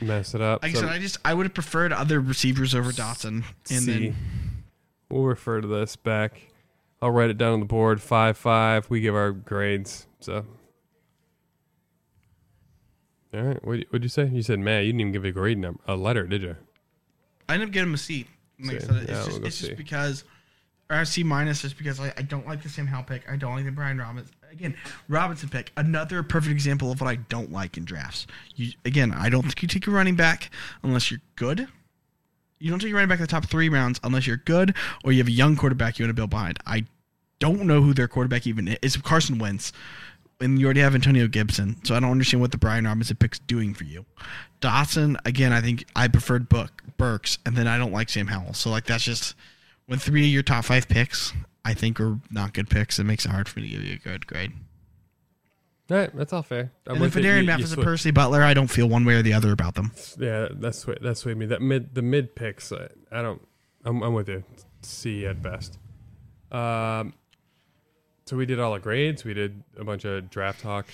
mess 0.00 0.34
it 0.34 0.40
up. 0.40 0.62
Like 0.62 0.72
I 0.72 0.74
So 0.74 0.80
said, 0.82 0.90
I 0.90 0.98
just 1.00 1.16
I 1.24 1.34
would 1.34 1.46
have 1.46 1.54
preferred 1.54 1.92
other 1.92 2.20
receivers 2.20 2.74
over 2.76 2.92
Dotson. 2.92 3.42
And 3.70 3.82
C. 3.82 3.92
then 3.92 4.16
We'll 5.12 5.24
refer 5.24 5.60
to 5.60 5.68
this 5.68 5.94
back. 5.96 6.40
I'll 7.00 7.10
write 7.10 7.30
it 7.30 7.36
down 7.36 7.52
on 7.52 7.60
the 7.60 7.66
board. 7.66 8.00
Five 8.00 8.38
five. 8.38 8.88
We 8.88 9.00
give 9.00 9.14
our 9.14 9.32
grades. 9.32 10.06
So. 10.20 10.46
All 13.34 13.42
right. 13.42 13.64
What 13.64 13.84
would 13.92 14.02
you 14.02 14.08
say? 14.08 14.26
You 14.26 14.42
said, 14.42 14.58
man, 14.58 14.84
you 14.84 14.88
didn't 14.92 15.00
even 15.00 15.12
give 15.12 15.24
a 15.24 15.32
grade 15.32 15.58
number, 15.58 15.80
a 15.86 15.96
letter, 15.96 16.26
did 16.26 16.42
you? 16.42 16.56
I 17.48 17.54
ended 17.54 17.68
up 17.68 17.72
getting 17.72 17.88
him 17.90 17.94
a 17.94 17.98
C. 17.98 18.26
Like 18.58 18.76
I 18.76 18.78
said, 18.78 18.96
it's 18.96 19.10
Yeah, 19.10 19.14
just 19.14 19.30
we'll 19.32 19.46
it's 19.46 19.58
just 19.58 19.76
because. 19.76 20.24
Or 20.90 20.96
a 21.00 21.06
C 21.06 21.22
minus 21.24 21.62
just 21.62 21.78
because 21.78 21.98
I, 22.00 22.12
I 22.18 22.22
don't 22.22 22.46
like 22.46 22.62
the 22.62 22.68
Sam 22.68 22.86
Howell 22.86 23.04
pick. 23.04 23.22
I 23.30 23.36
don't 23.36 23.54
like 23.54 23.64
the 23.64 23.70
Brian 23.70 23.96
Robinson. 23.98 24.34
Again, 24.50 24.76
Robinson 25.08 25.48
pick. 25.48 25.72
Another 25.76 26.22
perfect 26.22 26.52
example 26.52 26.92
of 26.92 27.00
what 27.00 27.08
I 27.08 27.16
don't 27.16 27.50
like 27.50 27.78
in 27.78 27.84
drafts. 27.84 28.26
You 28.56 28.72
again, 28.84 29.12
I 29.12 29.30
don't 29.30 29.42
think 29.42 29.62
you 29.62 29.68
take 29.68 29.86
a 29.86 29.90
running 29.90 30.16
back 30.16 30.50
unless 30.82 31.10
you're 31.10 31.20
good. 31.36 31.68
You 32.62 32.70
don't 32.70 32.78
take 32.78 32.92
a 32.92 32.94
running 32.94 33.08
back 33.08 33.18
in 33.18 33.24
the 33.24 33.28
top 33.28 33.46
three 33.46 33.68
rounds 33.68 33.98
unless 34.04 34.26
you're 34.26 34.36
good 34.36 34.74
or 35.04 35.10
you 35.10 35.18
have 35.18 35.26
a 35.26 35.32
young 35.32 35.56
quarterback 35.56 35.98
you 35.98 36.04
want 36.04 36.10
to 36.10 36.14
build 36.14 36.30
behind. 36.30 36.58
I 36.64 36.84
don't 37.40 37.62
know 37.62 37.82
who 37.82 37.92
their 37.92 38.06
quarterback 38.06 38.46
even 38.46 38.68
is. 38.68 38.78
It's 38.82 38.96
Carson 38.96 39.38
Wentz. 39.38 39.72
and 40.40 40.60
you 40.60 40.66
already 40.66 40.80
have 40.80 40.94
Antonio 40.94 41.26
Gibson, 41.26 41.84
so 41.84 41.96
I 41.96 42.00
don't 42.00 42.12
understand 42.12 42.40
what 42.40 42.52
the 42.52 42.58
Brian 42.58 42.84
Robinson 42.84 43.16
pick's 43.16 43.40
doing 43.40 43.74
for 43.74 43.82
you. 43.82 44.04
Dotson, 44.60 45.16
again, 45.24 45.52
I 45.52 45.60
think 45.60 45.84
I 45.96 46.06
preferred 46.06 46.48
Book 46.48 46.84
Burks, 46.96 47.38
and 47.44 47.56
then 47.56 47.66
I 47.66 47.78
don't 47.78 47.92
like 47.92 48.08
Sam 48.08 48.28
Howell. 48.28 48.54
So 48.54 48.70
like 48.70 48.84
that's 48.86 49.04
just 49.04 49.34
when 49.86 49.98
three 49.98 50.22
of 50.22 50.28
your 50.28 50.44
top 50.44 50.64
five 50.64 50.88
picks 50.88 51.32
I 51.64 51.74
think 51.74 52.00
are 52.00 52.20
not 52.30 52.54
good 52.54 52.70
picks. 52.70 52.98
It 52.98 53.04
makes 53.04 53.24
it 53.24 53.30
hard 53.30 53.48
for 53.48 53.58
me 53.58 53.68
to 53.68 53.76
give 53.76 53.84
you 53.84 53.94
a 53.94 53.98
good 53.98 54.26
grade. 54.26 54.52
All 55.90 55.96
right, 55.98 56.14
that's 56.16 56.32
all 56.32 56.42
fair. 56.42 56.72
I'm 56.86 56.92
And 56.92 56.96
then 56.96 57.00
with 57.02 57.12
for 57.14 57.18
it. 57.18 57.22
Darren 57.24 57.34
You- 57.34 57.40
you 57.40 57.46
Mathis 57.46 57.72
and. 57.74 57.82
Percy 57.82 58.10
Butler, 58.12 58.42
I 58.42 58.54
don't 58.54 58.68
feel 58.68 58.88
one 58.88 59.04
way 59.04 59.14
or 59.14 59.22
the 59.22 59.32
other 59.34 59.52
about 59.52 59.74
them. 59.74 59.92
Yeah, 60.18 60.48
that's 60.52 60.78
sweet. 60.78 60.98
That's 61.02 61.20
sweet 61.20 61.36
me. 61.36 61.46
That 61.46 61.60
mid, 61.60 61.94
the 61.94 62.02
mid 62.02 62.34
picks. 62.34 62.72
I, 62.72 62.88
I 63.10 63.20
don't. 63.22 63.46
I'm, 63.84 64.02
I'm 64.02 64.14
with 64.14 64.28
you. 64.28 64.44
C 64.82 65.26
at 65.26 65.42
best. 65.42 65.78
Um, 66.50 67.14
so 68.26 68.36
we 68.36 68.46
did 68.46 68.60
all 68.60 68.72
the 68.72 68.78
grades. 68.78 69.24
We 69.24 69.34
did 69.34 69.62
a 69.78 69.84
bunch 69.84 70.04
of 70.04 70.30
draft 70.30 70.60
talk. 70.60 70.86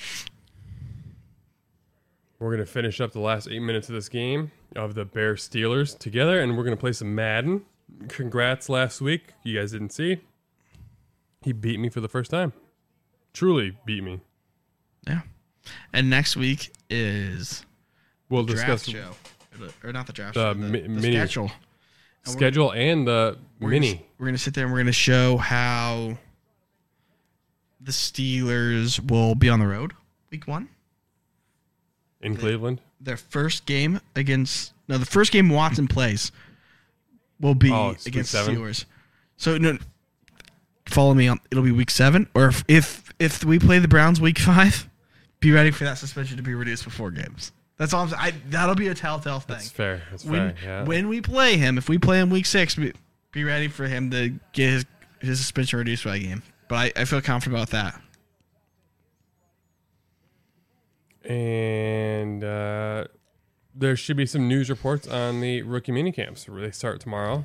We're 2.39 2.51
gonna 2.52 2.66
finish 2.66 3.01
up 3.01 3.12
the 3.12 3.20
last 3.20 3.48
eight 3.51 3.60
minutes 3.60 3.89
of 3.89 3.94
this 3.94 4.09
game 4.09 4.52
of 4.77 4.94
the 4.94 5.05
Bear 5.05 5.35
Steelers 5.35 5.98
together, 5.98 6.40
and 6.40 6.56
we're 6.56 6.65
gonna 6.65 6.77
play 6.77 6.93
some 6.93 7.15
Madden. 7.15 7.62
Congrats 8.09 8.69
last 8.69 9.01
week. 9.01 9.32
You 9.43 9.59
guys 9.59 9.73
didn't 9.73 9.90
see. 9.90 10.20
He 11.43 11.52
beat 11.52 11.81
me 11.81 11.89
for 11.89 12.01
the 12.01 12.09
first 12.09 12.31
time. 12.31 12.52
Truly 13.32 13.77
beat 13.85 14.05
me. 14.05 14.20
Yeah. 15.09 15.20
And 15.93 16.09
next 16.10 16.36
week 16.36 16.72
is 16.90 17.64
We'll 18.28 18.44
draft 18.44 18.85
discuss 18.86 19.16
show, 19.60 19.68
or 19.82 19.93
not 19.93 20.06
the 20.06 20.12
draft 20.12 20.35
The 20.35 20.52
show, 20.52 20.55
the, 20.55 20.68
mi- 20.68 20.80
the 20.82 20.89
mini- 20.89 21.16
schedule. 21.16 21.44
And 22.24 22.35
we're- 22.35 22.36
schedule 22.39 22.72
and 22.72 23.06
the 23.06 23.39
we're 23.60 23.70
mini. 23.70 23.94
Gonna, 23.94 24.05
we're 24.18 24.26
gonna 24.26 24.39
sit 24.39 24.55
there 24.55 24.64
and 24.64 24.72
we're 24.72 24.80
gonna 24.80 24.93
show 24.93 25.36
how 25.39 26.18
the 27.80 27.93
Steelers 27.93 29.01
will 29.10 29.35
be 29.35 29.48
on 29.48 29.60
the 29.60 29.66
road 29.66 29.93
week 30.30 30.47
one. 30.47 30.68
in 32.20 32.36
Cleveland. 32.36 32.80
Their 33.01 33.16
first 33.16 33.64
game 33.66 34.01
against 34.16 34.72
no, 34.89 34.98
the 34.98 35.06
first 35.06 35.30
game 35.32 35.48
Watson 35.51 35.86
plays 35.86 36.32
will 37.40 37.55
be 37.55 37.70
Oh, 37.70 37.90
it's 37.90 38.05
week 38.05 38.14
against 38.14 38.32
seven? 38.32 38.56
Steelers. 38.56 38.85
So 39.36 39.56
no, 39.56 39.78
follow 40.86 41.14
me 41.14 41.28
on. 41.28 41.39
It'll 41.51 41.62
be 41.64 41.70
week 41.72 41.90
seven, 41.90 42.26
or 42.35 42.48
if 42.48 42.64
if, 42.68 43.12
if 43.20 43.44
we 43.44 43.59
play 43.60 43.78
the 43.78 43.86
Browns 43.89 44.20
week 44.20 44.39
five, 44.40 44.88
be 45.40 45.52
ready 45.52 45.70
for 45.70 45.85
that 45.85 45.98
suspension 45.98 46.36
to 46.36 46.43
be 46.43 46.55
reduced 46.55 46.85
for 46.85 46.90
four 46.90 47.10
games. 47.10 47.52
That's 47.77 47.93
all. 47.93 48.05
I'm, 48.05 48.15
I 48.15 48.35
that'll 48.51 48.74
be 48.74 48.89
a 48.89 48.94
telltale 48.94 49.40
thing. 49.40 49.56
That's 49.56 49.70
fair. 49.70 50.02
That's 50.10 50.24
when 50.24 50.55
fair. 50.55 50.65
Yeah. 50.65 50.85
when 50.85 51.09
we 51.09 51.20
play 51.20 51.56
him, 51.56 51.78
if 51.78 51.89
we 51.89 51.98
play 51.98 52.20
him 52.20 52.31
week 52.31 52.47
six, 52.47 52.74
be, 52.74 52.93
be 53.32 53.44
ready 53.44 53.69
for 53.69 53.86
him 53.86 54.10
to 54.10 54.35
get 54.52 54.70
his 54.70 54.86
his 55.20 55.39
suspension 55.39 55.78
reduced 55.78 56.05
by 56.05 56.16
a 56.16 56.19
game. 56.19 56.43
But 56.69 56.74
I, 56.97 57.02
I 57.02 57.05
feel 57.05 57.20
confident 57.20 57.56
about 57.56 57.70
that. 57.70 58.01
and 61.28 62.43
uh, 62.43 63.05
there 63.74 63.94
should 63.97 64.16
be 64.16 64.27
some 64.27 64.48
news 64.48 64.70
reports 64.70 65.06
on 65.06 65.40
the 65.40 65.62
rookie 65.62 65.93
mini 65.93 66.10
camps. 66.10 66.47
They 66.48 66.70
start 66.70 67.01
tomorrow, 67.01 67.44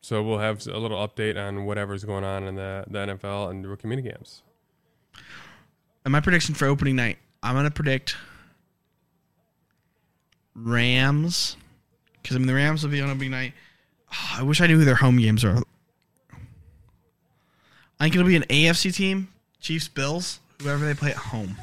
so 0.00 0.22
we'll 0.22 0.38
have 0.38 0.66
a 0.68 0.78
little 0.78 0.96
update 0.96 1.36
on 1.36 1.64
whatever's 1.66 2.04
going 2.04 2.24
on 2.24 2.44
in 2.44 2.54
the, 2.54 2.84
the 2.88 2.98
NFL 2.98 3.50
and 3.50 3.64
the 3.64 3.68
rookie 3.68 3.88
mini 3.88 4.02
camps. 4.02 4.42
And 6.04 6.12
my 6.12 6.20
prediction 6.20 6.54
for 6.54 6.66
opening 6.66 6.96
night, 6.96 7.18
I'm 7.42 7.54
gonna 7.54 7.70
predict 7.70 8.16
Rams, 10.54 11.56
because 12.22 12.36
I 12.36 12.38
mean 12.38 12.46
the 12.46 12.54
Rams 12.54 12.82
will 12.82 12.90
be 12.90 13.00
on 13.00 13.10
opening 13.10 13.30
night. 13.30 13.52
Ah, 14.12 14.40
I 14.40 14.42
wish 14.42 14.60
I 14.60 14.66
knew 14.66 14.78
who 14.78 14.84
their 14.84 14.96
home 14.96 15.18
games 15.18 15.44
are. 15.44 15.62
I 17.98 18.04
think 18.04 18.14
it'll 18.14 18.26
be 18.26 18.36
an 18.36 18.44
AFC 18.44 18.94
team, 18.94 19.28
Chiefs, 19.60 19.88
Bills, 19.88 20.40
whoever 20.60 20.84
they 20.84 20.94
play 20.94 21.10
at 21.10 21.16
home. 21.16 21.56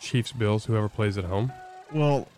Chiefs, 0.00 0.32
Bills, 0.32 0.66
whoever 0.66 0.88
plays 0.88 1.16
at 1.16 1.24
home. 1.24 1.50
Well, 1.92 2.28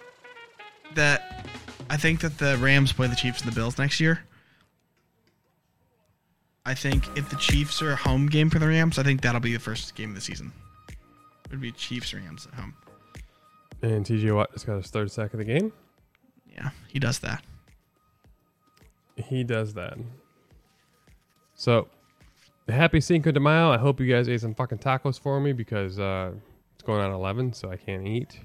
that 0.94 1.48
I 1.90 1.96
think 1.96 2.20
that 2.20 2.38
the 2.38 2.56
Rams 2.58 2.92
play 2.92 3.08
the 3.08 3.16
Chiefs 3.16 3.42
and 3.42 3.50
the 3.50 3.54
Bills 3.54 3.76
next 3.76 3.98
year. 4.00 4.20
I 6.68 6.74
think 6.74 7.08
if 7.16 7.30
the 7.30 7.36
Chiefs 7.36 7.80
are 7.80 7.92
a 7.92 7.96
home 7.96 8.26
game 8.26 8.50
for 8.50 8.58
the 8.58 8.68
Rams, 8.68 8.98
I 8.98 9.02
think 9.02 9.22
that'll 9.22 9.40
be 9.40 9.54
the 9.54 9.58
first 9.58 9.94
game 9.94 10.10
of 10.10 10.14
the 10.14 10.20
season. 10.20 10.52
It 10.90 11.50
would 11.50 11.62
be 11.62 11.72
Chiefs 11.72 12.12
Rams 12.12 12.46
at 12.46 12.60
home. 12.60 12.74
And 13.80 14.04
TJ 14.04 14.36
Watt 14.36 14.52
just 14.52 14.66
got 14.66 14.76
his 14.76 14.90
third 14.90 15.10
sack 15.10 15.32
of 15.32 15.38
the 15.38 15.46
game. 15.46 15.72
Yeah, 16.52 16.68
he 16.88 16.98
does 16.98 17.20
that. 17.20 17.42
He 19.16 19.44
does 19.44 19.72
that. 19.74 19.96
So, 21.54 21.88
happy 22.68 23.00
Cinco 23.00 23.30
de 23.30 23.40
Mayo. 23.40 23.70
I 23.70 23.78
hope 23.78 23.98
you 23.98 24.06
guys 24.06 24.28
ate 24.28 24.42
some 24.42 24.54
fucking 24.54 24.76
tacos 24.76 25.18
for 25.18 25.40
me 25.40 25.54
because 25.54 25.98
uh, 25.98 26.32
it's 26.74 26.82
going 26.82 27.00
on 27.00 27.12
11, 27.12 27.54
so 27.54 27.70
I 27.70 27.78
can't 27.78 28.06
eat. 28.06 28.40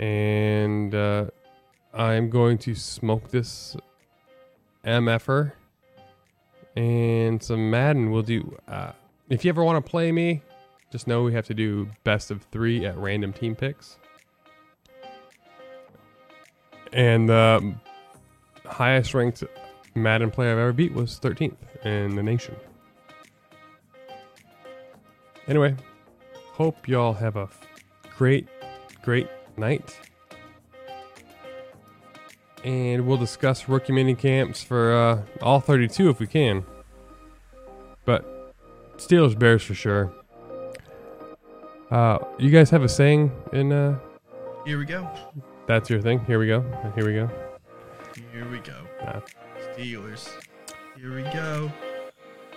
And 0.00 0.92
uh, 0.92 1.26
I'm 1.92 2.28
going 2.28 2.58
to 2.58 2.74
smoke 2.74 3.30
this 3.30 3.76
MFR 4.84 5.52
and 6.76 7.42
some 7.42 7.70
Madden. 7.70 8.10
We'll 8.10 8.22
do. 8.22 8.56
Uh, 8.66 8.92
if 9.28 9.44
you 9.44 9.48
ever 9.48 9.64
want 9.64 9.84
to 9.84 9.90
play 9.90 10.12
me, 10.12 10.42
just 10.90 11.06
know 11.06 11.22
we 11.22 11.32
have 11.32 11.46
to 11.46 11.54
do 11.54 11.88
best 12.04 12.30
of 12.30 12.42
three 12.52 12.84
at 12.84 12.96
random 12.96 13.32
team 13.32 13.54
picks. 13.54 13.98
And 16.92 17.28
the 17.28 17.74
highest 18.64 19.14
ranked 19.14 19.42
Madden 19.94 20.30
player 20.30 20.52
I've 20.52 20.58
ever 20.58 20.72
beat 20.72 20.92
was 20.92 21.18
13th 21.20 21.56
in 21.84 22.14
the 22.14 22.22
nation. 22.22 22.54
Anyway, 25.46 25.76
hope 26.52 26.88
y'all 26.88 27.12
have 27.12 27.36
a 27.36 27.48
great, 28.16 28.48
great 29.02 29.28
night. 29.56 29.98
And 32.64 33.06
we'll 33.06 33.18
discuss 33.18 33.68
rookie 33.68 33.92
mini 33.92 34.14
camps 34.14 34.62
for 34.62 34.94
uh, 34.94 35.22
all 35.42 35.60
32 35.60 36.08
if 36.08 36.18
we 36.18 36.26
can. 36.26 36.64
But 38.06 38.24
Steelers 38.96 39.38
Bears 39.38 39.62
for 39.62 39.74
sure. 39.74 40.12
Uh, 41.90 42.18
you 42.38 42.50
guys 42.50 42.70
have 42.70 42.82
a 42.82 42.88
saying 42.88 43.30
in 43.52 43.70
uh, 43.70 43.98
Here 44.64 44.78
we 44.78 44.86
go. 44.86 45.08
that's 45.66 45.90
your 45.90 46.00
thing. 46.00 46.24
Here 46.24 46.38
we 46.38 46.46
go. 46.46 46.62
Here 46.94 47.06
we 47.06 47.12
go. 47.14 47.30
Here 48.32 48.48
we 48.50 48.58
go. 48.58 48.76
Uh, 49.02 49.20
Steelers. 49.76 50.28
Here 50.96 51.14
we 51.14 51.22
go. 51.34 51.70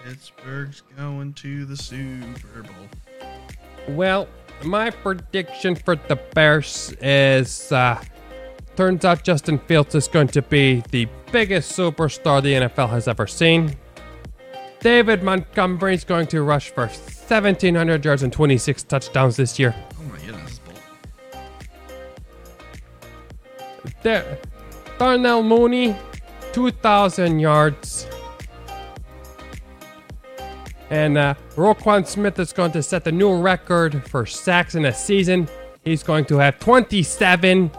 Pittsburgh's 0.03 0.83
going 0.95 1.33
to 1.33 1.65
the 1.65 1.75
Super 1.75 2.63
Bowl. 2.63 3.27
Well, 3.89 4.27
my 4.63 4.89
prediction 4.89 5.75
for 5.75 5.95
the 5.95 6.15
Bears 6.33 6.93
is 7.01 7.71
uh, 7.71 8.01
turns 8.77 9.03
out 9.03 9.23
Justin 9.23 9.57
Fields 9.57 9.95
is 9.95 10.07
going 10.07 10.27
to 10.27 10.41
be 10.43 10.83
the 10.91 11.07
biggest 11.31 11.75
superstar 11.75 12.43
the 12.43 12.53
NFL 12.53 12.89
has 12.89 13.07
ever 13.07 13.25
seen. 13.25 13.75
David 14.79 15.23
Montgomery 15.23 15.95
is 15.95 16.03
going 16.03 16.27
to 16.27 16.43
rush 16.43 16.69
for 16.69 16.81
1,700 16.81 18.05
yards 18.05 18.21
and 18.21 18.31
26 18.31 18.83
touchdowns 18.83 19.35
this 19.35 19.57
year. 19.57 19.75
Oh 19.99 20.03
my 20.03 20.19
goodness. 20.19 20.59
Dar- 24.03 24.37
Darnell 24.99 25.41
Mooney, 25.41 25.95
2,000 26.53 27.39
yards. 27.39 28.05
And 30.91 31.17
uh, 31.17 31.33
Roquan 31.55 32.05
Smith 32.05 32.37
is 32.39 32.53
going 32.53 32.71
to 32.73 32.83
set 32.83 33.03
the 33.03 33.11
new 33.11 33.35
record 33.35 34.07
for 34.07 34.27
sacks 34.27 34.75
in 34.75 34.85
a 34.85 34.93
season. 34.93 35.49
He's 35.83 36.03
going 36.03 36.25
to 36.25 36.37
have 36.37 36.59
27. 36.59 37.71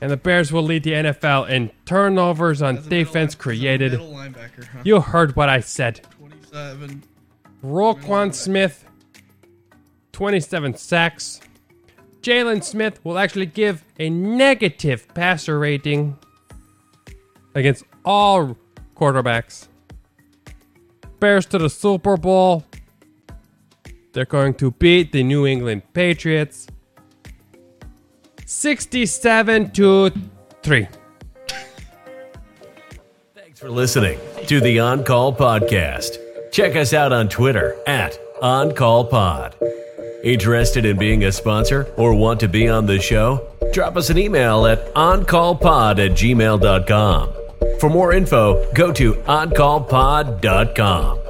And 0.00 0.10
the 0.10 0.16
Bears 0.16 0.52
will 0.52 0.62
lead 0.62 0.82
the 0.82 0.92
NFL 0.92 1.48
in 1.48 1.70
turnovers 1.86 2.60
on 2.60 2.86
defense 2.88 3.34
created. 3.34 3.94
Huh? 3.94 4.30
You 4.84 5.00
heard 5.00 5.36
what 5.36 5.48
I 5.48 5.60
said. 5.60 6.00
27. 6.18 7.02
Roquan 7.64 8.34
Smith, 8.34 8.84
27 10.12 10.76
sacks. 10.76 11.40
Jalen 12.20 12.62
Smith 12.62 13.00
will 13.04 13.18
actually 13.18 13.46
give 13.46 13.84
a 13.98 14.10
negative 14.10 15.06
passer 15.14 15.58
rating 15.58 16.18
against 17.54 17.84
all 18.04 18.56
quarterbacks. 18.96 19.68
Bears 21.20 21.46
to 21.46 21.58
the 21.58 21.70
Super 21.70 22.16
Bowl. 22.16 22.64
They're 24.12 24.24
going 24.24 24.54
to 24.54 24.70
beat 24.72 25.12
the 25.12 25.22
New 25.22 25.46
England 25.46 25.82
Patriots 25.92 26.66
67 28.54 29.72
to 29.72 30.10
3. 30.62 30.88
Thanks 33.34 33.60
for 33.60 33.68
listening 33.68 34.18
to 34.46 34.60
the 34.60 34.80
On 34.80 35.04
Call 35.04 35.34
Podcast. 35.34 36.16
Check 36.52 36.76
us 36.76 36.94
out 36.94 37.12
on 37.12 37.28
Twitter 37.28 37.76
at 37.86 38.18
OnCallPod. 38.40 39.54
Interested 40.22 40.84
in 40.84 40.98
being 40.98 41.24
a 41.24 41.32
sponsor 41.32 41.92
or 41.96 42.14
want 42.14 42.38
to 42.40 42.48
be 42.48 42.68
on 42.68 42.86
the 42.86 43.00
show? 43.00 43.46
Drop 43.72 43.96
us 43.96 44.08
an 44.08 44.18
email 44.18 44.66
at 44.66 44.94
OnCallPod 44.94 45.98
at 45.98 46.12
gmail.com. 46.12 47.32
For 47.80 47.90
more 47.90 48.12
info, 48.12 48.72
go 48.72 48.92
to 48.92 49.14
OnCallPod.com. 49.14 51.23